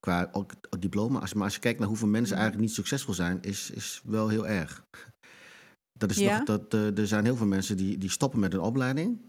Qua 0.00 0.28
ook, 0.32 0.52
ook 0.70 0.80
diploma. 0.82 1.18
Als, 1.20 1.34
maar 1.34 1.44
als 1.44 1.54
je 1.54 1.60
kijkt 1.60 1.78
naar 1.78 1.88
hoeveel 1.88 2.08
mensen 2.08 2.32
Mhm. 2.34 2.40
eigenlijk 2.42 2.68
niet 2.68 2.76
succesvol 2.78 3.14
zijn, 3.14 3.42
is, 3.42 3.70
is 3.70 4.00
wel 4.04 4.28
heel 4.28 4.46
erg. 4.46 4.82
Dat 5.98 6.10
is 6.10 6.16
Ja? 6.16 6.36
nog, 6.36 6.46
dat, 6.46 6.74
eh, 6.74 6.98
er 6.98 7.06
zijn 7.06 7.24
heel 7.24 7.36
veel 7.36 7.46
mensen 7.46 7.76
die, 7.76 7.98
die 7.98 8.10
stoppen 8.10 8.40
met 8.40 8.52
een 8.54 8.60
opleiding. 8.60 9.20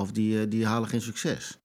Of 0.00 0.12
die, 0.12 0.48
die 0.48 0.66
halen 0.66 0.88
geen 0.88 1.00
succes. 1.00 1.58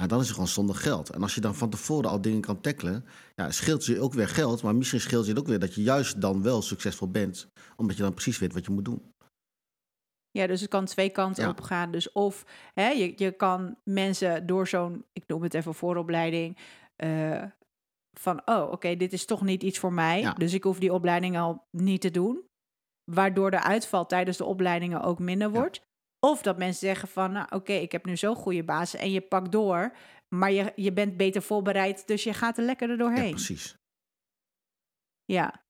Ja, 0.00 0.06
dan 0.06 0.18
is 0.20 0.24
het 0.24 0.34
gewoon 0.34 0.48
zonder 0.48 0.74
geld. 0.76 1.10
En 1.10 1.22
als 1.22 1.34
je 1.34 1.40
dan 1.40 1.54
van 1.54 1.70
tevoren 1.70 2.10
al 2.10 2.20
dingen 2.20 2.40
kan 2.40 2.60
tackelen, 2.60 3.04
ja, 3.34 3.50
scheelt 3.50 3.84
je 3.84 4.00
ook 4.00 4.12
weer 4.14 4.28
geld. 4.28 4.62
Maar 4.62 4.74
misschien 4.74 5.00
scheelt 5.00 5.24
je 5.24 5.30
het 5.30 5.40
ook 5.40 5.46
weer 5.46 5.58
dat 5.58 5.74
je 5.74 5.82
juist 5.82 6.20
dan 6.20 6.42
wel 6.42 6.62
succesvol 6.62 7.10
bent. 7.10 7.48
Omdat 7.76 7.96
je 7.96 8.02
dan 8.02 8.12
precies 8.14 8.38
weet 8.38 8.52
wat 8.52 8.64
je 8.64 8.70
moet 8.72 8.84
doen. 8.84 9.12
Ja, 10.30 10.46
dus 10.46 10.60
het 10.60 10.70
kan 10.70 10.84
twee 10.84 11.10
kanten 11.10 11.44
Ja. 11.44 11.50
op 11.50 11.60
gaan. 11.60 11.90
Dus 11.90 12.12
of 12.12 12.44
hè, 12.74 12.88
je, 12.88 13.12
je 13.16 13.32
kan 13.32 13.76
mensen 13.84 14.46
door 14.46 14.68
zo'n, 14.68 15.04
ik 15.12 15.22
noem 15.26 15.42
het 15.42 15.54
even 15.54 15.74
vooropleiding, 15.74 16.58
eh, 16.96 17.42
van 18.18 18.42
oh, 18.44 18.70
oké, 18.72 18.96
dit 18.96 19.12
is 19.12 19.24
toch 19.24 19.42
niet 19.42 19.62
iets 19.62 19.78
voor 19.78 19.92
mij. 19.92 20.20
Ja. 20.20 20.32
Dus 20.32 20.52
ik 20.52 20.64
hoef 20.64 20.78
die 20.78 20.92
opleiding 20.92 21.38
al 21.38 21.66
niet 21.70 22.00
te 22.00 22.10
doen. 22.10 22.42
Waardoor 23.12 23.50
de 23.50 23.62
uitval 23.62 24.06
tijdens 24.06 24.36
de 24.36 24.44
opleidingen 24.44 25.02
ook 25.02 25.18
minder 25.18 25.52
Ja. 25.52 25.68
Of 26.24 26.42
dat 26.42 26.58
mensen 26.58 26.86
zeggen 26.86 27.08
van, 27.08 27.32
nou 27.32 27.46
oké, 27.50 27.72
ik 27.72 27.92
heb 27.92 28.04
nu 28.04 28.16
zo'n 28.16 28.34
goede 28.36 28.64
basis 28.64 29.00
en 29.00 29.10
je 29.10 29.20
pakt 29.20 29.52
door. 29.52 29.96
Maar 30.28 30.52
je, 30.52 30.72
je 30.76 30.92
bent 30.92 31.16
beter 31.16 31.42
voorbereid, 31.42 32.06
dus 32.06 32.24
je 32.24 32.32
gaat 32.32 32.58
er 32.58 32.64
lekker 32.64 32.90
er 32.90 32.96
Ja, 32.96 33.02
doorheen. 33.02 33.30
precies. 33.30 33.76
Ja. 35.24 35.62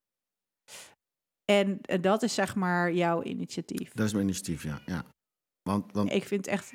En 1.44 1.80
eh, 1.80 2.02
dat 2.02 2.22
is 2.22 2.34
zeg 2.34 2.54
maar 2.54 2.92
jouw 2.92 3.22
initiatief. 3.22 3.92
Dat 3.92 4.06
is 4.06 4.12
mijn 4.12 4.24
initiatief, 4.24 4.62
ja. 4.62 4.80
ja. 4.86 5.04
Want, 5.62 5.92
want 5.92 6.12
Ik 6.12 6.24
vind 6.24 6.46
het 6.46 6.54
echt 6.54 6.72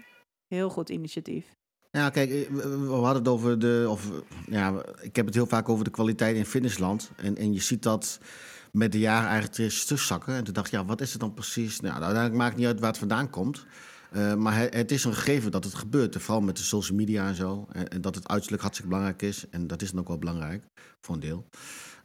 heel 0.47 0.69
goed 0.69 0.89
initiatief. 0.89 1.55
ja, 1.91 2.09
kijk, 2.09 2.29
eh, 2.29 2.49
we, 2.49 2.87
hadden 2.89 3.15
het 3.23 3.27
over 3.27 3.59
de. 3.59 3.85
Of, 3.89 4.11
ja, 4.45 4.85
ik 5.01 5.15
heb 5.15 5.25
het 5.25 5.35
heel 5.35 5.45
vaak 5.47 5.69
over 5.69 5.83
de 5.83 5.91
kwaliteit 5.91 6.35
in 6.35 6.45
fitnessland. 6.45 7.11
En, 7.15 7.35
en 7.37 7.53
je 7.53 7.61
ziet 7.61 7.83
dat 7.83 8.19
met 8.71 8.91
de 8.91 8.99
jaren 8.99 9.29
eigenlijk 9.29 9.53
terug 9.53 9.83
terugzakken. 9.83 10.35
En 10.35 10.43
toen 10.43 10.53
dacht 10.53 10.67
ik, 10.67 10.73
ja, 10.73 10.85
wat 10.85 11.01
is 11.01 11.11
het 11.11 11.21
dan 11.21 11.33
precies? 11.33 11.79
Nou, 11.79 11.93
uiteindelijk 11.93 12.35
maakt 12.35 12.55
niet 12.55 12.65
uit 12.65 12.79
waar 12.79 12.89
het 12.89 12.97
vandaan 12.97 13.29
komt. 13.29 13.65
Eh, 14.11 14.35
maar 14.35 14.57
het, 14.57 14.73
het 14.73 14.91
is 14.91 15.03
een 15.03 15.13
gegeven 15.13 15.51
dat 15.51 15.63
het 15.63 15.75
gebeurt. 15.75 16.21
Vooral 16.21 16.41
met 16.41 16.57
de 16.57 16.63
social 16.63 16.97
media 16.97 17.27
en 17.27 17.35
zo. 17.35 17.67
En, 17.71 17.87
en 17.87 18.01
dat 18.01 18.15
het 18.15 18.27
uiterlijk 18.27 18.61
hartstikke 18.61 18.91
belangrijk 18.91 19.21
is. 19.21 19.45
En 19.49 19.67
dat 19.67 19.81
is 19.81 19.91
dan 19.91 19.99
ook 19.99 20.07
wel 20.07 20.17
belangrijk, 20.17 20.63
voor 21.01 21.15
een 21.15 21.21
deel. 21.21 21.45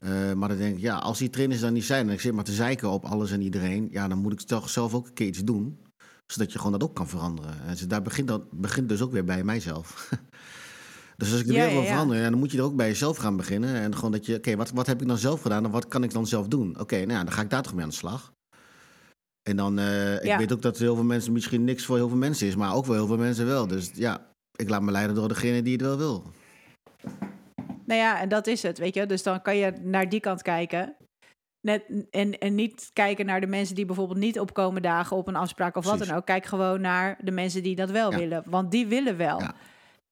Eh, 0.01 0.33
maar 0.33 0.49
dan 0.49 0.59
denk 0.59 0.77
ik, 0.77 0.81
ja, 0.81 0.97
als 0.97 1.19
die 1.19 1.31
trainers 1.31 1.61
dan 1.61 1.73
niet 1.73 1.85
zijn... 1.85 2.09
en 2.09 2.13
ik 2.13 2.21
zit 2.21 2.33
maar 2.33 2.45
te 2.45 2.53
zeiken 2.53 2.91
op 2.91 3.05
alles 3.05 3.31
en 3.31 3.41
iedereen... 3.41 3.89
ja, 3.91 4.09
dan 4.09 4.19
moet 4.19 4.33
ik 4.33 4.41
toch 4.41 4.71
zelf 4.71 4.95
ook 4.95 5.07
een 5.07 5.13
keer 5.13 5.27
iets 5.27 5.45
doen. 5.45 5.79
Zodat 6.27 6.53
je 6.53 6.59
gewoon 6.59 6.73
dat 6.73 6.83
ook 6.83 6.95
kan 6.95 7.09
veranderen. 7.09 7.61
En 7.67 7.71
dus 7.71 7.87
daar 7.87 8.03
begint, 8.03 8.29
dat, 8.29 8.51
begint 8.51 8.89
dus 8.89 9.01
ook 9.01 9.13
weer 9.13 9.25
bij 9.25 9.45
mijzelf. 9.45 10.11
dus 11.17 11.31
als 11.31 11.41
ik 11.41 11.47
de 11.47 11.53
wereld 11.53 11.73
wil 11.73 11.83
ja. 11.83 11.87
veranderen... 11.87 12.31
Dan 12.31 12.39
moet 12.39 12.51
je 12.51 12.59
er 12.59 12.65
ook 12.65 12.77
bij 12.77 12.89
jezelf 12.89 13.17
gaan 13.17 13.37
beginnen. 13.37 13.75
En 13.75 13.95
gewoon 13.95 14.13
dat 14.13 14.27
je, 14.27 14.37
oké, 14.37 14.57
wat, 14.57 14.71
wat 14.71 14.87
heb 14.87 15.01
ik 15.01 15.09
dan 15.09 15.19
zelf 15.19 15.43
gedaan... 15.43 15.65
en 15.65 15.71
wat 15.71 15.89
kan 15.89 16.03
ik 16.03 16.13
dan 16.13 16.27
zelf 16.27 16.49
doen? 16.49 16.81
Oké, 16.81 16.97
nou 16.97 17.11
ja, 17.13 17.25
dan 17.25 17.33
ga 17.33 17.43
ik 17.43 17.51
daar 17.51 17.63
toch 17.63 17.75
mee 17.75 17.83
aan 17.83 17.89
de 17.89 17.95
slag. 17.95 18.33
En 19.43 19.57
dan, 19.57 19.79
eh, 19.79 20.25
ik 20.25 20.37
weet 20.37 20.53
ook 20.53 20.63
dat 20.63 20.79
heel 20.79 20.95
veel 20.95 21.05
mensen 21.05 21.33
misschien 21.33 21.65
niks 21.65 21.85
voor 21.85 21.97
heel 21.97 22.09
veel 22.09 22.17
mensen 22.17 22.47
is... 22.47 22.57
maar 22.57 22.75
ook 22.75 22.85
voor 22.85 22.95
heel 22.95 23.07
veel 23.07 23.17
mensen 23.17 23.47
wel. 23.47 23.67
Dus 23.67 23.91
ja, 23.95 24.27
ik 24.57 24.69
laat 24.69 24.83
me 24.83 24.91
leiden 24.91 25.15
door 25.15 25.29
degene 25.29 25.63
die 25.63 25.73
het 25.73 25.83
wel 25.83 25.97
wil. 25.97 26.33
Nou 27.87 28.01
ja, 28.01 28.21
en 28.21 28.29
dat 28.29 28.47
is 28.47 28.63
het, 28.63 28.79
weet 28.79 28.95
je. 28.95 29.07
Dus 29.07 29.23
dan 29.23 29.43
kan 29.43 29.57
je 29.57 29.73
naar 29.83 30.09
die 30.09 30.21
kant 30.21 30.43
kijken. 30.43 30.97
Net, 31.61 31.85
en, 32.11 32.39
en 32.39 32.55
niet 32.55 32.91
kijken 32.93 33.27
naar 33.27 33.41
de 33.41 33.47
mensen 33.47 33.75
die 33.75 33.85
bijvoorbeeld 33.85 34.19
niet 34.19 34.41
opkomen 34.41 34.83
dagen 34.83 35.17
op 35.17 35.29
een 35.29 35.37
afspraak 35.37 35.77
of 35.77 35.85
wat 35.85 35.99
dan 35.99 36.17
ook. 36.17 36.27
Kijk 36.27 36.47
gewoon 36.47 36.81
naar 36.81 37.19
de 37.21 37.31
mensen 37.31 37.63
die 37.63 37.77
dat 37.77 37.91
wel 37.91 38.11
Ja. 38.11 38.19
willen. 38.19 38.43
Want 38.47 38.71
die 38.71 38.87
willen 38.87 39.17
wel. 39.17 39.41
Ja. 39.41 39.55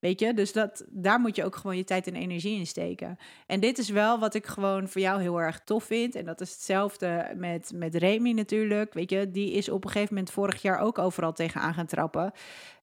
Weet 0.03 0.21
je, 0.21 0.35
dus 0.35 0.53
dat, 0.53 0.85
daar 0.89 1.21
moet 1.21 1.37
je 1.37 1.45
ook 1.45 1.57
gewoon 1.57 1.77
je 1.77 1.85
tijd 1.85 2.07
en 2.07 2.15
energie 2.15 2.59
in 2.59 2.67
steken. 2.67 3.17
En 3.47 3.61
dit 3.61 3.79
is 3.79 3.89
wel 3.89 4.19
wat 4.19 4.35
ik 4.35 4.47
gewoon 4.47 4.89
voor 4.89 5.01
jou 5.01 5.21
heel 5.21 5.41
erg 5.41 5.61
tof 5.65 5.85
vind. 5.85 6.15
En 6.15 6.25
dat 6.25 6.41
is 6.41 6.53
hetzelfde 6.53 7.33
met, 7.37 7.73
met 7.75 7.95
Remy 7.95 8.33
natuurlijk. 8.33 8.95
Weet 8.95 9.11
je, 9.11 9.31
die 9.31 9.53
is 9.53 9.69
op 9.69 9.85
een 9.85 9.91
gegeven 9.91 10.15
moment 10.15 10.33
vorig 10.33 10.63
jaar 10.63 10.79
ook 10.79 10.99
overal 10.99 11.33
tegenaan 11.33 11.75
gaan 11.75 11.87
trappen. 11.87 12.33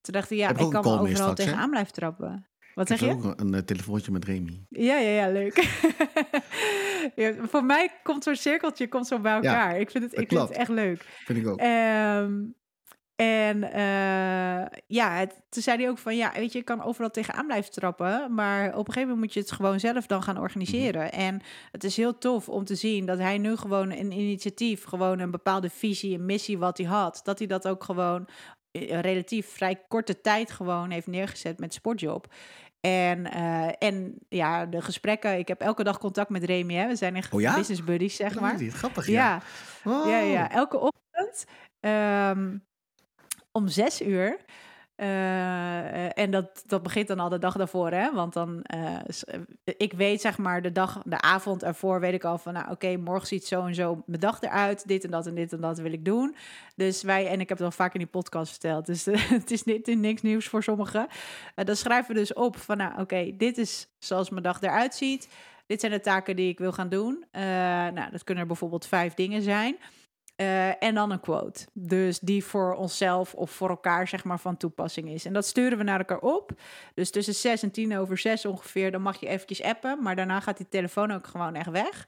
Toen 0.01 0.13
dacht 0.13 0.31
ik, 0.31 0.37
ja, 0.37 0.49
ik 0.49 0.61
ook 0.61 0.71
kan 0.71 0.85
overal 0.85 1.07
straks, 1.07 1.35
tegenaan 1.35 1.69
blijven 1.69 1.93
trappen. 1.93 2.47
Wat 2.75 2.89
Ik 2.89 2.97
zeg 2.97 3.09
heb 3.09 3.17
je? 3.21 3.27
ook 3.27 3.39
een 3.39 3.53
eh, 3.53 3.61
telefoontje 3.61 4.11
met 4.11 4.25
Remy. 4.25 4.65
Ja, 4.69 4.97
ja, 4.97 5.09
ja, 5.09 5.31
leuk. 5.31 5.55
ja, 7.15 7.33
voor 7.41 7.63
mij 7.63 7.89
komt 8.03 8.23
zo'n 8.23 8.35
cirkeltje 8.35 8.87
komt 8.87 9.07
zo 9.07 9.19
bij 9.19 9.33
elkaar. 9.33 9.79
ik 9.79 9.91
vind 9.91 10.03
het, 10.03 10.19
ik 10.19 10.29
vind 10.29 10.41
het 10.41 10.57
echt 10.57 10.69
leuk. 10.69 11.05
Vind 11.25 11.39
ik 11.39 11.47
ook. 11.47 11.59
Ehm, 11.59 12.33
en 13.19 13.63
eh, 13.63 14.65
ja, 14.87 15.11
het, 15.11 15.41
toen 15.49 15.61
zei 15.63 15.77
hij 15.77 15.89
ook 15.89 15.97
van, 15.97 16.15
ja, 16.15 16.31
weet 16.35 16.51
je, 16.51 16.57
je 16.57 16.63
kan 16.63 16.83
overal 16.83 17.09
tegenaan 17.09 17.45
blijven 17.45 17.71
trappen, 17.71 18.33
maar 18.33 18.65
op 18.67 18.87
een 18.87 18.93
gegeven 18.93 19.01
moment 19.01 19.19
moet 19.19 19.33
je 19.33 19.39
het 19.39 19.51
gewoon 19.51 19.79
zelf 19.79 20.05
dan 20.07 20.23
gaan 20.23 20.37
organiseren. 20.39 21.05
Mhm. 21.05 21.15
En 21.15 21.41
het 21.71 21.83
is 21.83 21.97
heel 21.97 22.17
tof 22.17 22.49
om 22.49 22.63
te 22.65 22.75
zien 22.75 23.05
dat 23.05 23.17
hij 23.17 23.37
nu 23.37 23.55
gewoon 23.55 23.91
een 23.91 24.11
initiatief, 24.11 24.83
gewoon 24.83 25.19
een 25.19 25.31
bepaalde 25.31 25.69
visie, 25.69 26.15
een 26.17 26.25
missie 26.25 26.57
wat 26.57 26.77
hij 26.77 26.87
had, 26.87 27.21
dat 27.23 27.37
hij 27.39 27.47
dat 27.47 27.67
ook 27.67 27.83
gewoon 27.83 28.27
in 28.71 28.99
relatief 28.99 29.47
vrij 29.49 29.81
korte 29.87 30.21
tijd 30.21 30.51
gewoon 30.51 30.89
heeft 30.89 31.07
neergezet 31.07 31.59
met 31.59 31.73
Sportjob. 31.73 32.33
En, 32.81 33.31
eh, 33.31 33.67
en 33.79 34.15
ja, 34.29 34.65
de 34.65 34.81
gesprekken, 34.81 35.37
ik 35.37 35.47
heb 35.47 35.61
elke 35.61 35.83
dag 35.83 35.97
contact 35.99 36.29
met 36.29 36.43
Remy, 36.43 36.73
hè. 36.73 36.87
we 36.87 36.95
zijn 36.95 37.15
echt 37.15 37.33
Oh 37.33 37.41
ja? 37.41 37.55
business 37.55 37.83
buddies, 37.83 38.15
zeg 38.15 38.39
maar. 38.39 38.51
Oh, 38.51 38.57
die- 38.57 38.71
grappig, 38.71 39.07
Ja, 39.07 39.41
ja. 39.83 40.07
Ja, 40.07 40.19
ja. 40.19 40.51
Elke 40.51 40.77
ochtend 40.77 41.45
ehm, 41.79 42.57
om 43.59 43.67
zes 43.67 44.01
uur. 44.01 44.39
Eh, 44.99 46.17
en 46.17 46.31
dat, 46.31 46.63
dat 46.67 46.83
begint 46.83 47.07
dan 47.07 47.19
al 47.19 47.29
de 47.29 47.39
dag 47.39 47.55
daarvoor, 47.57 47.91
hè? 47.91 48.13
Want 48.13 48.33
dan, 48.33 48.61
eh, 48.61 48.99
ik 49.77 49.93
weet 49.93 50.21
zeg 50.21 50.37
maar 50.37 50.61
de 50.61 50.71
dag, 50.71 51.01
de 51.05 51.21
avond 51.21 51.63
ervoor 51.63 51.99
weet 51.99 52.13
ik 52.13 52.23
al 52.23 52.37
van, 52.37 52.53
nou 52.53 52.71
oké, 52.71 52.97
morgen 52.97 53.27
ziet 53.27 53.45
zo 53.45 53.65
en 53.65 53.75
zo 53.75 54.03
mijn 54.05 54.19
dag 54.19 54.41
eruit. 54.41 54.87
Dit 54.87 55.03
en 55.03 55.11
dat 55.11 55.27
en 55.27 55.35
dit 55.35 55.53
en 55.53 55.61
dat 55.61 55.79
wil 55.79 55.93
ik 55.93 56.05
doen. 56.05 56.35
Dus 56.75 57.03
wij, 57.03 57.27
en 57.27 57.39
ik 57.39 57.49
heb 57.49 57.57
het 57.57 57.67
al 57.67 57.73
vaak 57.73 57.93
in 57.93 57.99
die 57.99 58.09
podcast 58.09 58.51
verteld, 58.51 58.85
dus 58.85 59.05
het 59.39 59.51
is 59.51 59.63
niet, 59.63 59.87
niks 59.87 60.21
nieuws 60.21 60.47
voor 60.47 60.63
sommigen. 60.63 61.07
Dan 61.55 61.75
schrijven 61.75 62.13
we 62.13 62.19
dus 62.19 62.33
op 62.33 62.57
van, 62.57 62.77
nou 62.77 63.01
oké, 63.01 63.31
dit 63.37 63.57
is 63.57 63.87
zoals 63.99 64.29
mijn 64.29 64.43
dag 64.43 64.61
eruit 64.61 64.95
ziet. 64.95 65.29
Dit 65.65 65.79
zijn 65.79 65.91
de 65.91 65.99
taken 65.99 66.35
die 66.35 66.49
ik 66.49 66.59
wil 66.59 66.71
gaan 66.71 66.89
doen. 66.89 67.25
Nou, 67.31 68.11
dat 68.11 68.23
kunnen 68.23 68.43
er 68.43 68.49
bijvoorbeeld 68.49 68.85
vijf 68.85 69.13
dingen 69.13 69.41
zijn. 69.41 69.77
Eh, 70.39 70.83
en 70.83 70.95
dan 70.95 71.11
een 71.11 71.19
quote. 71.19 71.67
Dus 71.73 72.19
die 72.19 72.43
voor 72.43 72.73
onszelf 72.73 73.33
of 73.33 73.51
voor 73.51 73.69
elkaar, 73.69 74.07
zeg 74.07 74.23
maar, 74.23 74.39
van 74.39 74.57
toepassing 74.57 75.09
is. 75.09 75.25
En 75.25 75.33
dat 75.33 75.45
sturen 75.45 75.77
we 75.77 75.83
naar 75.83 75.99
elkaar 75.99 76.19
op. 76.19 76.51
Dus 76.93 77.11
tussen 77.11 77.33
zes 77.33 77.63
en 77.63 77.71
tien 77.71 77.97
over 77.97 78.17
zes 78.17 78.45
ongeveer, 78.45 78.91
dan 78.91 79.01
mag 79.01 79.19
je 79.19 79.27
eventjes 79.27 79.63
appen. 79.63 80.03
Maar 80.03 80.15
daarna 80.15 80.39
gaat 80.39 80.57
die 80.57 80.67
telefoon 80.69 81.11
ook 81.11 81.27
gewoon 81.27 81.55
echt 81.55 81.69
weg. 81.69 82.07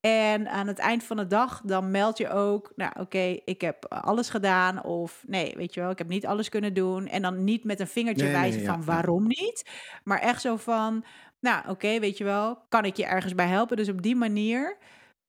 En 0.00 0.48
aan 0.48 0.66
het 0.66 0.78
eind 0.78 1.04
van 1.04 1.16
de 1.16 1.26
dag, 1.26 1.60
dan 1.64 1.90
meld 1.90 2.18
je 2.18 2.28
ook, 2.28 2.72
nou 2.76 2.92
oké, 3.00 3.38
ik 3.44 3.60
heb 3.60 3.86
alles 3.88 4.28
gedaan. 4.28 4.84
Of 4.84 5.24
nee, 5.26 5.54
weet 5.56 5.74
je 5.74 5.80
wel, 5.80 5.90
ik 5.90 5.98
heb 5.98 6.08
niet 6.08 6.26
alles 6.26 6.48
kunnen 6.48 6.74
doen. 6.74 7.06
En 7.06 7.22
dan 7.22 7.44
niet 7.44 7.64
met 7.64 7.80
een 7.80 7.88
vingertje 7.88 8.24
Nee, 8.24 8.32
nee, 8.32 8.42
wijzen 8.42 8.62
ja, 8.62 8.72
van 8.72 8.84
waarom 8.84 9.26
niet. 9.26 9.70
Maar 10.04 10.18
echt 10.18 10.40
zo 10.40 10.56
van, 10.56 11.04
nou 11.40 11.68
oké, 11.68 11.98
weet 11.98 12.18
je 12.18 12.24
wel, 12.24 12.58
kan 12.68 12.84
ik 12.84 12.96
je 12.96 13.06
ergens 13.06 13.34
bij 13.34 13.46
helpen? 13.46 13.76
Dus 13.76 13.88
op 13.88 14.02
die 14.02 14.16
manier 14.16 14.76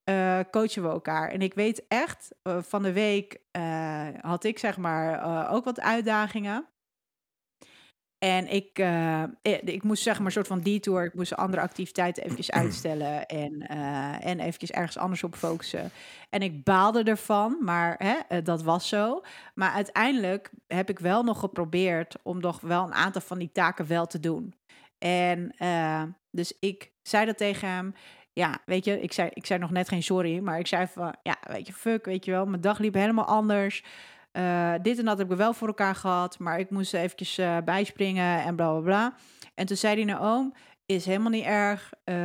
eh, 0.03 0.39
coachen 0.51 0.83
we 0.83 0.89
elkaar. 0.89 1.29
En 1.29 1.41
ik 1.41 1.53
weet 1.53 1.87
echt, 1.87 2.35
eh, 2.41 2.61
van 2.61 2.83
de 2.83 2.93
week 2.93 3.37
eh, 3.51 4.07
had 4.21 4.43
ik 4.43 4.59
zeg 4.59 4.77
maar 4.77 5.49
ook 5.51 5.63
wat 5.63 5.79
uitdagingen. 5.79 6.67
En 8.17 8.47
ik, 8.47 8.83
ik 9.63 9.83
moest 9.83 10.03
zeg 10.03 10.17
maar 10.17 10.25
een 10.25 10.31
soort 10.31 10.47
van 10.47 10.61
detour. 10.61 11.03
Ik 11.03 11.13
moest 11.13 11.35
andere 11.35 11.61
activiteiten 11.61 12.23
eventjes 12.23 12.51
uitstellen 12.61 13.25
en, 13.25 13.67
en 14.19 14.39
eventjes 14.39 14.71
ergens 14.71 14.97
anders 14.97 15.23
op 15.23 15.35
focussen. 15.35 15.91
En 16.29 16.41
ik 16.41 16.63
baalde 16.63 17.03
ervan, 17.03 17.57
maar 17.61 17.95
hè, 17.97 18.41
dat 18.41 18.63
was 18.63 18.89
zo. 18.89 19.21
Maar 19.55 19.71
uiteindelijk 19.71 20.51
heb 20.67 20.89
ik 20.89 20.99
wel 20.99 21.23
nog 21.23 21.39
geprobeerd 21.39 22.15
om 22.21 22.39
nog 22.39 22.61
wel 22.61 22.83
een 22.83 22.93
aantal 22.93 23.21
van 23.21 23.39
die 23.39 23.51
taken 23.51 23.87
wel 23.87 24.05
te 24.05 24.19
doen. 24.19 24.53
En 24.97 25.55
dus 26.31 26.57
ik 26.59 26.91
zei 27.01 27.25
dat 27.25 27.37
tegen 27.37 27.67
hem 27.67 27.93
ja, 28.33 28.57
weet 28.65 28.85
je, 28.85 29.01
ik 29.01 29.13
zei, 29.13 29.29
ik 29.33 29.45
zei 29.45 29.59
nog 29.59 29.71
net 29.71 29.87
geen 29.87 30.03
sorry, 30.03 30.39
maar 30.39 30.59
ik 30.59 30.67
zei 30.67 30.87
van, 30.87 31.15
ja, 31.23 31.37
weet 31.47 31.67
je, 31.67 31.73
fuck, 31.73 32.05
weet 32.05 32.25
je 32.25 32.31
wel, 32.31 32.45
mijn 32.45 32.61
dag 32.61 32.79
liep 32.79 32.93
helemaal 32.93 33.25
anders. 33.25 33.83
Uh, 34.33 34.73
dit 34.81 34.99
en 34.99 35.05
dat 35.05 35.17
heb 35.17 35.31
ik 35.31 35.37
wel 35.37 35.53
voor 35.53 35.67
elkaar 35.67 35.95
gehad, 35.95 36.39
maar 36.39 36.59
ik 36.59 36.69
moest 36.69 36.93
eventjes 36.93 37.39
uh, 37.39 37.57
bijspringen 37.65 38.43
en 38.43 38.55
bla 38.55 38.71
bla 38.71 38.79
bla. 38.81 39.13
En 39.55 39.65
toen 39.65 39.77
zei 39.77 39.95
hij 39.95 40.03
naar 40.03 40.21
oom, 40.21 40.53
is 40.85 41.05
helemaal 41.05 41.31
niet 41.31 41.45
erg. 41.45 41.93
Uh, 42.05 42.15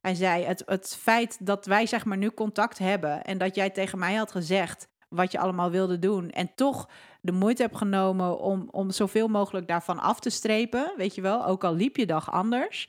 hij 0.00 0.14
zei, 0.14 0.44
het, 0.44 0.62
het 0.66 0.96
feit 1.00 1.46
dat 1.46 1.66
wij 1.66 1.86
zeg 1.86 2.04
maar 2.04 2.16
nu 2.16 2.30
contact 2.30 2.78
hebben 2.78 3.24
en 3.24 3.38
dat 3.38 3.54
jij 3.54 3.70
tegen 3.70 3.98
mij 3.98 4.14
had 4.14 4.30
gezegd 4.30 4.88
wat 5.08 5.32
je 5.32 5.38
allemaal 5.38 5.70
wilde 5.70 5.98
doen 5.98 6.30
en 6.30 6.54
toch 6.54 6.88
de 7.20 7.32
moeite 7.32 7.62
hebt 7.62 7.76
genomen 7.76 8.38
om, 8.38 8.68
om 8.70 8.90
zoveel 8.90 9.28
mogelijk 9.28 9.68
daarvan 9.68 9.98
af 9.98 10.20
te 10.20 10.30
strepen, 10.30 10.92
weet 10.96 11.14
je 11.14 11.20
wel, 11.20 11.46
ook 11.46 11.64
al 11.64 11.74
liep 11.74 11.96
je 11.96 12.06
dag 12.06 12.32
anders. 12.32 12.88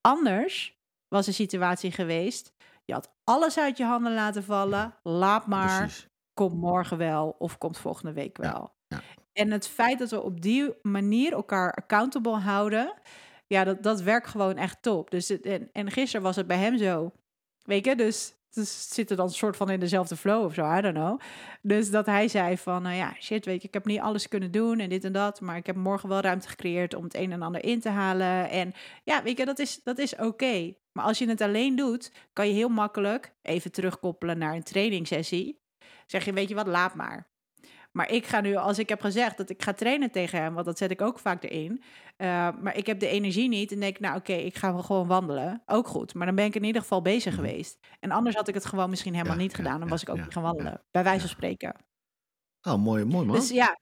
Anders 0.00 0.81
was 1.12 1.26
een 1.26 1.34
situatie 1.34 1.92
geweest. 1.92 2.52
Je 2.84 2.92
had 2.92 3.12
alles 3.24 3.58
uit 3.58 3.76
je 3.76 3.84
handen 3.84 4.14
laten 4.14 4.44
vallen. 4.44 4.94
Laat 5.02 5.46
maar. 5.46 5.78
Precies. 5.78 6.10
Komt 6.34 6.60
morgen 6.60 6.98
wel 6.98 7.36
of 7.38 7.58
komt 7.58 7.78
volgende 7.78 8.12
week 8.12 8.36
wel. 8.36 8.74
Ja, 8.88 8.96
ja. 8.96 9.02
En 9.32 9.50
het 9.50 9.68
feit 9.68 9.98
dat 9.98 10.10
we 10.10 10.22
op 10.22 10.40
die 10.40 10.74
manier 10.82 11.32
elkaar 11.32 11.72
accountable 11.72 12.38
houden, 12.38 12.94
ja, 13.46 13.64
dat, 13.64 13.82
dat 13.82 14.00
werkt 14.00 14.26
gewoon 14.26 14.56
echt 14.56 14.82
top. 14.82 15.10
Dus 15.10 15.40
en, 15.40 15.68
en 15.72 15.90
gisteren 15.90 16.22
was 16.22 16.36
het 16.36 16.46
bij 16.46 16.58
hem 16.58 16.78
zo. 16.78 17.12
Weet 17.62 17.84
je, 17.84 17.96
dus 17.96 18.34
dus 18.54 18.88
zitten 18.88 19.16
dan 19.16 19.26
een 19.26 19.32
soort 19.32 19.56
van 19.56 19.70
in 19.70 19.80
dezelfde 19.80 20.16
flow 20.16 20.44
of 20.44 20.54
zo, 20.54 20.76
I 20.76 20.80
don't 20.80 20.94
know. 20.94 21.20
Dus 21.62 21.90
dat 21.90 22.06
hij 22.06 22.28
zei 22.28 22.58
van, 22.58 22.82
nou 22.82 22.96
ja, 22.96 23.14
shit, 23.20 23.44
weet 23.44 23.62
je, 23.62 23.68
ik 23.68 23.74
heb 23.74 23.84
niet 23.84 24.00
alles 24.00 24.28
kunnen 24.28 24.50
doen 24.50 24.78
en 24.78 24.88
dit 24.88 25.04
en 25.04 25.12
dat, 25.12 25.40
maar 25.40 25.56
ik 25.56 25.66
heb 25.66 25.76
morgen 25.76 26.08
wel 26.08 26.20
ruimte 26.20 26.48
gecreëerd 26.48 26.94
om 26.94 27.04
het 27.04 27.14
een 27.14 27.32
en 27.32 27.42
ander 27.42 27.64
in 27.64 27.80
te 27.80 27.88
halen. 27.88 28.50
En 28.50 28.72
ja, 29.04 29.22
weet 29.22 29.38
je, 29.38 29.44
dat 29.44 29.58
is, 29.58 29.82
dat 29.82 29.98
is 29.98 30.16
oké. 30.16 30.74
Maar 30.92 31.04
als 31.04 31.18
je 31.18 31.28
het 31.28 31.40
alleen 31.40 31.76
doet, 31.76 32.12
kan 32.32 32.48
je 32.48 32.54
heel 32.54 32.68
makkelijk 32.68 33.34
even 33.42 33.72
terugkoppelen 33.72 34.38
naar 34.38 34.54
een 34.54 34.62
trainingssessie. 34.62 35.60
Zeg 36.06 36.24
je, 36.24 36.32
weet 36.32 36.48
je 36.48 36.54
wat, 36.54 36.66
laat 36.66 36.94
maar. 36.94 37.30
Maar 37.92 38.10
ik 38.10 38.26
ga 38.26 38.40
nu, 38.40 38.56
als 38.56 38.78
ik 38.78 38.88
heb 38.88 39.00
gezegd 39.00 39.36
dat 39.36 39.50
ik 39.50 39.62
ga 39.62 39.72
trainen 39.72 40.10
tegen 40.10 40.42
hem, 40.42 40.54
want 40.54 40.66
dat 40.66 40.78
zet 40.78 40.90
ik 40.90 41.00
ook 41.00 41.18
vaak 41.18 41.42
erin. 41.42 41.82
Uh, 42.18 42.48
maar 42.60 42.76
ik 42.76 42.86
heb 42.86 43.00
de 43.00 43.06
energie 43.06 43.48
niet 43.48 43.72
en 43.72 43.80
denk, 43.80 43.98
nou 44.00 44.16
oké, 44.16 44.32
ik 44.32 44.56
ga 44.56 44.72
wel 44.72 44.82
gewoon 44.82 45.06
wandelen. 45.06 45.62
Ook 45.66 45.86
goed, 45.86 46.14
maar 46.14 46.26
dan 46.26 46.34
ben 46.34 46.44
ik 46.44 46.54
in 46.54 46.64
ieder 46.64 46.82
geval 46.82 47.02
bezig 47.02 47.36
mhm. 47.36 47.42
geweest. 47.42 47.78
En 48.00 48.10
anders 48.10 48.36
had 48.36 48.48
ik 48.48 48.54
het 48.54 48.64
gewoon 48.64 48.90
misschien 48.90 49.14
helemaal 49.14 49.36
niet 49.36 49.54
gedaan. 49.54 49.80
Dan 49.80 49.88
was 49.88 50.02
ik 50.02 50.08
ook 50.08 50.16
niet 50.16 50.32
gaan 50.32 50.42
wandelen, 50.42 50.82
bij 50.90 51.04
wijze 51.04 51.20
van 51.20 51.28
spreken. 51.28 51.74
Oh, 52.62 52.76
mooi, 52.76 53.04
mooi 53.04 53.26
man. 53.26 53.36
Dus 53.36 53.50
ja, 53.50 53.78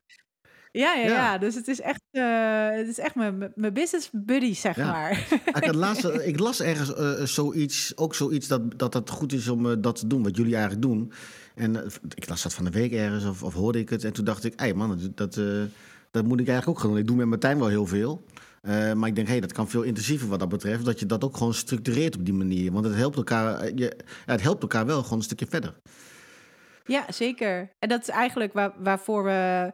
ja, 0.73 0.95
ja, 0.95 1.07
ja, 1.07 1.39
dus 1.39 1.55
het 1.55 1.69
is 1.69 1.81
echt, 1.81 2.01
uh, 2.13 2.69
het 2.71 2.89
is 2.89 2.99
echt 2.99 3.15
mijn, 3.15 3.53
mijn 3.55 3.73
business 3.73 4.11
buddy, 4.13 4.55
zeg 4.55 4.77
maar. 4.77 5.11
Ik, 5.55 5.65
had 5.65 5.75
laatst, 5.75 6.05
ik 6.05 6.39
las 6.39 6.61
ergens 6.61 6.91
uh, 6.91 7.27
zoiets, 7.27 7.97
ook 7.97 8.15
zoiets 8.15 8.49
dat, 8.49 8.79
dat 8.79 8.95
het 8.95 9.11
goed 9.11 9.33
is 9.33 9.49
om 9.49 9.67
uh, 9.67 9.73
dat 9.79 9.97
te 9.97 10.07
doen, 10.07 10.23
wat 10.23 10.37
jullie 10.37 10.55
eigenlijk 10.55 10.83
doen. 10.83 11.13
En 11.55 11.85
ik 12.15 12.29
las 12.29 12.43
dat 12.43 12.55
van 12.55 12.65
de 12.65 12.71
week 12.71 12.93
ergens, 12.93 13.25
of, 13.25 13.43
of 13.43 13.55
hoorde 13.55 13.79
ik 13.79 13.89
het. 13.89 14.05
En 14.05 14.13
toen 14.13 14.25
dacht 14.25 14.45
ik, 14.45 14.53
hé 14.57 14.75
man, 14.75 15.13
dat, 15.15 15.41
dat 16.11 16.25
moet 16.25 16.41
ik 16.41 16.49
eigenlijk 16.49 16.69
ook 16.69 16.79
gaan 16.79 16.89
doen. 16.89 16.99
Ik 16.99 17.07
doe 17.07 17.17
met 17.17 17.27
Martijn 17.27 17.59
wel 17.59 17.69
heel 17.69 17.87
veel. 17.87 18.25
maar 18.95 19.09
ik 19.09 19.15
denk, 19.15 19.27
hé, 19.27 19.33
hey, 19.33 19.41
dat 19.41 19.53
kan 19.53 19.69
veel 19.69 19.83
intensiever 19.83 20.29
wat 20.29 20.39
dat 20.39 20.49
betreft. 20.49 20.85
Dat 20.85 21.01
je 21.01 21.07
dat 21.07 21.25
ook 21.25 21.37
gewoon 21.37 21.55
structureert 21.55 22.17
op 22.17 22.25
die 22.25 22.35
manier. 22.35 22.73
Want 22.73 22.85
het 22.85 22.95
helpt 22.95 23.17
elkaar, 23.17 23.65
je, 23.65 23.97
ja, 24.27 24.33
het 24.33 24.43
helpt 24.43 24.63
elkaar 24.63 24.87
wel 24.87 25.03
gewoon 25.03 25.19
een 25.19 25.25
stukje 25.25 25.47
verder. 25.47 25.75
Ja, 26.91 27.05
zeker. 27.09 27.71
En 27.79 27.89
dat 27.89 28.01
is 28.01 28.09
eigenlijk 28.09 28.53
waar, 28.53 28.73
waarvoor 28.79 29.25
we 29.25 29.71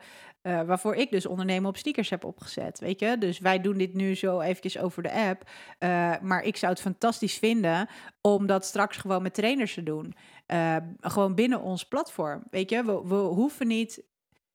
uh, 0.47 0.63
waarvoor 0.63 0.95
ik 0.95 1.11
dus 1.11 1.27
ondernemen 1.27 1.69
op 1.69 1.77
sneakers 1.77 2.11
heb 2.11 2.25
opgezet. 2.25 2.79
Weet 2.79 3.01
je, 3.01 3.19
dus 3.19 3.39
wij 3.39 3.61
doen 3.61 3.79
dit 3.79 3.95
nu 3.95 4.15
zo 4.15 4.41
eventjes 4.41 4.79
over 4.79 5.03
de 5.03 5.13
app. 5.13 5.51
Uh, 5.79 6.15
maar 6.23 6.43
ik 6.43 6.57
zou 6.57 6.73
het 6.73 6.81
fantastisch 6.81 7.39
vinden 7.39 7.89
om 8.21 8.47
dat 8.47 8.65
straks 8.65 8.97
gewoon 8.97 9.23
met 9.23 9.35
trainers 9.35 9.75
te 9.75 9.83
doen. 9.83 10.15
Uh, 10.47 10.77
gewoon 11.01 11.35
binnen 11.35 11.61
ons 11.61 11.85
platform. 11.89 12.43
Weet 12.51 12.71
je, 12.71 12.85
we 12.85 13.15
hoeven 13.15 13.67
niet 13.67 14.03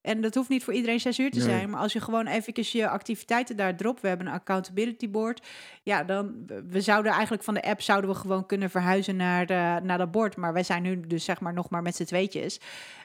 en 0.01 0.21
dat 0.21 0.35
hoeft 0.35 0.49
niet 0.49 0.63
voor 0.63 0.73
iedereen 0.73 0.99
zes 0.99 1.19
uur 1.19 1.31
te 1.31 1.41
zijn. 1.41 1.69
Maar 1.69 1.79
als 1.79 1.93
je 1.93 2.01
gewoon 2.01 2.27
even 2.27 2.53
je 2.55 2.87
activiteiten 2.87 3.55
daar 3.55 3.75
drop. 3.75 3.99
We 3.99 4.07
hebben 4.07 4.27
een 4.27 4.33
accountability 4.33 5.09
board. 5.09 5.47
Ja, 5.83 6.03
dan 6.03 6.45
we 6.69 6.81
zouden 6.81 7.11
eigenlijk 7.11 7.43
van 7.43 7.53
de 7.53 7.63
app 7.63 7.81
zouden 7.81 8.09
we 8.09 8.15
gewoon 8.15 8.45
kunnen 8.45 8.69
verhuizen 8.69 9.15
naar, 9.15 9.45
de, 9.45 9.79
naar 9.83 9.97
dat 9.97 10.11
bord. 10.11 10.35
Maar 10.35 10.53
wij 10.53 10.63
zijn 10.63 10.81
nu 10.81 10.99
dus 11.07 11.23
zeg 11.23 11.39
maar 11.39 11.53
nog 11.53 11.69
maar 11.69 11.81
met 11.81 11.95
z'n 11.95 12.03
tweetjes. 12.03 12.59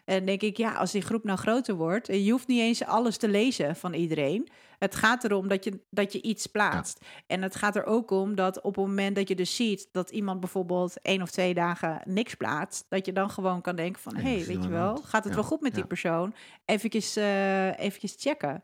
En 0.05 0.25
denk 0.25 0.43
ik, 0.43 0.57
ja, 0.57 0.73
als 0.73 0.93
die 0.93 1.03
groep 1.03 1.25
nou 1.25 1.39
groter 1.39 1.75
wordt. 1.75 2.07
Je 2.07 2.31
hoeft 2.31 2.47
niet 2.47 2.61
eens 2.61 2.85
alles 2.85 3.17
te 3.17 3.29
lezen 3.29 3.77
van 3.77 3.95
iedereen. 3.95 4.49
Het 4.79 4.95
gaat 4.95 5.25
erom 5.25 5.49
dat 5.49 5.65
je, 5.65 5.81
dat 5.91 6.13
je 6.13 6.23
iets 6.23 6.47
plaatst. 6.47 7.05
En 7.27 7.43
het 7.43 7.57
gaat 7.57 7.77
er 7.77 7.85
ook 7.85 8.11
om 8.11 8.35
dat 8.35 8.61
op 8.61 8.77
het 8.77 8.87
moment 8.87 9.17
dat 9.17 9.29
je 9.29 9.35
dus 9.35 9.57
ziet 9.57 9.89
dat 9.93 10.11
iemand 10.11 10.41
bijvoorbeeld 10.41 11.01
één 11.03 11.23
of 11.23 11.31
twee 11.31 11.55
dagen 11.55 12.01
niks 12.05 12.35
plaatst, 12.35 12.87
dat 12.89 13.07
je 13.07 13.13
dan 13.13 13.31
gewoon 13.31 13.61
kan 13.61 13.77
denken 13.77 14.03
van, 14.03 14.17
hé, 14.17 14.37
hey, 14.37 14.47
weet 14.47 14.63
je 14.63 14.69
wel, 14.69 14.97
gaat 14.97 15.25
het 15.25 15.35
wel 15.35 15.45
goed 15.45 15.61
met 15.61 15.75
die 15.75 15.87
persoon? 15.87 16.35
Eventjes, 16.65 17.17
uh, 17.17 17.79
eventjes 17.79 18.15
checken. 18.19 18.63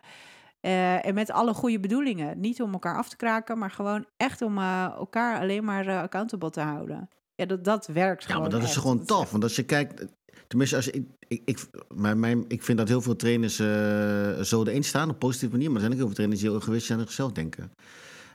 Uh, 0.61 1.07
en 1.07 1.15
met 1.15 1.31
alle 1.31 1.55
goede 1.55 1.81
bedoelingen. 1.81 2.41
Niet 2.41 2.63
om 2.63 2.73
elkaar 2.73 2.97
af 2.97 3.09
te 3.09 3.17
kraken, 3.17 3.59
maar 3.59 3.71
gewoon 3.71 4.07
echt 4.17 4.43
om 4.43 4.59
uh, 4.59 4.85
elkaar 4.85 5.41
alleen 5.41 5.65
maar 5.65 6.01
accountable 6.03 6.51
te 6.51 6.61
houden. 6.61 7.09
Ja, 7.43 7.49
dat, 7.49 7.65
dat 7.65 7.87
werkt 7.87 8.25
ja, 8.25 8.39
maar 8.39 8.51
dat 8.51 8.63
is 8.63 8.77
gewoon 8.77 9.05
tof. 9.05 9.31
Want 9.31 9.43
als 9.43 9.57
je 9.57 9.63
kijkt, 9.63 10.05
Tenminste, 10.47 10.77
als 10.77 10.89
ik, 10.89 11.05
ik, 11.29 11.43
ik, 11.45 11.59
mijn, 11.95 12.21
mijn, 12.21 12.45
ik 12.49 12.63
vind 12.63 12.79
dat 12.79 12.89
heel 12.89 13.01
veel 13.01 13.17
trainers 13.17 13.59
uh, 13.61 14.41
zo 14.41 14.65
erin 14.65 14.85
staan 14.85 15.11
op 15.11 15.19
positieve 15.19 15.55
manier. 15.55 15.71
Maar 15.71 15.77
er 15.77 15.81
zijn 15.81 15.93
ook 15.93 15.99
heel 15.99 16.07
veel 16.07 16.17
trainers 16.17 16.41
die 16.41 16.51
heel 16.51 16.61
egoïstisch 16.61 16.93
aan 16.93 17.01
zichzelf 17.01 17.33
denken. 17.33 17.73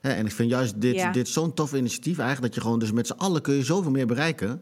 en 0.02 0.26
ik 0.26 0.32
vind 0.32 0.50
juist 0.50 0.82
dit, 0.82 1.14
dit 1.14 1.28
zo'n 1.28 1.54
tof 1.54 1.74
initiatief 1.74 2.18
eigenlijk. 2.18 2.42
Dat 2.42 2.56
je 2.56 2.62
gewoon 2.62 2.80
dus 2.80 2.92
met 2.92 3.08
z'n 3.08 3.14
allen 3.14 3.42
kun 3.42 3.54
je 3.54 3.64
zoveel 3.64 3.92
meer 3.92 4.08
bereiken. 4.08 4.62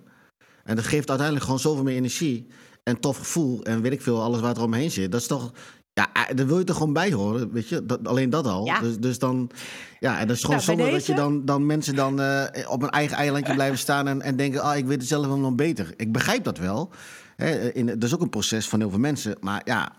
En 0.64 0.76
dat 0.76 0.86
geeft 0.86 1.10
uiteindelijk 1.10 1.46
gewoon 1.46 1.60
zoveel 1.60 1.84
meer 1.84 1.96
energie. 1.96 2.48
En 2.84 3.00
tof 3.00 3.18
gevoel. 3.18 3.64
En 3.64 3.82
weet 3.82 3.92
ik 3.92 4.02
veel, 4.02 4.22
alles 4.22 4.40
waar 4.40 4.56
er 4.56 4.64
omheen 4.64 4.92
zit. 4.92 5.12
Dat 5.12 5.22
is 5.22 5.28
toch... 5.28 5.52
Ja, 6.00 6.14
eh, 6.14 6.36
daar 6.36 6.48
wil 6.48 6.58
je 6.58 6.64
toch 6.64 6.78
gewoon 6.78 6.94
bij 6.94 7.12
horen, 7.12 7.52
weet 7.52 7.70
je? 7.70 7.86
Dat, 7.86 8.08
alleen 8.08 8.30
dat 8.30 8.48
al. 8.48 8.66
Ja. 8.66 8.80
Dus, 8.80 9.00
dus 9.00 9.20
dan... 9.20 9.52
Ja, 10.00 10.20
en 10.20 10.28
dat 10.28 10.36
is 10.36 10.42
gewoon 10.42 10.62
nou, 10.66 10.78
zonde 10.78 10.92
dat 10.92 11.06
je 11.06 11.16
dan, 11.16 11.46
dan 11.46 11.66
mensen 11.66 11.96
dan 11.96 12.20
uh, 12.22 12.44
op 12.68 12.82
een 12.82 12.90
eigen 12.90 13.18
eilandje 13.18 13.54
blijven 13.62 13.78
staan... 13.78 14.08
en, 14.08 14.22
en 14.22 14.36
denken, 14.36 14.62
ah, 14.62 14.78
ik 14.78 14.86
weet 14.86 14.98
het 14.98 15.08
zelf 15.08 15.28
wel 15.28 15.38
nog 15.38 15.56
beter. 15.56 15.94
Ik 15.98 16.12
begrijp 16.12 16.44
dat 16.44 16.58
wel. 16.58 16.92
Hè, 17.36 17.72
in, 17.74 17.86
dat 17.86 18.04
is 18.04 18.14
ook 18.14 18.22
een 18.22 18.30
proces 18.30 18.68
van 18.68 18.80
heel 18.80 18.90
veel 18.90 19.00
mensen. 19.00 19.38
Maar 19.40 19.62
ja, 19.66 19.92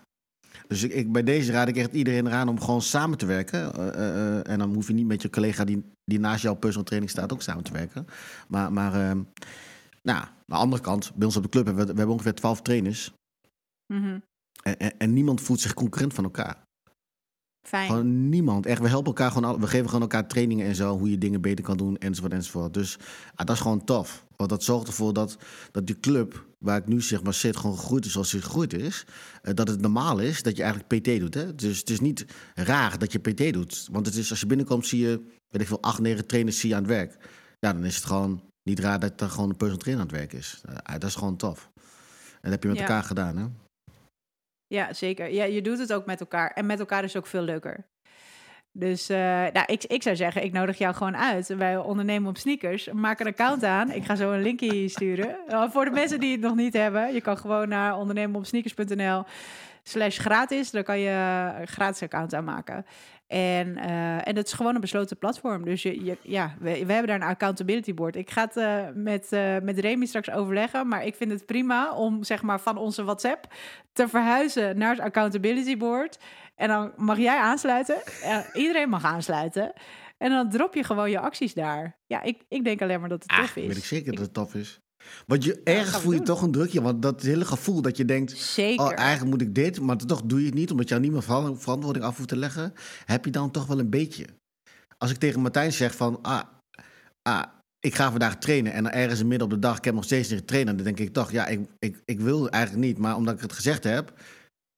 dus 0.68 0.82
ik, 0.82 1.12
bij 1.12 1.22
deze 1.22 1.52
raad 1.52 1.68
ik 1.68 1.76
echt 1.76 1.92
iedereen 1.92 2.26
eraan 2.26 2.48
om 2.48 2.60
gewoon 2.60 2.82
samen 2.82 3.18
te 3.18 3.26
werken. 3.26 3.72
Uh, 3.78 3.86
uh, 3.86 4.48
en 4.48 4.58
dan 4.58 4.74
hoef 4.74 4.86
je 4.86 4.94
niet 4.94 5.06
met 5.06 5.22
je 5.22 5.30
collega 5.30 5.64
die, 5.64 5.84
die 6.04 6.18
naast 6.18 6.42
jouw 6.42 6.54
personal 6.54 6.84
training 6.84 7.12
staat 7.12 7.32
ook 7.32 7.42
samen 7.42 7.64
te 7.64 7.72
werken. 7.72 8.06
Maar, 8.48 8.72
maar 8.72 8.94
uh, 8.94 9.22
nou, 10.02 10.18
aan 10.18 10.34
de 10.46 10.54
andere 10.54 10.82
kant, 10.82 11.12
bij 11.14 11.26
ons 11.26 11.36
op 11.36 11.42
de 11.42 11.48
club 11.48 11.66
hebben 11.66 11.86
we, 11.86 11.92
we 11.92 11.98
hebben 11.98 12.14
ongeveer 12.14 12.34
twaalf 12.34 12.62
trainers. 12.62 13.12
Mm 13.92 14.02
-hmm. 14.02 14.22
En, 14.66 14.78
en, 14.78 14.98
en, 14.98 15.12
niemand 15.12 15.40
voelt 15.40 15.60
zich 15.60 15.74
concurrent 15.74 16.14
van 16.14 16.24
elkaar. 16.24 16.64
Fijn. 17.66 17.88
Gewoon 17.88 18.28
niemand. 18.28 18.66
Echt, 18.66 18.80
we 18.80 18.88
helpen 18.88 19.06
elkaar 19.06 19.30
gewoon. 19.30 19.60
We 19.60 19.66
geven 19.66 19.86
gewoon 19.86 20.00
elkaar 20.00 20.28
trainingen 20.28 20.66
en 20.66 20.74
zo. 20.74 20.98
Hoe 20.98 21.10
je 21.10 21.18
dingen 21.18 21.40
beter 21.40 21.64
kan 21.64 21.76
doen, 21.76 21.98
enzovoort, 21.98 22.32
enzovoort. 22.32 22.74
Dus 22.74 22.98
ah, 23.34 23.46
dat 23.46 23.56
is 23.56 23.62
gewoon 23.62 23.84
tof. 23.84 24.26
Want 24.36 24.50
dat 24.50 24.62
zorgt 24.62 24.86
ervoor 24.86 25.12
dat, 25.12 25.38
dat 25.70 25.86
die 25.86 26.00
club, 26.00 26.46
waar 26.58 26.78
ik 26.78 26.86
nu 26.86 27.00
zeg 27.00 27.22
maar 27.22 27.34
zit, 27.34 27.56
gewoon 27.56 27.78
gegroeid 27.78 28.04
is 28.04 28.12
zoals 28.12 28.32
hij 28.32 28.40
gegroeid 28.40 28.72
is. 28.72 29.04
Uh, 29.42 29.54
dat 29.54 29.68
het 29.68 29.80
normaal 29.80 30.18
is 30.18 30.42
dat 30.42 30.56
je 30.56 30.62
eigenlijk 30.62 31.00
PT 31.00 31.20
doet. 31.20 31.34
Hè? 31.34 31.54
Dus 31.54 31.78
het 31.78 31.90
is 31.90 32.00
niet 32.00 32.24
raar 32.54 32.98
dat 32.98 33.12
je 33.12 33.18
PT 33.18 33.52
doet. 33.52 33.88
Want 33.92 34.06
het 34.06 34.14
is, 34.14 34.30
als 34.30 34.40
je 34.40 34.46
binnenkomt, 34.46 34.86
zie 34.86 35.00
je, 35.00 35.24
weet 35.48 35.62
ik 35.62 35.66
veel, 35.66 35.82
acht, 35.82 36.00
negen 36.00 36.26
trainers 36.26 36.60
zie 36.60 36.68
je 36.68 36.74
aan 36.74 36.82
het 36.82 36.90
werk. 36.90 37.16
Ja, 37.58 37.72
dan 37.72 37.84
is 37.84 37.96
het 37.96 38.04
gewoon 38.04 38.42
niet 38.62 38.80
raar 38.80 39.00
dat 39.00 39.20
er 39.20 39.30
gewoon 39.30 39.50
een 39.50 39.56
personal 39.56 39.82
trainer 39.82 40.04
aan 40.04 40.10
het 40.10 40.18
werk 40.18 40.32
is. 40.32 40.62
Uh, 40.68 40.74
dat 40.92 41.04
is 41.04 41.14
gewoon 41.14 41.36
tof. 41.36 41.70
En 41.74 42.50
dat 42.50 42.50
heb 42.50 42.62
je 42.62 42.68
met 42.68 42.78
elkaar 42.78 43.02
gedaan, 43.02 43.36
hè? 43.36 43.46
Ja, 44.66 44.92
zeker. 44.92 45.32
Ja, 45.32 45.44
je 45.44 45.62
doet 45.62 45.78
het 45.78 45.92
ook 45.92 46.06
met 46.06 46.20
elkaar. 46.20 46.50
En 46.50 46.66
met 46.66 46.78
elkaar 46.78 47.04
is 47.04 47.16
ook 47.16 47.26
veel 47.26 47.42
leuker. 47.42 47.86
Dus 48.78 49.10
uh, 49.10 49.16
nou, 49.18 49.64
ik, 49.66 49.84
ik 49.84 50.02
zou 50.02 50.16
zeggen, 50.16 50.44
ik 50.44 50.52
nodig 50.52 50.78
jou 50.78 50.94
gewoon 50.94 51.16
uit. 51.16 51.46
Wij 51.46 51.76
ondernemen 51.76 52.28
op 52.28 52.36
sneakers. 52.36 52.88
Maak 52.92 53.20
een 53.20 53.26
account 53.26 53.64
aan. 53.64 53.90
Ik 53.90 54.04
ga 54.04 54.14
zo 54.14 54.32
een 54.32 54.42
linkje 54.42 54.88
sturen. 54.88 55.36
Uh, 55.48 55.70
voor 55.70 55.84
de 55.84 55.90
mensen 55.90 56.20
die 56.20 56.32
het 56.32 56.40
nog 56.40 56.54
niet 56.54 56.72
hebben. 56.72 57.14
Je 57.14 57.20
kan 57.20 57.38
gewoon 57.38 57.68
naar 57.68 57.96
ondernemenopsneakers.nl 57.96 59.24
slash 59.88 60.18
gratis. 60.18 60.70
Dan 60.70 60.82
kan 60.82 60.98
je 60.98 61.10
een 61.60 61.66
gratis 61.66 62.02
account 62.02 62.34
aanmaken. 62.34 62.84
En, 63.26 63.68
uh, 63.76 64.28
en 64.28 64.36
het 64.36 64.46
is 64.46 64.52
gewoon 64.52 64.74
een 64.74 64.80
besloten 64.80 65.18
platform. 65.18 65.64
Dus 65.64 65.82
je, 65.82 66.04
je 66.04 66.16
ja, 66.22 66.56
we, 66.58 66.86
we, 66.86 66.92
hebben 66.92 67.06
daar 67.06 67.20
een 67.20 67.34
accountability 67.34 67.94
board. 67.94 68.16
Ik 68.16 68.30
ga 68.30 68.44
het 68.44 68.56
uh, 68.56 68.82
met, 68.94 69.28
uh, 69.32 69.58
met 69.62 69.78
Remy 69.78 70.06
straks 70.06 70.30
overleggen. 70.30 70.88
Maar 70.88 71.04
ik 71.04 71.14
vind 71.14 71.30
het 71.30 71.46
prima 71.46 71.94
om 71.94 72.24
zeg 72.24 72.42
maar, 72.42 72.60
van 72.60 72.76
onze 72.76 73.04
WhatsApp 73.04 73.54
te 73.92 74.08
verhuizen 74.08 74.78
naar 74.78 74.90
het 74.90 75.00
accountability 75.00 75.76
board. 75.76 76.18
En 76.54 76.68
dan 76.68 76.92
mag 76.96 77.18
jij 77.18 77.38
aansluiten. 77.38 77.96
Iedereen 78.52 78.88
mag 78.88 79.04
aansluiten. 79.04 79.72
En 80.18 80.30
dan 80.30 80.50
drop 80.50 80.74
je 80.74 80.84
gewoon 80.84 81.10
je 81.10 81.18
acties 81.18 81.54
daar. 81.54 81.98
Ja, 82.06 82.22
ik, 82.22 82.44
ik 82.48 82.64
denk 82.64 82.82
alleen 82.82 83.00
maar 83.00 83.08
dat 83.08 83.22
het 83.22 83.38
tof 83.38 83.50
ah, 83.50 83.62
is. 83.62 83.66
weet 83.66 83.76
ik 83.76 83.84
zeker 83.84 84.12
dat 84.12 84.24
het 84.24 84.34
tof 84.34 84.54
is. 84.54 84.80
Want 85.26 85.44
je, 85.44 85.60
ergens 85.64 85.96
voel 85.96 86.12
je 86.12 86.22
toch 86.22 86.42
een 86.42 86.50
drukje. 86.50 86.82
Want 86.82 87.02
dat 87.02 87.22
hele 87.22 87.44
gevoel 87.44 87.82
dat 87.82 87.96
je 87.96 88.04
denkt... 88.04 88.36
Zeker. 88.36 88.84
Oh, 88.84 88.92
eigenlijk 88.96 89.30
moet 89.30 89.48
ik 89.48 89.54
dit, 89.54 89.80
maar 89.80 89.96
toch 89.96 90.22
doe 90.22 90.40
je 90.40 90.46
het 90.46 90.54
niet... 90.54 90.70
omdat 90.70 90.88
je 90.88 90.98
niet 90.98 91.12
meer 91.12 91.22
verantwoording 91.22 92.04
af 92.04 92.16
hoeft 92.16 92.28
te 92.28 92.36
leggen... 92.36 92.72
heb 93.04 93.24
je 93.24 93.30
dan 93.30 93.50
toch 93.50 93.66
wel 93.66 93.78
een 93.78 93.90
beetje. 93.90 94.26
Als 94.98 95.10
ik 95.10 95.16
tegen 95.16 95.40
Martijn 95.40 95.72
zeg 95.72 95.94
van... 95.94 96.22
Ah, 96.22 96.42
ah, 97.22 97.42
ik 97.78 97.94
ga 97.94 98.10
vandaag 98.10 98.38
trainen 98.38 98.72
en 98.72 98.92
ergens 98.92 99.20
in 99.20 99.26
midden 99.26 99.46
op 99.46 99.52
de 99.52 99.58
dag... 99.58 99.76
ik 99.76 99.84
heb 99.84 99.94
nog 99.94 100.04
steeds 100.04 100.28
niet 100.28 100.38
getraind... 100.38 100.66
dan 100.66 100.76
denk 100.76 100.98
ik 100.98 101.12
toch, 101.12 101.30
ja, 101.30 101.46
ik, 101.46 101.60
ik, 101.78 102.02
ik 102.04 102.20
wil 102.20 102.48
eigenlijk 102.48 102.84
niet... 102.84 102.98
maar 102.98 103.16
omdat 103.16 103.34
ik 103.34 103.40
het 103.40 103.52
gezegd 103.52 103.84
heb... 103.84 104.12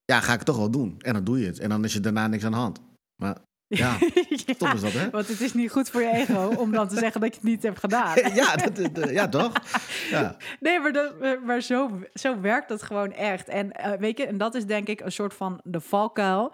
ja, 0.05 0.21
ga 0.21 0.33
ik 0.33 0.39
het 0.39 0.47
toch 0.47 0.57
wel 0.57 0.71
doen. 0.71 0.95
En 0.99 1.13
dan 1.13 1.25
doe 1.25 1.41
je 1.41 1.47
het. 1.47 1.59
En 1.59 1.69
dan 1.69 1.85
is 1.85 1.95
er 1.95 2.03
daarna 2.03 2.27
niks 2.27 2.45
aan 2.45 2.53
de 2.53 2.57
hand. 2.57 2.81
Maar 3.23 3.37
ja, 3.69 3.97
ja, 4.59 4.73
is 4.73 4.81
dat, 4.81 4.93
hè? 4.93 5.11
Want 5.11 5.29
het 5.29 5.41
is 5.41 5.55
niet 5.55 5.71
goed 5.71 5.91
voor 5.91 6.03
je 6.03 6.11
ego 6.13 6.53
om 6.57 6.73
dan 6.73 6.89
te 6.89 6.99
zeggen 6.99 7.21
dat 7.21 7.35
je 7.35 7.41
het 7.41 7.51
niet 7.51 7.63
hebt 7.63 7.79
gedaan. 7.79 8.17
ja, 8.35 8.57
dat, 8.57 9.11
ja, 9.11 9.29
toch? 9.29 9.53
Ja. 10.11 10.37
Nee, 10.61 10.81
maar, 10.81 10.93
dat, 10.93 11.15
maar 11.45 11.61
zo, 11.61 12.01
zo 12.15 12.41
werkt 12.41 12.69
dat 12.69 12.83
gewoon 12.83 13.13
echt. 13.13 13.49
En 13.49 13.73
uh, 13.81 13.93
weet 13.93 14.19
je, 14.19 14.27
en 14.27 14.39
dat 14.39 14.55
is 14.55 14.67
denk 14.67 14.89
ik 14.89 15.01
een 15.01 15.13
soort 15.13 15.35
van 15.35 15.61
de 15.65 15.81
valkuil. 15.81 16.53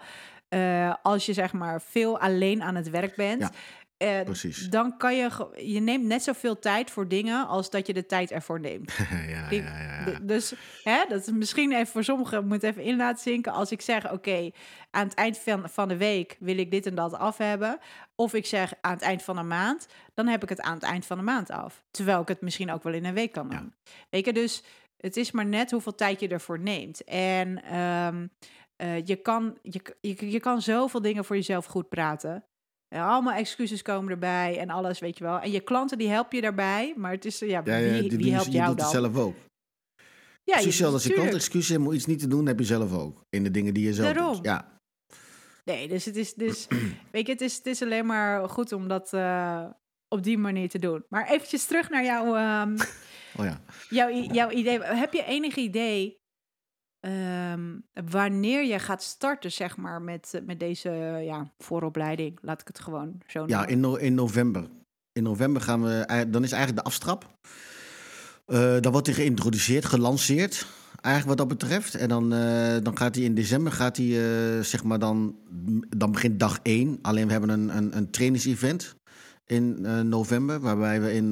Uh, 0.49 0.93
als 1.01 1.25
je 1.25 1.33
zeg 1.33 1.53
maar 1.53 1.81
veel 1.81 2.19
alleen 2.19 2.63
aan 2.63 2.75
het 2.75 2.89
werk 2.89 3.15
bent. 3.15 3.41
Ja. 3.41 3.51
Uh, 4.05 4.21
Precies. 4.21 4.69
Dan 4.69 4.97
kan 4.97 5.15
je, 5.15 5.47
je 5.55 5.79
neemt 5.79 6.05
net 6.05 6.23
zoveel 6.23 6.59
tijd 6.59 6.91
voor 6.91 7.07
dingen 7.07 7.47
als 7.47 7.69
dat 7.69 7.87
je 7.87 7.93
de 7.93 8.05
tijd 8.05 8.31
ervoor 8.31 8.59
neemt. 8.59 8.91
ja, 9.27 9.47
ja, 9.49 10.05
ja, 10.05 10.19
Dus 10.21 10.53
hè, 10.83 11.05
dat 11.09 11.21
is 11.21 11.31
misschien 11.31 11.71
even 11.71 11.87
voor 11.87 12.03
sommigen 12.03 12.47
moet 12.47 12.63
even 12.63 12.83
in 12.83 12.97
laten 12.97 13.21
zinken. 13.21 13.51
Als 13.51 13.71
ik 13.71 13.81
zeg, 13.81 14.11
oké, 14.11 14.51
aan 14.91 15.07
het 15.07 15.13
eind 15.13 15.37
van, 15.37 15.69
van 15.69 15.87
de 15.87 15.97
week 15.97 16.37
wil 16.39 16.57
ik 16.57 16.71
dit 16.71 16.85
en 16.85 16.95
dat 16.95 17.13
af 17.13 17.37
hebben. 17.37 17.79
Of 18.15 18.33
ik 18.33 18.45
zeg 18.45 18.73
aan 18.81 18.93
het 18.93 19.01
eind 19.01 19.23
van 19.23 19.35
de 19.35 19.43
maand, 19.43 19.87
dan 20.13 20.27
heb 20.27 20.43
ik 20.43 20.49
het 20.49 20.61
aan 20.61 20.73
het 20.73 20.83
eind 20.83 21.05
van 21.05 21.17
de 21.17 21.23
maand 21.23 21.51
af. 21.51 21.83
Terwijl 21.91 22.21
ik 22.21 22.27
het 22.27 22.41
misschien 22.41 22.71
ook 22.71 22.83
wel 22.83 22.93
in 22.93 23.05
een 23.05 23.13
week 23.13 23.31
kan 23.31 23.49
doen. 23.49 23.73
Weet 24.09 24.25
je, 24.25 24.33
dus 24.33 24.63
het 24.97 25.17
is 25.17 25.31
maar 25.31 25.45
net 25.45 25.71
hoeveel 25.71 25.95
tijd 25.95 26.19
je 26.19 26.27
ervoor 26.27 26.59
neemt. 26.59 27.03
En 27.03 27.77
um, 27.77 28.29
uh, 28.77 29.05
je, 29.05 29.15
kan, 29.15 29.57
je, 29.61 29.81
je, 30.01 30.31
je 30.31 30.39
kan 30.39 30.61
zoveel 30.61 31.01
dingen 31.01 31.25
voor 31.25 31.35
jezelf 31.35 31.65
goed 31.65 31.89
praten. 31.89 32.43
Ja, 32.87 33.07
allemaal 33.07 33.33
excuses 33.33 33.81
komen 33.81 34.11
erbij 34.11 34.57
en 34.59 34.69
alles, 34.69 34.99
weet 34.99 35.17
je 35.17 35.23
wel. 35.23 35.39
En 35.39 35.51
je 35.51 35.59
klanten 35.59 35.97
die 35.97 36.09
help 36.09 36.31
je 36.31 36.41
daarbij, 36.41 36.93
maar 36.97 37.11
het 37.11 37.25
is, 37.25 37.39
ja, 37.39 37.63
wie, 37.63 37.73
ja, 37.73 38.01
die, 38.01 38.17
wie 38.17 38.33
helpt 38.33 38.45
je 38.45 38.51
jou 38.51 38.67
doet 38.67 38.77
dan? 38.77 38.85
Het 38.85 38.95
zelf 38.95 39.17
ook. 39.17 39.35
Ja, 40.43 40.53
Precies 40.53 40.83
als 40.83 41.03
je 41.03 41.13
klant 41.13 41.33
excuses 41.33 41.69
hebt 41.69 41.85
om 41.85 41.91
iets 41.91 42.05
niet 42.05 42.19
te 42.19 42.27
doen, 42.27 42.45
heb 42.45 42.59
je 42.59 42.65
zelf 42.65 42.93
ook. 42.93 43.21
In 43.29 43.43
de 43.43 43.51
dingen 43.51 43.73
die 43.73 43.85
je 43.85 43.93
zelf 43.93 44.13
Daarom. 44.13 44.33
doet. 44.33 44.45
Ja. 44.45 44.79
Nee, 45.63 45.87
dus 45.87 46.05
het 46.05 46.15
is, 46.15 46.33
dus, 46.33 46.67
weet 47.11 47.25
je, 47.25 47.31
het 47.31 47.41
is, 47.41 47.55
het 47.55 47.65
is 47.65 47.81
alleen 47.81 48.05
maar 48.05 48.49
goed 48.49 48.71
om 48.71 48.87
dat 48.87 49.13
uh, 49.13 49.65
op 50.07 50.23
die 50.23 50.37
manier 50.37 50.69
te 50.69 50.79
doen. 50.79 51.05
Maar 51.09 51.29
eventjes 51.29 51.65
terug 51.65 51.89
naar 51.89 52.03
jouw, 52.03 52.25
um, 52.61 52.75
oh 53.39 53.45
ja. 53.45 53.61
jouw, 53.89 54.09
jouw 54.09 54.49
idee. 54.49 54.81
Heb 54.81 55.13
je 55.13 55.23
enig 55.25 55.55
idee 55.55 56.23
um, 57.05 57.83
wanneer 58.09 58.65
je 58.65 58.79
gaat 58.79 59.03
starten, 59.03 59.51
zeg 59.51 59.77
maar, 59.77 60.01
met, 60.01 60.41
met 60.45 60.59
deze 60.59 60.89
ja, 61.23 61.51
vooropleiding? 61.57 62.37
Laat 62.41 62.61
ik 62.61 62.67
het 62.67 62.79
gewoon 62.79 63.21
zo 63.27 63.39
noemen. 63.39 63.57
Ja, 63.57 63.65
in, 63.65 63.79
no 63.79 63.95
in 63.95 64.13
november. 64.13 64.67
In 65.11 65.23
november 65.23 65.61
gaan 65.61 65.83
we, 65.83 66.25
dan 66.29 66.43
is 66.43 66.51
eigenlijk 66.51 66.83
de 66.83 66.89
afstrap. 66.89 67.37
Uh, 68.47 68.79
dan 68.79 68.91
wordt 68.91 69.07
hij 69.07 69.15
geïntroduceerd, 69.15 69.85
gelanceerd 69.85 70.67
eigenlijk 71.01 71.39
wat 71.39 71.49
dat 71.49 71.57
betreft. 71.57 71.95
En 71.95 72.09
dan, 72.09 72.33
uh, 72.33 72.75
dan 72.83 72.97
gaat 72.97 73.15
hij 73.15 73.23
in 73.23 73.35
december, 73.35 73.71
gaat 73.71 73.97
hij, 73.97 74.05
uh, 74.05 74.61
zeg 74.61 74.83
maar 74.83 74.99
dan, 74.99 75.35
dan 75.97 76.11
begint 76.11 76.39
dag 76.39 76.59
1. 76.61 76.99
Alleen 77.01 77.25
we 77.25 77.31
hebben 77.31 77.49
een, 77.49 77.77
een, 77.77 77.97
een 77.97 78.09
trainingsevent 78.09 78.95
in 79.45 79.81
november, 80.09 80.59
waarbij 80.59 81.01
we 81.01 81.13
in, 81.13 81.29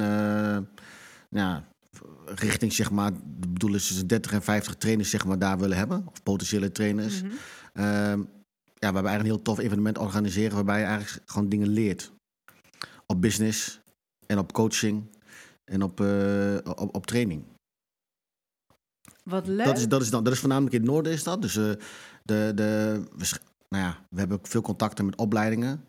ja, 1.30 1.63
richting, 2.26 2.74
zeg 2.74 2.91
maar, 2.91 3.12
de 3.14 3.48
bedoel 3.48 3.74
is 3.74 3.88
dus 3.88 4.06
30 4.06 4.32
en 4.32 4.41
50 4.41 4.76
trainers, 4.76 5.10
zeg 5.10 5.26
maar, 5.26 5.39
daar 5.39 5.58
willen 5.58 5.78
hebben. 5.78 6.08
Of 6.08 6.24
potentiële 6.24 6.72
trainers. 6.72 7.22
Mm 7.22 7.30
-hmm. 7.74 8.30
ja, 8.74 8.91
waarbij 8.91 9.02
we 9.02 9.08
eigenlijk 9.08 9.20
een 9.20 9.26
heel 9.26 9.41
tof 9.41 9.60
evenement 9.60 9.98
organiseren, 9.98 10.56
waarbij 10.56 10.80
je 10.80 10.86
eigenlijk 10.86 11.32
gewoon 11.32 11.50
dingen 11.50 11.68
leert. 11.68 12.12
Op 13.06 13.22
business 13.22 13.80
en 14.26 14.38
op 14.38 14.54
coaching 14.54 15.04
en 15.72 15.84
op, 15.84 16.00
op, 16.64 16.96
op 16.96 17.06
training. 17.06 17.44
Wat 19.24 19.48
leuk. 19.48 19.66
Dat 19.66 19.78
is, 19.78 19.88
dat 19.88 20.02
is, 20.02 20.10
dan, 20.10 20.24
dat 20.24 20.34
is 20.34 20.39
voornamelijk 20.39 20.76
in 20.76 20.82
het 20.82 20.89
noorden 20.89 21.12
is 21.12 21.24
dat. 21.24 21.41
Dus 21.41 21.56
uh, 21.56 21.72
de, 22.24 22.52
de, 22.56 23.04
we, 23.16 23.39
nou 23.70 23.84
ja, 23.84 24.06
we 24.10 24.20
hebben 24.20 24.38
ook 24.38 24.48
veel 24.48 24.62
contacten 24.62 25.06
met 25.06 25.16
opleidingen. 25.16 25.86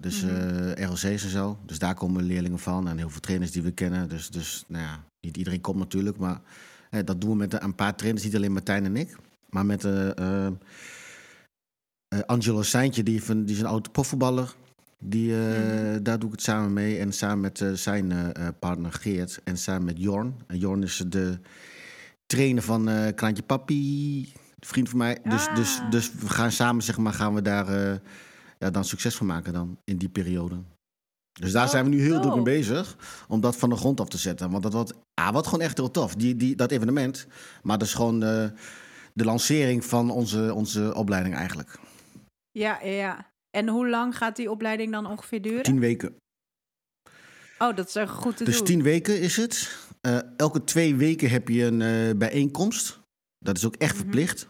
Dus 0.00 0.22
mm 0.22 0.28
-hmm. 0.28 0.68
uh, 0.78 0.86
RLC's 0.86 1.04
en 1.04 1.30
zo. 1.30 1.58
Dus 1.66 1.78
daar 1.78 1.94
komen 1.94 2.22
leerlingen 2.22 2.58
van. 2.58 2.88
En 2.88 2.98
heel 2.98 3.10
veel 3.10 3.20
trainers 3.20 3.50
die 3.50 3.62
we 3.62 3.70
kennen. 3.70 4.08
Dus, 4.08 4.30
dus 4.30 4.64
nou 4.68 4.84
ja, 4.84 5.04
niet 5.20 5.36
iedereen 5.36 5.60
komt 5.60 5.78
natuurlijk. 5.78 6.18
Maar 6.18 6.40
eh, 6.90 7.00
dat 7.04 7.20
doen 7.20 7.30
we 7.30 7.36
met 7.36 7.62
een 7.62 7.74
paar 7.74 7.96
trainers. 7.96 8.24
Niet 8.24 8.36
alleen 8.36 8.52
Martijn 8.52 8.84
en 8.84 8.96
ik. 8.96 9.16
Maar 9.48 9.66
met 9.66 9.84
uh, 9.84 10.48
Angelo 12.26 12.62
Seintje. 12.62 13.02
Die, 13.02 13.22
van, 13.22 13.44
die 13.44 13.54
is 13.54 13.60
een 13.60 13.66
oude 13.66 13.90
profvoetballer. 13.90 14.54
Die, 14.98 15.32
mm 15.32 15.40
-hmm. 15.40 16.02
Daar 16.02 16.18
doe 16.18 16.28
ik 16.28 16.34
het 16.34 16.44
samen 16.44 16.72
mee. 16.72 16.98
En 16.98 17.12
samen 17.12 17.40
met 17.40 17.64
zijn 17.74 18.32
partner 18.58 18.92
Geert. 18.92 19.40
En 19.44 19.58
samen 19.58 19.84
met 19.84 19.98
Jorn. 19.98 20.34
En 20.46 20.58
Jorn 20.58 20.82
is 20.82 21.04
de 21.06 21.38
trainer 22.26 22.62
van 22.62 23.12
Kraantje 23.14 23.42
Papi, 23.42 24.32
vriend 24.58 24.88
van 24.88 24.98
mij. 24.98 25.18
Dus, 25.24 25.48
dus, 25.54 25.78
Ah. 25.78 25.90
dus 25.90 26.12
we 26.12 26.28
gaan 26.28 26.52
samen, 26.52 26.82
zeg 26.82 26.98
maar, 26.98 27.12
gaan 27.12 27.34
we 27.34 27.42
daar 27.42 28.00
ja, 28.58 28.70
dan 28.70 28.84
succes 28.84 29.16
van 29.16 29.26
maken 29.26 29.52
dan 29.52 29.78
in 29.84 29.96
die 29.96 30.08
periode. 30.08 30.62
Dus 31.40 31.52
daar 31.52 31.64
Oh, 31.64 31.70
zijn 31.70 31.84
we 31.84 31.90
nu 31.90 32.00
heel 32.00 32.20
druk 32.20 32.34
mee 32.34 32.42
bezig 32.42 32.96
om 33.28 33.40
dat 33.40 33.56
van 33.56 33.68
de 33.68 33.76
grond 33.76 34.00
af 34.00 34.08
te 34.08 34.18
zetten. 34.18 34.50
Want 34.50 34.62
dat 34.62 34.72
wordt, 34.72 34.92
ah, 35.14 35.32
wat 35.32 35.44
gewoon 35.46 35.60
echt 35.60 35.76
heel 35.76 35.90
tof, 35.90 36.14
die, 36.14 36.36
die, 36.36 36.56
dat 36.56 36.70
evenement. 36.70 37.26
Maar 37.62 37.78
dat 37.78 37.86
is 37.88 37.94
gewoon 37.94 38.22
eh, 38.22 38.46
de 39.12 39.24
lancering 39.24 39.84
van 39.84 40.10
onze, 40.10 40.54
onze 40.54 40.94
opleiding 40.94 41.34
eigenlijk. 41.34 41.78
Ja, 42.50 42.78
ja, 42.82 42.90
ja. 42.90 43.26
En 43.50 43.68
hoe 43.68 43.88
lang 43.88 44.16
gaat 44.16 44.36
die 44.36 44.50
opleiding 44.50 44.92
dan 44.92 45.06
ongeveer 45.06 45.42
duren? 45.42 45.62
Tien 45.62 45.80
weken. 45.80 46.14
Oh, 47.58 47.76
dat 47.76 47.88
is 47.88 47.94
echt 47.96 48.10
goed 48.10 48.36
te 48.36 48.44
Dus 48.44 48.56
doen. 48.56 48.64
tien 48.66 48.82
weken 48.82 49.20
is 49.20 49.36
het. 49.36 49.78
Uh, 50.06 50.18
elke 50.36 50.64
twee 50.64 50.94
weken 50.96 51.30
heb 51.30 51.48
je 51.48 51.64
een 51.64 51.80
uh, 51.80 52.14
bijeenkomst. 52.16 53.00
Dat 53.38 53.56
is 53.56 53.66
ook 53.66 53.76
echt 53.76 53.92
Mhm. 53.94 54.02
verplicht. 54.02 54.48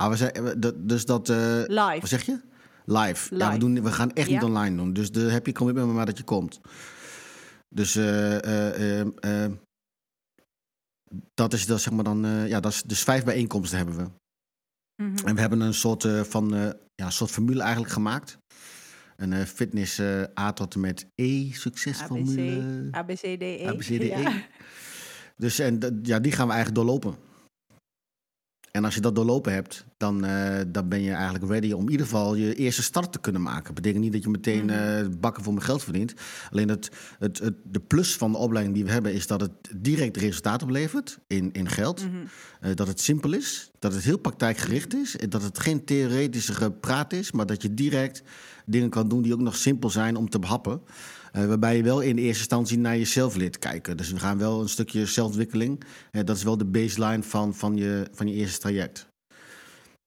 Ah, 0.00 0.08
we 0.10 0.16
zijn, 0.16 0.60
dat, 0.60 0.88
dus 0.88 1.04
dat... 1.04 1.28
Live. 1.28 1.98
Wat 2.00 2.08
zeg 2.08 2.22
je? 2.26 2.40
Live. 2.88 3.36
Ja, 3.36 3.52
we, 3.52 3.58
doen, 3.58 3.82
we 3.82 3.92
gaan 3.92 4.12
echt 4.12 4.28
niet 4.28 4.42
online 4.42 4.76
doen. 4.76 4.92
Dus 4.92 5.10
daar 5.10 5.30
heb 5.30 5.46
je 5.46 5.52
commitment 5.52 5.92
maar 5.92 6.06
dat 6.06 6.18
je 6.18 6.24
komt. 6.24 6.60
Dus 7.68 7.96
eh, 7.96 9.00
eh, 9.00 9.00
eh, 9.44 9.52
dat 11.34 11.52
is 11.52 11.66
dat 11.66 11.80
zeg 11.80 11.92
maar 11.92 12.04
dan... 12.04 12.46
ja, 12.46 12.60
dat 12.60 12.72
is, 12.72 12.82
dus 12.82 13.02
vijf 13.02 13.24
bijeenkomsten 13.24 13.78
hebben 13.78 13.96
we. 13.96 14.10
Mhm. 15.02 15.26
En 15.26 15.34
we 15.34 15.40
hebben 15.40 15.60
een 15.60 15.74
soort, 15.74 16.06
van, 16.22 16.48
ja, 16.94 17.04
een 17.04 17.12
soort 17.12 17.30
formule 17.30 17.62
eigenlijk 17.62 17.92
gemaakt. 17.92 18.38
Een 19.16 19.46
fitness 19.46 20.00
A 20.38 20.52
tot 20.52 20.74
en 20.74 20.80
met 20.80 21.06
E 21.14 21.52
succesformule. 21.52 22.88
ABC, 22.90 23.24
ABCDE. 23.24 23.64
ABCDE. 23.66 24.04
Ja. 24.04 24.46
Dus 25.36 25.58
en, 25.58 26.00
ja, 26.02 26.18
die 26.18 26.32
gaan 26.32 26.46
we 26.46 26.52
eigenlijk 26.52 26.74
doorlopen. 26.74 27.27
En 28.78 28.84
als 28.84 28.94
je 28.94 29.00
dat 29.00 29.14
doorlopen 29.14 29.52
hebt, 29.52 29.84
dan, 29.96 30.24
eh, 30.24 30.60
dan 30.68 30.88
ben 30.88 31.00
je 31.00 31.12
eigenlijk 31.12 31.44
ready 31.44 31.72
om 31.72 31.84
in 31.84 31.90
ieder 31.90 32.06
geval 32.06 32.34
je 32.34 32.54
eerste 32.54 32.82
start 32.82 33.12
te 33.12 33.18
kunnen 33.18 33.42
maken. 33.42 33.64
Dat 33.64 33.74
betekent 33.74 34.02
niet 34.02 34.12
dat 34.12 34.22
je 34.22 34.28
meteen 34.28 34.70
eh, 34.70 35.06
bakken 35.20 35.42
voor 35.42 35.52
mijn 35.52 35.64
geld 35.64 35.82
verdient. 35.82 36.14
Alleen 36.50 36.68
het, 36.68 36.90
het, 37.18 37.38
het, 37.38 37.54
de 37.62 37.80
plus 37.80 38.16
van 38.16 38.32
de 38.32 38.38
opleiding 38.38 38.76
die 38.76 38.84
we 38.84 38.90
hebben 38.90 39.14
is 39.14 39.26
dat 39.26 39.40
het 39.40 39.52
direct 39.76 40.16
resultaat 40.16 40.62
oplevert 40.62 41.18
in, 41.26 41.52
in 41.52 41.68
geld. 41.68 42.04
Mhm. 42.04 42.16
Eh, 42.60 42.74
dat 42.74 42.86
het 42.86 43.00
simpel 43.00 43.32
is, 43.32 43.70
dat 43.78 43.94
het 43.94 44.04
heel 44.04 44.18
praktijkgericht 44.18 44.94
is. 44.94 45.16
en 45.16 45.30
Dat 45.30 45.42
het 45.42 45.58
geen 45.58 45.84
theoretische 45.84 46.54
gepraat 46.54 47.12
is, 47.12 47.32
maar 47.32 47.46
dat 47.46 47.62
je 47.62 47.74
direct 47.74 48.22
dingen 48.66 48.90
kan 48.90 49.08
doen 49.08 49.22
die 49.22 49.32
ook 49.32 49.40
nog 49.40 49.56
simpel 49.56 49.90
zijn 49.90 50.16
om 50.16 50.28
te 50.28 50.38
behappen. 50.38 50.80
Eh, 51.38 51.46
waarbij 51.46 51.76
je 51.76 51.82
wel 51.82 52.00
in 52.00 52.16
de 52.16 52.22
eerste 52.22 52.38
instantie 52.38 52.78
naar 52.78 52.96
jezelf 52.96 53.34
leert 53.34 53.58
kijken. 53.58 53.96
Dus 53.96 54.10
we 54.10 54.18
gaan 54.18 54.38
wel 54.38 54.60
een 54.60 54.68
stukje 54.68 55.06
zelfontwikkeling. 55.06 55.84
Eh, 56.10 56.24
dat 56.24 56.36
is 56.36 56.42
wel 56.42 56.56
de 56.56 56.64
baseline 56.64 57.22
van, 57.22 57.54
van, 57.54 57.76
je, 57.76 58.08
van 58.12 58.28
je 58.28 58.34
eerste 58.34 58.60
traject. 58.60 59.06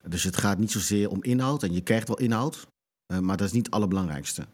Dus 0.07 0.23
het 0.23 0.37
gaat 0.37 0.57
niet 0.57 0.71
zozeer 0.71 1.09
om 1.09 1.23
inhoud. 1.23 1.63
En 1.63 1.73
je 1.73 1.81
krijgt 1.81 2.07
wel 2.07 2.17
inhoud, 2.17 2.67
eh, 3.05 3.19
maar 3.19 3.37
dat 3.37 3.47
is 3.47 3.53
niet 3.53 3.65
het 3.65 3.75
allerbelangrijkste. 3.75 4.47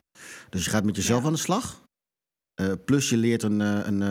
Dus 0.49 0.64
je 0.66 0.70
gaat 0.70 0.84
met 0.84 0.95
jezelf 0.95 1.22
Ja. 1.22 1.28
aan 1.28 1.34
de 1.34 1.40
slag. 1.40 1.86
Plus 2.86 3.10
je 3.10 3.18
leert 3.18 3.44
een, 3.44 3.60
een, 3.60 4.02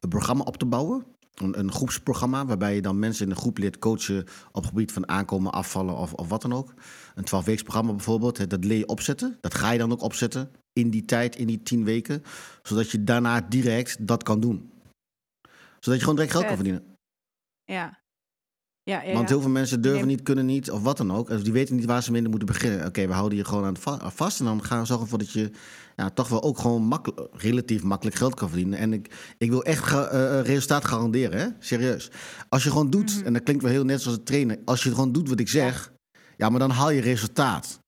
een 0.00 0.08
programma 0.08 0.44
op 0.44 0.56
te 0.56 0.66
bouwen. 0.66 1.04
Een, 1.34 1.58
een 1.58 1.72
groepsprogramma 1.72 2.46
waarbij 2.46 2.74
je 2.74 2.82
dan 2.82 2.98
mensen 2.98 3.24
in 3.24 3.30
een 3.30 3.36
groep 3.36 3.58
leert 3.58 3.78
coachen 3.78 4.20
op 4.52 4.62
het 4.62 4.66
gebied 4.66 4.92
van 4.92 5.08
aankomen, 5.08 5.52
afvallen 5.52 5.96
of, 5.96 6.12
of 6.12 6.28
wat 6.28 6.42
dan 6.42 6.52
ook. 6.52 6.74
Een 7.14 7.24
12 7.24 7.62
programma 7.62 7.92
bijvoorbeeld, 7.92 8.50
dat 8.50 8.64
leer 8.64 8.78
je 8.78 8.86
opzetten. 8.86 9.38
Dat 9.40 9.54
ga 9.54 9.70
je 9.70 9.78
dan 9.78 9.92
ook 9.92 10.02
opzetten 10.02 10.50
in 10.72 10.90
die 10.90 11.04
tijd, 11.04 11.36
in 11.36 11.46
die 11.46 11.62
10 11.62 11.84
weken. 11.84 12.22
Zodat 12.62 12.90
je 12.90 13.04
daarna 13.04 13.40
direct 13.40 14.06
dat 14.06 14.22
kan 14.22 14.40
doen. 14.40 14.70
Zodat 15.80 15.94
je 15.98 16.00
gewoon 16.00 16.14
direct 16.14 16.32
geld 16.32 16.44
kan 16.44 16.54
verdienen. 16.54 16.84
Ja. 17.64 18.00
Ja, 18.84 19.02
ja, 19.02 19.12
Want 19.12 19.28
heel 19.28 19.40
veel 19.40 19.50
mensen 19.50 19.80
durven 19.80 20.06
niet, 20.06 20.22
kunnen 20.22 20.46
niet, 20.46 20.70
of 20.70 20.82
wat 20.82 20.96
dan 20.96 21.12
ook. 21.12 21.28
Dus 21.28 21.42
die 21.42 21.52
weten 21.52 21.76
niet 21.76 21.84
waar 21.84 22.02
ze 22.02 22.12
mee 22.12 22.28
moeten 22.28 22.46
beginnen. 22.46 22.86
Oké, 22.86 23.06
we 23.06 23.12
houden 23.12 23.38
je 23.38 23.44
gewoon 23.44 23.64
aan 23.64 23.76
va- 23.76 24.10
vast. 24.10 24.38
En 24.40 24.44
dan 24.44 24.64
gaan 24.64 24.80
we 24.80 24.84
zorgen 24.86 25.04
ervoor 25.04 25.18
dat 25.18 25.30
je 25.32 25.50
ja, 25.96 26.10
toch 26.10 26.28
wel 26.28 26.42
ook 26.42 26.58
gewoon 26.58 26.82
makkelijk, 26.82 27.28
relatief 27.32 27.82
makkelijk 27.82 28.16
geld 28.16 28.34
kan 28.34 28.48
verdienen. 28.48 28.78
En 28.78 28.92
ik, 28.92 29.34
ik 29.38 29.50
wil 29.50 29.64
echt 29.64 29.84
ga- 29.84 30.06
eh, 30.08 30.38
eh, 30.38 30.46
resultaat 30.46 30.84
garanderen, 30.84 31.38
hè? 31.40 31.48
serieus. 31.58 32.10
Als 32.48 32.62
je 32.62 32.70
gewoon 32.70 32.90
doet, 32.90 33.16
Mhm. 33.16 33.26
en 33.26 33.32
dat 33.32 33.42
klinkt 33.42 33.62
wel 33.62 33.72
heel 33.72 33.84
net 33.84 34.00
zoals 34.02 34.16
het 34.16 34.26
trainen. 34.26 34.62
Als 34.64 34.82
je 34.82 34.90
gewoon 34.90 35.12
doet 35.12 35.28
wat 35.28 35.40
ik 35.40 35.48
zeg, 35.48 35.92
ja, 36.36 36.48
maar 36.48 36.60
dan 36.60 36.70
haal 36.70 36.90
je 36.90 37.00
resultaat. 37.00 37.78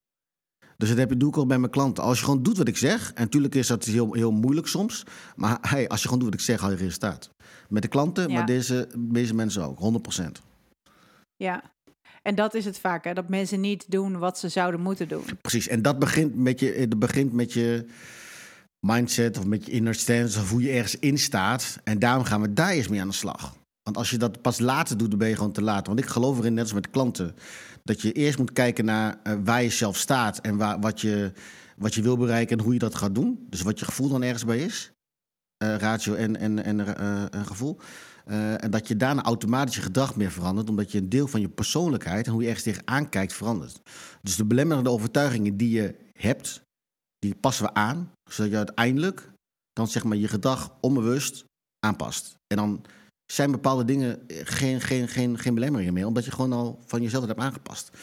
Dus 0.76 0.88
dat 0.88 0.98
heb 0.98 1.12
doe 1.18 1.28
ik 1.28 1.38
ook 1.38 1.48
bij 1.48 1.58
mijn 1.58 1.70
klanten. 1.70 2.04
Als 2.04 2.18
je 2.18 2.24
gewoon 2.24 2.42
doet 2.42 2.58
wat 2.58 2.68
ik 2.68 2.76
zeg, 2.76 3.12
en 3.14 3.22
natuurlijk 3.22 3.54
is 3.54 3.66
dat 3.66 3.84
heel, 3.84 4.12
heel 4.12 4.32
moeilijk 4.32 4.66
soms. 4.66 5.04
Maar 5.36 5.58
hey, 5.60 5.88
als 5.88 6.00
je 6.02 6.08
gewoon 6.08 6.22
doet 6.22 6.30
wat 6.30 6.40
ik 6.40 6.46
zeg, 6.46 6.60
haal 6.60 6.70
je 6.70 6.76
resultaat. 6.76 7.30
Met 7.68 7.82
de 7.82 7.88
klanten, 7.88 8.28
Ja. 8.28 8.34
maar 8.34 8.46
deze, 8.46 8.88
deze 8.98 9.34
mensen 9.34 9.62
ook, 9.64 9.78
100%. 9.78 10.42
Ja. 11.36 11.62
En 12.22 12.34
dat 12.34 12.54
is 12.54 12.64
het 12.64 12.78
vaak, 12.78 13.04
hè? 13.04 13.14
dat 13.14 13.28
mensen 13.28 13.60
niet 13.60 13.90
doen 13.90 14.18
wat 14.18 14.38
ze 14.38 14.48
zouden 14.48 14.80
moeten 14.80 15.08
doen. 15.08 15.24
Precies, 15.40 15.68
en 15.68 15.82
dat 15.82 15.98
begint 15.98 16.34
met 16.34 16.60
je, 16.60 16.88
dat 16.88 16.98
begint 16.98 17.32
met 17.32 17.52
je 17.52 17.86
mindset 18.86 19.38
of 19.38 19.46
met 19.46 19.66
je 19.66 19.72
inner 19.72 19.94
stance 19.94 20.40
of 20.40 20.50
hoe 20.50 20.62
je 20.62 20.70
ergens 20.70 20.98
in 20.98 21.18
staat. 21.18 21.78
En 21.84 21.98
daarom 21.98 22.24
gaan 22.24 22.40
we 22.40 22.52
daar 22.52 22.70
eerst 22.70 22.90
mee 22.90 23.00
aan 23.00 23.08
de 23.08 23.14
slag. 23.14 23.54
Want 23.82 23.96
als 23.96 24.10
je 24.10 24.16
dat 24.18 24.40
pas 24.42 24.58
later 24.58 24.96
doet, 24.96 25.10
dan 25.10 25.18
ben 25.18 25.28
je 25.28 25.36
gewoon 25.36 25.52
te 25.52 25.62
laat. 25.62 25.86
Want 25.86 25.98
ik 25.98 26.06
geloof 26.06 26.38
erin, 26.38 26.54
net 26.54 26.62
als 26.62 26.72
met 26.72 26.90
klanten, 26.90 27.34
dat 27.84 28.00
je 28.00 28.12
eerst 28.12 28.38
moet 28.38 28.52
kijken 28.52 28.84
naar 28.84 29.20
eh, 29.22 29.34
waar 29.44 29.62
je 29.62 29.70
zelf 29.70 29.96
staat 29.96 30.38
en 30.38 30.56
waar, 30.56 30.80
wat, 30.80 31.00
je, 31.00 31.32
wat 31.76 31.94
je 31.94 32.02
wil 32.02 32.16
bereiken 32.16 32.58
en 32.58 32.64
hoe 32.64 32.72
je 32.72 32.78
dat 32.78 32.94
gaat 32.94 33.14
doen. 33.14 33.46
Dus 33.50 33.62
wat 33.62 33.78
je 33.78 33.84
gevoel 33.84 34.08
dan 34.08 34.22
ergens 34.22 34.44
bij 34.44 34.58
is. 34.58 34.92
Eh, 35.56 35.76
ratio 35.76 36.14
en, 36.14 36.36
en, 36.36 36.64
en 36.64 36.96
eh, 36.96 37.46
gevoel. 37.46 37.78
En 38.24 38.70
dat 38.70 38.88
je 38.88 38.96
daarna 38.96 39.22
automatisch 39.22 39.74
je 39.74 39.80
gedrag 39.80 40.16
meer 40.16 40.30
verandert, 40.30 40.68
omdat 40.68 40.92
je 40.92 40.98
een 40.98 41.08
deel 41.08 41.26
van 41.26 41.40
je 41.40 41.48
persoonlijkheid 41.48 42.26
en 42.26 42.32
hoe 42.32 42.42
je 42.42 42.48
ergens 42.48 42.64
tegenaan 42.64 43.08
kijkt 43.08 43.32
verandert. 43.32 43.80
Dus 44.22 44.36
de 44.36 44.44
belemmerende 44.44 44.90
overtuigingen 44.90 45.56
die 45.56 45.70
je 45.70 45.94
hebt, 46.12 46.62
die 47.18 47.34
passen 47.34 47.64
we 47.64 47.74
aan, 47.74 48.12
zodat 48.30 48.50
je 48.50 48.56
uiteindelijk 48.56 49.30
dan 49.72 49.88
zeg 49.88 50.04
maar 50.04 50.16
je 50.16 50.28
gedrag 50.28 50.76
onbewust 50.80 51.44
aanpast. 51.86 52.34
En 52.46 52.56
dan 52.56 52.84
zijn 53.26 53.50
bepaalde 53.50 53.84
dingen 53.84 54.28
eh, 54.28 54.40
geen, 54.44 54.80
geen, 54.80 55.08
geen, 55.08 55.38
geen 55.38 55.54
belemmeringen 55.54 55.94
meer, 55.94 56.06
omdat 56.06 56.24
je 56.24 56.30
gewoon 56.30 56.52
al 56.52 56.80
van 56.86 57.02
jezelf 57.02 57.22
het 57.26 57.30
hebt 57.30 57.46
aangepast. 57.46 57.96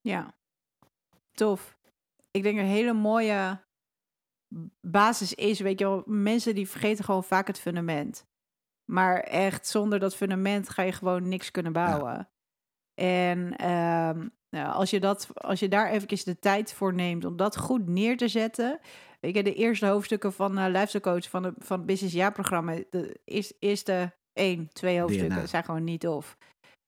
Ja, 0.00 0.34
tof. 1.30 1.78
Ik 2.30 2.42
denk 2.42 2.58
een 2.58 2.64
hele 2.64 2.92
mooie 2.92 3.60
basis 4.80 5.34
is, 5.34 5.60
weet 5.60 5.78
je 5.78 5.84
wel, 5.84 6.02
mensen 6.06 6.54
die 6.54 6.68
vergeten 6.68 7.04
gewoon 7.04 7.24
vaak 7.24 7.46
het 7.46 7.58
fundament. 7.58 8.26
Maar 8.84 9.20
echt, 9.20 9.66
zonder 9.66 9.98
dat 9.98 10.16
fundament 10.16 10.68
ga 10.68 10.82
je 10.82 10.92
gewoon 10.92 11.28
niks 11.28 11.50
kunnen 11.50 11.72
bouwen. 11.72 12.28
En 12.94 13.56
ehm, 13.56 14.28
nou, 14.50 14.72
als, 14.72 14.90
je 14.90 15.00
dat, 15.00 15.28
als 15.34 15.60
je 15.60 15.68
daar 15.68 15.90
eventjes 15.90 16.24
de 16.24 16.38
tijd 16.38 16.72
voor 16.72 16.94
neemt 16.94 17.24
om 17.24 17.36
dat 17.36 17.56
goed 17.56 17.88
neer 17.88 18.16
te 18.16 18.28
zetten. 18.28 18.80
Weet 19.22 19.34
je, 19.34 19.42
de 19.42 19.54
eerste 19.54 19.86
hoofdstukken 19.86 20.32
van 20.32 20.58
uh, 20.58 20.64
Lifestyle 20.66 21.02
Coach 21.02 21.30
van, 21.30 21.42
de, 21.42 21.52
van 21.58 21.76
het 21.76 21.86
Business 21.86 22.14
Jaarprogramma, 22.14 22.74
de 22.90 23.20
eerste, 23.24 23.54
eerste 23.58 24.12
één, 24.32 24.68
twee 24.72 25.00
hoofdstukken 25.00 25.36
DNA. 25.36 25.46
zijn 25.46 25.64
gewoon 25.64 25.84
niet 25.84 26.00
tof. 26.00 26.36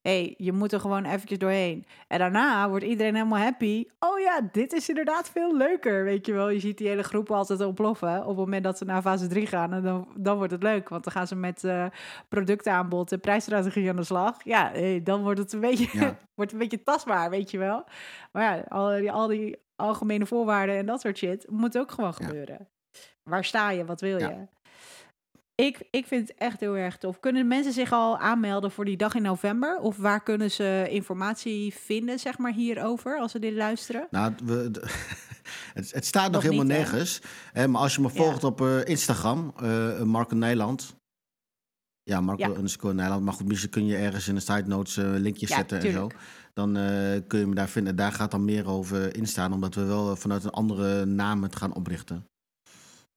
hey, 0.00 0.34
je 0.36 0.52
moet 0.52 0.72
er 0.72 0.80
gewoon 0.80 1.04
eventjes 1.04 1.38
doorheen. 1.38 1.86
En 2.08 2.18
daarna 2.18 2.68
wordt 2.68 2.84
iedereen 2.84 3.14
helemaal 3.14 3.38
happy. 3.38 3.84
Oh 3.98 4.20
ja, 4.20 4.40
dit 4.52 4.72
is 4.72 4.88
inderdaad 4.88 5.30
veel 5.30 5.56
leuker, 5.56 6.04
weet 6.04 6.26
je 6.26 6.32
wel. 6.32 6.48
Je 6.50 6.60
ziet 6.60 6.78
die 6.78 6.88
hele 6.88 7.02
groep 7.02 7.30
altijd 7.30 7.60
ontploffen. 7.60 8.20
Op 8.20 8.26
het 8.26 8.36
moment 8.36 8.64
dat 8.64 8.78
ze 8.78 8.84
naar 8.84 9.02
fase 9.02 9.26
3 9.26 9.46
gaan, 9.46 9.72
en 9.72 9.82
dan, 9.82 10.08
dan 10.16 10.36
wordt 10.36 10.52
het 10.52 10.62
leuk. 10.62 10.88
Want 10.88 11.04
dan 11.04 11.12
gaan 11.12 11.26
ze 11.26 11.36
met 11.36 11.62
uh, 11.64 11.86
productaanbod 12.28 13.12
en 13.12 13.20
prijsstrategie 13.20 13.88
aan 13.88 13.96
de 13.96 14.04
slag. 14.04 14.44
Ja, 14.44 14.70
hey, 14.72 15.02
dan 15.02 15.22
wordt 15.22 15.38
het 15.38 15.52
een 15.52 15.60
beetje, 15.60 15.98
Ja. 15.98 16.16
wordt 16.34 16.52
een 16.52 16.58
beetje 16.58 16.82
tastbaar, 16.82 17.30
weet 17.30 17.50
je 17.50 17.58
wel. 17.58 17.84
Maar 18.32 18.56
ja, 18.56 18.64
al 18.68 18.88
die, 18.88 19.12
al 19.12 19.26
die 19.26 19.62
algemene 19.76 20.26
voorwaarden 20.26 20.76
en 20.76 20.86
dat 20.86 21.00
soort 21.00 21.18
shit 21.18 21.50
moet 21.50 21.78
ook 21.78 21.90
gewoon 21.90 22.14
Ja. 22.18 22.26
gebeuren. 22.26 22.68
Waar 23.22 23.44
sta 23.44 23.70
je? 23.70 23.84
Wat 23.84 24.00
wil 24.00 24.18
Ja. 24.18 24.28
je? 24.28 24.46
Ik, 25.54 25.82
ik 25.90 26.06
vind 26.06 26.28
het 26.28 26.36
echt 26.38 26.60
heel 26.60 26.76
erg 26.76 26.96
tof. 26.98 27.20
Kunnen 27.20 27.46
mensen 27.48 27.72
zich 27.72 27.92
al 27.92 28.18
aanmelden 28.18 28.70
voor 28.70 28.84
die 28.84 28.96
dag 28.96 29.14
in 29.14 29.22
november? 29.22 29.78
Of 29.78 29.96
waar 29.96 30.22
kunnen 30.22 30.50
ze 30.50 30.86
informatie 30.90 31.74
vinden, 31.74 32.18
zeg 32.18 32.38
maar, 32.38 32.52
hierover, 32.52 33.18
als 33.18 33.32
ze 33.32 33.38
dit 33.38 33.52
luisteren? 33.52 34.06
Nou, 34.10 34.32
we, 34.44 34.70
het, 35.74 35.92
het 35.92 36.06
staat 36.06 36.24
nog, 36.24 36.32
Nog 36.32 36.42
helemaal 36.42 36.64
niet, 36.64 36.76
nergens. 36.76 37.20
Hè, 37.52 37.68
maar 37.68 37.80
als 37.80 37.94
je 37.94 38.00
me 38.00 38.08
Ja. 38.08 38.14
volgt 38.14 38.44
op 38.44 38.60
eh, 38.60 38.84
Instagram, 38.84 39.52
eh 39.62 40.02
Marco 40.02 40.34
Nijland. 40.36 40.96
Ja, 42.02 42.20
Marco 42.20 42.42
Ja. 42.50 42.56
underscore 42.56 42.94
Nijland. 42.94 43.24
Maar 43.24 43.34
goed, 43.34 43.46
misschien 43.48 43.70
kun 43.70 43.86
je 43.86 43.96
ergens 43.96 44.28
in 44.28 44.34
de 44.34 44.40
side 44.40 44.66
notes 44.68 44.96
eh, 44.96 45.04
linkjes 45.10 45.48
Ja, 45.50 45.56
zetten 45.56 45.80
en 45.80 45.92
zo. 45.92 46.08
Dan 46.54 46.76
eh, 46.76 47.20
kun 47.26 47.38
je 47.38 47.46
me 47.46 47.54
daar 47.54 47.68
vinden. 47.68 47.96
Daar 47.96 48.12
gaat 48.12 48.30
dan 48.30 48.44
meer 48.44 48.68
over 48.68 49.16
instaan, 49.16 49.52
omdat 49.52 49.74
we 49.74 49.84
wel 49.84 50.16
vanuit 50.16 50.44
een 50.44 50.50
andere 50.50 51.04
naam 51.04 51.42
het 51.42 51.56
gaan 51.56 51.74
oprichten. 51.74 52.26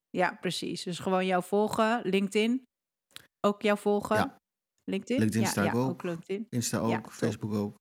Ja, 0.09 0.38
precies. 0.41 0.84
Dus 0.84 0.99
gewoon 0.99 1.26
jou 1.26 1.43
volgen. 1.43 2.01
LinkedIn. 2.03 2.64
Ook 3.47 3.61
jou 3.61 3.77
volgen. 3.77 4.15
Ja. 4.15 4.38
LinkedIn? 4.84 5.19
LinkedIn 5.19 5.41
ja, 5.41 5.47
sta 5.47 5.64
ik 5.64 5.73
ja, 5.73 5.80
ook. 5.80 6.03
LinkedIn. 6.03 6.47
Insta 6.49 6.77
ook, 6.77 6.89
Ja, 6.89 7.01
top. 7.01 7.11
Facebook 7.11 7.53
ook. 7.53 7.76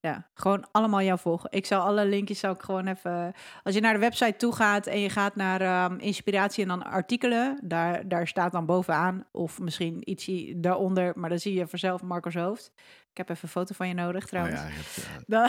Ja, 0.00 0.30
gewoon 0.34 0.66
allemaal 0.70 1.02
jou 1.02 1.18
volgen. 1.18 1.50
Ik 1.52 1.66
zal 1.66 1.82
alle 1.82 2.06
linkjes 2.06 2.38
zou 2.38 2.54
ik 2.54 2.62
gewoon 2.62 2.86
even. 2.86 3.32
Als 3.62 3.74
je 3.74 3.80
naar 3.80 3.92
de 3.92 3.98
website 3.98 4.36
toe 4.36 4.52
gaat 4.52 4.86
en 4.86 5.00
je 5.00 5.10
gaat 5.10 5.36
naar 5.36 5.60
ehm, 5.60 5.98
inspiratie 5.98 6.62
en 6.62 6.68
dan 6.68 6.82
artikelen, 6.82 7.58
daar, 7.62 8.08
daar 8.08 8.28
staat 8.28 8.52
dan 8.52 8.66
bovenaan, 8.66 9.26
of 9.32 9.60
misschien 9.60 10.10
ietsje 10.10 10.60
daaronder, 10.60 11.12
maar 11.18 11.28
dan 11.28 11.38
zie 11.38 11.54
je 11.54 11.66
vanzelf 11.66 12.02
Marco's 12.02 12.34
hoofd. 12.34 12.72
Ik 13.14 13.26
heb 13.26 13.28
even 13.28 13.44
een 13.44 13.48
foto 13.48 13.74
van 13.74 13.88
je 13.88 13.94
nodig 13.94 14.22
Oh 14.22 14.28
trouwens. 14.28 14.60
ja, 14.60 14.66
hebt, 14.68 15.06
ja. 15.06 15.24
Dan, 15.26 15.48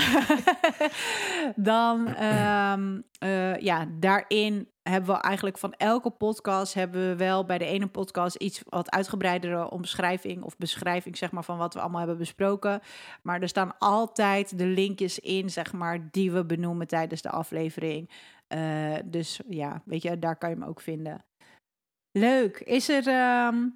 dan 1.56 2.08
ehm, 2.08 3.02
eh, 3.20 3.60
ja, 3.60 3.88
daarin 4.00 4.70
hebben 4.82 5.16
we 5.16 5.22
eigenlijk 5.22 5.58
van 5.58 5.74
elke 5.74 6.10
podcast 6.10 6.74
hebben 6.74 7.10
we 7.10 7.16
wel 7.16 7.46
bij 7.46 7.58
de 7.58 7.66
ene 7.66 7.88
podcast 7.88 8.36
iets 8.36 8.62
wat 8.70 8.92
uitgebreidere 8.92 9.70
omschrijving 9.70 10.44
of 10.44 10.58
beschrijving 10.58 11.18
zeg 11.18 11.32
maar 11.32 11.44
van 11.44 11.58
wat 11.58 11.74
we 11.74 11.80
allemaal 11.80 12.00
hebben 12.00 12.18
besproken. 12.18 12.82
Maar 13.22 13.42
er 13.42 13.48
staan 13.48 13.78
altijd 13.78 14.58
de 14.58 14.66
linkjes 14.66 15.20
in 15.20 15.50
zeg 15.50 15.74
maar 15.74 16.12
die 16.12 16.32
we 16.32 16.46
benoemen 16.46 16.88
tijdens 16.88 17.22
de 17.22 17.30
aflevering. 17.30 18.10
Eh, 18.48 18.96
dus 19.06 19.40
ja, 19.50 19.82
weet 19.86 20.02
je, 20.02 20.20
daar 20.20 20.38
kan 20.38 20.50
je 20.50 20.56
hem 20.56 20.66
ook 20.66 20.82
vinden. 20.82 21.26
Leuk. 22.12 22.60
Is 22.60 22.90
er 22.90 23.08
ehm, 23.08 23.70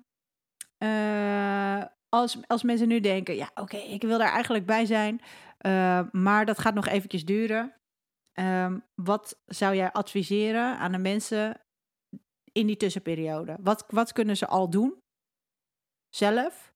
eh, 0.77 1.83
als, 2.09 2.37
als 2.47 2.63
mensen 2.63 2.87
nu 2.87 2.99
denken, 2.99 3.35
ja, 3.35 3.51
oké, 3.55 3.77
ik 3.77 4.01
wil 4.01 4.17
daar 4.17 4.31
eigenlijk 4.31 4.65
bij 4.65 4.85
zijn, 4.85 5.21
eh, 5.57 6.01
maar 6.11 6.45
dat 6.45 6.59
gaat 6.59 6.73
nog 6.73 6.87
eventjes 6.87 7.25
duren. 7.25 7.73
Ehm, 8.31 8.79
wat 8.95 9.39
zou 9.45 9.75
jij 9.75 9.91
adviseren 9.91 10.77
aan 10.77 10.91
de 10.91 10.97
mensen 10.97 11.61
in 12.51 12.67
die 12.67 12.77
tussenperiode? 12.77 13.57
Wat, 13.59 13.85
wat 13.87 14.13
kunnen 14.13 14.37
ze 14.37 14.47
al 14.47 14.69
doen 14.69 15.01
zelf 16.15 16.73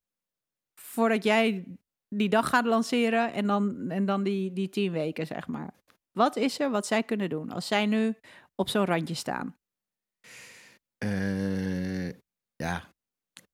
voordat 0.82 1.24
jij 1.24 1.66
die 2.16 2.30
dag 2.30 2.50
gaat 2.50 2.66
lanceren 2.66 3.34
en 3.34 3.48
dan, 3.48 3.90
en 3.90 4.06
dan 4.06 4.24
die, 4.24 4.54
die 4.54 4.70
tien 4.70 4.92
weken, 4.92 5.28
zeg 5.28 5.48
maar? 5.48 5.74
Wat 6.12 6.36
is 6.36 6.60
er 6.60 6.70
wat 6.70 6.86
zij 6.86 7.04
kunnen 7.04 7.30
doen 7.30 7.52
als 7.52 7.68
zij 7.68 7.86
nu 7.86 8.16
op 8.56 8.70
zo'n 8.70 8.86
randje 8.86 9.14
staan? 9.14 9.56
Eh, 10.98 12.10
ja, 12.56 12.93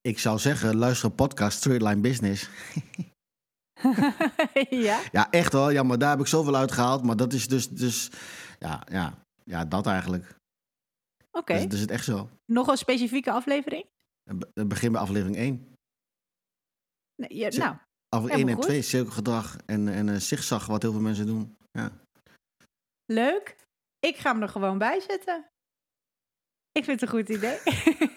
ik 0.10 0.20
zou 0.20 0.40
zeggen, 0.40 0.76
luister 0.76 1.10
podcast 1.10 1.58
Straight 1.58 1.82
Line 1.82 2.02
Business. 2.02 2.44
ja? 4.88 5.02
Ja, 5.12 5.32
echt 5.32 5.54
hoor. 5.54 5.72
Ja, 5.72 5.84
maar 5.84 5.98
daar 5.98 6.10
heb 6.10 6.20
ik 6.20 6.28
zoveel 6.28 6.56
uitgehaald. 6.56 7.04
Maar 7.04 7.16
dat 7.16 7.34
is 7.34 7.48
dus, 7.48 7.70
dus 7.70 8.10
ja, 8.60 8.84
ja, 8.92 9.14
ja, 9.44 9.66
dat 9.66 9.88
eigenlijk. 9.88 10.36
Oké. 11.32 11.54
Dus, 11.54 11.64
dus 11.64 11.74
is 11.74 11.82
het 11.82 11.92
echt 11.92 12.06
zo. 12.06 12.30
Nog 12.46 12.68
een 12.68 12.78
specifieke 12.78 13.32
aflevering? 13.32 13.86
Het 14.54 14.68
begin 14.68 14.92
bij 14.92 15.02
aflevering 15.02 15.36
1. 15.36 15.74
Nee, 17.16 17.38
ja, 17.38 17.50
nou, 17.50 17.76
Aflevering 18.10 18.10
1 18.10 18.32
Helemaal 18.32 18.50
en 18.50 18.56
goed. 18.56 18.64
2, 18.64 18.82
cirkelgedrag 18.82 19.58
en, 19.66 19.88
en 19.88 20.08
een 20.08 20.22
zigzag, 20.22 20.66
wat 20.66 20.82
heel 20.82 20.92
veel 20.92 21.02
mensen 21.02 21.26
doen. 21.26 21.58
Ja. 21.72 21.92
leuk. 23.06 23.56
Ik 24.00 24.18
ga 24.18 24.32
hem 24.32 24.42
er 24.42 24.50
gewoon 24.50 24.78
bij 24.78 25.00
zetten. 25.00 25.46
Ik 26.72 26.84
vind 26.84 27.02
het 27.02 27.02
een 27.02 27.18
goed 27.18 27.30
idee. 27.30 27.58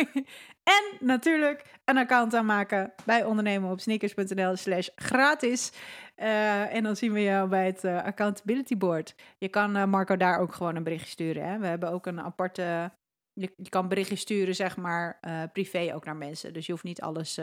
en 0.76 1.06
natuurlijk 1.06 1.64
een 1.84 1.96
account 1.96 2.34
aanmaken 2.34 2.92
bij 3.04 3.24
ondernemen 3.24 3.70
op 3.70 3.80
sneakers.nl 3.80 4.56
slash 4.56 4.88
gratis. 4.94 5.72
Eh, 6.14 6.74
en 6.74 6.82
dan 6.82 6.96
zien 6.96 7.12
we 7.12 7.22
jou 7.22 7.48
bij 7.48 7.66
het 7.66 7.84
eh, 7.84 8.04
accountability 8.04 8.76
board. 8.76 9.14
Je 9.38 9.48
kan 9.48 9.76
eh, 9.76 9.84
Marco 9.84 10.16
daar 10.16 10.38
ook 10.38 10.54
gewoon 10.54 10.76
een 10.76 10.82
berichtje 10.82 11.10
sturen. 11.10 11.44
Hè? 11.44 11.58
We 11.58 11.66
hebben 11.66 11.90
ook 11.90 12.06
een 12.06 12.20
aparte... 12.20 12.92
Je, 13.34 13.52
kan 13.68 13.88
berichtjes 13.88 14.20
sturen, 14.20 14.54
zeg 14.54 14.76
maar, 14.76 15.20
privé 15.52 15.94
ook 15.94 16.04
naar 16.04 16.16
mensen. 16.16 16.52
Dus 16.52 16.66
je 16.66 16.72
hoeft 16.72 16.84
niet 16.84 17.00
alles 17.00 17.40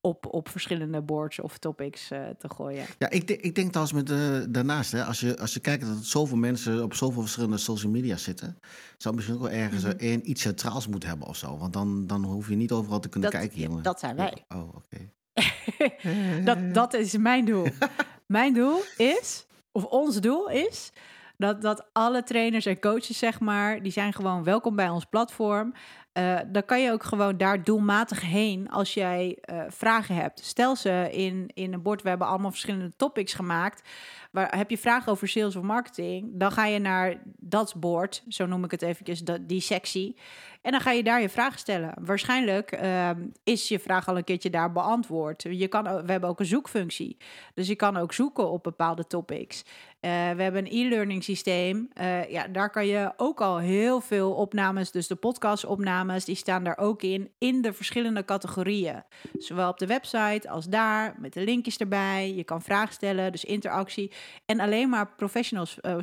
op, 0.00 0.26
op 0.34 0.48
verschillende 0.48 1.02
boards 1.02 1.40
of 1.40 1.58
topics 1.58 2.10
eh, 2.10 2.26
te 2.38 2.48
gooien. 2.50 2.84
Ja, 2.98 3.10
ik, 3.10 3.26
denk- 3.26 3.40
ik 3.40 3.54
denk 3.54 3.72
trouwens 3.72 3.96
met 3.96 4.54
daarnaast, 4.54 4.92
hè, 4.92 5.04
als, 5.04 5.20
je, 5.20 5.38
als 5.38 5.54
je 5.54 5.60
kijkt 5.60 5.86
dat 5.86 6.04
zoveel 6.04 6.36
mensen 6.36 6.82
op 6.82 6.94
zoveel 6.94 7.20
verschillende 7.22 7.56
social 7.56 7.92
media 7.92 8.16
zitten, 8.16 8.58
zou 8.96 9.14
misschien 9.14 9.36
ook 9.36 9.42
wel 9.42 9.50
ergens 9.50 9.82
Mhm. 9.84 9.96
één 9.96 10.30
iets 10.30 10.42
centraals 10.42 10.86
moeten 10.86 11.08
hebben 11.08 11.28
of 11.28 11.36
zo. 11.36 11.58
Want 11.58 11.72
dan, 11.72 12.06
dan 12.06 12.24
hoef 12.24 12.48
je 12.48 12.56
niet 12.56 12.72
overal 12.72 13.00
te 13.00 13.08
kunnen 13.08 13.30
Dat- 13.30 13.40
kijken, 13.40 13.60
jongen. 13.60 13.82
dat 13.82 14.00
zijn 14.00 14.16
wij. 14.16 14.44
Oh, 14.48 14.68
oké. 14.74 15.10
dat, 16.44 16.74
dat 16.74 16.94
is 16.94 17.16
mijn 17.16 17.44
doel. 17.44 17.66
mijn 18.26 18.54
doel 18.54 18.80
is, 18.96 19.46
of 19.72 19.84
ons 19.84 20.20
doel 20.20 20.48
is, 20.50 20.92
dat, 21.36 21.62
dat 21.62 21.88
alle 21.92 22.22
trainers 22.22 22.66
en 22.66 22.80
coaches, 22.80 23.18
zeg 23.18 23.40
maar, 23.40 23.82
die 23.82 23.92
zijn 23.92 24.12
gewoon 24.12 24.44
welkom 24.44 24.76
bij 24.76 24.88
ons 24.88 25.04
platform. 25.04 25.72
Uh, 26.18 26.38
dan 26.46 26.64
kan 26.64 26.82
je 26.82 26.92
ook 26.92 27.04
gewoon 27.04 27.36
daar 27.36 27.64
doelmatig 27.64 28.20
heen 28.20 28.70
als 28.70 28.94
jij 28.94 29.38
uh, 29.52 29.62
vragen 29.68 30.14
hebt. 30.14 30.44
Stel 30.44 30.76
ze 30.76 31.08
in, 31.10 31.50
in 31.54 31.72
een 31.72 31.82
bord. 31.82 32.02
We 32.02 32.08
hebben 32.08 32.26
allemaal 32.26 32.50
verschillende 32.50 32.92
topics 32.96 33.34
gemaakt. 33.34 33.88
Waar, 34.30 34.56
heb 34.56 34.70
je 34.70 34.78
vragen 34.78 35.12
over 35.12 35.28
sales 35.28 35.56
of 35.56 35.62
marketing? 35.62 36.30
Dan 36.32 36.52
ga 36.52 36.66
je 36.66 36.78
naar 36.78 37.22
dat 37.24 37.74
bord, 37.76 38.22
zo 38.28 38.46
noem 38.46 38.64
ik 38.64 38.70
het 38.70 38.82
eventjes, 38.82 39.22
die 39.40 39.60
sectie. 39.60 40.16
En 40.62 40.70
dan 40.70 40.80
ga 40.80 40.90
je 40.90 41.02
daar 41.02 41.20
je 41.20 41.28
vragen 41.28 41.58
stellen. 41.58 41.94
Waarschijnlijk 42.00 42.80
uh, 42.82 43.10
is 43.44 43.68
je 43.68 43.78
vraag 43.78 44.08
al 44.08 44.16
een 44.16 44.24
keertje 44.24 44.50
daar 44.50 44.72
beantwoord. 44.72 45.42
Je 45.42 45.68
kan, 45.68 45.84
we 45.84 46.10
hebben 46.10 46.28
ook 46.28 46.40
een 46.40 46.46
zoekfunctie. 46.46 47.16
Dus 47.54 47.68
je 47.68 47.74
kan 47.74 47.96
ook 47.96 48.12
zoeken 48.12 48.50
op 48.50 48.62
bepaalde 48.62 49.06
topics. 49.06 49.64
Uh, 50.00 50.10
we 50.10 50.42
hebben 50.42 50.66
een 50.66 50.86
e-learning 50.86 51.24
systeem. 51.24 51.88
Uh, 52.00 52.30
ja, 52.30 52.48
daar 52.48 52.70
kan 52.70 52.86
je 52.86 53.12
ook 53.16 53.40
al 53.40 53.58
heel 53.58 54.00
veel 54.00 54.32
opnames, 54.32 54.90
dus 54.90 55.06
de 55.06 55.14
podcastopnames, 55.14 56.24
die 56.24 56.34
staan 56.34 56.64
daar 56.64 56.78
ook 56.78 57.02
in, 57.02 57.30
in 57.38 57.62
de 57.62 57.72
verschillende 57.72 58.24
categorieën. 58.24 59.02
Zowel 59.38 59.68
op 59.68 59.78
de 59.78 59.86
website 59.86 60.50
als 60.50 60.66
daar, 60.66 61.14
met 61.18 61.32
de 61.32 61.44
linkjes 61.44 61.76
erbij. 61.76 62.34
Je 62.34 62.44
kan 62.44 62.62
vragen 62.62 62.94
stellen, 62.94 63.32
dus 63.32 63.44
interactie. 63.44 64.12
En 64.44 64.60
alleen 64.60 64.88
maar 64.88 65.14
professionals, 65.14 65.78
uh, 65.82 65.96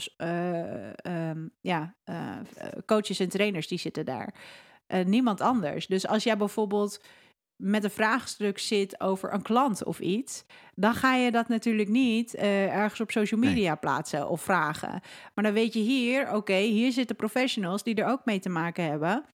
um, 1.04 1.52
ja, 1.62 1.96
coaches 2.86 3.20
en 3.20 3.30
trainers, 3.30 3.68
die 3.68 3.80
zitten 3.80 4.06
daar. 4.06 4.34
niemand 5.06 5.42
anders. 5.42 5.88
Dus 5.88 6.08
als 6.08 6.24
jij 6.24 6.38
bijvoorbeeld 6.38 7.00
met 7.56 7.84
een 7.84 7.92
vraagstuk 7.92 8.60
zit 8.60 9.00
over 9.00 9.34
een 9.34 9.42
klant 9.42 9.84
of 9.84 10.00
iets, 10.00 10.46
dan 10.76 10.94
ga 10.94 11.16
je 11.16 11.32
dat 11.32 11.48
natuurlijk 11.48 11.90
niet 11.90 12.36
uh, 12.36 12.76
ergens 12.76 13.02
op 13.02 13.12
social 13.12 13.40
media 13.40 13.70
nee. 13.70 13.80
plaatsen 13.80 14.30
of 14.30 14.42
vragen. 14.42 15.02
Maar 15.34 15.44
dan 15.44 15.54
weet 15.54 15.74
je 15.74 15.80
hier, 15.80 16.28
oké, 16.28 16.36
okay, 16.36 16.64
hier 16.64 16.92
zitten 16.92 17.16
professionals 17.16 17.84
die 17.84 17.96
er 17.96 18.08
ook 18.08 18.26
mee 18.26 18.40
te 18.40 18.50
maken 18.50 18.84
hebben. 18.84 19.26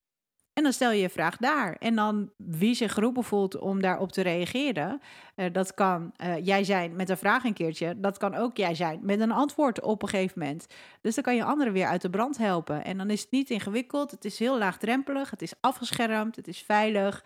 En 0.54 0.64
dan 0.64 0.74
stel 0.74 0.92
je 0.92 1.02
je 1.02 1.10
vraag 1.10 1.38
daar. 1.38 1.76
En 1.80 1.96
dan 1.96 2.32
wie 2.38 2.74
zich 2.74 2.94
geroepen 2.94 3.24
voelt 3.24 3.58
om 3.58 3.82
daarop 3.82 4.12
te 4.12 4.22
reageren. 4.22 5.02
Uh, 5.36 5.46
dat 5.52 5.74
kan 5.74 6.12
uh, 6.24 6.46
jij 6.46 6.64
zijn 6.64 6.96
met 6.96 7.10
een 7.10 7.18
vraag 7.18 7.44
een 7.44 7.54
keertje. 7.54 8.00
Dat 8.00 8.18
kan 8.18 8.36
ook 8.36 8.58
jij 8.58 8.76
zijn 8.76 9.00
met 9.02 9.20
een 9.20 9.32
antwoord 9.32 9.82
op 9.82 10.02
een 10.02 10.10
gegeven 10.10 10.40
moment. 10.40 10.68
Dus 11.02 11.16
dan 11.16 11.24
kan 11.24 11.36
je 11.36 11.44
anderen 11.44 11.74
weer 11.74 11.88
uit 11.88 12.02
de 12.02 12.10
brand 12.10 12.38
helpen. 12.38 12.84
En 12.84 12.98
dan 12.98 13.10
is 13.10 13.22
het 13.22 13.32
niet 13.32 13.50
ingewikkeld. 13.50 14.12
Het 14.12 14.26
is 14.26 14.40
heel 14.40 14.58
laagdrempelig. 14.58 15.30
Het 15.30 15.42
is 15.42 15.54
afgeschermd. 15.60 16.36
Het 16.36 16.48
is 16.48 16.62
veilig. 16.62 17.24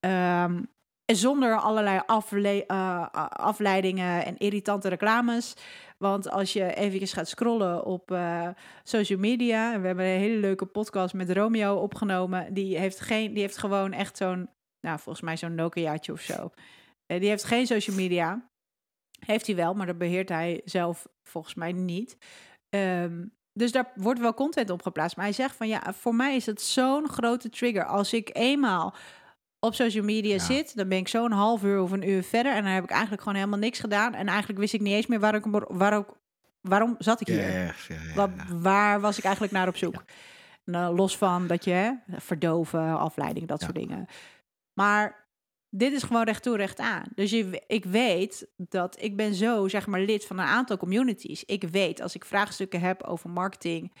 Um, 0.00 0.68
zonder 1.14 1.60
allerlei 1.60 2.02
uh, 2.66 3.06
afleidingen 3.28 4.24
en 4.24 4.38
irritante 4.38 4.88
reclames. 4.88 5.54
Want 5.98 6.30
als 6.30 6.52
je 6.52 6.74
even 6.74 7.06
gaat 7.06 7.28
scrollen 7.28 7.84
op 7.84 8.10
uh, 8.10 8.48
social 8.82 9.18
media. 9.18 9.80
We 9.80 9.86
hebben 9.86 10.04
een 10.04 10.18
hele 10.18 10.40
leuke 10.40 10.66
podcast 10.66 11.14
met 11.14 11.30
Romeo 11.30 11.74
opgenomen. 11.74 12.54
Die 12.54 12.78
heeft, 12.78 13.00
geen, 13.00 13.32
die 13.32 13.42
heeft 13.42 13.58
gewoon 13.58 13.92
echt 13.92 14.16
zo'n, 14.16 14.48
nou 14.80 14.98
volgens 14.98 15.24
mij 15.24 15.36
zo'n 15.36 15.54
Nokiaatje 15.54 16.12
of 16.12 16.20
zo. 16.20 16.50
Uh, 17.06 17.20
die 17.20 17.28
heeft 17.28 17.44
geen 17.44 17.66
social 17.66 17.96
media. 17.96 18.50
Heeft 19.26 19.46
hij 19.46 19.56
wel, 19.56 19.74
maar 19.74 19.86
dat 19.86 19.98
beheert 19.98 20.28
hij 20.28 20.60
zelf 20.64 21.06
volgens 21.22 21.54
mij 21.54 21.72
niet. 21.72 22.16
Um, 22.68 23.32
dus 23.52 23.72
daar 23.72 23.92
wordt 23.94 24.20
wel 24.20 24.34
content 24.34 24.70
op 24.70 24.82
geplaatst. 24.82 25.16
Maar 25.16 25.24
hij 25.24 25.34
zegt 25.34 25.56
van 25.56 25.68
ja, 25.68 25.92
voor 25.92 26.14
mij 26.14 26.36
is 26.36 26.46
het 26.46 26.62
zo'n 26.62 27.08
grote 27.08 27.48
trigger. 27.50 27.84
Als 27.84 28.12
ik 28.12 28.30
eenmaal 28.32 28.94
op 29.64 29.74
social 29.74 30.04
media 30.04 30.34
ja. 30.34 30.38
zit, 30.38 30.76
dan 30.76 30.88
ben 30.88 30.98
ik 30.98 31.08
zo 31.08 31.24
een 31.24 31.32
half 31.32 31.62
uur 31.62 31.80
of 31.80 31.90
een 31.90 32.08
uur 32.08 32.22
verder 32.22 32.52
en 32.54 32.62
dan 32.62 32.72
heb 32.72 32.84
ik 32.84 32.90
eigenlijk 32.90 33.22
gewoon 33.22 33.38
helemaal 33.38 33.58
niks 33.58 33.78
gedaan. 33.80 34.14
En 34.14 34.26
eigenlijk 34.26 34.58
wist 34.58 34.74
ik 34.74 34.80
niet 34.80 34.94
eens 34.94 35.06
meer 35.06 35.20
waar 35.20 35.34
ik, 35.34 35.44
waar 35.68 35.96
ook, 35.96 36.16
waarom 36.60 36.94
zat 36.98 37.20
ik 37.20 37.26
hier? 37.26 37.50
Ja, 37.50 37.74
waar, 38.14 38.30
waar, 38.60 39.00
was 39.00 39.18
ik 39.18 39.24
eigenlijk 39.24 39.54
naar 39.54 39.68
op 39.68 39.76
zoek? 39.76 40.04
Nou, 40.64 40.96
los 40.96 41.16
van 41.16 41.46
dat 41.46 41.64
je 41.64 41.70
hè, 41.70 41.92
verdoven, 42.20 42.98
afleiding, 42.98 43.48
dat 43.48 43.60
soort 43.60 43.74
dingen. 43.74 44.06
Maar 44.72 45.26
dit 45.70 45.92
is 45.92 46.02
gewoon 46.02 46.24
recht 46.24 46.42
toe, 46.42 46.56
recht 46.56 46.78
aan. 46.78 47.04
Dus 47.14 47.30
je, 47.30 47.62
ik 47.66 47.84
weet 47.84 48.46
dat 48.56 48.96
ik 49.00 49.16
ben 49.16 49.34
zo, 49.34 49.68
zeg 49.68 49.86
maar, 49.86 50.00
lid 50.00 50.26
van 50.26 50.38
een 50.38 50.46
aantal 50.46 50.76
communities. 50.76 51.44
Ik 51.44 51.62
weet 51.62 52.00
als 52.00 52.14
ik 52.14 52.24
vraagstukken 52.24 52.80
heb 52.80 53.02
over 53.02 53.30
marketing, 53.30 53.92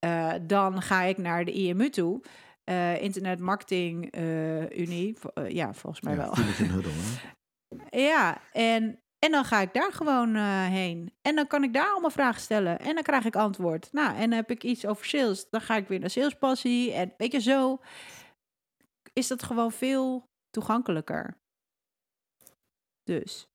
uh, 0.00 0.32
dan 0.42 0.82
ga 0.82 1.02
ik 1.02 1.18
naar 1.18 1.44
de 1.44 1.52
IMU 1.52 1.90
toe. 1.90 2.20
Uh, 2.68 3.02
Internet 3.02 3.40
Marketing 3.40 4.16
uh, 4.16 4.70
Unie. 4.70 5.16
Uh, 5.34 5.50
ja, 5.50 5.74
volgens 5.74 6.02
mij 6.02 6.14
ja, 6.14 6.18
wel. 6.18 6.34
Huddle, 6.36 6.90
ja, 8.10 8.40
en, 8.52 9.00
en 9.18 9.30
dan 9.30 9.44
ga 9.44 9.60
ik 9.60 9.74
daar 9.74 9.92
gewoon 9.92 10.34
heen. 10.64 11.12
En 11.22 11.34
dan 11.34 11.46
kan 11.46 11.64
ik 11.64 11.72
daar 11.72 11.90
allemaal 11.90 12.10
vragen 12.10 12.40
stellen. 12.40 12.78
En 12.78 12.94
dan 12.94 13.02
krijg 13.02 13.24
ik 13.24 13.36
antwoord. 13.36 13.92
Nou, 13.92 14.14
en 14.14 14.20
dan 14.20 14.38
heb 14.38 14.50
ik 14.50 14.64
iets 14.64 14.86
over 14.86 15.06
sales. 15.06 15.50
Dan 15.50 15.60
ga 15.60 15.76
ik 15.76 15.88
weer 15.88 16.00
naar 16.00 16.10
salespassie. 16.10 16.92
En 16.92 17.14
weet 17.16 17.32
je, 17.32 17.40
zo 17.40 17.78
is 19.12 19.26
dat 19.26 19.42
gewoon 19.42 19.72
veel 19.72 20.28
toegankelijker. 20.50 21.36
Dus. 23.02 23.48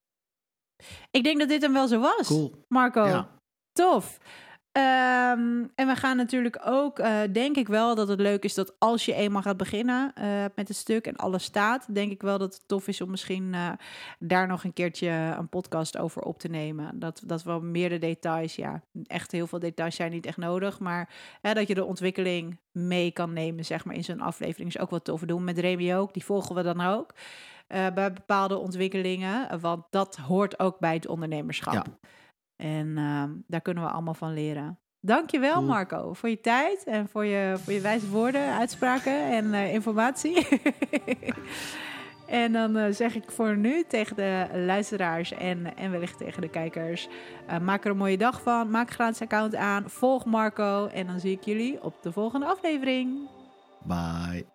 Ik 1.12 1.24
denk 1.24 1.40
dat 1.40 1.50
dit 1.50 1.62
hem 1.62 1.74
wel 1.74 1.88
zo 1.88 2.00
was, 2.00 2.28
cool. 2.28 2.66
Marco. 2.68 3.06
Ja. 3.06 3.30
Tof. 3.72 4.20
Um, 4.78 5.72
en 5.76 5.88
we 5.88 5.96
gaan 5.96 6.18
natuurlijk 6.18 6.62
ook, 6.66 7.00
uh, 7.00 7.20
denk 7.32 7.56
ik 7.56 7.68
wel 7.68 7.96
dat 7.96 8.08
het 8.08 8.20
leuk 8.20 8.44
is 8.44 8.54
dat 8.54 8.76
als 8.80 9.06
je 9.06 9.14
eenmaal 9.14 9.42
gaat 9.42 9.58
beginnen 9.58 10.14
uh, 10.18 10.26
met 10.56 10.68
het 10.68 10.78
stuk 10.78 11.08
en 11.08 11.16
alles 11.16 11.44
staat, 11.44 11.94
denk 11.94 12.12
ik 12.12 12.22
wel 12.22 12.38
dat 12.38 12.54
het 12.54 12.68
tof 12.68 12.88
is 12.88 13.02
om 13.02 13.10
misschien 13.10 13.54
uh, 13.54 13.70
daar 14.20 14.48
nog 14.48 14.64
een 14.64 14.74
keertje 14.74 15.10
een 15.38 15.50
podcast 15.50 15.98
over 15.98 16.22
op 16.22 16.40
te 16.40 16.48
nemen. 16.48 17.00
Dat, 17.00 17.22
dat 17.26 17.44
we 17.44 17.60
meer 17.62 17.90
de 17.90 17.98
details, 17.98 18.56
ja, 18.56 18.82
echt 19.04 19.32
heel 19.32 19.48
veel 19.48 19.60
details 19.60 19.96
zijn 19.96 20.12
niet 20.12 20.26
echt 20.26 20.38
nodig, 20.38 20.80
maar 20.80 21.10
dat 21.42 21.68
je 21.68 21.76
de 21.76 21.86
ontwikkeling 21.86 22.58
mee 22.72 23.12
kan 23.12 23.34
nemen, 23.34 23.66
zeg 23.66 23.86
maar, 23.86 23.96
in 23.96 24.04
zo'n 24.04 24.22
aflevering 24.22 24.70
is 24.70 24.80
ook 24.80 24.90
wat 24.90 25.04
tof. 25.04 25.20
We 25.20 25.26
doen 25.26 25.44
met 25.44 25.58
Remy 25.60 25.94
ook, 25.94 26.14
die 26.14 26.26
volgen 26.26 26.56
we 26.56 26.64
dan 26.64 26.82
ook 26.82 27.14
bij 27.68 28.14
bepaalde 28.14 28.58
ontwikkelingen, 28.58 29.60
want 29.60 29.84
dat 29.90 30.16
hoort 30.16 30.60
ook 30.60 30.80
bij 30.80 30.94
het 30.94 31.08
ondernemerschap. 31.08 31.74
Ja. 31.74 31.84
En 32.56 32.88
uh, 32.88 33.24
daar 33.48 33.62
kunnen 33.62 33.84
we 33.84 33.90
allemaal 33.90 34.14
van 34.14 34.34
leren. 34.34 34.80
Dankjewel 35.06 35.54
cool. 35.54 35.66
Marco 35.66 36.14
voor 36.14 36.30
je 36.30 36.40
tijd 36.40 36.84
en 36.84 37.08
voor 37.10 37.26
je, 37.26 37.56
voor 37.64 37.74
je 37.74 37.82
wijze 37.82 38.10
woorden, 38.10 38.54
uitspraken 38.54 39.32
en 39.32 39.46
uh, 39.46 39.74
informatie. 39.74 40.48
en 42.28 42.52
dan 42.52 42.78
uh, 42.78 42.86
zeg 42.90 43.16
ik 43.16 43.32
voor 43.32 43.58
nu 43.58 43.84
tegen 43.88 44.16
de 44.16 44.48
luisteraars 44.54 45.32
en, 45.32 45.78
en 45.78 45.92
wellicht 45.92 46.18
tegen 46.18 46.42
de 46.42 46.50
kijkers: 46.50 47.08
uh, 47.50 47.60
maak 47.60 47.86
er 47.86 47.92
een 47.92 47.98
mooie 47.98 48.18
dag 48.18 48.42
van. 48.42 48.70
Maak 48.70 48.88
een 48.88 48.94
gratis 48.94 49.22
account 49.22 49.56
aan. 49.56 49.90
Volg 49.90 50.26
Marco 50.26 50.88
en 50.88 51.08
dan 51.08 51.20
zie 51.20 51.32
ik 51.32 51.44
jullie 51.44 51.84
op 51.84 51.96
de 52.02 52.12
volgende 52.12 52.46
aflevering. 52.46 53.30
Bye. 53.84 54.53